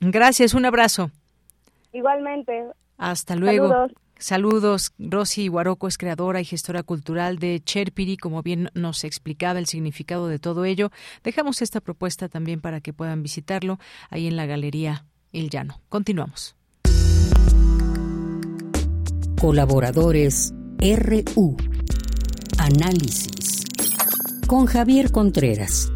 Gracias, 0.00 0.52
un 0.54 0.64
abrazo. 0.64 1.12
Igualmente. 1.92 2.64
Hasta 2.98 3.36
luego. 3.36 3.68
Saludos. 3.68 3.92
Saludos, 4.18 4.92
Rosy 4.98 5.48
Guaroco 5.48 5.88
es 5.88 5.98
creadora 5.98 6.40
y 6.40 6.44
gestora 6.44 6.82
cultural 6.82 7.38
de 7.38 7.60
Cherpiri, 7.62 8.16
como 8.16 8.42
bien 8.42 8.70
nos 8.74 9.04
explicaba 9.04 9.58
el 9.58 9.66
significado 9.66 10.28
de 10.28 10.38
todo 10.38 10.64
ello. 10.64 10.90
Dejamos 11.22 11.62
esta 11.62 11.80
propuesta 11.80 12.28
también 12.28 12.60
para 12.60 12.80
que 12.80 12.92
puedan 12.92 13.22
visitarlo 13.22 13.78
ahí 14.10 14.26
en 14.26 14.36
la 14.36 14.46
Galería 14.46 15.04
El 15.32 15.50
Llano. 15.50 15.80
Continuamos. 15.88 16.56
Colaboradores 19.40 20.54
RU 20.78 21.56
Análisis 22.58 23.64
con 24.46 24.66
Javier 24.66 25.10
Contreras. 25.10 25.90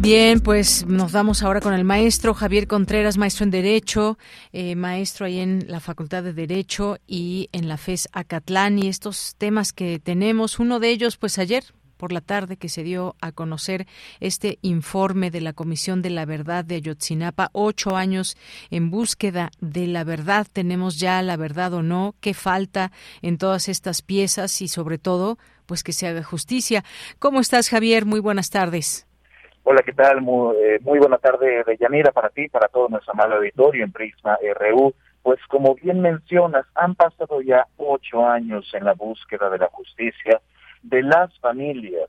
Bien, 0.00 0.38
pues 0.38 0.86
nos 0.86 1.10
vamos 1.10 1.42
ahora 1.42 1.60
con 1.60 1.74
el 1.74 1.82
maestro 1.82 2.32
Javier 2.32 2.68
Contreras, 2.68 3.18
maestro 3.18 3.42
en 3.42 3.50
Derecho, 3.50 4.16
eh, 4.52 4.76
maestro 4.76 5.26
ahí 5.26 5.40
en 5.40 5.64
la 5.66 5.80
Facultad 5.80 6.22
de 6.22 6.32
Derecho 6.32 6.98
y 7.08 7.48
en 7.50 7.66
la 7.66 7.78
FES 7.78 8.08
Acatlán 8.12 8.78
y 8.78 8.86
estos 8.86 9.34
temas 9.38 9.72
que 9.72 9.98
tenemos. 9.98 10.60
Uno 10.60 10.78
de 10.78 10.90
ellos, 10.90 11.16
pues 11.16 11.40
ayer 11.40 11.64
por 11.96 12.12
la 12.12 12.20
tarde 12.20 12.56
que 12.56 12.68
se 12.68 12.84
dio 12.84 13.16
a 13.20 13.32
conocer 13.32 13.88
este 14.20 14.60
informe 14.62 15.32
de 15.32 15.40
la 15.40 15.52
Comisión 15.52 16.00
de 16.00 16.10
la 16.10 16.26
Verdad 16.26 16.64
de 16.64 16.76
Ayotzinapa, 16.76 17.50
ocho 17.52 17.96
años 17.96 18.36
en 18.70 18.92
búsqueda 18.92 19.50
de 19.60 19.88
la 19.88 20.04
verdad. 20.04 20.46
¿Tenemos 20.52 21.00
ya 21.00 21.20
la 21.22 21.36
verdad 21.36 21.74
o 21.74 21.82
no? 21.82 22.14
¿Qué 22.20 22.34
falta 22.34 22.92
en 23.20 23.36
todas 23.36 23.68
estas 23.68 24.02
piezas? 24.02 24.62
Y 24.62 24.68
sobre 24.68 24.98
todo, 24.98 25.38
pues 25.66 25.82
que 25.82 25.92
se 25.92 26.06
haga 26.06 26.22
justicia. 26.22 26.84
¿Cómo 27.18 27.40
estás, 27.40 27.68
Javier? 27.68 28.06
Muy 28.06 28.20
buenas 28.20 28.50
tardes. 28.50 29.07
Hola, 29.70 29.82
¿qué 29.82 29.92
tal? 29.92 30.22
Muy, 30.22 30.56
eh, 30.56 30.78
muy 30.80 30.98
buena 30.98 31.18
tarde, 31.18 31.62
Yanira, 31.78 32.10
para 32.10 32.30
ti, 32.30 32.48
para 32.48 32.68
todo 32.68 32.88
nuestro 32.88 33.12
amable 33.12 33.36
auditorio 33.36 33.84
en 33.84 33.92
Prisma 33.92 34.38
RU. 34.54 34.94
Pues 35.22 35.38
como 35.46 35.74
bien 35.74 36.00
mencionas, 36.00 36.64
han 36.74 36.94
pasado 36.94 37.42
ya 37.42 37.66
ocho 37.76 38.26
años 38.26 38.66
en 38.72 38.86
la 38.86 38.94
búsqueda 38.94 39.50
de 39.50 39.58
la 39.58 39.68
justicia 39.68 40.40
de 40.80 41.02
las 41.02 41.38
familias 41.40 42.08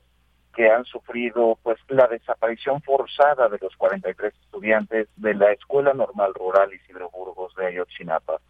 que 0.54 0.70
han 0.70 0.86
sufrido 0.86 1.58
pues 1.62 1.78
la 1.88 2.06
desaparición 2.06 2.80
forzada 2.80 3.50
de 3.50 3.58
los 3.60 3.76
43 3.76 4.32
estudiantes 4.42 5.08
de 5.16 5.34
la 5.34 5.52
Escuela 5.52 5.92
Normal 5.92 6.32
Rural 6.32 6.72
Isidro 6.72 7.10
Burgos 7.10 7.54
de 7.56 7.66
Ayotzinapa. 7.66 8.40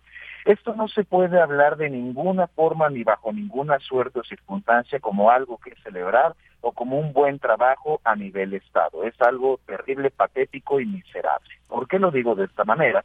Esto 0.44 0.74
no 0.74 0.88
se 0.88 1.04
puede 1.04 1.40
hablar 1.40 1.76
de 1.76 1.90
ninguna 1.90 2.46
forma 2.46 2.88
ni 2.88 3.04
bajo 3.04 3.32
ninguna 3.32 3.78
suerte 3.78 4.20
o 4.20 4.24
circunstancia 4.24 4.98
como 5.00 5.30
algo 5.30 5.58
que 5.58 5.74
celebrar 5.82 6.34
o 6.60 6.72
como 6.72 6.98
un 6.98 7.12
buen 7.12 7.38
trabajo 7.38 8.00
a 8.04 8.16
nivel 8.16 8.54
Estado. 8.54 9.04
Es 9.04 9.20
algo 9.20 9.60
terrible, 9.66 10.10
patético 10.10 10.80
y 10.80 10.86
miserable. 10.86 11.50
¿Por 11.68 11.88
qué 11.88 11.98
lo 11.98 12.10
digo 12.10 12.34
de 12.34 12.44
esta 12.44 12.64
manera? 12.64 13.04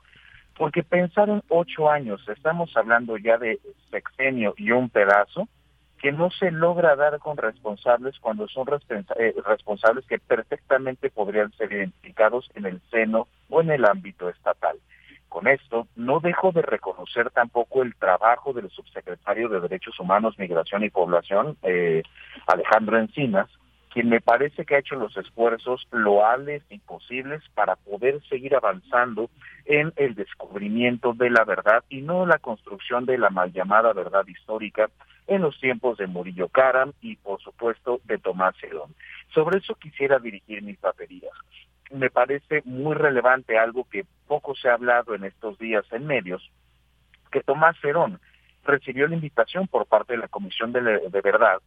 Porque 0.57 0.83
pensar 0.83 1.29
en 1.29 1.43
ocho 1.49 1.89
años, 1.89 2.21
estamos 2.29 2.75
hablando 2.77 3.17
ya 3.17 3.37
de 3.37 3.59
sexenio 3.91 4.53
y 4.57 4.71
un 4.71 4.89
pedazo, 4.89 5.49
que 6.05 6.11
no 6.11 6.29
se 6.31 6.51
logra 6.51 6.95
dar 6.95 7.19
con 7.19 7.35
responsables 7.35 8.19
cuando 8.19 8.47
son 8.47 8.67
eh, 8.69 9.33
responsables 9.45 10.05
que 10.05 10.19
perfectamente 10.19 11.09
podrían 11.09 11.51
ser 11.53 11.71
identificados 11.71 12.49
en 12.55 12.65
el 12.65 12.81
seno 12.91 13.27
o 13.49 13.61
en 13.61 13.71
el 13.71 13.85
ámbito 13.85 14.29
estatal. 14.29 14.77
Con 15.35 15.49
esto, 15.49 15.89
no 15.97 16.21
dejo 16.21 16.53
de 16.53 16.61
reconocer 16.61 17.29
tampoco 17.29 17.83
el 17.83 17.93
trabajo 17.95 18.53
del 18.53 18.69
subsecretario 18.69 19.49
de 19.49 19.59
Derechos 19.59 19.99
Humanos, 19.99 20.39
Migración 20.39 20.85
y 20.85 20.89
Población, 20.89 21.57
eh, 21.63 22.03
Alejandro 22.47 22.97
Encinas, 22.97 23.49
quien 23.89 24.07
me 24.07 24.21
parece 24.21 24.63
que 24.63 24.75
ha 24.75 24.79
hecho 24.79 24.95
los 24.95 25.17
esfuerzos 25.17 25.89
loables 25.91 26.63
y 26.69 26.79
posibles 26.79 27.43
para 27.53 27.75
poder 27.75 28.21
seguir 28.29 28.55
avanzando 28.55 29.29
en 29.65 29.91
el 29.97 30.15
descubrimiento 30.15 31.11
de 31.11 31.29
la 31.29 31.43
verdad 31.43 31.83
y 31.89 31.99
no 32.01 32.25
la 32.25 32.39
construcción 32.39 33.05
de 33.05 33.17
la 33.17 33.29
mal 33.29 33.51
llamada 33.51 33.91
verdad 33.91 34.25
histórica 34.27 34.89
en 35.27 35.41
los 35.41 35.59
tiempos 35.59 35.97
de 35.97 36.07
Murillo 36.07 36.47
Karam 36.47 36.93
y 37.01 37.17
por 37.17 37.41
supuesto 37.41 37.99
de 38.05 38.19
Tomás 38.19 38.55
Herón. 38.63 38.95
Sobre 39.33 39.57
eso 39.57 39.75
quisiera 39.75 40.17
dirigir 40.17 40.63
mis 40.63 40.79
baterías. 40.79 41.33
Me 41.91 42.09
parece 42.09 42.61
muy 42.65 42.95
relevante 42.95 43.57
algo 43.57 43.87
que 43.89 44.05
poco 44.27 44.55
se 44.55 44.69
ha 44.69 44.73
hablado 44.73 45.13
en 45.13 45.23
estos 45.23 45.57
días 45.59 45.85
en 45.91 46.07
medios, 46.07 46.51
que 47.31 47.41
Tomás 47.41 47.75
Herón 47.83 48.19
recibió 48.63 49.07
la 49.07 49.15
invitación 49.15 49.67
por 49.67 49.85
parte 49.85 50.13
de 50.13 50.19
la 50.19 50.27
Comisión 50.27 50.71
de, 50.71 50.81
Verdad 51.23 51.59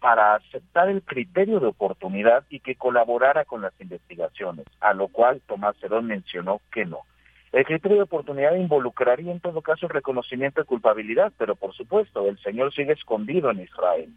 para 0.00 0.34
aceptar 0.34 0.88
el 0.88 1.02
criterio 1.02 1.58
de 1.58 1.66
oportunidad 1.66 2.44
y 2.50 2.60
que 2.60 2.76
colaborara 2.76 3.44
con 3.44 3.62
las 3.62 3.72
investigaciones, 3.80 4.66
a 4.80 4.92
lo 4.92 5.08
cual 5.08 5.40
Tomás 5.46 5.76
Cerón 5.78 6.06
mencionó 6.06 6.60
que 6.72 6.84
no. 6.84 7.00
El 7.52 7.64
criterio 7.64 7.98
de 7.98 8.02
oportunidad 8.02 8.54
involucraría 8.54 9.32
en 9.32 9.40
todo 9.40 9.62
caso 9.62 9.88
reconocimiento 9.88 10.60
de 10.60 10.66
culpabilidad, 10.66 11.32
pero 11.38 11.56
por 11.56 11.74
supuesto, 11.74 12.28
el 12.28 12.38
señor 12.38 12.74
sigue 12.74 12.92
escondido 12.92 13.50
en 13.50 13.60
Israel. 13.60 14.12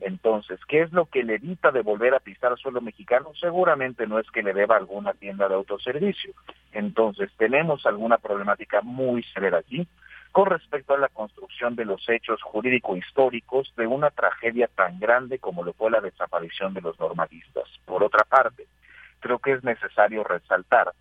Entonces, 0.00 0.58
¿qué 0.66 0.82
es 0.82 0.92
lo 0.92 1.06
que 1.06 1.22
le 1.22 1.34
evita 1.34 1.70
de 1.70 1.82
volver 1.82 2.14
a 2.14 2.20
pisar 2.20 2.56
suelo 2.58 2.80
mexicano? 2.80 3.32
Seguramente 3.38 4.06
no 4.06 4.18
es 4.18 4.30
que 4.30 4.42
le 4.42 4.54
deba 4.54 4.76
alguna 4.76 5.12
tienda 5.14 5.48
de 5.48 5.54
autoservicio. 5.54 6.32
Entonces, 6.72 7.30
tenemos 7.36 7.84
alguna 7.86 8.18
problemática 8.18 8.80
muy 8.82 9.22
severa 9.34 9.58
aquí 9.58 9.86
con 10.32 10.46
respecto 10.46 10.94
a 10.94 10.98
la 10.98 11.08
construcción 11.08 11.74
de 11.74 11.84
los 11.84 12.08
hechos 12.08 12.40
jurídico-históricos 12.42 13.74
de 13.76 13.86
una 13.86 14.10
tragedia 14.10 14.68
tan 14.68 14.98
grande 15.00 15.38
como 15.38 15.64
lo 15.64 15.72
fue 15.72 15.90
la 15.90 16.00
desaparición 16.00 16.72
de 16.72 16.80
los 16.80 16.98
normalistas. 17.00 17.64
Por 17.84 18.04
otra 18.04 18.24
parte, 18.24 18.66
creo 19.18 19.38
que 19.40 19.52
es 19.52 19.64
necesario 19.64 20.22
resaltar 20.22 20.92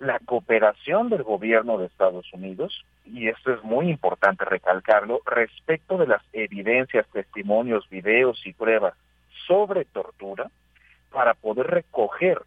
la 0.00 0.18
cooperación 0.18 1.10
del 1.10 1.22
gobierno 1.22 1.76
de 1.76 1.86
Estados 1.86 2.26
Unidos, 2.32 2.84
y 3.04 3.28
esto 3.28 3.52
es 3.52 3.62
muy 3.62 3.90
importante 3.90 4.46
recalcarlo, 4.46 5.20
respecto 5.26 5.98
de 5.98 6.06
las 6.06 6.22
evidencias, 6.32 7.06
testimonios, 7.12 7.88
videos 7.90 8.40
y 8.46 8.54
pruebas 8.54 8.94
sobre 9.46 9.84
tortura, 9.84 10.50
para 11.12 11.34
poder 11.34 11.66
recoger 11.66 12.40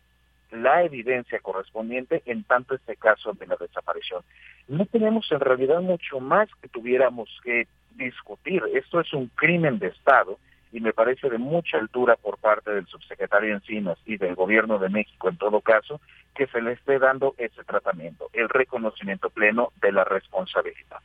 la 0.51 0.83
evidencia 0.83 1.39
correspondiente 1.39 2.23
en 2.25 2.43
tanto 2.43 2.73
este 2.73 2.95
caso 2.95 3.33
de 3.33 3.45
la 3.45 3.55
desaparición. 3.55 4.23
No 4.67 4.85
tenemos 4.87 5.31
en 5.31 5.39
realidad 5.39 5.81
mucho 5.81 6.19
más 6.19 6.49
que 6.59 6.69
tuviéramos 6.69 7.29
que 7.43 7.67
discutir. 7.95 8.63
Esto 8.73 8.99
es 8.99 9.13
un 9.13 9.27
crimen 9.27 9.77
de 9.77 9.87
Estado 9.87 10.39
y 10.73 10.81
me 10.81 10.91
parece 10.91 11.29
de 11.29 11.37
mucha 11.37 11.77
altura 11.77 12.15
por 12.15 12.39
parte 12.39 12.71
del 12.71 12.87
subsecretario 12.87 13.53
Encinas 13.53 13.97
y 14.05 14.17
del 14.17 14.33
gobierno 14.33 14.79
de 14.79 14.89
México 14.89 15.29
en 15.29 15.37
todo 15.37 15.61
caso 15.61 16.01
que 16.35 16.47
se 16.47 16.61
le 16.61 16.73
esté 16.73 16.97
dando 16.97 17.35
ese 17.37 17.63
tratamiento, 17.63 18.29
el 18.33 18.49
reconocimiento 18.49 19.29
pleno 19.29 19.71
de 19.79 19.91
la 19.91 20.03
responsabilidad. 20.03 20.97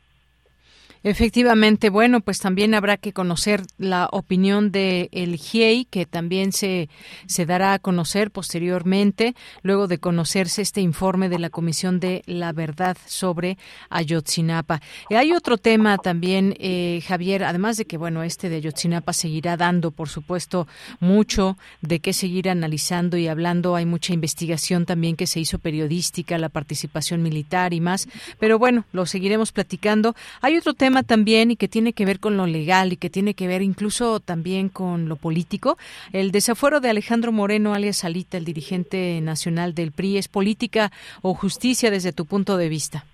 Efectivamente, 1.04 1.90
bueno, 1.90 2.20
pues 2.20 2.40
también 2.40 2.74
habrá 2.74 2.96
que 2.96 3.12
conocer 3.12 3.62
la 3.78 4.08
opinión 4.10 4.72
de 4.72 5.08
el 5.12 5.36
GIEI, 5.36 5.84
que 5.84 6.06
también 6.06 6.52
se, 6.52 6.88
se 7.26 7.46
dará 7.46 7.74
a 7.74 7.78
conocer 7.78 8.30
posteriormente, 8.30 9.34
luego 9.62 9.86
de 9.86 9.98
conocerse 9.98 10.62
este 10.62 10.80
informe 10.80 11.28
de 11.28 11.38
la 11.38 11.50
Comisión 11.50 12.00
de 12.00 12.22
la 12.26 12.52
Verdad 12.52 12.96
sobre 13.06 13.58
Ayotzinapa. 13.90 14.80
Y 15.08 15.14
hay 15.14 15.32
otro 15.32 15.56
tema 15.56 15.98
también, 15.98 16.56
eh, 16.58 17.00
Javier, 17.06 17.44
además 17.44 17.76
de 17.76 17.84
que, 17.84 17.96
bueno, 17.96 18.24
este 18.24 18.48
de 18.48 18.56
Ayotzinapa 18.56 19.12
seguirá 19.12 19.56
dando, 19.56 19.92
por 19.92 20.08
supuesto, 20.08 20.66
mucho 20.98 21.56
de 21.80 22.00
qué 22.00 22.12
seguir 22.12 22.48
analizando 22.48 23.16
y 23.16 23.28
hablando. 23.28 23.76
Hay 23.76 23.86
mucha 23.86 24.12
investigación 24.12 24.84
también 24.84 25.16
que 25.16 25.26
se 25.26 25.38
hizo 25.38 25.58
periodística, 25.58 26.38
la 26.38 26.48
participación 26.48 27.22
militar 27.22 27.72
y 27.72 27.80
más, 27.80 28.08
pero 28.40 28.58
bueno, 28.58 28.84
lo 28.92 29.06
seguiremos 29.06 29.52
platicando. 29.52 30.16
Hay 30.40 30.56
otro 30.56 30.74
tema 30.74 30.87
también 31.02 31.50
y 31.50 31.56
que 31.56 31.68
tiene 31.68 31.92
que 31.92 32.04
ver 32.04 32.20
con 32.20 32.36
lo 32.36 32.46
legal 32.46 32.92
y 32.92 32.96
que 32.96 33.10
tiene 33.10 33.34
que 33.34 33.46
ver 33.46 33.62
incluso 33.62 34.20
también 34.20 34.68
con 34.68 35.08
lo 35.08 35.16
político. 35.16 35.76
El 36.12 36.32
desafuero 36.32 36.80
de 36.80 36.90
Alejandro 36.90 37.32
Moreno, 37.32 37.74
alias 37.74 37.98
Salita, 37.98 38.36
el 38.36 38.44
dirigente 38.44 39.20
nacional 39.22 39.74
del 39.74 39.92
PRI, 39.92 40.18
¿es 40.18 40.28
política 40.28 40.90
o 41.22 41.34
justicia 41.34 41.90
desde 41.90 42.12
tu 42.12 42.26
punto 42.26 42.56
de 42.56 42.68
vista? 42.68 43.04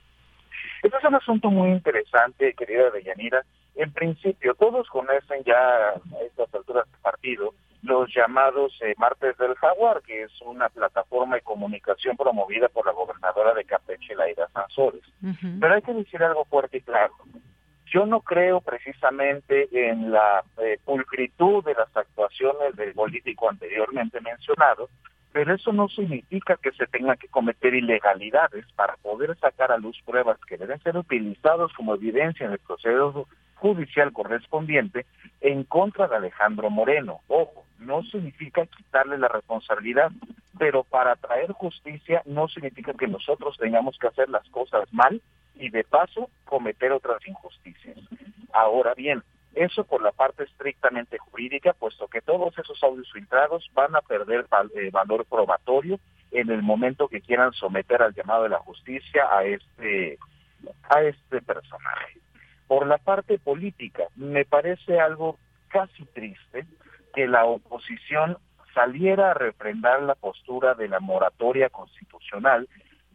Este 0.82 0.96
es 0.96 1.04
un 1.04 1.14
asunto 1.14 1.50
muy 1.50 1.70
interesante, 1.70 2.54
querida 2.54 2.90
Deyanira. 2.90 3.44
En 3.74 3.92
principio, 3.92 4.54
todos 4.54 4.88
conocen 4.88 5.42
ya 5.44 5.56
a 5.56 6.00
estas 6.26 6.54
alturas 6.54 6.84
del 6.90 7.00
partido 7.00 7.54
los 7.84 8.12
llamados 8.14 8.72
eh, 8.80 8.94
Martes 8.96 9.36
del 9.36 9.54
Jaguar, 9.56 10.02
que 10.02 10.22
es 10.22 10.32
una 10.42 10.68
plataforma 10.70 11.36
de 11.36 11.42
comunicación 11.42 12.16
promovida 12.16 12.68
por 12.68 12.86
la 12.86 12.92
gobernadora 12.92 13.52
de 13.54 13.64
Campeche, 13.64 14.14
Laida 14.14 14.48
Sansores. 14.52 15.02
Pero 15.60 15.74
hay 15.74 15.82
que 15.82 15.92
decir 15.92 16.22
algo 16.22 16.44
fuerte 16.46 16.78
y 16.78 16.80
claro. 16.80 17.12
Yo 17.94 18.06
no 18.06 18.22
creo 18.22 18.60
precisamente 18.60 19.68
en 19.70 20.10
la 20.10 20.42
eh, 20.58 20.80
pulcritud 20.84 21.64
de 21.64 21.74
las 21.74 21.96
actuaciones 21.96 22.74
del 22.74 22.92
político 22.92 23.48
anteriormente 23.48 24.20
mencionado, 24.20 24.88
pero 25.30 25.54
eso 25.54 25.72
no 25.72 25.88
significa 25.88 26.56
que 26.56 26.72
se 26.72 26.88
tengan 26.88 27.16
que 27.16 27.28
cometer 27.28 27.72
ilegalidades 27.72 28.66
para 28.74 28.96
poder 28.96 29.38
sacar 29.38 29.70
a 29.70 29.78
luz 29.78 29.96
pruebas 30.04 30.40
que 30.48 30.56
deben 30.56 30.80
ser 30.80 30.96
utilizados 30.96 31.72
como 31.74 31.94
evidencia 31.94 32.46
en 32.46 32.52
el 32.54 32.58
proceso 32.58 33.28
judicial 33.54 34.12
correspondiente 34.12 35.06
en 35.40 35.62
contra 35.62 36.08
de 36.08 36.16
Alejandro 36.16 36.70
Moreno. 36.70 37.20
Ojo, 37.28 37.63
no 37.78 38.02
significa 38.04 38.66
quitarle 38.66 39.18
la 39.18 39.28
responsabilidad, 39.28 40.10
pero 40.58 40.84
para 40.84 41.16
traer 41.16 41.52
justicia 41.52 42.22
no 42.24 42.48
significa 42.48 42.94
que 42.94 43.08
nosotros 43.08 43.56
tengamos 43.58 43.98
que 43.98 44.06
hacer 44.06 44.28
las 44.28 44.48
cosas 44.50 44.92
mal 44.92 45.20
y 45.56 45.70
de 45.70 45.84
paso 45.84 46.30
cometer 46.44 46.92
otras 46.92 47.26
injusticias. 47.26 47.98
Ahora 48.52 48.94
bien, 48.94 49.22
eso 49.54 49.84
por 49.84 50.02
la 50.02 50.12
parte 50.12 50.44
estrictamente 50.44 51.18
jurídica, 51.18 51.72
puesto 51.72 52.08
que 52.08 52.20
todos 52.20 52.56
esos 52.58 52.82
audios 52.82 53.10
filtrados 53.12 53.68
van 53.74 53.94
a 53.94 54.00
perder 54.00 54.46
eh, 54.74 54.90
valor 54.90 55.24
probatorio 55.26 55.98
en 56.30 56.50
el 56.50 56.62
momento 56.62 57.08
que 57.08 57.20
quieran 57.20 57.52
someter 57.52 58.02
al 58.02 58.14
llamado 58.14 58.44
de 58.44 58.48
la 58.48 58.58
justicia 58.58 59.26
a 59.30 59.44
este 59.44 60.18
a 60.88 61.02
este 61.02 61.42
personaje. 61.42 62.18
Por 62.66 62.86
la 62.86 62.98
parte 62.98 63.38
política, 63.38 64.04
me 64.16 64.44
parece 64.44 64.98
algo 64.98 65.38
casi 65.68 66.04
triste 66.06 66.66
que 67.14 67.26
la 67.26 67.44
oposición 67.44 68.38
saliera 68.74 69.30
a 69.30 69.34
refrendar 69.34 70.02
la 70.02 70.14
postura 70.14 70.74
de 70.74 70.88
la 70.88 71.00
moratoria 71.00 71.70
constitucional 71.70 72.68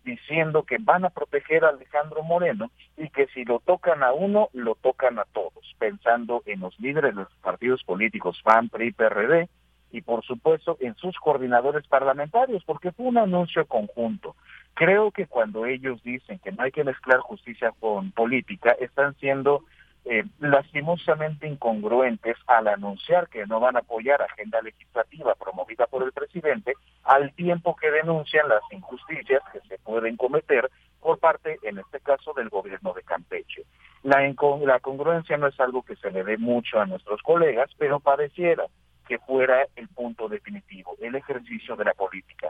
diciendo 0.03 0.63
que 0.63 0.77
van 0.79 1.05
a 1.05 1.09
proteger 1.09 1.65
a 1.65 1.69
Alejandro 1.69 2.23
Moreno 2.23 2.71
y 2.97 3.09
que 3.09 3.27
si 3.27 3.43
lo 3.43 3.59
tocan 3.59 4.01
a 4.01 4.13
uno, 4.13 4.49
lo 4.53 4.75
tocan 4.75 5.19
a 5.19 5.25
todos, 5.25 5.75
pensando 5.77 6.41
en 6.45 6.61
los 6.61 6.79
líderes 6.79 7.13
de 7.15 7.21
los 7.23 7.33
partidos 7.41 7.83
políticos 7.83 8.41
PAN, 8.43 8.69
PRI, 8.69 8.91
PRD 8.91 9.49
y 9.91 10.01
por 10.01 10.23
supuesto 10.23 10.77
en 10.79 10.95
sus 10.95 11.17
coordinadores 11.17 11.85
parlamentarios, 11.87 12.63
porque 12.63 12.91
fue 12.91 13.07
un 13.07 13.17
anuncio 13.17 13.65
conjunto. 13.65 14.35
Creo 14.75 15.11
que 15.11 15.27
cuando 15.27 15.65
ellos 15.65 16.01
dicen 16.03 16.39
que 16.39 16.51
no 16.51 16.63
hay 16.63 16.71
que 16.71 16.83
mezclar 16.83 17.19
justicia 17.19 17.73
con 17.79 18.11
política, 18.11 18.71
están 18.79 19.15
siendo 19.15 19.63
eh, 20.11 20.23
lastimosamente 20.39 21.47
incongruentes 21.47 22.35
al 22.47 22.67
anunciar 22.67 23.29
que 23.29 23.45
no 23.45 23.59
van 23.59 23.75
a 23.75 23.81
apoyar 23.81 24.19
agenda 24.23 24.59
legislativa 24.59 25.35
promovida 25.35 25.85
por 25.85 26.01
el 26.01 26.11
presidente, 26.11 26.73
al 27.03 27.31
tiempo 27.35 27.75
que 27.75 27.91
denuncian 27.91 28.49
las 28.49 28.63
injusticias 28.71 29.43
que 29.53 29.59
se 29.67 29.77
pueden 29.77 30.17
cometer 30.17 30.67
por 30.99 31.19
parte, 31.19 31.59
en 31.61 31.77
este 31.77 31.99
caso, 31.99 32.33
del 32.33 32.49
gobierno 32.49 32.91
de 32.93 33.03
Campeche. 33.03 33.65
La, 34.01 34.19
la 34.65 34.79
congruencia 34.79 35.37
no 35.37 35.45
es 35.45 35.59
algo 35.59 35.83
que 35.83 35.95
se 35.97 36.09
le 36.09 36.23
dé 36.23 36.39
mucho 36.39 36.79
a 36.79 36.87
nuestros 36.87 37.21
colegas, 37.21 37.69
pero 37.77 37.99
pareciera 37.99 38.65
que 39.07 39.19
fuera 39.19 39.67
el 39.75 39.89
punto 39.89 40.27
definitivo, 40.27 40.97
el 40.99 41.13
ejercicio 41.13 41.75
de 41.75 41.85
la 41.85 41.93
política. 41.93 42.49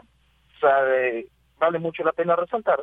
Sabe, 0.58 1.26
vale 1.58 1.78
mucho 1.78 2.04
la 2.04 2.12
pena 2.12 2.36
resaltar 2.36 2.82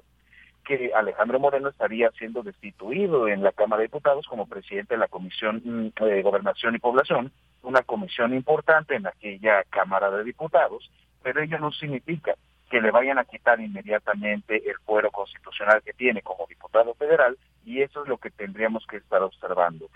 que 0.67 0.91
Alejandro 0.93 1.39
Moreno 1.39 1.69
estaría 1.69 2.11
siendo 2.11 2.43
destituido 2.43 3.29
en 3.29 3.41
la 3.41 3.53
Cámara 3.53 3.79
de 3.79 3.87
Diputados 3.87 4.27
como 4.27 4.47
presidente 4.47 4.95
de 4.95 4.99
la 4.99 5.07
Comisión 5.07 5.61
mm, 5.63 6.03
de 6.03 6.21
Gobernación 6.21 6.75
y 6.75 6.79
Población, 6.79 7.31
una 7.63 7.83
comisión 7.83 8.33
importante 8.33 8.95
en 8.95 9.07
aquella 9.07 9.63
Cámara 9.69 10.11
de 10.11 10.25
Diputados, 10.25 10.91
pero 11.23 11.41
ello 11.41 11.57
no 11.59 11.71
significa 11.71 12.35
que 12.69 12.81
le 12.81 12.91
vayan 12.91 13.17
a 13.17 13.23
quitar 13.23 13.61
inmediatamente 13.61 14.69
el 14.69 14.75
fuero 14.85 15.09
constitucional 15.09 15.81
que 15.83 15.93
tiene 15.93 16.21
como 16.21 16.45
diputado 16.47 16.93
federal 16.95 17.37
y 17.65 17.81
eso 17.81 18.03
es 18.03 18.09
lo 18.09 18.17
que 18.17 18.29
tendríamos 18.29 18.85
que 18.87 18.97
estar 18.97 19.23
observando. 19.23 19.89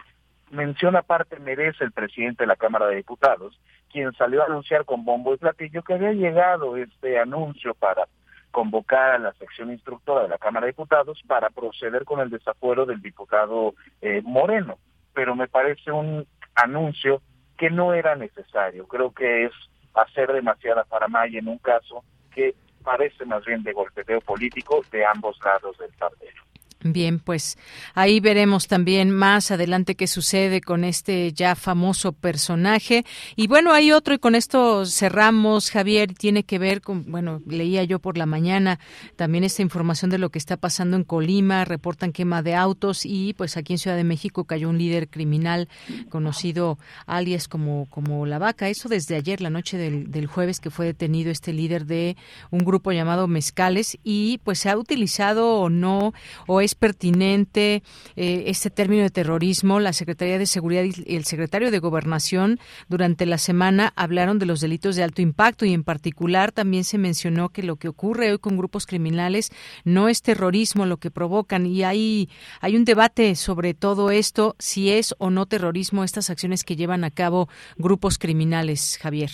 Mención 0.52 0.96
aparte 0.96 1.38
merece 1.38 1.84
el 1.84 1.92
presidente 1.92 2.44
de 2.44 2.48
la 2.48 2.56
Cámara 2.56 2.88
de 2.88 2.96
Diputados, 2.96 3.60
quien 3.92 4.14
salió 4.14 4.42
a 4.42 4.46
anunciar 4.46 4.86
con 4.86 5.04
bombo 5.04 5.34
y 5.34 5.38
platillo 5.38 5.84
que 5.84 5.96
había 5.96 6.14
llegado 6.14 6.78
este 6.78 7.20
anuncio 7.20 7.74
para 7.74 8.08
convocar 8.52 9.12
a 9.12 9.20
la 9.20 9.34
sección 9.34 9.72
instructora 9.72 10.24
de 10.24 10.30
la 10.30 10.38
Cámara 10.38 10.66
de 10.66 10.74
Diputados 10.74 11.22
para 11.28 11.50
proceder 11.50 12.06
con 12.06 12.20
el 12.20 12.30
desafuero 12.30 12.86
del 12.86 13.02
diputado 13.02 13.74
eh, 14.02 14.22
Moreno. 14.24 14.78
Pero 15.14 15.36
me 15.36 15.48
parece 15.48 15.92
un 15.92 16.28
anuncio 16.56 17.22
que 17.58 17.70
no 17.70 17.94
era 17.94 18.16
necesario. 18.16 18.88
Creo 18.88 19.12
que 19.12 19.46
es 19.46 19.52
hacer 19.94 20.32
demasiada 20.32 20.84
paramaya 20.84 21.40
en 21.40 21.48
un 21.48 21.58
caso 21.58 22.04
que 22.34 22.56
parece 22.84 23.26
más 23.26 23.46
bien 23.46 23.64
de 23.64 23.74
golpeteo 23.74 24.22
político 24.22 24.82
de 24.92 25.06
ambos 25.06 25.38
lados 25.44 25.78
del 25.78 25.92
tablero. 25.96 26.44
Bien, 26.84 27.20
pues 27.20 27.60
ahí 27.94 28.20
veremos 28.20 28.68
también 28.68 29.12
más 29.12 29.52
adelante 29.52 29.94
qué 29.94 30.08
sucede 30.08 30.62
con 30.62 30.84
este 30.84 31.32
ya 31.32 31.56
famoso 31.56 32.12
personaje. 32.12 33.06
Y 33.36 33.46
bueno, 33.46 33.72
hay 33.72 33.92
otro 33.92 34.16
y 34.16 34.18
con 34.18 34.34
esto 34.34 34.86
cerramos, 34.88 35.70
Javier, 35.70 36.16
tiene 36.16 36.44
que 36.44 36.58
ver 36.58 36.82
con, 36.82 37.12
bueno, 37.12 37.40
leía 37.46 37.84
yo 37.84 38.00
por 38.00 38.18
la 38.18 38.26
mañana 38.26 38.80
también 39.16 39.44
esta 39.44 39.62
información 39.62 40.10
de 40.10 40.18
lo 40.18 40.32
que 40.32 40.40
está 40.40 40.58
pasando 40.58 40.98
en 40.98 41.04
Colima, 41.04 41.66
reportan 41.66 42.12
quema 42.14 42.42
de 42.42 42.56
autos 42.56 43.06
y 43.06 43.34
pues 43.34 43.58
aquí 43.58 43.74
en 43.74 43.80
Ciudad 43.80 43.98
de 43.98 44.04
México 44.04 44.46
cayó 44.46 44.68
un 44.70 44.80
líder 44.80 45.08
criminal 45.08 45.70
conocido 46.10 46.80
alias 47.06 47.48
como, 47.48 47.86
como 47.92 48.26
La 48.26 48.40
Vaca. 48.40 48.70
Eso 48.70 48.90
desde 48.90 49.16
ayer, 49.16 49.40
la 49.40 49.52
noche 49.52 49.78
del, 49.78 50.10
del 50.10 50.26
jueves 50.26 50.60
que 50.60 50.72
fue 50.72 50.88
detenido 50.88 51.30
este 51.30 51.54
líder 51.54 51.86
de 51.86 52.18
un 52.50 52.60
grupo 52.60 52.92
llamado 52.92 53.28
Mezcales 53.28 54.00
y 54.04 54.40
pues 54.44 54.58
se 54.58 54.70
ha 54.72 54.78
utilizado 54.78 55.60
o 55.60 55.70
no, 55.70 56.14
o 56.48 56.62
es 56.62 56.71
pertinente 56.76 57.84
eh, 58.16 58.44
este 58.48 58.70
término 58.70 59.04
de 59.04 59.10
terrorismo. 59.10 59.80
La 59.80 59.94
Secretaría 59.94 60.38
de 60.38 60.46
Seguridad 60.46 60.84
y 60.84 61.16
el 61.16 61.26
secretario 61.26 61.72
de 61.72 61.80
Gobernación 61.80 62.60
durante 62.90 63.26
la 63.26 63.38
semana 63.38 63.94
hablaron 63.96 64.40
de 64.40 64.46
los 64.46 64.62
delitos 64.62 64.96
de 64.96 65.04
alto 65.04 65.22
impacto 65.22 65.66
y 65.66 65.74
en 65.74 65.84
particular 65.84 66.52
también 66.52 66.84
se 66.84 66.98
mencionó 66.98 67.50
que 67.50 67.64
lo 67.64 67.76
que 67.76 67.88
ocurre 67.88 68.32
hoy 68.32 68.40
con 68.40 68.58
grupos 68.58 68.86
criminales 68.86 69.52
no 69.84 70.10
es 70.10 70.22
terrorismo 70.22 70.86
lo 70.86 70.98
que 70.98 71.12
provocan 71.12 71.66
y 71.66 71.84
hay, 71.84 72.30
hay 72.62 72.76
un 72.76 72.86
debate 72.86 73.36
sobre 73.36 73.74
todo 73.74 74.12
esto, 74.12 74.56
si 74.60 74.92
es 74.92 75.16
o 75.18 75.30
no 75.30 75.46
terrorismo 75.46 76.04
estas 76.04 76.30
acciones 76.30 76.64
que 76.64 76.76
llevan 76.76 77.04
a 77.04 77.12
cabo 77.12 77.50
grupos 77.78 78.18
criminales, 78.18 79.00
Javier. 79.02 79.32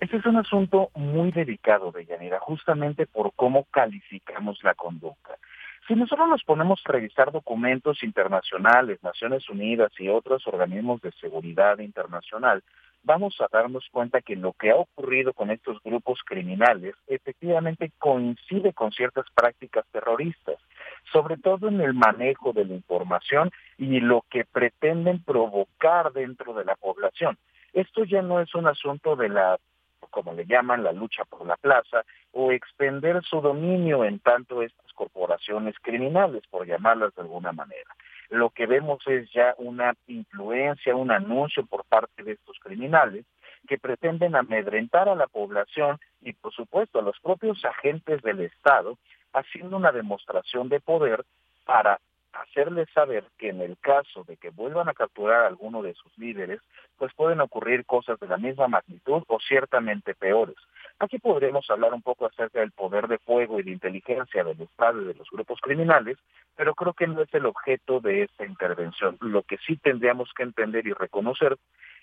Este 0.00 0.16
es 0.16 0.26
un 0.26 0.36
asunto 0.36 0.90
muy 0.96 1.30
delicado, 1.30 1.92
Deyanira, 1.92 2.40
justamente 2.40 3.06
por 3.06 3.32
cómo 3.34 3.66
calificamos 3.70 4.58
la 4.64 4.74
conducta. 4.74 5.38
Si 5.92 5.98
nosotros 5.98 6.26
nos 6.26 6.42
ponemos 6.44 6.80
a 6.86 6.92
revisar 6.92 7.30
documentos 7.32 8.02
internacionales, 8.02 9.02
Naciones 9.02 9.46
Unidas 9.50 9.92
y 9.98 10.08
otros 10.08 10.46
organismos 10.46 11.02
de 11.02 11.12
seguridad 11.20 11.80
internacional, 11.80 12.62
vamos 13.02 13.38
a 13.42 13.46
darnos 13.52 13.86
cuenta 13.92 14.22
que 14.22 14.34
lo 14.34 14.54
que 14.54 14.70
ha 14.70 14.76
ocurrido 14.76 15.34
con 15.34 15.50
estos 15.50 15.82
grupos 15.82 16.20
criminales 16.24 16.94
efectivamente 17.08 17.92
coincide 17.98 18.72
con 18.72 18.90
ciertas 18.92 19.26
prácticas 19.34 19.84
terroristas, 19.92 20.56
sobre 21.12 21.36
todo 21.36 21.68
en 21.68 21.82
el 21.82 21.92
manejo 21.92 22.54
de 22.54 22.64
la 22.64 22.72
información 22.72 23.50
y 23.76 24.00
lo 24.00 24.24
que 24.30 24.46
pretenden 24.46 25.22
provocar 25.22 26.14
dentro 26.14 26.54
de 26.54 26.64
la 26.64 26.76
población. 26.76 27.36
Esto 27.74 28.04
ya 28.04 28.22
no 28.22 28.40
es 28.40 28.54
un 28.54 28.66
asunto 28.66 29.14
de 29.14 29.28
la 29.28 29.58
como 30.10 30.32
le 30.34 30.46
llaman, 30.46 30.84
la 30.84 30.92
lucha 30.92 31.24
por 31.24 31.46
la 31.46 31.56
plaza, 31.56 32.04
o 32.32 32.52
extender 32.52 33.22
su 33.22 33.40
dominio 33.40 34.04
en 34.04 34.18
tanto 34.18 34.62
estas 34.62 34.92
corporaciones 34.94 35.74
criminales, 35.80 36.42
por 36.50 36.66
llamarlas 36.66 37.14
de 37.14 37.22
alguna 37.22 37.52
manera. 37.52 37.90
lo 38.30 38.48
que 38.48 38.66
vemos 38.66 39.06
es 39.06 39.30
ya 39.30 39.54
una 39.58 39.94
influencia, 40.06 40.96
un 40.96 41.10
anuncio 41.10 41.66
por 41.66 41.84
parte 41.84 42.22
de 42.22 42.32
estos 42.32 42.58
criminales 42.60 43.26
que 43.68 43.78
pretenden 43.78 44.34
amedrentar 44.34 45.08
a 45.08 45.14
la 45.14 45.26
población 45.26 46.00
y 46.22 46.32
por 46.32 46.52
supuesto 46.52 46.98
a 46.98 47.02
los 47.02 47.18
propios 47.20 47.62
agentes 47.64 48.22
del 48.22 48.40
Estado, 48.40 48.96
haciendo 49.34 49.76
una 49.76 49.92
demostración 49.92 50.70
de 50.70 50.80
poder 50.80 51.24
para 51.64 52.00
hacerles 52.32 52.88
saber 52.94 53.24
que 53.38 53.50
en 53.50 53.60
el 53.60 53.76
caso 53.78 54.24
de 54.24 54.36
que 54.36 54.50
vuelvan 54.50 54.88
a 54.88 54.94
capturar 54.94 55.44
a 55.44 55.46
alguno 55.48 55.82
de 55.82 55.94
sus 55.94 56.16
líderes, 56.18 56.60
pues 56.96 57.12
pueden 57.14 57.40
ocurrir 57.40 57.84
cosas 57.84 58.18
de 58.20 58.26
la 58.26 58.36
misma 58.36 58.68
magnitud 58.68 59.22
o 59.26 59.38
ciertamente 59.40 60.14
peores. 60.14 60.56
Aquí 60.98 61.18
podremos 61.18 61.68
hablar 61.68 61.92
un 61.94 62.02
poco 62.02 62.26
acerca 62.26 62.60
del 62.60 62.70
poder 62.70 63.08
de 63.08 63.18
fuego 63.18 63.58
y 63.58 63.64
de 63.64 63.72
inteligencia 63.72 64.44
del 64.44 64.60
Estado 64.60 65.02
y 65.02 65.06
de 65.06 65.14
los 65.14 65.28
grupos 65.30 65.60
criminales, 65.60 66.16
pero 66.56 66.74
creo 66.74 66.92
que 66.92 67.06
no 67.06 67.22
es 67.22 67.34
el 67.34 67.46
objeto 67.46 68.00
de 68.00 68.22
esta 68.22 68.46
intervención. 68.46 69.16
Lo 69.20 69.42
que 69.42 69.58
sí 69.66 69.76
tendríamos 69.76 70.30
que 70.36 70.44
entender 70.44 70.86
y 70.86 70.92
reconocer 70.92 71.56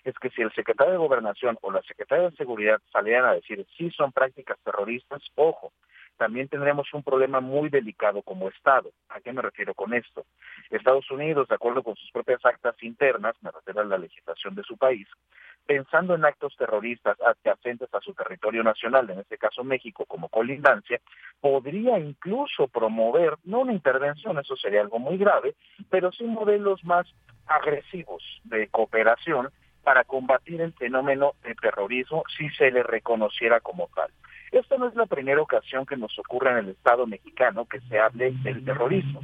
es 0.03 0.17
que 0.19 0.29
si 0.31 0.41
el 0.41 0.51
secretario 0.53 0.93
de 0.93 0.99
Gobernación 0.99 1.57
o 1.61 1.71
la 1.71 1.81
secretaria 1.83 2.29
de 2.29 2.35
Seguridad 2.35 2.81
salieran 2.91 3.25
a 3.25 3.33
decir 3.33 3.65
sí 3.77 3.89
son 3.91 4.11
prácticas 4.11 4.57
terroristas, 4.63 5.21
ojo, 5.35 5.71
también 6.19 6.49
tendremos 6.49 6.93
un 6.93 7.01
problema 7.01 7.39
muy 7.39 7.69
delicado 7.69 8.21
como 8.21 8.49
Estado. 8.49 8.91
¿A 9.07 9.21
qué 9.21 9.31
me 9.31 9.41
refiero 9.41 9.73
con 9.73 9.93
esto? 9.93 10.25
Estados 10.69 11.09
Unidos, 11.09 11.47
de 11.47 11.55
acuerdo 11.55 11.81
con 11.81 11.95
sus 11.95 12.11
propias 12.11 12.45
actas 12.45 12.75
internas, 12.83 13.35
me 13.41 13.49
refiero 13.51 13.79
a 13.79 13.85
la 13.85 13.97
legislación 13.97 14.53
de 14.53 14.63
su 14.63 14.77
país, 14.77 15.07
pensando 15.65 16.15
en 16.15 16.25
actos 16.25 16.57
terroristas 16.57 17.17
adyacentes 17.21 17.87
a 17.93 18.01
su 18.01 18.13
territorio 18.13 18.63
nacional, 18.63 19.09
en 19.09 19.19
este 19.19 19.37
caso 19.37 19.63
México 19.63 20.05
como 20.05 20.27
colindancia, 20.27 20.99
podría 21.39 21.97
incluso 21.97 22.67
promover, 22.67 23.37
no 23.45 23.61
una 23.61 23.71
intervención, 23.71 24.37
eso 24.39 24.57
sería 24.57 24.81
algo 24.81 24.99
muy 24.99 25.17
grave, 25.17 25.55
pero 25.89 26.11
sí 26.11 26.25
modelos 26.25 26.83
más 26.83 27.07
agresivos 27.47 28.21
de 28.43 28.67
cooperación 28.67 29.49
para 29.85 30.03
combatir 30.03 30.59
el 30.59 30.73
fenómeno 30.73 31.31
de 31.43 31.55
terrorismo 31.55 32.23
si 32.37 32.49
se 32.49 32.71
le 32.71 32.83
reconociera 32.83 33.61
como 33.61 33.87
tal. 33.95 34.11
Esta 34.51 34.77
no 34.77 34.87
es 34.87 34.95
la 34.95 35.05
primera 35.05 35.41
ocasión 35.41 35.85
que 35.85 35.97
nos 35.97 36.17
ocurre 36.19 36.51
en 36.51 36.57
el 36.57 36.69
Estado 36.69 37.05
mexicano 37.05 37.65
que 37.65 37.79
se 37.81 37.99
hable 37.99 38.31
del 38.43 38.65
terrorismo. 38.65 39.21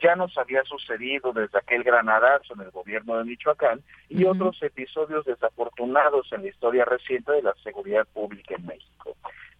Ya 0.00 0.14
nos 0.14 0.36
había 0.38 0.62
sucedido 0.64 1.32
desde 1.32 1.58
aquel 1.58 1.82
granadazo 1.82 2.54
en 2.54 2.60
el 2.60 2.70
gobierno 2.70 3.18
de 3.18 3.24
Michoacán 3.24 3.80
y 4.08 4.24
otros 4.24 4.62
episodios 4.62 5.24
desafortunados 5.24 6.32
en 6.32 6.42
la 6.42 6.48
historia 6.48 6.84
reciente 6.84 7.32
de 7.32 7.42
la 7.42 7.54
seguridad 7.64 8.06
pública 8.14 8.54
en 8.56 8.66
México. 8.66 9.16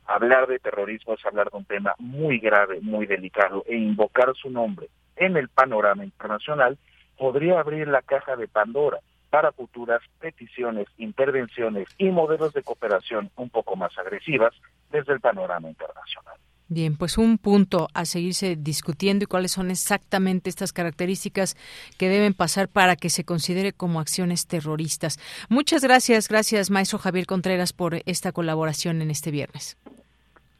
Hablar 0.06 0.46
de 0.46 0.60
terrorismo 0.60 1.14
es 1.14 1.26
hablar 1.26 1.50
de 1.50 1.58
un 1.58 1.64
tema 1.64 1.94
muy 1.98 2.38
grave, 2.38 2.80
muy 2.80 3.06
delicado, 3.06 3.64
e 3.66 3.76
invocar 3.76 4.32
su 4.36 4.48
nombre 4.48 4.88
en 5.18 5.36
el 5.36 5.48
panorama 5.48 6.04
internacional 6.04 6.78
podría 7.18 7.60
abrir 7.60 7.88
la 7.88 8.02
caja 8.02 8.36
de 8.36 8.48
Pandora 8.48 9.00
para 9.30 9.52
futuras 9.52 10.00
peticiones, 10.20 10.86
intervenciones 10.96 11.88
y 11.98 12.10
modelos 12.10 12.52
de 12.52 12.62
cooperación 12.62 13.30
un 13.36 13.50
poco 13.50 13.76
más 13.76 13.96
agresivas 13.98 14.54
desde 14.90 15.12
el 15.12 15.20
panorama 15.20 15.68
internacional. 15.68 16.36
Bien, 16.70 16.96
pues 16.96 17.16
un 17.16 17.38
punto 17.38 17.88
a 17.94 18.04
seguirse 18.04 18.54
discutiendo 18.54 19.24
y 19.24 19.26
cuáles 19.26 19.52
son 19.52 19.70
exactamente 19.70 20.50
estas 20.50 20.74
características 20.74 21.56
que 21.96 22.10
deben 22.10 22.34
pasar 22.34 22.68
para 22.68 22.94
que 22.94 23.08
se 23.08 23.24
considere 23.24 23.72
como 23.72 24.00
acciones 24.00 24.46
terroristas. 24.46 25.18
Muchas 25.48 25.82
gracias, 25.82 26.28
gracias 26.28 26.70
maestro 26.70 26.98
Javier 26.98 27.24
Contreras 27.24 27.72
por 27.72 27.96
esta 28.04 28.32
colaboración 28.32 29.00
en 29.00 29.10
este 29.10 29.30
viernes. 29.30 29.78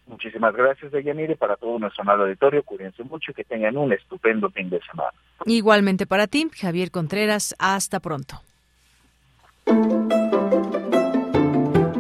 Muchísimas 0.07 0.55
gracias, 0.55 0.91
Deyanire, 0.91 1.37
para 1.37 1.57
todo 1.57 1.79
nuestro 1.79 2.01
amado 2.01 2.23
auditorio. 2.23 2.63
Cuídense 2.63 3.05
mucho 3.05 3.33
y 3.33 3.35
que 3.35 3.45
tengan 3.45 3.77
un 3.77 3.93
estupendo 3.93 4.49
fin 4.51 4.71
de 4.71 4.81
semana. 4.91 5.13
Igualmente 5.45 6.07
para 6.07 6.27
ti, 6.27 6.49
Javier 6.59 6.91
Contreras. 6.91 7.55
Hasta 7.59 8.01
pronto. 8.01 8.41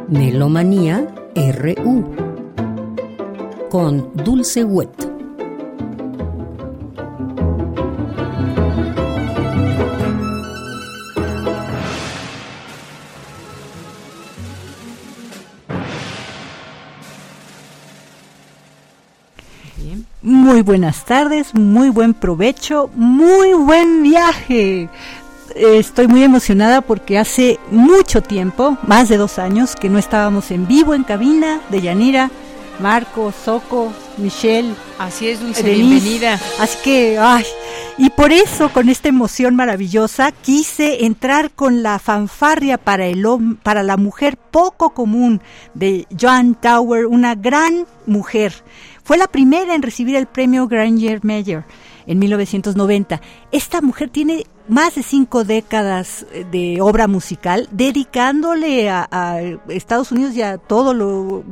Melomanía 0.09 1.07
RU 1.35 2.05
con 3.71 4.11
Dulce 4.15 4.65
Wet. 4.65 5.09
Muy 20.21 20.63
buenas 20.63 21.05
tardes, 21.05 21.55
muy 21.55 21.91
buen 21.91 22.15
provecho, 22.15 22.91
muy 22.95 23.53
buen 23.55 24.03
viaje 24.03 24.89
estoy 25.59 26.09
muy 26.09 26.23
emocionada 26.23 26.81
porque 26.81 27.19
hace 27.19 27.59
mucho 27.71 28.23
tiempo, 28.23 28.79
más 28.87 29.09
de 29.09 29.17
dos 29.17 29.39
años, 29.39 29.75
que 29.75 29.89
no 29.89 29.99
estábamos 29.99 30.51
en 30.51 30.67
vivo 30.67 30.95
en 30.95 31.05
cabina 31.05 31.61
de 31.69 31.81
Yanira, 31.81 32.31
Marco, 32.81 33.33
Soco, 33.33 33.93
Michelle. 34.19 34.73
Así 34.99 35.29
es, 35.29 35.41
Dulce, 35.41 35.63
bienvenida. 35.63 36.39
Así 36.61 36.79
que, 36.85 37.19
ay, 37.19 37.45
y 37.97 38.11
por 38.11 38.31
eso, 38.31 38.69
con 38.73 38.89
esta 38.89 39.09
emoción 39.09 39.57
maravillosa, 39.57 40.31
quise 40.31 41.05
entrar 41.05 41.51
con 41.51 41.83
la 41.83 41.99
fanfarria 41.99 42.79
para, 42.79 43.07
el, 43.07 43.27
para 43.63 43.83
la 43.83 43.97
mujer 43.97 44.37
poco 44.37 44.91
común 44.91 45.41
de 45.75 46.07
Joan 46.19 46.55
Tower, 46.55 47.07
una 47.07 47.35
gran 47.35 47.87
mujer. 48.07 48.53
Fue 49.03 49.19
la 49.19 49.27
primera 49.27 49.75
en 49.75 49.83
recibir 49.83 50.15
el 50.15 50.27
premio 50.27 50.69
Granger 50.69 51.25
Mayer 51.25 51.65
en 52.07 52.19
1990. 52.21 53.21
Esta 53.51 53.81
mujer 53.81 54.11
tiene 54.11 54.45
más 54.69 54.95
de 54.95 55.03
cinco 55.03 55.45
décadas 55.45 56.27
eh, 56.33 56.45
de 56.51 56.81
obra 56.81 57.09
musical, 57.09 57.69
dedicándole 57.73 58.91
a, 58.91 59.07
Estados 59.69 60.13
Unidos 60.13 60.35
y 60.35 60.43
a 60.43 60.59
todo 60.59 60.95
lo, 60.95 61.45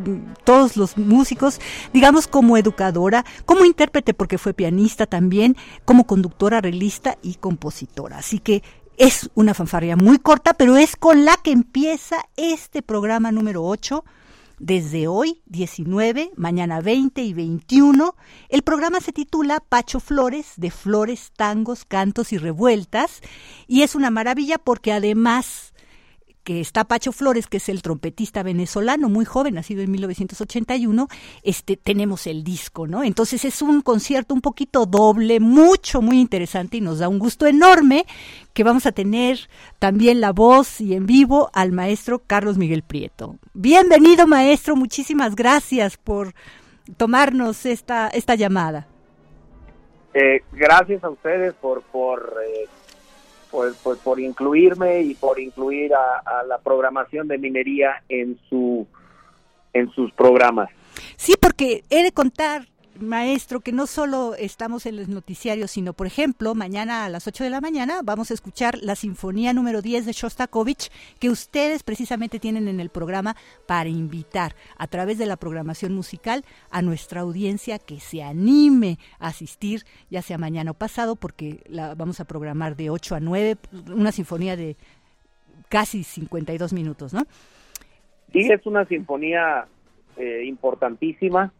todos 0.44 0.76
los 0.76 0.97
músicos, 0.97 1.60
digamos, 1.93 2.26
como 2.26 2.56
educadora, 2.56 3.24
como 3.44 3.64
intérprete, 3.64 4.14
porque 4.14 4.38
fue 4.38 4.55
pianista 4.55 5.06
también, 5.06 5.56
como 5.84 6.06
conductora, 6.06 6.59
arreglista 6.59 7.18
y 7.22 7.34
compositora. 7.34 8.18
Así 8.18 8.38
que 8.38 8.62
es 8.97 9.30
una 9.34 9.55
fanfarria 9.55 9.97
muy 9.97 10.18
corta, 10.18 10.55
pero 10.55 10.76
es 10.76 10.97
con 10.97 11.24
la 11.24 11.36
que 11.36 11.52
empieza 11.52 12.16
este 12.36 12.82
programa 12.82 13.32
número 13.32 13.64
8 13.64 14.05
desde 14.59 15.09
hoy 15.09 15.43
19, 15.47 16.33
mañana 16.37 16.81
20 16.81 17.23
y 17.23 17.35
21. 17.35 18.16
El 18.49 18.62
programa 18.62 19.01
se 19.01 19.12
titula 19.12 19.61
Pacho 19.61 20.01
Flores, 20.01 20.55
de 20.57 20.70
flores, 20.70 21.33
tangos, 21.37 21.85
cantos 21.85 22.33
y 22.33 22.39
revueltas, 22.39 23.20
y 23.66 23.83
es 23.83 23.95
una 23.95 24.11
maravilla 24.11 24.59
porque 24.59 24.93
además 24.93 25.74
que 26.47 26.60
está 26.60 26.85
Pacho 26.85 27.10
Flores, 27.10 27.48
que 27.48 27.56
es 27.56 27.68
el 27.68 27.82
trompetista 27.82 28.44
venezolano, 28.44 29.09
muy 29.09 29.24
joven, 29.24 29.55
nacido 29.55 29.82
en 29.82 29.90
1981, 29.90 31.09
este, 31.43 31.77
tenemos 31.77 32.28
el 32.28 32.44
disco, 32.44 32.86
¿no? 32.86 33.02
Entonces 33.02 33.44
es 33.44 33.62
un 33.62 33.81
concierto 33.81 34.32
un 34.32 34.40
poquito 34.40 34.86
doble, 34.86 35.40
mucho, 35.40 36.01
muy 36.01 36.20
interesante 36.20 36.77
y 36.77 36.81
nos 36.81 37.01
da 37.01 37.09
un 37.09 37.18
gusto 37.18 37.48
enorme 37.48 38.06
que 38.55 38.62
vamos 38.62 38.86
a 38.86 38.93
tener 38.93 39.40
también 39.81 40.20
la 40.20 40.31
voz 40.31 40.81
y 40.81 40.94
en 40.94 41.06
vivo 41.06 41.51
al 41.52 41.73
maestro 41.73 42.23
Carlos 42.24 42.59
Miguel 42.59 42.85
Prieto. 42.85 43.35
Bienvenido, 43.52 44.28
maestro, 44.28 44.77
muchísimas 44.77 45.35
gracias 45.35 45.97
por 45.97 46.32
tomarnos 46.97 47.66
esta, 47.66 48.06
esta 48.06 48.36
llamada. 48.36 48.86
Eh, 50.14 50.44
gracias 50.52 51.02
a 51.02 51.10
ustedes 51.10 51.55
por, 51.55 51.82
por 51.82 52.36
eh, 52.47 52.68
pues, 53.51 53.74
pues 53.82 53.98
por 53.98 54.20
incluirme 54.20 55.02
y 55.02 55.14
por 55.14 55.40
incluir 55.40 55.93
a, 55.94 56.43
la 56.44 56.59
programación 56.59 57.28
de 57.28 57.39
minería 57.39 58.02
en 58.09 58.39
su 58.48 58.86
en 59.73 59.90
sus 59.90 60.10
programas. 60.12 60.70
Sí, 61.16 61.35
porque 61.40 61.85
he 61.90 62.02
de 62.02 62.12
contar 62.12 62.66
maestro, 63.01 63.60
que 63.60 63.73
no 63.73 63.86
solo 63.86 64.35
estamos 64.35 64.86
en 64.86 64.97
los 64.97 65.09
noticiarios, 65.09 65.70
sino, 65.70 65.93
por 65.93 66.06
ejemplo, 66.06 66.55
mañana 66.55 67.05
a 67.05 67.09
las 67.09 67.27
8 67.27 67.44
de 67.44 67.51
la 67.51 67.60
mañana 67.60 68.01
vamos 68.05 68.31
a 68.31 68.35
escuchar 68.35 68.78
la 68.81 68.97
Sinfonía 68.97 69.52
número 69.52 69.82
10 69.82 70.06
de 70.06 70.12
Shostakovich, 70.12 70.90
que 71.18 71.31
ustedes 71.31 71.82
precisamente 71.82 72.39
tienen 72.39 72.68
en 72.68 72.81
el 72.81 72.90
programa 72.90 73.36
para 73.66 73.89
invitar 73.89 74.55
a 74.78 74.86
través 74.86 75.18
de 75.18 75.27
la 75.27 75.36
programación 75.36 75.94
musical 75.94 76.44
a 76.70 76.82
nuestra 76.82 77.20
audiencia 77.20 77.78
que 77.78 78.01
se 78.01 78.23
anime 78.23 78.98
a 79.18 79.28
asistir, 79.28 79.82
ya 80.10 80.23
sea 80.23 80.39
mañana 80.39 80.73
o 80.73 80.74
pasado, 80.74 81.16
porque 81.16 81.60
la 81.66 81.94
vamos 81.94 82.20
a 82.20 82.24
programar 82.24 82.77
de 82.77 82.90
8 82.90 83.16
a 83.16 83.20
9, 83.20 83.56
una 83.94 84.12
sinfonía 84.12 84.56
de 84.56 84.77
casi 85.68 86.05
52 86.05 86.73
minutos, 86.73 87.12
¿no? 87.12 87.23
Sí, 88.32 88.40
es 88.40 88.66
una 88.66 88.85
sinfonía 88.86 89.66
eh, 90.16 90.44
importantísima 90.47 91.52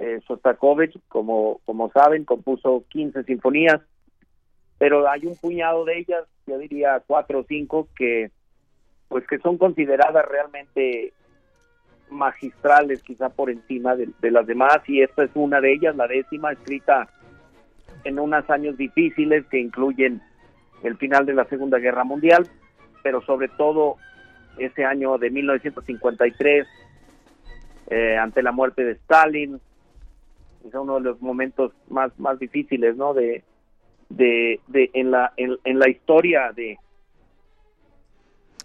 eh, 0.00 0.20
Sostakovich, 0.26 0.98
como, 1.08 1.60
como 1.66 1.90
saben, 1.90 2.24
compuso 2.24 2.84
15 2.88 3.22
sinfonías, 3.24 3.82
pero 4.78 5.06
hay 5.08 5.26
un 5.26 5.36
puñado 5.36 5.84
de 5.84 5.98
ellas, 5.98 6.24
yo 6.46 6.56
diría 6.56 7.02
cuatro 7.06 7.40
o 7.40 7.44
cinco, 7.46 7.86
que 7.94 8.30
pues 9.08 9.26
que 9.26 9.38
son 9.40 9.58
consideradas 9.58 10.24
realmente 10.26 11.12
magistrales, 12.08 13.02
quizá 13.02 13.28
por 13.28 13.50
encima 13.50 13.94
de, 13.94 14.30
las 14.30 14.46
demás, 14.46 14.78
y 14.86 15.02
esta 15.02 15.24
es 15.24 15.30
una 15.34 15.60
de 15.60 15.74
ellas, 15.74 15.94
la 15.94 16.06
décima, 16.06 16.52
escrita 16.52 17.08
en 18.04 18.18
unos 18.18 18.48
años 18.48 18.78
difíciles 18.78 19.44
que 19.50 19.60
incluyen 19.60 20.22
el 20.82 20.96
final 20.96 21.26
de 21.26 21.34
la 21.34 21.44
Segunda 21.44 21.78
Guerra 21.78 22.04
Mundial, 22.04 22.48
pero 23.02 23.20
sobre 23.20 23.48
todo 23.48 23.96
ese 24.56 24.86
año 24.86 25.18
de 25.18 25.30
1953, 25.30 26.66
eh, 27.90 28.16
ante 28.16 28.42
la 28.42 28.52
muerte 28.52 28.84
de 28.84 28.92
Stalin, 28.92 29.60
es 30.66 30.74
uno 30.74 30.96
de 30.96 31.00
los 31.00 31.20
momentos 31.20 31.72
más, 31.88 32.18
más 32.18 32.38
difíciles, 32.38 32.96
¿no? 32.96 33.14
De, 33.14 33.42
de, 34.10 34.60
de 34.66 34.90
en 34.94 35.10
la 35.10 35.32
en, 35.36 35.78
la 35.78 35.88
historia 35.88 36.52
de 36.52 36.78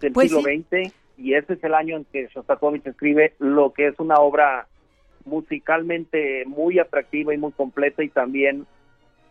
del 0.00 0.12
pues 0.12 0.28
siglo 0.30 0.42
XX 0.42 0.92
y 1.16 1.34
ese 1.34 1.54
es 1.54 1.64
el 1.64 1.74
año 1.74 1.96
en 1.96 2.04
que 2.04 2.26
Shostakovich 2.26 2.86
escribe 2.86 3.34
lo 3.38 3.72
que 3.72 3.86
es 3.86 3.98
una 3.98 4.16
obra 4.16 4.66
musicalmente 5.24 6.44
muy 6.46 6.78
atractiva 6.78 7.32
y 7.32 7.38
muy 7.38 7.52
completa 7.52 8.02
y 8.02 8.08
también 8.08 8.66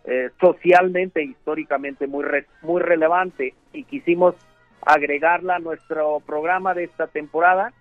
eh, 0.06 0.30
socialmente 0.40 1.20
e 1.20 1.26
históricamente 1.26 2.08
muy 2.08 2.26
muy 2.62 2.82
relevante 2.82 3.54
y 3.74 3.84
quisimos 3.84 4.36
agregarla 4.82 5.58
a 5.58 5.60
nuestro 5.60 6.22
programa 6.22 6.74
de 6.74 6.86
esta 6.86 7.08
temporada 7.08 7.74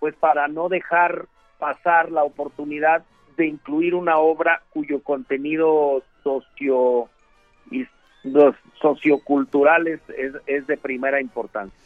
pues 0.00 0.14
para 0.16 0.48
no 0.48 0.68
dejar 0.68 1.26
pasar 1.58 2.10
la 2.10 2.24
oportunidad 2.24 3.04
de 3.36 3.46
incluir 3.46 3.94
una 3.94 4.18
obra 4.18 4.62
cuyo 4.70 5.02
contenido 5.02 6.02
socio 6.22 7.08
los 8.24 8.54
socioculturales 8.80 10.00
es, 10.16 10.32
es 10.46 10.66
de 10.66 10.76
primera 10.76 11.20
importancia. 11.20 11.76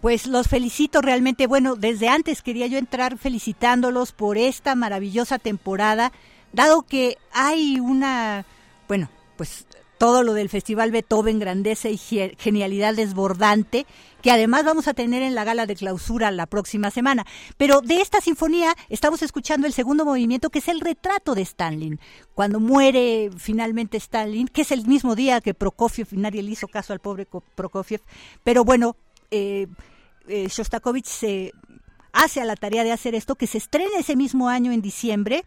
Pues 0.00 0.26
los 0.26 0.46
felicito 0.46 1.00
realmente. 1.00 1.46
Bueno, 1.46 1.76
desde 1.76 2.08
antes 2.08 2.42
quería 2.42 2.66
yo 2.66 2.78
entrar 2.78 3.18
felicitándolos 3.18 4.12
por 4.12 4.38
esta 4.38 4.74
maravillosa 4.74 5.38
temporada, 5.38 6.12
dado 6.52 6.82
que 6.82 7.16
hay 7.32 7.80
una, 7.80 8.44
bueno, 8.86 9.08
pues 9.36 9.66
todo 9.98 10.22
lo 10.22 10.32
del 10.34 10.48
Festival 10.48 10.92
Beethoven, 10.92 11.38
grandeza 11.38 11.88
y 11.88 11.98
genialidad 11.98 12.94
desbordante, 12.94 13.86
que 14.22 14.30
además 14.30 14.64
vamos 14.64 14.88
a 14.88 14.94
tener 14.94 15.22
en 15.22 15.34
la 15.34 15.44
gala 15.44 15.66
de 15.66 15.76
clausura 15.76 16.30
la 16.30 16.46
próxima 16.46 16.90
semana. 16.90 17.26
Pero 17.56 17.80
de 17.80 18.00
esta 18.00 18.20
sinfonía 18.20 18.74
estamos 18.88 19.22
escuchando 19.22 19.66
el 19.66 19.72
segundo 19.72 20.04
movimiento, 20.04 20.50
que 20.50 20.60
es 20.60 20.68
el 20.68 20.80
retrato 20.80 21.34
de 21.34 21.42
Stalin. 21.42 22.00
Cuando 22.34 22.60
muere 22.60 23.30
finalmente 23.36 23.96
Stalin, 23.96 24.48
que 24.48 24.62
es 24.62 24.72
el 24.72 24.86
mismo 24.86 25.14
día 25.14 25.40
que 25.40 25.54
Prokofiev, 25.54 26.08
nadie 26.12 26.42
le 26.42 26.52
hizo 26.52 26.68
caso 26.68 26.92
al 26.92 27.00
pobre 27.00 27.26
Prokofiev, 27.54 28.00
pero 28.44 28.64
bueno, 28.64 28.96
eh, 29.30 29.66
eh, 30.28 30.48
Shostakovich 30.48 31.06
se 31.06 31.52
hace 32.12 32.40
a 32.40 32.44
la 32.44 32.56
tarea 32.56 32.84
de 32.84 32.92
hacer 32.92 33.14
esto, 33.14 33.34
que 33.34 33.46
se 33.46 33.58
estrena 33.58 33.98
ese 33.98 34.16
mismo 34.16 34.48
año 34.48 34.72
en 34.72 34.80
diciembre. 34.80 35.44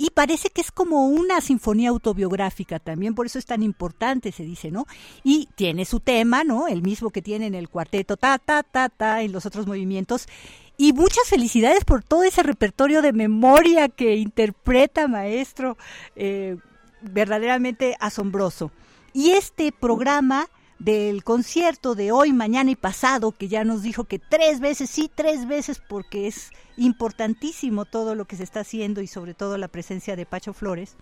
Y 0.00 0.10
parece 0.10 0.50
que 0.50 0.60
es 0.60 0.70
como 0.70 1.08
una 1.08 1.40
sinfonía 1.40 1.88
autobiográfica 1.88 2.78
también, 2.78 3.16
por 3.16 3.26
eso 3.26 3.40
es 3.40 3.46
tan 3.46 3.64
importante, 3.64 4.30
se 4.30 4.44
dice, 4.44 4.70
¿no? 4.70 4.86
Y 5.24 5.48
tiene 5.56 5.84
su 5.84 5.98
tema, 5.98 6.44
¿no? 6.44 6.68
El 6.68 6.82
mismo 6.82 7.10
que 7.10 7.20
tiene 7.20 7.46
en 7.46 7.56
el 7.56 7.68
cuarteto, 7.68 8.16
ta, 8.16 8.38
ta, 8.38 8.62
ta, 8.62 8.90
ta, 8.90 9.22
en 9.22 9.32
los 9.32 9.44
otros 9.44 9.66
movimientos. 9.66 10.28
Y 10.76 10.92
muchas 10.92 11.26
felicidades 11.28 11.84
por 11.84 12.04
todo 12.04 12.22
ese 12.22 12.44
repertorio 12.44 13.02
de 13.02 13.12
memoria 13.12 13.88
que 13.88 14.14
interpreta, 14.14 15.08
maestro, 15.08 15.76
eh, 16.14 16.56
verdaderamente 17.02 17.96
asombroso. 17.98 18.70
Y 19.12 19.30
este 19.30 19.72
programa 19.72 20.48
del 20.78 21.24
concierto 21.24 21.94
de 21.94 22.12
hoy, 22.12 22.32
mañana 22.32 22.70
y 22.70 22.76
pasado, 22.76 23.32
que 23.32 23.48
ya 23.48 23.64
nos 23.64 23.82
dijo 23.82 24.04
que 24.04 24.18
tres 24.18 24.60
veces, 24.60 24.90
sí, 24.90 25.10
tres 25.12 25.46
veces, 25.46 25.82
porque 25.86 26.28
es 26.28 26.50
importantísimo 26.76 27.84
todo 27.84 28.14
lo 28.14 28.26
que 28.26 28.36
se 28.36 28.44
está 28.44 28.60
haciendo 28.60 29.00
y 29.00 29.06
sobre 29.06 29.34
todo 29.34 29.58
la 29.58 29.68
presencia 29.68 30.14
de 30.14 30.26
Pacho 30.26 30.52
Flores. 30.52 30.96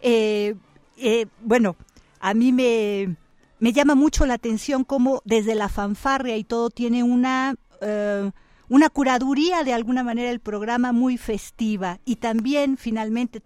Eh, 0.00 0.54
eh, 0.96 1.26
bueno, 1.42 1.76
a 2.20 2.34
mí 2.34 2.52
me, 2.52 3.16
me, 3.58 3.72
llama 3.72 3.94
mucho 3.94 4.24
la 4.24 4.34
atención 4.34 4.84
cómo 4.84 5.20
desde 5.24 5.54
la 5.54 5.68
fanfarria 5.68 6.36
y 6.36 6.44
todo 6.44 6.70
tiene 6.70 7.02
una... 7.02 7.56
Eh, 7.80 8.30
una 8.68 8.90
curaduría 8.90 9.62
de 9.62 9.72
alguna 9.72 10.02
manera 10.02 10.28
el 10.28 10.40
programa 10.40 10.90
muy 10.90 11.18
festiva 11.18 12.00
y 12.04 12.16
también 12.16 12.76
finalmente 12.76 13.40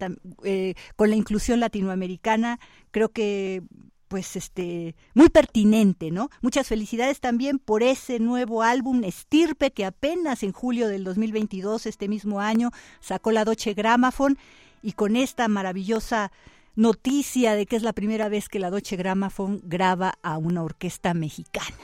con 0.96 1.10
la 1.10 1.14
inclusión 1.14 1.60
latinoamericana 1.60 2.58
creo 2.90 3.10
que 3.10 3.62
pues 4.10 4.34
este 4.34 4.96
muy 5.14 5.28
pertinente, 5.28 6.10
¿no? 6.10 6.30
Muchas 6.42 6.66
felicidades 6.68 7.20
también 7.20 7.60
por 7.60 7.84
ese 7.84 8.18
nuevo 8.18 8.62
álbum 8.64 9.04
Estirpe 9.04 9.70
que 9.70 9.84
apenas 9.84 10.42
en 10.42 10.50
julio 10.50 10.88
del 10.88 11.04
2022 11.04 11.86
este 11.86 12.08
mismo 12.08 12.40
año 12.40 12.70
sacó 12.98 13.30
la 13.30 13.44
Doche 13.44 13.72
Gramophone 13.72 14.36
y 14.82 14.92
con 14.92 15.14
esta 15.14 15.46
maravillosa 15.46 16.32
noticia 16.74 17.54
de 17.54 17.66
que 17.66 17.76
es 17.76 17.84
la 17.84 17.92
primera 17.92 18.28
vez 18.28 18.48
que 18.48 18.58
la 18.58 18.70
Doche 18.70 18.96
Gramophone 18.96 19.60
graba 19.62 20.14
a 20.24 20.38
una 20.38 20.64
orquesta 20.64 21.14
mexicana. 21.14 21.76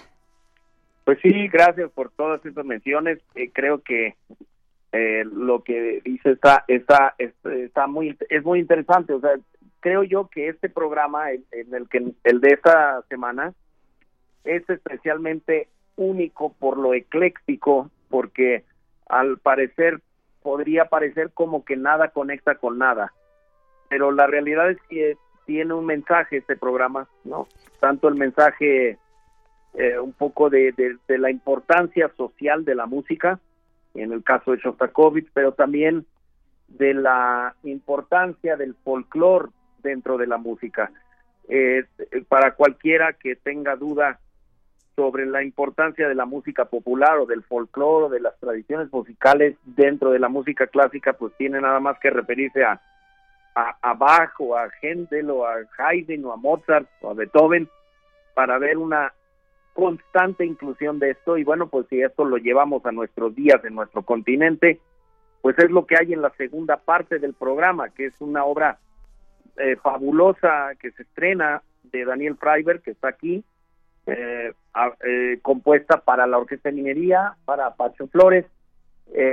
Pues 1.04 1.20
sí, 1.22 1.46
gracias 1.46 1.92
por 1.92 2.10
todas 2.10 2.44
estas 2.44 2.66
menciones. 2.66 3.20
Eh, 3.36 3.52
creo 3.52 3.82
que 3.82 4.16
eh, 4.90 5.24
lo 5.24 5.62
que 5.62 6.00
dice 6.04 6.32
está, 6.32 6.64
está, 6.66 7.14
está 7.18 7.86
muy 7.86 8.18
es 8.28 8.44
muy 8.44 8.58
interesante. 8.58 9.12
O 9.12 9.20
sea, 9.20 9.38
creo 9.80 10.02
yo 10.02 10.28
que 10.28 10.48
este 10.48 10.68
programa, 10.68 11.30
en, 11.32 11.44
el 11.74 11.88
que 11.88 12.12
el 12.24 12.40
de 12.40 12.48
esta 12.48 13.02
semana, 13.08 13.52
es 14.44 14.68
especialmente 14.68 15.68
único 15.96 16.52
por 16.52 16.78
lo 16.78 16.94
ecléctico, 16.94 17.90
porque 18.08 18.64
al 19.08 19.38
parecer 19.38 20.00
podría 20.42 20.86
parecer 20.86 21.30
como 21.32 21.64
que 21.64 21.76
nada 21.76 22.08
conecta 22.08 22.56
con 22.56 22.78
nada, 22.78 23.12
pero 23.88 24.12
la 24.12 24.26
realidad 24.26 24.70
es 24.70 24.78
que 24.88 25.16
tiene 25.44 25.74
un 25.74 25.86
mensaje 25.86 26.38
este 26.38 26.56
programa, 26.56 27.08
¿no? 27.24 27.48
Tanto 27.80 28.08
el 28.08 28.16
mensaje 28.16 28.98
eh, 29.74 29.98
un 29.98 30.12
poco 30.12 30.50
de, 30.50 30.72
de, 30.72 31.18
la 31.18 31.30
importancia 31.30 32.10
social 32.16 32.64
de 32.64 32.74
la 32.74 32.86
música, 32.86 33.38
en 33.94 34.12
el 34.12 34.22
caso 34.24 34.52
de 34.52 34.58
Shostakovich, 34.58 35.28
pero 35.32 35.52
también 35.52 36.06
de 36.68 36.94
la 36.94 37.54
importancia 37.62 38.56
del 38.56 38.74
folclore 38.84 39.50
dentro 39.86 40.18
de 40.18 40.26
la 40.26 40.36
música. 40.36 40.90
Eh, 41.48 41.84
para 42.28 42.54
cualquiera 42.54 43.12
que 43.12 43.36
tenga 43.36 43.76
duda 43.76 44.18
sobre 44.96 45.26
la 45.26 45.44
importancia 45.44 46.08
de 46.08 46.14
la 46.14 46.24
música 46.24 46.64
popular 46.64 47.18
o 47.18 47.26
del 47.26 47.44
folclore 47.44 48.06
o 48.06 48.08
de 48.08 48.20
las 48.20 48.36
tradiciones 48.40 48.92
musicales 48.92 49.56
dentro 49.64 50.10
de 50.10 50.18
la 50.18 50.28
música 50.28 50.66
clásica, 50.66 51.12
pues 51.12 51.32
tiene 51.36 51.60
nada 51.60 51.78
más 51.78 51.98
que 52.00 52.10
referirse 52.10 52.64
a, 52.64 52.80
a, 53.54 53.94
Bach 53.94 54.32
o 54.40 54.56
a 54.56 54.68
Händel 54.80 55.30
o 55.30 55.46
a 55.46 55.56
Haydn 55.78 56.24
o 56.24 56.32
a 56.32 56.36
Mozart 56.36 56.88
o 57.02 57.10
a 57.10 57.14
Beethoven 57.14 57.68
para 58.34 58.58
ver 58.58 58.78
una 58.78 59.12
constante 59.74 60.44
inclusión 60.44 60.98
de 60.98 61.10
esto 61.10 61.36
y 61.36 61.44
bueno, 61.44 61.68
pues 61.68 61.86
si 61.88 62.00
esto 62.00 62.24
lo 62.24 62.38
llevamos 62.38 62.84
a 62.86 62.92
nuestros 62.92 63.34
días 63.34 63.62
en 63.64 63.74
nuestro 63.74 64.02
continente, 64.02 64.80
pues 65.42 65.58
es 65.58 65.70
lo 65.70 65.86
que 65.86 65.96
hay 65.96 66.14
en 66.14 66.22
la 66.22 66.30
segunda 66.30 66.78
parte 66.78 67.18
del 67.18 67.34
programa, 67.34 67.90
que 67.90 68.06
es 68.06 68.20
una 68.20 68.44
obra 68.44 68.78
eh, 69.58 69.76
fabulosa 69.76 70.74
que 70.78 70.90
se 70.92 71.02
estrena 71.02 71.62
de 71.84 72.04
Daniel 72.04 72.36
Freiberg, 72.36 72.82
que 72.82 72.90
está 72.90 73.08
aquí, 73.08 73.42
eh, 74.06 74.52
eh, 75.04 75.38
compuesta 75.40 76.00
para 76.00 76.26
la 76.26 76.38
Orquesta 76.38 76.68
de 76.68 76.74
Minería, 76.74 77.36
para 77.44 77.74
Pacho 77.74 78.06
Flores, 78.08 78.44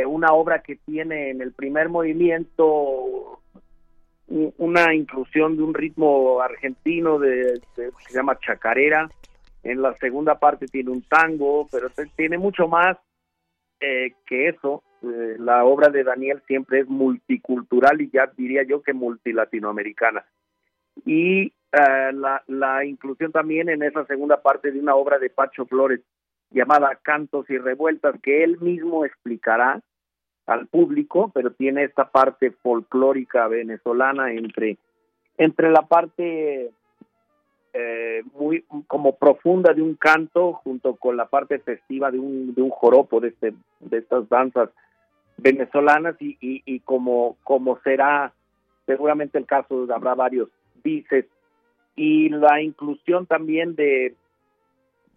una 0.06 0.34
obra 0.34 0.62
que 0.62 0.76
tiene 0.76 1.32
en 1.32 1.42
el 1.42 1.52
primer 1.52 1.90
movimiento 1.90 3.40
una 4.28 4.94
inclusión 4.94 5.58
de 5.58 5.64
un 5.64 5.74
ritmo 5.74 6.42
argentino 6.42 7.18
de, 7.18 7.60
que 7.76 7.90
se 8.08 8.14
llama 8.14 8.38
chacarera, 8.38 9.10
en 9.64 9.82
la 9.82 9.96
segunda 9.96 10.36
parte 10.36 10.68
tiene 10.68 10.92
un 10.92 11.02
tango, 11.02 11.68
pero 11.72 11.90
tiene 12.16 12.38
mucho 12.38 12.68
más 12.68 12.98
que 13.80 14.48
eso, 14.48 14.84
eh, 15.04 15.36
la 15.38 15.66
obra 15.66 15.90
de 15.90 16.04
Daniel 16.04 16.42
siempre 16.48 16.80
es 16.80 16.88
multicultural 16.88 18.00
y 18.02 18.10
ya 18.10 18.32
diría 18.38 18.64
yo 18.64 18.82
que 18.82 18.94
multilatinoamericana. 18.94 20.24
Y 21.06 21.52
eh, 21.74 22.12
la, 22.48 22.86
inclusión 22.86 23.32
también 23.32 23.68
en 23.68 23.84
esa 23.84 24.06
segunda 24.06 24.42
parte 24.42 24.72
de 24.72 24.80
una 24.80 24.96
obra 24.96 25.20
de 25.20 25.30
Pacho 25.30 25.66
Flores 25.66 26.00
llamada 26.52 26.98
Cantos 27.02 27.50
y 27.50 27.58
Revueltas, 27.58 28.16
que 28.22 28.44
él 28.44 28.60
mismo 28.62 29.04
explicará 29.06 29.82
al 30.46 30.68
público, 30.68 31.32
pero 31.34 31.52
tiene 31.52 31.84
esta 31.84 32.10
parte 32.10 32.52
folclórica 32.52 33.48
venezolana 33.48 34.32
entre, 34.32 34.78
entre 35.38 35.72
la 35.72 35.82
parte 35.82 36.72
eh, 37.74 38.24
muy 38.36 38.64
como 38.88 39.16
profunda 39.16 39.74
de 39.74 39.82
un 39.82 39.96
canto 39.96 40.54
junto 40.54 40.96
con 40.96 41.18
la 41.18 41.26
parte 41.26 41.60
festiva 41.60 42.12
de 42.12 42.20
un, 42.20 42.54
de 42.54 42.62
un 42.62 42.70
joropo 42.70 43.20
de, 43.20 43.30
este, 43.30 43.54
de 43.80 43.98
estas 43.98 44.30
danzas 44.30 44.70
venezolanas 45.44 46.16
y, 46.20 46.38
y, 46.40 46.80
como, 46.80 47.38
como 47.44 47.78
será 47.82 48.34
seguramente 48.86 49.38
el 49.38 49.46
caso, 49.46 49.86
habrá 49.94 50.16
varios 50.16 50.50
dices 50.84 51.26
y 51.96 52.30
la 52.30 52.62
inclusión 52.62 53.26
también 53.28 53.76
de 53.76 54.16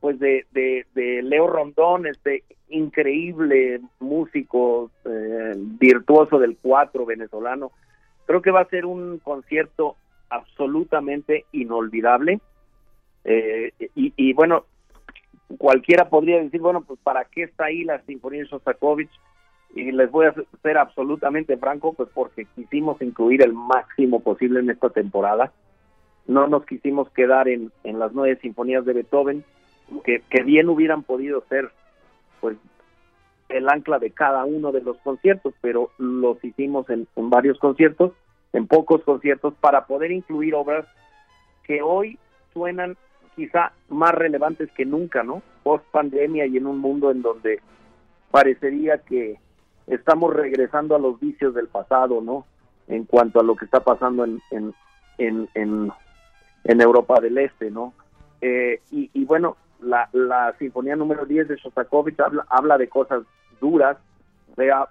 pues 0.00 0.18
de, 0.18 0.46
de, 0.50 0.86
de 0.94 1.22
Leo 1.22 1.46
Rondón, 1.46 2.06
este 2.06 2.44
increíble 2.68 3.80
músico 3.98 4.90
eh, 5.04 5.54
virtuoso 5.56 6.38
del 6.38 6.58
cuatro 6.60 7.06
venezolano. 7.06 7.72
Creo 8.26 8.42
que 8.42 8.50
va 8.50 8.60
a 8.60 8.68
ser 8.68 8.84
un 8.84 9.18
concierto 9.18 9.96
absolutamente 10.28 11.46
inolvidable. 11.52 12.40
Eh, 13.24 13.72
y, 13.94 14.12
y, 14.16 14.32
bueno, 14.34 14.66
cualquiera 15.58 16.08
podría 16.08 16.42
decir, 16.42 16.60
bueno, 16.60 16.82
pues 16.82 17.00
¿para 17.02 17.24
qué 17.24 17.44
está 17.44 17.66
ahí 17.66 17.82
la 17.82 18.00
Sinfonía 18.02 18.42
de 18.42 18.48
Shostakovich? 18.48 19.10
Y 19.76 19.92
les 19.92 20.10
voy 20.10 20.24
a 20.24 20.34
ser 20.62 20.78
absolutamente 20.78 21.58
franco, 21.58 21.92
pues 21.92 22.08
porque 22.14 22.46
quisimos 22.56 23.00
incluir 23.02 23.42
el 23.42 23.52
máximo 23.52 24.20
posible 24.20 24.60
en 24.60 24.70
esta 24.70 24.88
temporada. 24.88 25.52
No 26.26 26.48
nos 26.48 26.64
quisimos 26.64 27.10
quedar 27.10 27.46
en, 27.46 27.70
en 27.84 27.98
las 27.98 28.14
nueve 28.14 28.38
sinfonías 28.40 28.86
de 28.86 28.94
Beethoven, 28.94 29.44
que, 30.02 30.22
que 30.30 30.42
bien 30.44 30.70
hubieran 30.70 31.02
podido 31.02 31.44
ser, 31.50 31.70
pues, 32.40 32.56
el 33.50 33.68
ancla 33.68 33.98
de 33.98 34.12
cada 34.12 34.46
uno 34.46 34.72
de 34.72 34.80
los 34.80 34.96
conciertos, 35.04 35.52
pero 35.60 35.90
los 35.98 36.42
hicimos 36.42 36.88
en, 36.88 37.06
en 37.14 37.28
varios 37.28 37.58
conciertos, 37.58 38.12
en 38.54 38.66
pocos 38.66 39.02
conciertos, 39.04 39.52
para 39.60 39.86
poder 39.86 40.10
incluir 40.10 40.54
obras 40.54 40.86
que 41.64 41.82
hoy 41.82 42.18
suenan 42.54 42.96
quizá 43.36 43.72
más 43.90 44.14
relevantes 44.14 44.70
que 44.72 44.86
nunca, 44.86 45.22
¿no? 45.22 45.42
Post 45.62 45.84
pandemia 45.90 46.46
y 46.46 46.56
en 46.56 46.66
un 46.66 46.78
mundo 46.78 47.10
en 47.10 47.20
donde 47.20 47.60
parecería 48.30 48.96
que 48.98 49.36
estamos 49.86 50.34
regresando 50.34 50.96
a 50.96 50.98
los 50.98 51.18
vicios 51.20 51.54
del 51.54 51.68
pasado, 51.68 52.20
¿no? 52.20 52.46
En 52.88 53.04
cuanto 53.04 53.40
a 53.40 53.42
lo 53.42 53.56
que 53.56 53.64
está 53.64 53.80
pasando 53.80 54.24
en, 54.24 54.40
en, 54.50 54.74
en, 55.18 55.48
en, 56.64 56.80
Europa 56.80 57.20
del 57.20 57.38
Este, 57.38 57.70
¿no? 57.70 57.94
Eh, 58.40 58.80
y, 58.90 59.10
y, 59.12 59.24
bueno, 59.24 59.56
la, 59.80 60.08
la 60.12 60.54
sinfonía 60.58 60.96
número 60.96 61.26
10 61.26 61.48
de 61.48 61.56
Shostakovich 61.56 62.20
habla, 62.20 62.46
habla 62.48 62.78
de 62.78 62.88
cosas 62.88 63.22
duras, 63.60 63.96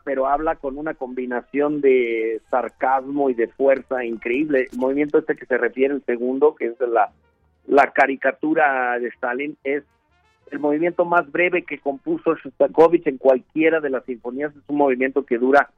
pero, 0.03 0.27
habla 0.27 0.55
con 0.55 0.77
una 0.77 0.93
combinación 0.93 1.81
de 1.81 2.39
sarcasmo 2.51 3.29
y 3.29 3.33
de 3.33 3.47
fuerza 3.47 4.03
increíble. 4.05 4.67
El 4.71 4.77
movimiento 4.77 5.17
este 5.17 5.35
que 5.35 5.47
se 5.47 5.57
refiere 5.57 5.93
el 5.93 6.03
segundo, 6.05 6.55
que 6.55 6.67
es 6.67 6.79
la 6.81 7.11
la 7.67 7.91
caricatura 7.91 8.99
de 8.99 9.07
Stalin 9.09 9.57
es 9.63 9.83
el 10.51 10.59
movimiento 10.59 11.05
más 11.05 11.31
breve 11.31 11.63
que 11.63 11.79
compuso 11.79 12.35
Shostakovich 12.35 13.07
en 13.07 13.17
cualquiera 13.17 13.79
de 13.79 13.89
las 13.89 14.05
sinfonías. 14.05 14.55
Es 14.55 14.63
un 14.67 14.77
movimiento 14.77 15.25
que 15.25 15.37
dura 15.37 15.69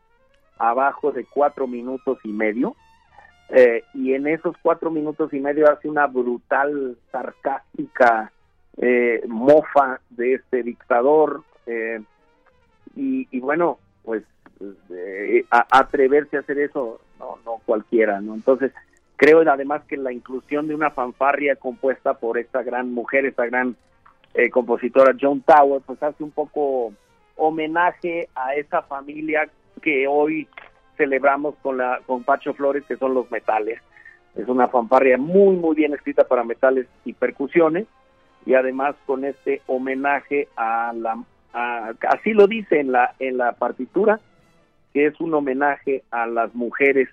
abajo 0.57 1.11
de 1.11 1.25
cuatro 1.25 1.67
minutos 1.67 2.19
y 2.23 2.31
medio. 2.31 2.75
Eh, 3.49 3.83
y 3.93 4.13
en 4.13 4.27
esos 4.27 4.55
cuatro 4.61 4.91
minutos 4.91 5.33
y 5.33 5.39
medio 5.39 5.71
hace 5.71 5.87
una 5.87 6.07
brutal, 6.07 6.97
sarcástica 7.11 8.31
eh, 8.77 9.23
mofa 9.27 10.01
de 10.09 10.33
este 10.35 10.63
dictador. 10.63 11.43
Eh, 11.65 12.01
y, 12.95 13.27
y, 13.31 13.39
bueno, 13.39 13.79
pues 14.03 14.23
atreverse 15.69 16.37
a 16.37 16.39
hacer 16.39 16.57
eso, 16.59 16.99
no, 17.19 17.37
no 17.45 17.61
cualquiera, 17.65 18.19
¿no? 18.21 18.33
Entonces, 18.33 18.71
Creo 19.17 19.41
además 19.51 19.81
que 19.87 19.97
la 19.97 20.13
inclusión 20.13 20.67
de 20.67 20.75
una 20.75 20.91
fanfarria 20.91 21.55
compuesta 21.55 22.13
por 22.13 22.37
esta 22.37 22.61
gran 22.61 22.93
mujer, 22.93 23.25
esta 23.25 23.47
gran 23.47 23.75
eh, 24.37 24.51
compositora 24.51 25.15
John 25.19 25.41
Tower, 25.41 25.81
pues 25.85 26.01
hace 26.01 26.23
un 26.23 26.29
poco 26.29 26.93
homenaje 27.35 28.29
a 28.35 28.53
esa 28.53 28.83
familia 28.83 29.49
que 29.81 30.07
hoy 30.07 30.47
celebramos 30.95 31.55
con 31.63 31.77
la 31.77 31.99
con 32.05 32.23
Pacho 32.23 32.53
Flores, 32.53 32.83
que 32.87 32.97
son 32.97 33.15
los 33.15 33.29
metales. 33.31 33.81
Es 34.35 34.47
una 34.47 34.67
fanfarria 34.67 35.17
muy 35.17 35.55
muy 35.55 35.75
bien 35.75 35.93
escrita 35.93 36.23
para 36.27 36.43
metales 36.43 36.85
y 37.03 37.13
percusiones 37.13 37.87
y 38.45 38.53
además 38.53 38.95
con 39.07 39.25
este 39.25 39.61
homenaje 39.65 40.47
a 40.55 40.93
la 40.95 41.17
así 42.07 42.33
lo 42.33 42.45
dice 42.45 42.79
en 42.79 42.91
la 42.91 43.15
en 43.17 43.37
la 43.37 43.53
partitura 43.53 44.19
que 44.93 45.07
es 45.07 45.19
un 45.19 45.33
homenaje 45.33 46.03
a 46.11 46.27
las 46.27 46.53
mujeres 46.53 47.09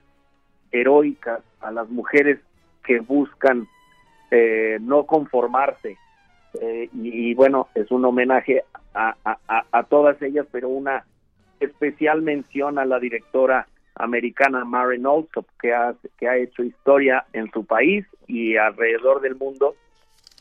heroicas, 0.73 1.41
a 1.63 1.71
las 1.71 1.89
mujeres 1.89 2.39
que 2.85 3.01
buscan 3.01 3.67
eh, 4.31 4.79
no 4.81 5.07
conformarse. 5.07 5.97
Eh, 6.61 6.89
y, 6.93 7.35
bueno, 7.35 7.69
es 7.75 7.91
un 7.91 8.05
homenaje 8.05 8.63
a, 8.95 9.17
a, 9.25 9.65
a, 9.73 9.83
todas 9.85 10.21
ellas, 10.23 10.47
pero 10.53 10.69
una 10.69 11.05
especial 11.61 12.23
mención 12.23 12.79
a 12.79 12.85
la 12.85 12.99
directora 12.99 13.67
americana 13.97 14.65
Maren 14.65 15.07
Alsop, 15.07 15.47
que 15.61 15.73
ha, 15.73 15.95
que 16.19 16.29
ha 16.29 16.37
hecho 16.37 16.63
historia 16.63 17.25
en 17.33 17.51
su 17.51 17.65
país 17.65 18.07
y 18.27 18.57
alrededor 18.57 19.21
del 19.21 19.37
mundo, 19.37 19.75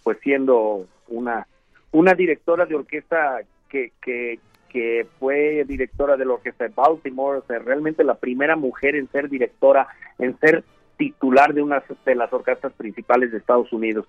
pues 0.04 0.18
siendo 0.22 0.88
una, 1.08 1.48
una 1.92 2.14
directora 2.14 2.66
de 2.66 2.76
orquesta 2.76 3.42
que, 3.70 3.92
que, 4.02 4.40
que 4.70 5.08
fue 5.20 5.64
directora 5.66 6.18
de 6.18 6.26
la 6.26 6.34
orquesta 6.34 6.66
de 6.66 6.74
Baltimore, 6.76 7.40
o 7.40 7.60
realmente 7.60 8.04
la 8.04 8.16
primera 8.16 8.56
mujer 8.56 8.96
en 8.96 9.08
ser 9.10 9.30
directora, 9.30 9.88
en 10.20 10.38
ser 10.40 10.64
titular 10.98 11.54
de 11.54 11.62
una 11.62 11.84
de 12.06 12.16
las 12.16 12.32
orquestas 12.32 12.74
principales 12.74 13.32
de 13.32 13.38
Estados 13.38 13.72
Unidos. 13.72 14.08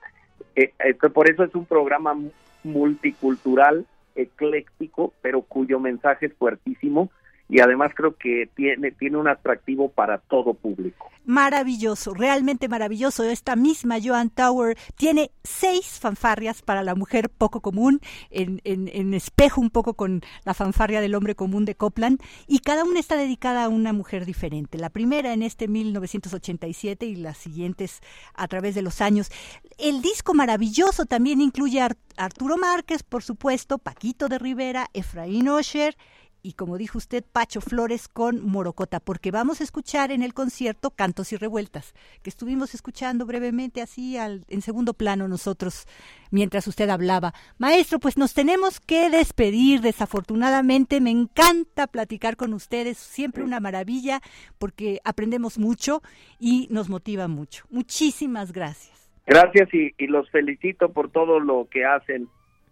Eh, 0.56 0.72
eh, 0.78 0.94
por 0.94 1.28
eso 1.28 1.44
es 1.44 1.54
un 1.54 1.66
programa 1.66 2.16
multicultural, 2.62 3.86
ecléctico, 4.14 5.12
pero 5.20 5.42
cuyo 5.42 5.80
mensaje 5.80 6.26
es 6.26 6.34
fuertísimo 6.34 7.10
y 7.48 7.60
además 7.60 7.92
creo 7.94 8.16
que 8.16 8.48
tiene, 8.54 8.90
tiene 8.92 9.18
un 9.18 9.28
atractivo 9.28 9.90
para 9.90 10.18
todo 10.18 10.54
público. 10.54 11.10
Maravilloso, 11.26 12.14
realmente 12.14 12.68
maravilloso. 12.68 13.22
Esta 13.24 13.56
misma 13.56 13.96
Joan 14.02 14.30
Tower 14.30 14.76
tiene 14.96 15.30
seis 15.42 15.98
fanfarrias 16.00 16.62
para 16.62 16.82
la 16.82 16.94
mujer 16.94 17.30
poco 17.30 17.60
común, 17.60 18.00
en, 18.30 18.60
en, 18.64 18.88
en, 18.92 19.14
espejo 19.14 19.60
un 19.60 19.70
poco 19.70 19.94
con 19.94 20.22
la 20.44 20.54
fanfarria 20.54 21.00
del 21.00 21.14
hombre 21.14 21.34
común 21.34 21.64
de 21.64 21.74
Copland, 21.74 22.20
y 22.46 22.58
cada 22.60 22.84
una 22.84 23.00
está 23.00 23.16
dedicada 23.16 23.64
a 23.64 23.68
una 23.68 23.92
mujer 23.92 24.26
diferente. 24.26 24.78
La 24.78 24.90
primera 24.90 25.32
en 25.32 25.42
este 25.42 25.68
1987 25.68 27.06
y 27.06 27.16
las 27.16 27.38
siguientes 27.38 28.00
a 28.34 28.48
través 28.48 28.74
de 28.74 28.82
los 28.82 29.00
años. 29.00 29.30
El 29.78 30.02
disco 30.02 30.34
maravilloso 30.34 31.06
también 31.06 31.40
incluye 31.40 31.80
a 31.80 31.90
Arturo 32.16 32.56
Márquez, 32.56 33.02
por 33.02 33.22
supuesto, 33.22 33.78
Paquito 33.78 34.28
de 34.28 34.38
Rivera, 34.38 34.88
Efraín 34.92 35.48
Osher, 35.48 35.96
y 36.44 36.52
como 36.52 36.76
dijo 36.76 36.98
usted, 36.98 37.24
Pacho 37.32 37.62
Flores 37.62 38.06
con 38.06 38.46
Morocota, 38.46 39.00
porque 39.00 39.30
vamos 39.30 39.62
a 39.62 39.64
escuchar 39.64 40.12
en 40.12 40.22
el 40.22 40.34
concierto 40.34 40.90
Cantos 40.90 41.32
y 41.32 41.36
Revueltas, 41.36 41.94
que 42.22 42.28
estuvimos 42.28 42.74
escuchando 42.74 43.24
brevemente 43.24 43.80
así 43.80 44.18
al, 44.18 44.44
en 44.48 44.60
segundo 44.60 44.92
plano 44.92 45.26
nosotros 45.26 45.86
mientras 46.30 46.68
usted 46.68 46.90
hablaba. 46.90 47.32
Maestro, 47.56 47.98
pues 47.98 48.18
nos 48.18 48.34
tenemos 48.34 48.78
que 48.78 49.08
despedir, 49.08 49.80
desafortunadamente. 49.80 51.00
Me 51.00 51.10
encanta 51.10 51.86
platicar 51.86 52.36
con 52.36 52.52
ustedes, 52.52 52.98
siempre 52.98 53.42
una 53.42 53.58
maravilla, 53.58 54.20
porque 54.58 55.00
aprendemos 55.02 55.58
mucho 55.58 56.02
y 56.38 56.68
nos 56.70 56.90
motiva 56.90 57.26
mucho. 57.26 57.64
Muchísimas 57.70 58.52
gracias. 58.52 59.10
Gracias 59.26 59.72
y, 59.72 59.94
y 59.96 60.08
los 60.08 60.28
felicito 60.30 60.92
por 60.92 61.10
todo 61.10 61.40
lo 61.40 61.68
que 61.70 61.86
hacen 61.86 62.28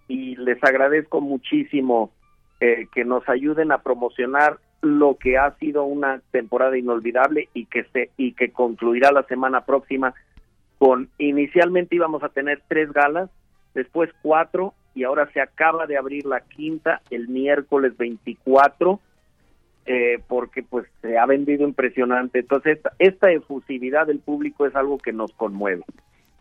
y 0.09 0.37
les 0.37 0.63
agradezco 0.63 1.23
muchísimo 1.23 2.13
eh, 2.65 2.87
que 2.95 3.05
nos 3.05 3.29
ayuden 3.29 3.73
a 3.73 3.79
promocionar 3.79 4.61
lo 4.83 5.17
que 5.17 5.37
ha 5.37 5.51
sido 5.59 5.83
una 5.83 6.21
temporada 6.31 6.79
inolvidable 6.79 7.49
y 7.55 7.67
que 7.67 7.83
se 7.93 8.11
y 8.17 8.35
que 8.35 8.53
concluirá 8.53 9.11
la 9.11 9.25
semana 9.25 9.63
próxima 9.63 10.15
con 10.79 11.09
inicialmente 11.19 11.97
íbamos 11.97 12.23
a 12.23 12.29
tener 12.29 12.63
tres 12.69 12.93
galas, 12.93 13.31
después 13.75 14.11
cuatro 14.23 14.75
y 14.95 15.03
ahora 15.03 15.29
se 15.33 15.41
acaba 15.41 15.89
de 15.89 15.97
abrir 15.97 16.25
la 16.25 16.39
quinta 16.43 17.03
el 17.11 17.27
miércoles 17.27 17.97
24 17.97 19.01
eh, 19.85 20.21
porque 20.29 20.63
pues 20.63 20.87
se 21.01 21.19
ha 21.19 21.27
vendido 21.27 21.67
impresionante. 21.67 22.39
Entonces 22.39 22.77
esta, 22.77 22.93
esta 23.01 23.33
efusividad 23.33 24.07
del 24.07 24.21
público 24.21 24.67
es 24.67 24.77
algo 24.77 24.99
que 24.99 25.13
nos 25.13 25.33
conmueve. 25.33 25.83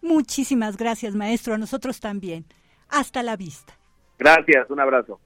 Muchísimas 0.04 0.78
gracias, 0.78 1.16
maestro. 1.16 1.56
A 1.56 1.58
nosotros 1.58 2.00
también. 2.00 2.46
Hasta 2.90 3.24
la 3.24 3.38
vista. 3.38 3.74
Gracias, 4.20 4.70
un 4.70 4.80
abrazo. 4.80 5.20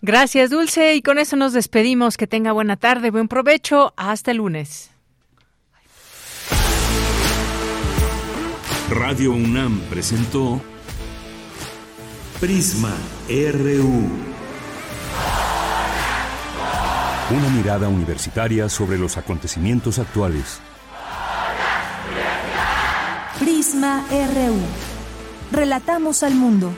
Gracias, 0.00 0.50
Dulce. 0.50 0.94
Y 0.94 1.02
con 1.02 1.18
eso 1.18 1.36
nos 1.36 1.52
despedimos. 1.52 2.16
Que 2.16 2.26
tenga 2.26 2.52
buena 2.52 2.76
tarde, 2.76 3.10
buen 3.10 3.28
provecho. 3.28 3.92
Hasta 3.96 4.30
el 4.30 4.38
lunes. 4.38 4.90
Radio 8.90 9.32
UNAM 9.32 9.80
presentó 9.90 10.62
Prisma 12.40 12.94
RU. 13.28 14.08
Una 17.30 17.48
mirada 17.50 17.88
universitaria 17.88 18.70
sobre 18.70 18.96
los 18.96 19.18
acontecimientos 19.18 19.98
actuales. 19.98 20.60
Prisma 23.38 24.02
RU. 24.10 24.58
Relatamos 25.52 26.22
al 26.22 26.34
mundo. 26.34 26.72